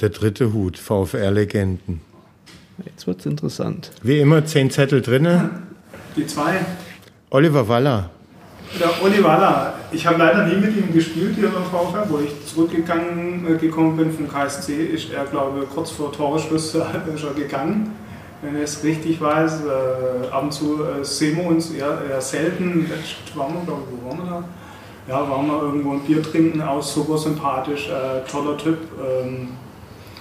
Der 0.00 0.10
dritte 0.10 0.52
Hut, 0.52 0.78
VfR-Legenden. 0.78 2.00
Jetzt 2.84 3.08
wird 3.08 3.18
es 3.18 3.26
interessant. 3.26 3.90
Wie 4.02 4.20
immer, 4.20 4.44
zehn 4.44 4.70
Zettel 4.70 5.02
drinne. 5.02 5.50
Die 6.14 6.24
zwei. 6.24 6.60
Oliver 7.30 7.66
Waller. 7.66 8.10
Der 8.78 9.02
Oliver 9.02 9.28
Waller. 9.28 9.74
Ich 9.90 10.06
habe 10.06 10.18
leider 10.18 10.46
nie 10.46 10.54
mit 10.54 10.76
ihm 10.76 10.92
gespielt 10.92 11.34
hier 11.34 11.48
beim 11.48 11.64
VfR. 11.64 12.08
Wo 12.08 12.20
ich 12.20 12.30
zurückgegangen 12.46 13.44
äh, 13.52 13.56
gekommen 13.56 13.96
bin 13.96 14.12
vom 14.12 14.28
KSC, 14.28 14.84
ist 14.84 15.10
er, 15.10 15.24
glaube 15.24 15.64
ich, 15.64 15.70
kurz 15.70 15.90
vor 15.90 16.12
Toreschluss 16.12 16.76
schon 17.16 17.34
gegangen. 17.34 17.90
Wenn 18.40 18.54
ich 18.54 18.62
es 18.62 18.84
richtig 18.84 19.20
weiß, 19.20 19.62
äh, 19.64 20.28
ab 20.28 20.44
und 20.44 20.52
zu 20.52 20.84
äh, 20.84 21.04
sehen 21.04 21.38
wir 21.38 21.46
uns 21.46 21.72
eher, 21.72 22.02
eher 22.08 22.20
selten. 22.20 22.88
Jetzt 22.88 23.36
waren 23.36 23.52
wir, 23.52 23.62
glaube 23.62 23.82
ich, 23.90 24.00
wo 24.00 24.08
waren 24.10 24.18
wir 24.18 24.30
da? 24.30 24.44
Ja, 25.08 25.28
waren 25.28 25.48
wir 25.48 25.60
irgendwo 25.60 25.92
ein 25.94 26.00
Bier 26.02 26.22
trinken, 26.22 26.60
aus 26.60 26.94
super 26.94 27.18
sympathisch, 27.18 27.88
äh, 27.88 28.24
toller 28.30 28.56
Typ. 28.56 28.78
Ähm, 29.02 29.48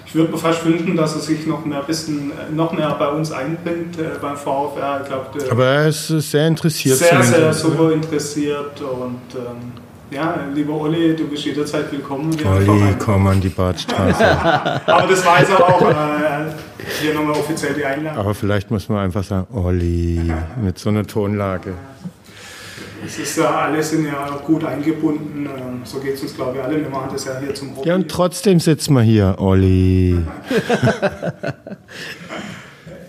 ich 0.08 0.16
würde 0.16 0.32
mir 0.32 0.38
fast 0.38 0.66
wünschen, 0.66 0.95
dass 0.95 1.16
er 1.16 1.22
sich 1.22 1.45
noch 1.45 1.66
mehr, 1.66 1.82
bisschen, 1.82 2.32
noch 2.55 2.72
mehr 2.72 2.95
bei 2.97 3.10
uns 3.10 3.32
einbringt, 3.32 3.99
äh, 3.99 4.18
beim 4.22 4.38
VfR. 4.38 5.01
Ich 5.01 5.10
glaub, 5.10 5.51
Aber 5.51 5.66
er 5.66 5.89
ist 5.89 6.08
sehr 6.08 6.47
interessiert. 6.47 6.97
Sehr, 6.97 7.22
sehr 7.22 7.53
super 7.53 7.91
interessiert. 7.91 8.80
Und 8.80 9.36
ähm, 9.36 9.74
ja, 10.10 10.39
lieber 10.53 10.74
Olli, 10.80 11.14
du 11.14 11.28
bist 11.28 11.43
jederzeit 11.43 11.91
willkommen. 11.91 12.32
Olli, 12.45 12.95
komm 12.97 13.28
an 13.28 13.41
die 13.41 13.49
Badstraße. 13.49 14.26
Aber 14.86 15.08
das 15.08 15.26
weiß 15.26 15.49
er 15.49 15.68
auch. 15.68 15.82
Äh, 15.82 16.53
hier 17.01 17.14
nochmal 17.14 17.34
offiziell 17.34 17.74
die 17.74 17.84
Einladung. 17.84 18.18
Aber 18.18 18.34
vielleicht 18.34 18.72
muss 18.72 18.88
man 18.88 18.99
einfach 18.99 19.26
sagen, 19.26 19.47
Olli, 19.53 20.32
mit 20.64 20.80
so 20.80 20.88
einer 20.88 21.05
Tonlage. 21.05 21.74
Es 23.05 23.19
ist 23.19 23.37
ja 23.37 23.49
alles 23.49 23.89
sind 23.89 24.05
ja 24.05 24.39
gut 24.45 24.63
eingebunden. 24.63 25.45
Ähm, 25.45 25.81
so 25.83 25.99
geht 25.99 26.15
es 26.15 26.21
uns, 26.23 26.35
glaube 26.35 26.57
ich, 26.57 26.63
alle. 26.63 26.81
Wir 26.81 26.89
machen 26.89 27.09
das 27.11 27.25
ja 27.25 27.39
hier 27.39 27.53
zum 27.53 27.75
Hobby. 27.75 27.87
Ja, 27.87 27.95
und 27.95 28.09
trotzdem 28.09 28.59
sitzen 28.59 28.93
wir 28.93 29.01
hier, 29.01 29.35
Olli. 29.39 30.17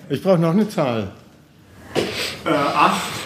ich 0.09 0.22
brauche 0.22 0.39
noch 0.39 0.51
eine 0.51 0.68
Zahl. 0.68 1.12
Äh, 2.45 2.51
acht. 2.51 3.18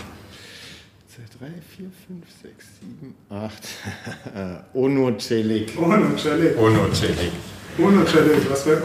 3, 1.43 1.49
4, 1.77 1.91
5, 2.07 2.25
6, 2.41 2.67
7, 3.01 3.15
8. 3.29 4.65
Ono 4.75 5.19
Celik. 5.19 5.73
Ono 5.77 6.17
Celik. 6.17 6.57
Ono 6.57 6.89
Celik. 6.93 7.33
Ono 7.79 8.05
Celik, 8.05 8.49
was 8.49 8.63
fällt 8.63 8.85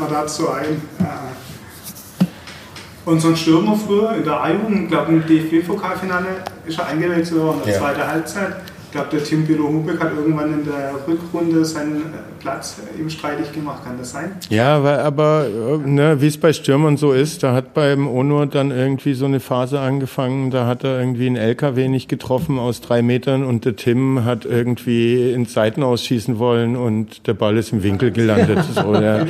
ein? 3.07 3.13
unseren 3.13 3.35
Stürmer 3.35 3.75
früher 3.75 4.15
in 4.15 4.23
der 4.23 4.41
Einigung, 4.41 4.83
ich 4.83 4.89
glaube 4.89 5.13
im 5.13 5.25
DFB-Pokalfinale 5.25 6.27
ist 6.65 6.77
er 6.77 6.87
eingewechselt 6.87 7.41
worden 7.41 7.59
in 7.59 7.65
der 7.65 7.73
ja. 7.73 7.79
zweiten 7.79 8.07
Halbzeit. 8.07 8.55
Ich 8.87 8.93
glaube, 8.93 9.09
der 9.11 9.21
Tim 9.21 9.45
Bilo 9.45 9.67
Hubeck 9.67 9.99
hat 9.99 10.13
irgendwann 10.15 10.53
in 10.53 10.65
der 10.65 10.93
Rückrunde 11.05 11.65
seinen 11.65 11.97
äh, 11.97 12.17
Platz 12.39 12.77
ihm 12.97 13.09
streitig 13.09 13.51
gemacht. 13.51 13.83
Kann 13.83 13.97
das 13.97 14.11
sein? 14.11 14.31
Ja, 14.49 14.81
weil, 14.81 14.99
aber 14.99 15.45
ne, 15.85 16.21
wie 16.21 16.27
es 16.27 16.37
bei 16.37 16.53
Stürmern 16.53 16.95
so 16.95 17.11
ist, 17.11 17.43
da 17.43 17.53
hat 17.53 17.73
beim 17.73 18.07
Onur 18.07 18.45
dann 18.45 18.71
irgendwie 18.71 19.13
so 19.13 19.25
eine 19.25 19.41
Phase 19.41 19.81
angefangen, 19.81 20.51
da 20.51 20.67
hat 20.67 20.85
er 20.85 20.99
irgendwie 20.99 21.27
einen 21.27 21.35
LKW 21.35 21.89
nicht 21.89 22.07
getroffen 22.07 22.57
aus 22.57 22.79
drei 22.79 23.01
Metern 23.01 23.43
und 23.43 23.65
der 23.65 23.75
Tim 23.75 24.23
hat 24.23 24.45
irgendwie 24.45 25.33
ins 25.33 25.53
Seiten 25.53 25.83
ausschießen 25.83 26.39
wollen 26.39 26.77
und 26.77 27.27
der 27.27 27.33
Ball 27.33 27.57
ist 27.57 27.73
im 27.73 27.83
Winkel 27.83 28.11
gelandet. 28.11 28.59
so, 28.73 28.93
ja. 28.95 29.25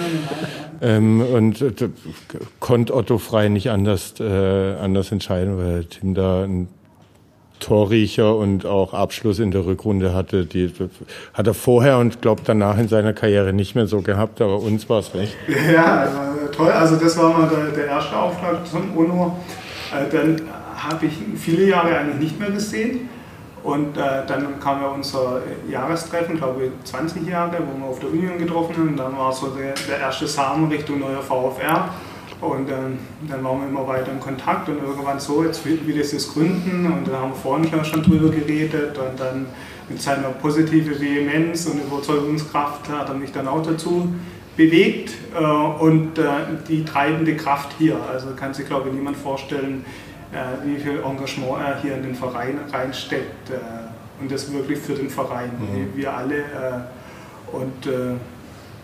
Ähm, 0.81 1.21
und 1.21 1.61
äh, 1.61 1.71
konnte 2.59 2.93
Otto 2.95 3.17
Frei 3.17 3.49
nicht 3.49 3.69
anders, 3.69 4.15
äh, 4.19 4.75
anders 4.75 5.11
entscheiden, 5.11 5.57
weil 5.57 5.85
Tim 5.85 6.13
da 6.13 6.43
ein 6.43 6.67
Torriecher 7.59 8.35
und 8.35 8.65
auch 8.65 8.93
Abschluss 8.93 9.39
in 9.39 9.51
der 9.51 9.65
Rückrunde 9.65 10.13
hatte. 10.13 10.45
Die 10.45 10.71
hat 11.33 11.47
er 11.47 11.53
vorher 11.53 11.97
und 11.97 12.21
glaube 12.21 12.43
danach 12.45 12.77
in 12.77 12.87
seiner 12.87 13.13
Karriere 13.13 13.53
nicht 13.53 13.75
mehr 13.75 13.87
so 13.87 14.01
gehabt, 14.01 14.41
aber 14.41 14.59
uns 14.59 14.87
war 14.89 14.99
es 14.99 15.13
recht. 15.13 15.35
Ja, 15.73 16.01
also, 16.01 16.17
toll. 16.55 16.71
Also 16.71 16.95
das 16.97 17.17
war 17.17 17.37
mal 17.37 17.49
der, 17.49 17.71
der 17.71 17.85
erste 17.87 18.15
Auftrag 18.15 18.65
zum 18.67 18.95
UNO. 18.95 19.37
Äh, 19.91 20.11
dann 20.11 20.41
habe 20.75 21.07
ich 21.07 21.13
viele 21.39 21.67
Jahre 21.67 21.97
eigentlich 21.97 22.31
nicht 22.31 22.39
mehr 22.39 22.51
gesehen. 22.51 23.09
Und 23.63 23.97
äh, 23.97 24.25
dann 24.27 24.59
kam 24.59 24.81
ja 24.81 24.87
unser 24.87 25.41
Jahrestreffen, 25.69 26.37
glaube 26.37 26.65
ich 26.65 26.89
20 26.89 27.27
Jahre, 27.27 27.57
wo 27.59 27.79
wir 27.79 27.89
auf 27.89 27.99
der 27.99 28.09
Union 28.09 28.37
getroffen 28.37 28.75
haben. 28.77 28.89
Und 28.89 28.97
dann 28.97 29.17
war 29.17 29.31
so 29.33 29.47
der, 29.47 29.73
der 29.87 29.99
erste 29.99 30.27
Samen 30.27 30.69
Richtung 30.69 30.99
neuer 30.99 31.21
VfR. 31.21 31.89
Und 32.39 32.69
ähm, 32.69 32.99
dann 33.27 33.43
waren 33.43 33.61
wir 33.61 33.67
immer 33.67 33.87
weiter 33.87 34.11
in 34.11 34.19
Kontakt 34.19 34.69
und 34.69 34.77
irgendwann 34.83 35.19
so, 35.19 35.43
jetzt 35.43 35.65
will, 35.65 35.79
will 35.85 35.99
ich 35.99 36.11
das 36.11 36.31
gründen. 36.31 36.85
Und 36.85 37.07
dann 37.07 37.21
haben 37.21 37.31
wir 37.31 37.35
vorhin 37.35 37.83
schon 37.83 38.03
drüber 38.03 38.29
geredet. 38.29 38.97
Und 38.97 39.19
dann 39.19 39.47
mit 39.89 40.01
seiner 40.01 40.29
positiven 40.29 40.99
Vehemenz 40.99 41.65
und 41.65 41.79
Überzeugungskraft 41.79 42.89
hat 42.89 43.09
er 43.09 43.15
mich 43.15 43.31
dann 43.31 43.47
auch 43.47 43.63
dazu 43.63 44.13
bewegt. 44.55 45.11
Äh, 45.35 45.43
und 45.43 46.17
äh, 46.17 46.25
die 46.67 46.83
treibende 46.85 47.35
Kraft 47.35 47.69
hier, 47.77 47.97
also 48.11 48.27
kann 48.35 48.53
sich 48.53 48.67
glaube 48.67 48.89
ich 48.89 48.95
niemand 48.95 49.17
vorstellen, 49.17 49.85
wie 50.63 50.77
viel 50.77 50.99
Engagement 50.99 51.61
er 51.61 51.81
hier 51.81 51.95
in 51.95 52.03
den 52.03 52.15
Verein 52.15 52.59
reinsteckt 52.71 53.49
äh, 53.49 53.55
und 54.19 54.31
das 54.31 54.51
wirklich 54.51 54.79
für 54.79 54.93
den 54.93 55.09
Verein, 55.09 55.51
mhm. 55.57 55.95
wir 55.95 56.13
alle. 56.13 56.39
Äh, 56.39 57.55
und 57.55 57.85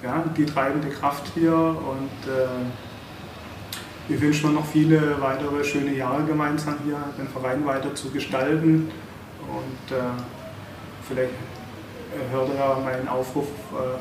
ja, 0.02 0.24
die 0.38 0.46
treibende 0.46 0.88
Kraft 0.88 1.34
hier 1.34 1.54
und 1.54 2.10
wir 4.08 4.22
wünschen 4.22 4.46
uns 4.46 4.56
noch 4.56 4.66
viele 4.66 5.20
weitere 5.20 5.62
schöne 5.66 5.94
Jahre 5.94 6.24
gemeinsam 6.24 6.76
hier, 6.86 6.98
den 7.18 7.28
Verein 7.28 7.66
weiter 7.66 7.94
zu 7.94 8.10
gestalten 8.10 8.90
und 9.50 9.96
vielleicht 11.06 11.34
hört 12.32 12.50
er 12.52 12.56
ja 12.56 12.80
meinen 12.86 13.10
Aufruf 13.10 13.48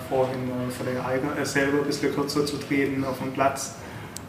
vorhin, 0.09 0.49
vielleicht 0.70 1.47
selber 1.49 1.78
ein 1.78 1.86
bisschen 1.86 2.14
kürzer 2.14 2.47
zu 2.47 2.59
treten 2.59 3.03
auf 3.05 3.18
dem 3.18 3.32
Platz 3.32 3.74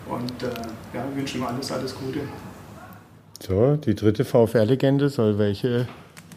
und 0.08 0.34
ja, 0.42 1.06
wünschen 1.14 1.42
ihm 1.42 1.46
alles, 1.46 1.72
alles 1.72 1.94
Gute. 1.94 2.22
So, 3.46 3.76
die 3.76 3.94
dritte 3.94 4.24
VfR-Legende 4.24 5.10
soll 5.10 5.38
welche 5.38 5.86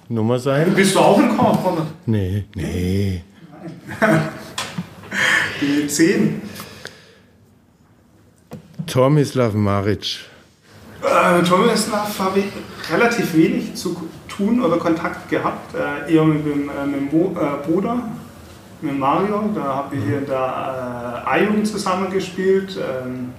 Nummer 0.09 0.41
sein? 0.41 0.75
Bist 0.75 0.97
du 0.97 0.99
auch 0.99 1.17
ein 1.17 1.37
Korb, 1.37 1.87
Nee, 2.05 2.47
nee. 2.57 3.23
die 5.61 5.87
10. 5.87 6.43
Tomislav 8.89 9.55
Maric. 9.55 10.19
Äh, 11.01 11.45
Tomislav 11.45 12.19
habe 12.19 12.41
ich 12.41 12.47
relativ 12.93 13.37
wenig 13.37 13.77
zu 13.77 14.09
tun 14.27 14.61
oder 14.65 14.77
Kontakt 14.79 15.31
gehabt. 15.31 15.77
Äh, 15.77 16.13
eher 16.13 16.25
mit 16.25 16.45
dem, 16.45 16.69
äh, 16.69 16.87
mit 16.87 16.97
dem 17.03 17.09
Bo, 17.09 17.37
äh, 17.39 17.65
Bruder, 17.65 18.03
mit 18.81 18.99
Mario. 18.99 19.49
Da 19.55 19.63
habe 19.63 19.95
ich 19.95 20.03
hier 20.03 20.19
in 20.19 20.27
der 20.27 21.25
äh, 21.25 21.65
zusammengespielt. 21.65 22.77
Ähm, 22.77 23.31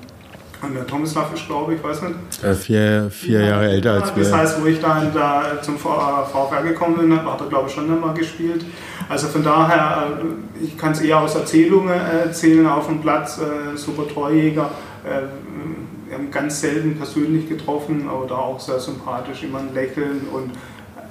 und 0.62 0.74
der 0.74 0.88
Tomislav 0.88 1.32
ist, 1.34 1.46
glaube 1.46 1.76
ich, 1.76 1.84
weiß 1.84 2.04
nicht. 2.04 2.16
Äh, 2.44 2.56
vier, 2.56 3.10
vier 3.12 3.46
Jahre 3.46 3.70
älter 3.70 3.94
als 3.94 4.16
wir. 4.16 4.24
Das 4.24 4.34
heißt, 4.34 4.62
wo 4.62 4.66
ich 4.66 4.80
dann 4.80 5.14
da 5.14 5.62
zum 5.62 5.78
VfR 5.78 6.64
gekommen 6.64 6.98
bin, 6.98 7.16
hat 7.16 7.42
er, 7.42 7.48
glaube 7.48 7.68
ich, 7.68 7.76
schon 7.76 7.92
einmal 7.92 8.16
gespielt. 8.16 8.66
Also 9.08 9.28
von 9.28 9.44
daher, 9.44 10.20
äh, 10.20 10.64
ich 10.64 10.78
kann 10.78 10.94
es 10.94 11.02
eher 11.02 11.20
aus 11.20 11.36
Erzählungen 11.36 11.90
erzählen 11.90 12.66
auf 12.66 12.88
dem 12.88 13.02
Platz. 13.02 13.40
Äh, 13.40 13.78
super 13.78 14.08
Torjäger. 14.08 14.72
Wir 16.08 16.18
haben 16.18 16.32
ganz 16.32 16.60
selten 16.60 16.98
persönlich 16.98 17.48
getroffen, 17.48 18.10
aber 18.10 18.26
da 18.28 18.36
auch 18.36 18.60
sehr 18.60 18.80
sympathisch, 18.80 19.44
immer 19.44 19.60
ein 19.60 19.74
Lächeln 19.74 20.28
und 20.34 20.52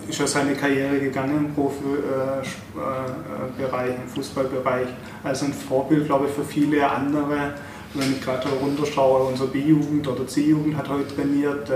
ist 0.09 0.19
ja 0.19 0.27
seine 0.27 0.55
Karriere 0.55 0.99
gegangen 0.99 1.47
im 1.47 1.55
Profibereich, 1.55 3.91
im 3.91 4.09
Fußballbereich. 4.15 4.89
Also 5.25 5.47
ein 5.47 5.55
Vorbild, 5.55 6.07
glaube 6.07 6.27
ich, 6.27 6.33
für 6.33 6.45
viele 6.45 6.89
andere. 6.89 7.55
Wenn 7.99 8.13
ich 8.13 8.21
gerade 8.21 8.49
runterschaue, 8.61 9.25
unsere 9.25 9.49
B-Jugend 9.49 10.07
oder 10.07 10.27
C-Jugend 10.27 10.77
hat 10.77 10.89
heute 10.89 11.15
trainiert. 11.15 11.71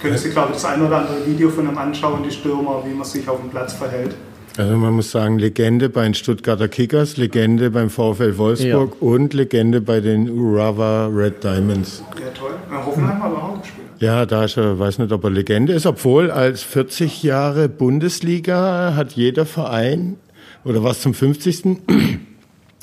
Können 0.00 0.18
Sie, 0.18 0.30
glaube 0.30 0.48
ich, 0.48 0.54
das 0.54 0.64
ein 0.64 0.82
oder 0.82 0.98
andere 0.98 1.26
Video 1.26 1.48
von 1.48 1.68
ihm 1.68 1.78
anschauen, 1.78 2.22
die 2.22 2.30
Stürmer, 2.30 2.82
wie 2.84 2.94
man 2.94 3.04
sich 3.04 3.28
auf 3.28 3.40
dem 3.40 3.50
Platz 3.50 3.72
verhält. 3.72 4.14
Also 4.56 4.76
man 4.76 4.92
muss 4.92 5.10
sagen, 5.10 5.38
Legende 5.38 5.88
bei 5.88 6.04
den 6.04 6.14
Stuttgarter 6.14 6.68
Kickers, 6.68 7.16
Legende 7.16 7.70
beim 7.70 7.90
VfL 7.90 8.38
Wolfsburg 8.38 8.96
ja. 9.00 9.08
und 9.08 9.34
Legende 9.34 9.80
bei 9.80 10.00
den 10.00 10.30
Urawa 10.30 11.06
Red 11.06 11.42
Diamonds. 11.42 12.04
Ja, 12.20 12.30
toll. 12.30 12.52
Hoffenheim 12.84 13.20
hat 13.20 13.32
er 13.32 13.42
auch 13.42 13.60
gespielt. 13.60 13.86
Ja, 13.98 14.26
da 14.26 14.44
ist 14.44 14.56
er, 14.56 14.78
weiß 14.78 14.98
nicht, 14.98 15.10
ob 15.10 15.24
er 15.24 15.30
Legende 15.30 15.72
ist, 15.72 15.86
obwohl 15.86 16.30
als 16.30 16.62
40 16.62 17.24
Jahre 17.24 17.68
Bundesliga 17.68 18.94
hat 18.94 19.12
jeder 19.12 19.44
Verein, 19.44 20.16
oder 20.64 20.84
was 20.84 21.00
zum 21.00 21.14
50. 21.14 21.78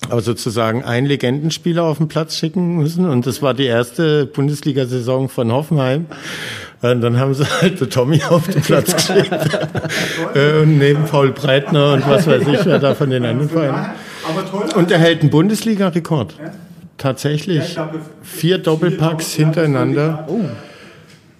aber 0.09 0.21
sozusagen 0.21 0.83
einen 0.83 1.07
Legendenspieler 1.07 1.83
auf 1.83 1.97
den 1.97 2.07
Platz 2.07 2.35
schicken 2.35 2.77
müssen. 2.77 3.07
Und 3.07 3.25
das 3.27 3.41
war 3.41 3.53
die 3.53 3.65
erste 3.65 4.25
Bundesliga-Saison 4.25 5.29
von 5.29 5.51
Hoffenheim. 5.51 6.07
Und 6.81 7.01
dann 7.01 7.19
haben 7.19 7.33
sie 7.33 7.45
halt 7.61 7.79
den 7.79 7.89
Tommy 7.89 8.21
auf 8.29 8.47
den 8.47 8.61
Platz 8.61 8.95
geschickt. 8.95 9.31
Äh, 10.33 10.61
und 10.61 10.77
neben 10.77 11.05
Paul 11.05 11.31
Breitner 11.31 11.93
und 11.93 12.07
was 12.07 12.25
weiß 12.25 12.43
ich, 12.47 12.65
wer 12.65 12.79
da 12.79 12.95
von 12.95 13.09
den 13.09 13.25
anderen 13.25 13.49
Vereinen. 13.49 13.91
Und 14.75 14.91
er 14.91 14.97
hält 14.97 15.21
einen 15.21 15.29
Bundesliga-Rekord. 15.29 16.35
Tatsächlich. 16.97 17.77
Vier 18.21 18.59
Doppelpacks 18.59 19.33
hintereinander. 19.33 20.25
Oh 20.29 20.41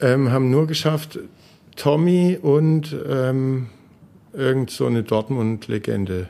ähm, 0.02 0.32
haben 0.32 0.50
nur 0.50 0.68
geschafft, 0.68 1.20
Tommy 1.76 2.38
und 2.42 2.96
ähm, 3.08 3.68
irgend 4.34 4.72
so 4.72 4.88
eine 4.88 5.04
Dortmund-Legende. 5.04 6.28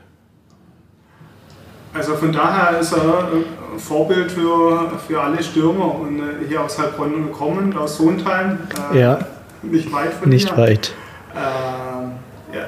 Also 1.94 2.14
von 2.14 2.32
daher 2.32 2.78
ist 2.80 2.92
er 2.92 3.28
ein 3.32 3.78
Vorbild 3.78 4.32
für, 4.32 4.92
für 5.06 5.20
alle 5.20 5.42
Stürmer 5.42 6.00
und 6.00 6.20
äh, 6.20 6.46
hier 6.48 6.62
aus 6.62 6.78
Heilbronn 6.78 7.26
gekommen, 7.26 7.76
aus 7.76 7.98
Sondheim. 7.98 8.58
Äh, 8.92 9.00
ja. 9.00 9.18
Nicht 9.62 9.92
weit 9.92 10.14
von 10.14 10.28
Nicht 10.30 10.48
hier. 10.48 10.56
weit. 10.58 10.92
Äh, 11.34 12.56
ja, 12.56 12.64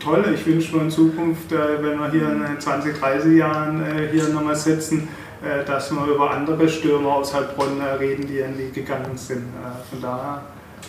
toll, 0.00 0.24
ich 0.34 0.44
wünsche 0.46 0.76
mir 0.76 0.82
in 0.82 0.90
Zukunft, 0.90 1.52
äh, 1.52 1.82
wenn 1.82 1.98
wir 1.98 2.10
hier 2.10 2.28
in 2.30 2.60
20, 2.60 2.98
30 2.98 3.36
Jahren 3.38 3.82
äh, 3.82 4.08
hier 4.12 4.28
nochmal 4.28 4.56
sitzen, 4.56 5.08
äh, 5.42 5.64
dass 5.64 5.92
wir 5.92 6.04
über 6.06 6.30
andere 6.32 6.68
Stürmer 6.68 7.14
aus 7.14 7.32
Heilbronn 7.32 7.80
äh, 7.80 7.92
reden, 7.92 8.26
die 8.26 8.38
in 8.40 8.56
die 8.58 8.72
gegangen 8.72 9.16
sind. 9.16 9.38
Äh, 9.38 9.88
von 9.88 10.02
daher 10.02 10.42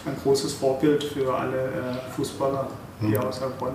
ein 0.06 0.16
großes 0.24 0.54
Vorbild 0.54 1.04
für 1.04 1.34
alle 1.34 1.70
Fußballer 2.16 2.68
hier 3.02 3.20
mhm. 3.20 3.26
aus 3.26 3.42
Heilbronn. 3.42 3.74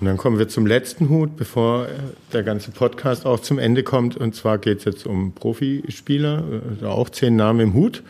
Und 0.00 0.06
dann 0.06 0.16
kommen 0.16 0.38
wir 0.38 0.48
zum 0.48 0.66
letzten 0.66 1.08
Hut, 1.08 1.36
bevor 1.36 1.86
der 2.32 2.42
ganze 2.42 2.70
Podcast 2.70 3.26
auch 3.26 3.40
zum 3.40 3.58
Ende 3.58 3.82
kommt. 3.82 4.16
Und 4.16 4.34
zwar 4.34 4.58
geht 4.58 4.78
es 4.78 4.84
jetzt 4.84 5.06
um 5.06 5.32
Profispieler, 5.32 6.44
auch 6.84 7.08
zehn 7.10 7.36
Namen 7.36 7.60
im 7.60 7.74
Hut. 7.74 8.02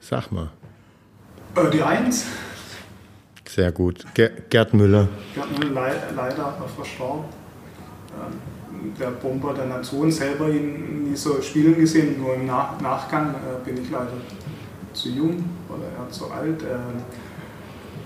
Sag 0.00 0.30
mal. 0.32 0.50
Die 1.72 1.82
Eins. 1.82 2.26
Sehr 3.48 3.72
gut. 3.72 4.04
Gerd 4.14 4.74
Müller. 4.74 5.08
Gerd 5.34 5.58
Müller 5.58 5.92
leider 6.14 6.56
verstorben. 6.76 7.24
Ähm, 8.12 8.92
der 8.98 9.10
Bomber 9.10 9.54
der 9.54 9.66
Nation 9.66 10.10
selber 10.10 10.48
ihn 10.48 11.10
nie 11.10 11.16
so 11.16 11.42
spielen 11.42 11.76
gesehen, 11.76 12.20
nur 12.20 12.34
im 12.34 12.46
Nach 12.46 12.80
Nachgang 12.80 13.34
äh, 13.34 13.64
bin 13.64 13.82
ich 13.82 13.90
leider 13.90 14.12
zu 14.92 15.08
jung 15.08 15.44
oder 15.68 15.84
er 15.98 16.10
zu 16.10 16.30
alt. 16.30 16.62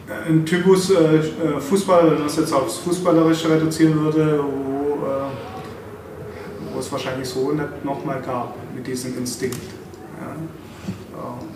Äh, 0.09 0.29
ein 0.29 0.45
Typus 0.45 0.91
äh, 0.91 1.17
äh 1.17 1.61
Fußball, 1.61 2.11
wenn 2.11 2.19
man 2.19 2.27
es 2.27 2.37
jetzt 2.37 2.53
aufs 2.53 2.79
Fußballerische 2.79 3.51
reduzieren 3.51 3.99
würde, 4.01 4.43
wo, 4.43 5.07
äh, 5.07 6.73
wo 6.73 6.79
es 6.79 6.93
wahrscheinlich 6.93 7.29
so 7.29 7.53
nicht 7.53 7.85
nochmal 7.85 8.21
gab 8.21 8.55
mit 8.75 8.87
diesem 8.87 9.17
Instinkt. 9.17 9.57
Ja. 10.21 10.33
Ähm, 10.33 11.49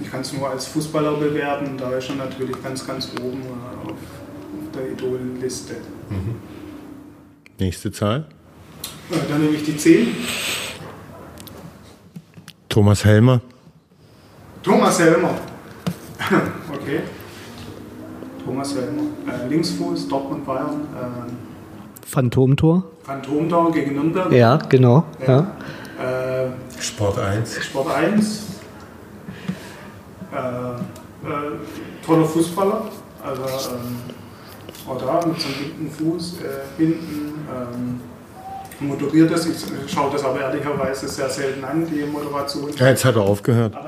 ich 0.00 0.10
kann 0.10 0.20
es 0.20 0.32
nur 0.32 0.48
als 0.48 0.66
Fußballer 0.66 1.14
bewerten, 1.14 1.76
da 1.76 1.90
ist 1.92 2.08
er 2.08 2.16
natürlich 2.16 2.62
ganz, 2.62 2.86
ganz 2.86 3.10
oben 3.20 3.42
äh, 3.42 3.90
auf, 3.90 3.90
auf 3.90 4.72
der 4.74 4.92
Idolenliste. 4.92 5.74
Mhm. 6.08 6.36
Nächste 7.58 7.90
Zahl? 7.90 8.26
Dann 9.10 9.42
nehme 9.42 9.56
ich 9.56 9.64
die 9.64 9.76
10. 9.76 10.14
Thomas 12.68 13.04
Helmer. 13.04 13.40
Thomas 14.62 15.00
Helmer. 15.00 15.34
okay. 16.72 17.00
Thomas. 18.48 18.74
Äh, 18.74 19.48
Linksfuß, 19.48 20.08
Dortmund 20.08 20.46
Bayern. 20.46 20.80
Äh, 20.96 22.06
Phantomtor. 22.06 22.84
Phantomtor 23.02 23.70
gegen 23.72 23.94
Nürnberg. 23.94 24.32
Ja, 24.32 24.56
genau. 24.56 25.04
Ja. 25.26 25.46
Ja. 25.98 26.44
Äh, 26.46 26.80
Sport 26.80 27.18
1. 27.18 27.62
Sport 27.62 27.94
1. 27.94 28.46
Äh, 30.32 30.38
äh, 30.38 30.76
toller 32.06 32.24
Fußballer. 32.24 32.84
Also, 33.22 33.42
ähm, 33.42 33.96
oder 34.90 35.26
mit 35.26 35.38
so 35.38 35.48
einem 35.48 35.58
linken 35.60 35.90
Fuß 35.90 36.36
äh, 36.40 36.82
hinten. 36.82 37.34
Ähm, 37.50 38.00
moderiert 38.80 39.30
das. 39.30 39.44
Ich 39.46 39.56
schaue 39.92 40.10
das 40.12 40.24
aber 40.24 40.40
ehrlicherweise 40.40 41.08
sehr 41.08 41.28
selten 41.28 41.64
an, 41.64 41.86
die 41.86 42.04
Moderation. 42.04 42.70
Ja, 42.76 42.88
jetzt 42.88 43.04
hat 43.04 43.16
er 43.16 43.22
aufgehört. 43.22 43.74
Hat 43.74 43.84
er 43.84 43.87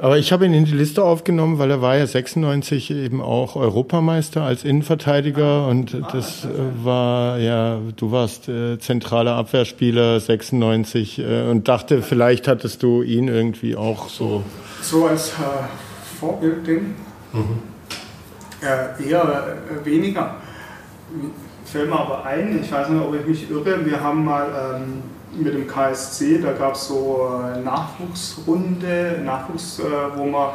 Aber 0.00 0.18
ich 0.18 0.32
habe 0.32 0.46
ihn 0.46 0.54
in 0.54 0.64
die 0.64 0.72
Liste 0.72 1.02
aufgenommen, 1.02 1.58
weil 1.58 1.70
er 1.70 1.82
war 1.82 1.96
ja 1.96 2.06
96 2.06 2.90
eben 2.90 3.20
auch 3.20 3.56
Europameister 3.56 4.42
als 4.42 4.64
Innenverteidiger 4.64 5.44
ah, 5.44 5.68
und 5.68 5.94
ah, 5.94 6.08
das 6.12 6.44
äh, 6.44 6.48
war 6.82 7.38
ja, 7.38 7.78
du 7.96 8.12
warst 8.12 8.48
äh, 8.48 8.78
zentraler 8.78 9.36
Abwehrspieler 9.36 10.20
96 10.20 11.18
äh, 11.18 11.42
und 11.50 11.68
dachte, 11.68 12.02
vielleicht 12.02 12.48
hattest 12.48 12.82
du 12.82 13.02
ihn 13.02 13.28
irgendwie 13.28 13.76
auch 13.76 14.08
so. 14.08 14.42
So 14.80 15.06
als 15.06 15.30
äh, 15.30 15.32
Vorbildding? 16.20 16.94
Mhm. 17.32 17.58
Äh, 18.62 19.08
eher 19.08 19.56
äh, 19.82 19.84
weniger 19.84 20.36
fällt 21.74 21.90
mir 21.90 21.98
aber 21.98 22.24
ein, 22.24 22.60
ich 22.62 22.70
weiß 22.70 22.88
nicht, 22.88 23.02
ob 23.02 23.14
ich 23.14 23.26
mich 23.26 23.50
irre, 23.50 23.84
wir 23.84 24.00
haben 24.00 24.24
mal 24.24 24.76
ähm, 24.76 25.02
mit 25.36 25.54
dem 25.54 25.66
KSC, 25.66 26.38
da 26.40 26.52
gab 26.52 26.74
es 26.74 26.88
so 26.88 27.28
äh, 27.42 27.60
Nachwuchsrunde, 27.60 29.20
Nachwuchs, 29.24 29.80
äh, 29.80 29.82
wo 30.16 30.24
man 30.24 30.50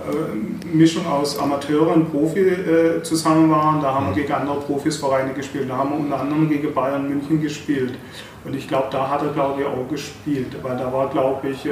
äh, 0.00 0.66
Mischung 0.74 1.06
aus 1.06 1.38
Amateur 1.38 1.94
und 1.94 2.10
Profi 2.10 2.40
äh, 2.40 3.02
zusammen 3.02 3.50
waren. 3.50 3.80
Da 3.80 3.94
haben 3.94 4.06
wir 4.06 4.12
mhm. 4.12 4.16
gegen 4.16 4.32
andere 4.32 4.60
Profisvereine 4.60 5.32
gespielt. 5.34 5.68
Da 5.68 5.76
haben 5.76 5.90
wir 5.90 5.98
unter 5.98 6.20
anderem 6.20 6.48
gegen 6.48 6.72
Bayern 6.72 7.08
München 7.08 7.40
gespielt. 7.40 7.94
Und 8.44 8.56
ich 8.56 8.66
glaube, 8.66 8.88
da 8.90 9.08
hat 9.08 9.22
er, 9.22 9.28
glaube 9.28 9.60
ich, 9.60 9.66
auch 9.66 9.88
gespielt, 9.88 10.56
weil 10.62 10.76
da 10.76 10.92
war, 10.92 11.08
glaube 11.10 11.48
ich, 11.48 11.64
äh, 11.64 11.70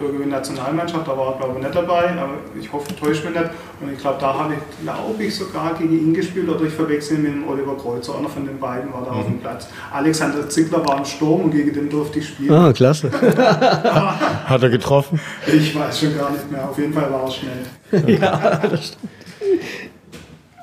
irgendwie 0.00 0.24
Nationalmannschaft, 0.24 1.06
da 1.06 1.16
war 1.16 1.32
er, 1.32 1.38
glaube 1.38 1.58
ich, 1.58 1.64
nicht 1.64 1.74
dabei, 1.74 2.10
aber 2.12 2.38
ich 2.58 2.72
hoffe, 2.72 2.96
täuscht 2.96 3.22
mich 3.24 3.34
nicht. 3.34 3.50
Und 3.80 3.92
ich 3.92 3.98
glaube, 3.98 4.16
da 4.18 4.32
habe 4.32 4.54
ich, 4.54 4.82
glaube 4.82 5.22
ich, 5.22 5.36
sogar 5.36 5.74
gegen 5.74 5.92
ihn 5.92 6.14
gespielt 6.14 6.48
oder 6.48 6.64
ich 6.64 6.72
verwechsel 6.72 7.18
ihn 7.18 7.22
mit 7.22 7.32
dem 7.32 7.48
Oliver 7.48 7.76
Kreuzer, 7.76 8.16
einer 8.16 8.30
von 8.30 8.46
den 8.46 8.58
beiden 8.58 8.90
war 8.94 9.04
da 9.04 9.12
mhm. 9.12 9.18
auf 9.18 9.24
dem 9.26 9.34
mhm. 9.34 9.40
Platz. 9.40 9.68
Alexander 9.92 10.48
Zickler 10.48 10.86
war 10.86 10.96
im 10.96 11.04
Sturm 11.04 11.42
und 11.42 11.50
gegen 11.50 11.74
den 11.74 11.90
durfte 11.90 12.20
ich 12.20 12.28
spielen. 12.28 12.52
Ah, 12.52 12.72
klasse. 12.72 13.10
hat 14.46 14.62
er 14.62 14.70
getroffen? 14.70 15.20
Ich 15.46 15.78
weiß 15.78 16.00
schon 16.00 16.16
gar 16.16 16.30
nicht 16.30 16.50
mehr, 16.50 16.66
auf 16.66 16.78
jeden 16.78 16.94
Fall 16.94 17.12
war 17.12 17.24
er 17.24 17.30
schnell. 17.30 18.18
ja, 18.18 18.62
das 18.70 18.86
stimmt. 18.86 19.10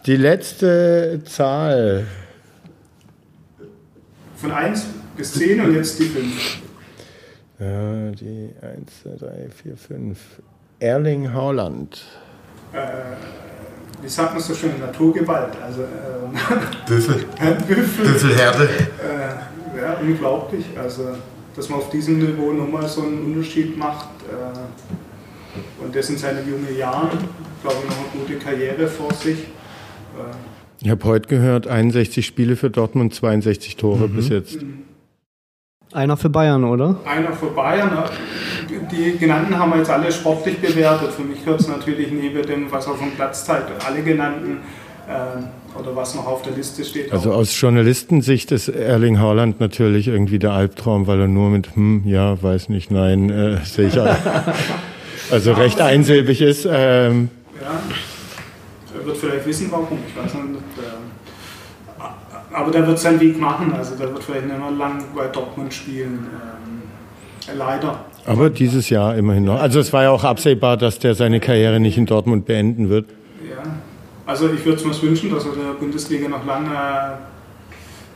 Die 0.08 0.18
letzte 0.18 1.22
Zahl. 1.26 2.08
Von 4.36 4.52
1 4.52 4.86
bis 5.16 5.34
10 5.34 5.62
und 5.62 5.76
jetzt 5.76 6.00
die 6.00 6.06
5. 6.06 6.58
Ja, 7.60 8.12
die 8.12 8.50
1, 8.62 9.04
2, 9.04 9.26
3, 9.26 9.50
4, 9.64 9.78
5. 9.78 10.20
Erling 10.80 11.32
Haaland. 11.32 12.04
Äh, 12.74 12.78
wie 14.02 14.10
sagt 14.10 14.34
man 14.34 14.42
so 14.42 14.54
schön? 14.54 14.80
Naturgewalt. 14.80 15.54
Also, 15.62 15.82
ähm, 15.84 16.34
Büffel. 16.88 17.26
Büffel. 17.68 18.06
Büffelherde. 18.06 18.64
Äh, 18.66 19.80
ja, 19.80 19.98
unglaublich. 20.02 20.66
Also, 20.78 21.10
dass 21.56 21.70
man 21.70 21.80
auf 21.80 21.90
diesem 21.90 22.20
Niveau 22.20 22.52
nochmal 22.52 22.88
so 22.88 23.02
einen 23.04 23.24
Unterschied 23.26 23.78
macht. 23.78 24.10
Äh, 24.30 25.84
und 25.84 25.96
das 25.96 26.10
in 26.10 26.18
seinen 26.18 26.50
jungen 26.50 26.76
Jahren. 26.78 27.18
glaube 27.62 27.78
Ich 27.84 27.90
noch 27.90 28.14
eine 28.14 28.26
gute 28.26 28.40
Karriere 28.40 28.88
vor 28.88 29.14
sich. 29.14 29.40
Äh, 29.40 30.34
ich 30.82 30.90
habe 30.90 31.04
heute 31.06 31.30
gehört, 31.30 31.68
61 31.68 32.26
Spiele 32.26 32.58
für 32.58 32.70
Dortmund, 32.70 33.14
62 33.14 33.78
Tore 33.78 34.10
mhm. 34.10 34.16
bis 34.16 34.30
jetzt. 34.30 34.62
Mhm. 34.62 34.84
Einer 35.94 36.18
für 36.18 36.30
Bayern, 36.30 36.64
oder? 36.64 36.96
Einer 37.06 37.34
für 37.34 37.48
Bayern. 37.48 37.92
Die 38.92 39.18
genannten 39.18 39.58
haben 39.58 39.72
wir 39.72 39.78
jetzt 39.78 39.92
alle 39.92 40.12
sportlich 40.12 40.60
bewertet. 40.60 41.12
Für 41.12 41.22
mich 41.22 41.44
gehört 41.46 41.62
es 41.62 41.68
natürlich 41.68 42.12
neben 42.12 42.42
dem, 42.42 42.72
was 42.72 42.88
auf 42.88 42.98
dem 43.00 43.12
Platz 43.12 43.46
zeigt, 43.46 43.70
alle 43.86 44.02
genannten 44.02 44.58
äh, 45.08 45.80
oder 45.80 45.96
was 45.96 46.16
noch 46.16 46.26
auf 46.26 46.42
der 46.42 46.54
Liste 46.54 46.84
steht. 46.84 47.12
Also 47.12 47.32
auch. 47.32 47.38
aus 47.38 47.60
Journalistensicht 47.60 48.52
ist 48.52 48.70
Erling 48.70 49.20
Haaland 49.20 49.60
natürlich 49.60 50.08
irgendwie 50.08 50.40
der 50.40 50.54
Albtraum, 50.54 51.06
weil 51.06 51.20
er 51.22 51.28
nur 51.28 51.52
mit 51.52 51.76
hm, 51.76 52.04
ja, 52.06 52.42
weiß 52.42 52.70
nicht, 52.70 52.90
nein, 52.90 53.30
äh, 53.30 53.58
sehe 53.64 53.90
ich 53.90 54.00
auch. 54.00 54.16
also 55.32 55.54
recht 55.54 55.80
einsilbig 55.80 56.42
ist. 56.42 56.66
Ähm. 56.66 57.30
Ja. 57.62 57.80
er 59.00 59.06
wird 59.06 59.18
vielleicht 59.18 59.46
wissen, 59.46 59.68
warum. 59.72 60.00
Ich 60.08 60.16
weiß 60.16 60.34
nicht. 60.34 60.63
Äh, 62.54 62.56
aber 62.56 62.72
der 62.72 62.88
wird 62.88 63.00
seinen 63.00 63.20
Weg 63.20 63.40
machen. 63.40 63.74
Also 63.74 63.96
der 63.96 64.10
wird 64.14 64.24
vielleicht 64.24 64.46
nicht 64.46 64.58
mehr 64.58 64.72
lang 64.72 65.04
bei 65.16 65.28
Dortmund 65.28 65.74
spielen. 65.74 66.28
Ähm, 66.32 67.58
leider. 67.58 68.06
Aber 68.26 68.50
dieses 68.50 68.90
Jahr 68.90 69.16
immerhin 69.16 69.46
noch. 69.46 69.60
Also 69.60 69.80
es 69.80 69.92
war 69.92 70.04
ja 70.04 70.12
auch 70.12 70.24
absehbar, 70.24 70.78
dass 70.78 71.00
der 71.00 71.16
seine 71.16 71.40
Karriere 71.40 71.80
nicht 71.80 71.98
in 71.98 72.06
Dortmund 72.06 72.46
beenden 72.46 72.90
wird. 72.90 73.10
Ja, 73.48 73.64
also 74.26 74.50
ich 74.50 74.64
würde 74.66 74.78
es 74.78 74.86
mir 74.86 75.10
wünschen, 75.10 75.30
dass 75.32 75.46
er 75.46 75.52
der 75.52 75.74
Bundesliga 75.74 76.30
noch 76.30 76.46
lange 76.46 76.70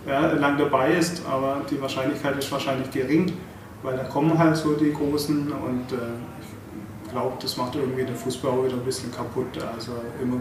ja, 0.07 0.31
lang 0.33 0.57
dabei 0.57 0.93
ist, 0.93 1.21
aber 1.29 1.61
die 1.69 1.81
Wahrscheinlichkeit 1.81 2.37
ist 2.37 2.49
wahrscheinlich 2.49 2.89
gering, 2.91 3.33
weil 3.83 3.97
da 3.97 4.03
kommen 4.03 4.37
halt 4.37 4.55
so 4.55 4.73
die 4.73 4.93
Großen 4.93 5.51
und 5.51 5.91
äh, 5.91 5.95
ich 7.03 7.11
glaube, 7.11 7.33
das 7.41 7.57
macht 7.57 7.75
irgendwie 7.75 8.05
den 8.05 8.15
Fußball 8.15 8.51
auch 8.51 8.63
wieder 8.63 8.75
ein 8.75 8.85
bisschen 8.85 9.11
kaputt. 9.11 9.47
Also 9.75 9.91
immer 10.21 10.37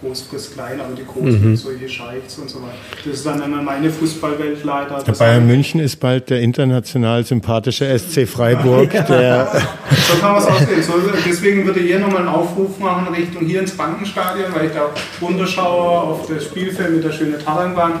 groß 0.00 0.22
frisst 0.22 0.54
klein, 0.54 0.80
aber 0.80 0.94
die 0.94 1.04
Großen, 1.04 1.50
mhm. 1.50 1.56
solche 1.56 1.88
Scheichs 1.88 2.38
und 2.38 2.48
so 2.48 2.58
weiter. 2.58 2.74
Das 3.04 3.14
ist 3.14 3.26
dann 3.26 3.42
immer 3.42 3.62
meine 3.62 3.90
Fußballwelt 3.90 4.64
leider. 4.64 5.02
Der 5.02 5.12
Bayern 5.12 5.46
München 5.46 5.80
ist 5.80 5.96
bald 5.96 6.30
der 6.30 6.40
international 6.40 7.24
sympathische 7.24 7.98
SC 7.98 8.26
Freiburg. 8.26 8.90
der 8.90 9.50
so 9.90 10.18
kann 10.18 10.32
man 10.32 10.42
es 10.42 10.46
aussehen. 10.48 10.82
So, 10.82 10.94
deswegen 11.26 11.66
würde 11.66 11.80
ich 11.80 11.86
hier 11.86 11.98
nochmal 11.98 12.20
einen 12.20 12.28
Aufruf 12.28 12.78
machen 12.78 13.12
Richtung 13.14 13.46
hier 13.46 13.60
ins 13.60 13.72
Bankenstadion, 13.72 14.54
weil 14.54 14.66
ich 14.66 14.72
da 14.72 14.90
runterschaue 15.20 16.00
auf 16.00 16.28
das 16.28 16.44
Spielfeld 16.44 16.94
mit 16.94 17.04
der 17.04 17.12
schönen 17.12 17.38
Talangbahn. 17.38 18.00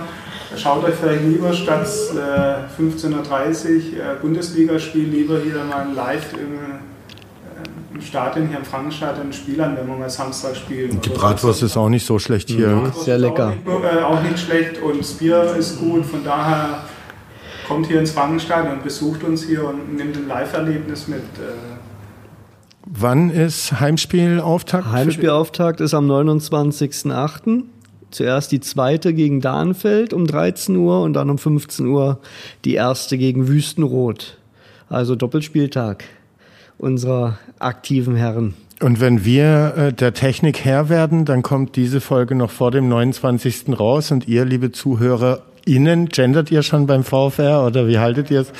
Schaut 0.56 0.82
euch 0.84 0.94
vielleicht 0.94 1.24
lieber 1.24 1.52
statt 1.52 1.86
äh, 2.14 2.82
15.30 2.82 3.06
Uhr 3.06 3.12
äh, 3.12 4.20
Bundesligaspiel 4.20 5.04
lieber 5.04 5.40
hier 5.40 5.62
mal 5.64 5.86
live 5.94 6.32
im 6.34 6.78
Stadion 8.00 8.48
hier 8.48 8.58
im 8.58 8.64
Frankenstadion 8.64 9.28
ein 9.28 9.32
Spiel 9.32 9.60
an, 9.60 9.76
wenn 9.76 9.86
wir 9.86 9.96
mal 9.96 10.10
Samstag 10.10 10.56
spielen. 10.56 11.00
Die 11.00 11.08
Bratwurst 11.08 11.62
ist 11.62 11.76
auch 11.76 11.88
nicht 11.88 12.04
so 12.04 12.18
schlecht 12.18 12.50
hier. 12.50 12.68
Ja, 12.68 12.92
sehr 12.92 13.18
lecker. 13.18 13.54
Auch 13.66 13.80
nicht, 13.80 13.92
äh, 13.92 14.02
auch 14.02 14.22
nicht, 14.22 14.38
schlecht 14.38 14.82
und 14.82 14.98
das 15.00 15.12
Bier 15.14 15.54
ist 15.58 15.78
gut, 15.80 16.04
von 16.04 16.22
daher 16.22 16.84
kommt 17.66 17.86
hier 17.86 18.00
ins 18.00 18.10
Frankenstadion 18.10 18.74
und 18.74 18.84
besucht 18.84 19.24
uns 19.24 19.44
hier 19.44 19.64
und 19.64 19.96
nimmt 19.96 20.16
ein 20.16 20.28
Live-Erlebnis 20.28 21.08
mit. 21.08 21.18
Äh. 21.18 21.78
Wann 22.86 23.30
ist 23.30 23.80
Heimspielauftakt? 23.80 24.90
Heimspielauftakt 24.90 25.80
ist 25.80 25.94
am 25.94 26.10
29.08. 26.10 27.64
Zuerst 28.10 28.52
die 28.52 28.60
zweite 28.60 29.12
gegen 29.12 29.42
Dahnfeld 29.42 30.14
um 30.14 30.26
13 30.26 30.76
Uhr 30.76 31.02
und 31.02 31.12
dann 31.12 31.28
um 31.28 31.36
15 31.36 31.86
Uhr 31.86 32.20
die 32.64 32.74
erste 32.74 33.18
gegen 33.18 33.48
Wüstenrot. 33.48 34.38
Also 34.88 35.14
Doppelspieltag 35.14 36.04
unserer 36.78 37.38
aktiven 37.58 38.16
Herren. 38.16 38.54
Und 38.80 39.00
wenn 39.00 39.24
wir 39.24 39.74
äh, 39.76 39.92
der 39.92 40.14
Technik 40.14 40.64
Herr 40.64 40.88
werden, 40.88 41.24
dann 41.24 41.42
kommt 41.42 41.74
diese 41.74 42.00
Folge 42.00 42.36
noch 42.36 42.50
vor 42.50 42.70
dem 42.70 42.88
29. 42.88 43.78
raus 43.78 44.12
und 44.12 44.28
ihr, 44.28 44.44
liebe 44.44 44.70
Zuhörer, 44.70 45.42
Ihnen, 45.66 46.08
gendert 46.08 46.50
ihr 46.50 46.62
schon 46.62 46.86
beim 46.86 47.04
VfR 47.04 47.66
oder 47.66 47.86
wie 47.86 47.98
haltet 47.98 48.30
ihr 48.30 48.40
es, 48.40 48.52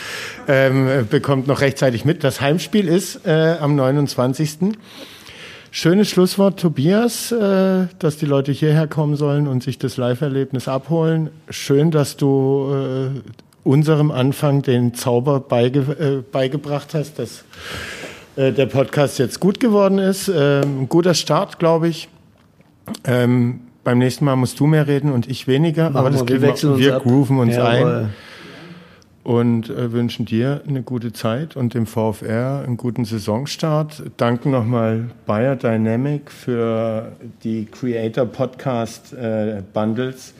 ähm, 0.46 1.06
bekommt 1.08 1.46
noch 1.46 1.62
rechtzeitig 1.62 2.04
mit. 2.04 2.22
Das 2.22 2.42
Heimspiel 2.42 2.86
ist 2.86 3.26
äh, 3.26 3.56
am 3.58 3.76
29. 3.76 4.76
Schönes 5.70 6.08
Schlusswort, 6.10 6.60
Tobias, 6.60 7.32
äh, 7.32 7.86
dass 7.98 8.18
die 8.18 8.26
Leute 8.26 8.52
hierher 8.52 8.86
kommen 8.86 9.16
sollen 9.16 9.46
und 9.48 9.62
sich 9.62 9.78
das 9.78 9.96
Live-Erlebnis 9.96 10.68
abholen. 10.68 11.30
Schön, 11.48 11.90
dass 11.90 12.16
du 12.16 12.74
äh, 12.74 13.20
unserem 13.64 14.10
Anfang 14.10 14.62
den 14.62 14.94
Zauber 14.94 15.40
beige, 15.40 15.80
äh, 15.80 16.22
beigebracht 16.30 16.94
hast, 16.94 17.18
dass 17.18 17.44
äh, 18.38 18.52
der 18.52 18.66
Podcast 18.66 19.18
jetzt 19.18 19.40
gut 19.40 19.58
geworden 19.58 19.98
ist. 19.98 20.30
Ähm, 20.32 20.88
guter 20.88 21.14
Start, 21.14 21.58
glaube 21.58 21.88
ich. 21.88 22.08
Ähm, 23.04 23.60
beim 23.82 23.98
nächsten 23.98 24.24
Mal 24.24 24.36
musst 24.36 24.60
du 24.60 24.66
mehr 24.66 24.86
reden 24.86 25.12
und 25.12 25.28
ich 25.28 25.48
weniger, 25.48 25.90
Machen 25.90 25.96
aber 25.96 26.10
das 26.10 26.28
wir, 26.28 26.40
wir, 26.40 26.78
wir 26.78 27.00
grooven 27.00 27.38
uns 27.38 27.56
Jawohl. 27.56 27.94
ein 27.94 28.10
und 29.24 29.68
äh, 29.68 29.92
wünschen 29.92 30.24
dir 30.24 30.62
eine 30.66 30.82
gute 30.82 31.12
Zeit 31.12 31.56
und 31.56 31.74
dem 31.74 31.86
VfR 31.86 32.62
einen 32.64 32.76
guten 32.76 33.04
Saisonstart. 33.04 34.04
Danken 34.16 34.52
nochmal 34.52 35.10
Bayer 35.26 35.56
Dynamic 35.56 36.30
für 36.30 37.12
die 37.42 37.66
Creator 37.66 38.24
Podcast 38.24 39.12
äh, 39.14 39.62
Bundles 39.74 40.32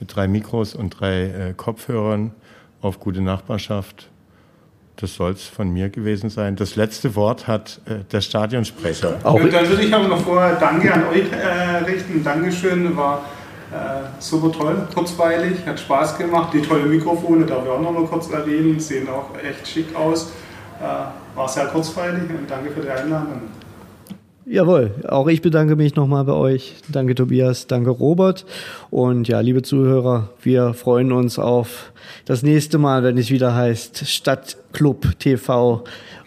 mit 0.00 0.16
drei 0.16 0.26
Mikros 0.28 0.74
und 0.74 0.98
drei 0.98 1.24
äh, 1.24 1.54
Kopfhörern 1.54 2.32
auf 2.80 3.00
gute 3.00 3.20
Nachbarschaft. 3.20 4.08
Das 4.96 5.14
soll 5.14 5.32
es 5.32 5.42
von 5.44 5.70
mir 5.70 5.88
gewesen 5.88 6.30
sein. 6.30 6.54
Das 6.54 6.76
letzte 6.76 7.16
Wort 7.16 7.48
hat 7.48 7.80
äh, 7.86 8.04
der 8.12 8.20
Stadionsprecher. 8.20 9.18
Auch 9.24 9.40
dann 9.40 9.68
würde 9.68 9.82
ich 9.82 9.92
aber 9.92 10.06
noch 10.06 10.20
vorher 10.20 10.54
Danke 10.54 10.92
an 10.92 11.08
euch 11.08 11.30
äh, 11.32 11.84
richten. 11.84 12.22
Dankeschön, 12.22 12.96
war 12.96 13.24
äh, 13.72 14.20
super 14.20 14.52
toll, 14.52 14.86
kurzweilig, 14.94 15.66
hat 15.66 15.80
Spaß 15.80 16.16
gemacht. 16.16 16.54
Die 16.54 16.62
tolle 16.62 16.84
Mikrofone, 16.84 17.44
darf 17.44 17.64
ich 17.64 17.70
auch 17.70 17.80
noch 17.80 17.92
mal 17.92 18.04
kurz 18.04 18.30
erwähnen, 18.30 18.78
sehen 18.78 19.08
auch 19.08 19.30
echt 19.42 19.66
schick 19.66 19.94
aus. 19.96 20.32
Äh, 20.80 21.36
war 21.36 21.48
sehr 21.48 21.66
kurzweilig 21.66 22.30
und 22.30 22.48
danke 22.48 22.70
für 22.70 22.80
die 22.80 22.90
Einladung. 22.90 23.42
Jawohl, 24.46 24.90
auch 25.08 25.26
ich 25.28 25.40
bedanke 25.40 25.74
mich 25.74 25.96
nochmal 25.96 26.24
bei 26.24 26.34
euch. 26.34 26.74
Danke 26.92 27.14
Tobias, 27.14 27.66
danke 27.66 27.88
Robert. 27.88 28.44
Und 28.90 29.26
ja, 29.26 29.40
liebe 29.40 29.62
Zuhörer, 29.62 30.28
wir 30.42 30.74
freuen 30.74 31.12
uns 31.12 31.38
auf 31.38 31.92
das 32.26 32.42
nächste 32.42 32.76
Mal, 32.76 33.02
wenn 33.02 33.16
es 33.16 33.30
wieder 33.30 33.54
heißt 33.54 34.06
Stadtclub 34.06 35.18
TV 35.18 35.84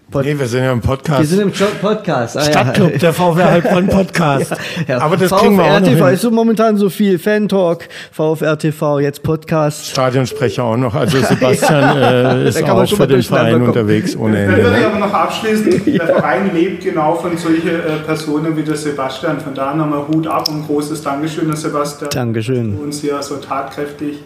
Pod 0.09 0.23
nee, 0.23 0.39
wir 0.39 0.47
sind 0.47 0.63
ja 0.63 0.71
im 0.71 0.79
Podcast. 0.79 1.19
Wir 1.19 1.27
sind 1.27 1.41
im 1.41 1.69
Podcast. 1.81 2.37
Ah, 2.37 2.41
Stadtclub, 2.41 2.93
ja. 2.93 2.97
der 2.97 3.13
VfR 3.13 3.51
Heilbronn 3.51 3.87
Podcast. 3.89 4.51
ja, 4.51 4.57
ja. 4.87 4.97
Aber 4.99 5.17
das 5.17 5.27
VfR 5.27 5.39
kriegen 5.41 5.57
wir 5.57 5.65
auch 5.65 5.79
noch 5.81 5.87
TV 5.87 6.07
ist 6.07 6.21
so 6.21 6.31
momentan 6.31 6.77
so 6.77 6.89
viel. 6.89 7.19
Fan-Talk, 7.19 7.89
VfR 8.13 8.57
TV, 8.57 9.01
jetzt 9.01 9.21
Podcast. 9.21 9.87
Stadionsprecher 9.87 10.63
auch 10.63 10.77
noch. 10.77 10.95
Also 10.95 11.17
Sebastian 11.23 11.97
äh, 11.97 12.47
ist 12.47 12.63
auch 12.63 12.87
für 12.87 13.05
den 13.05 13.21
Verein 13.21 13.61
unterwegs 13.61 14.15
ohne 14.15 14.43
Ende. 14.43 14.55
Dann 14.55 14.65
würde 14.65 14.79
ich 14.79 14.85
aber 14.85 14.99
noch 14.99 15.13
abschließen. 15.13 15.83
Der 15.93 16.05
Verein 16.05 16.53
lebt 16.53 16.85
genau 16.85 17.15
von 17.15 17.37
solchen 17.37 17.67
äh, 17.67 17.97
Personen 18.05 18.55
wie 18.55 18.63
der 18.63 18.77
Sebastian. 18.77 19.41
Von 19.41 19.55
daher 19.55 19.75
nochmal 19.75 20.07
Hut 20.07 20.25
ab 20.25 20.47
und 20.47 20.65
großes 20.67 21.01
Dankeschön, 21.01 21.47
Herr 21.47 21.57
Sebastian. 21.57 22.11
Dankeschön. 22.11 22.77
uns 22.79 23.01
hier 23.01 23.21
so 23.21 23.35
tatkräftig 23.35 24.19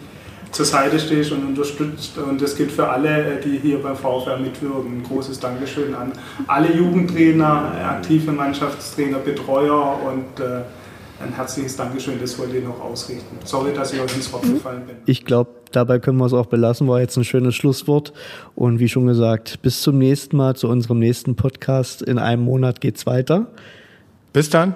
zur 0.52 0.66
Seite 0.66 0.98
stehst 1.00 1.32
und 1.32 1.44
unterstützt. 1.44 2.16
Und 2.18 2.40
das 2.40 2.54
gilt 2.54 2.70
für 2.70 2.88
alle, 2.88 3.40
die 3.42 3.58
hier 3.58 3.82
beim 3.82 3.96
VfR 3.96 4.38
mitwirken. 4.38 4.98
Ein 4.98 5.02
großes 5.02 5.40
Dankeschön 5.40 5.94
an 5.94 6.12
alle 6.46 6.72
Jugendtrainer, 6.72 7.72
aktive 7.84 8.32
Mannschaftstrainer, 8.32 9.18
Betreuer 9.18 9.98
und 10.06 10.44
äh, 10.44 10.62
ein 11.22 11.32
herzliches 11.34 11.76
Dankeschön, 11.76 12.14
das 12.20 12.38
wollte 12.38 12.56
ich 12.56 12.64
noch 12.64 12.80
ausrichten. 12.80 13.38
Sorry, 13.44 13.72
dass 13.72 13.92
ich 13.92 14.00
euch 14.00 14.14
ins 14.14 14.32
Wort 14.32 14.42
gefallen 14.42 14.82
bin. 14.86 14.96
Ich 15.06 15.24
glaube, 15.24 15.50
dabei 15.70 15.98
können 15.98 16.18
wir 16.18 16.26
es 16.26 16.32
auch 16.32 16.46
belassen, 16.46 16.88
war 16.88 17.00
jetzt 17.00 17.16
ein 17.16 17.24
schönes 17.24 17.54
Schlusswort. 17.54 18.12
Und 18.54 18.80
wie 18.80 18.88
schon 18.88 19.06
gesagt, 19.06 19.62
bis 19.62 19.82
zum 19.82 19.98
nächsten 19.98 20.36
Mal, 20.36 20.56
zu 20.56 20.68
unserem 20.68 20.98
nächsten 20.98 21.36
Podcast. 21.36 22.02
In 22.02 22.18
einem 22.18 22.42
Monat 22.42 22.80
geht 22.80 22.96
es 22.96 23.06
weiter. 23.06 23.46
Bis 24.32 24.50
dann. 24.50 24.74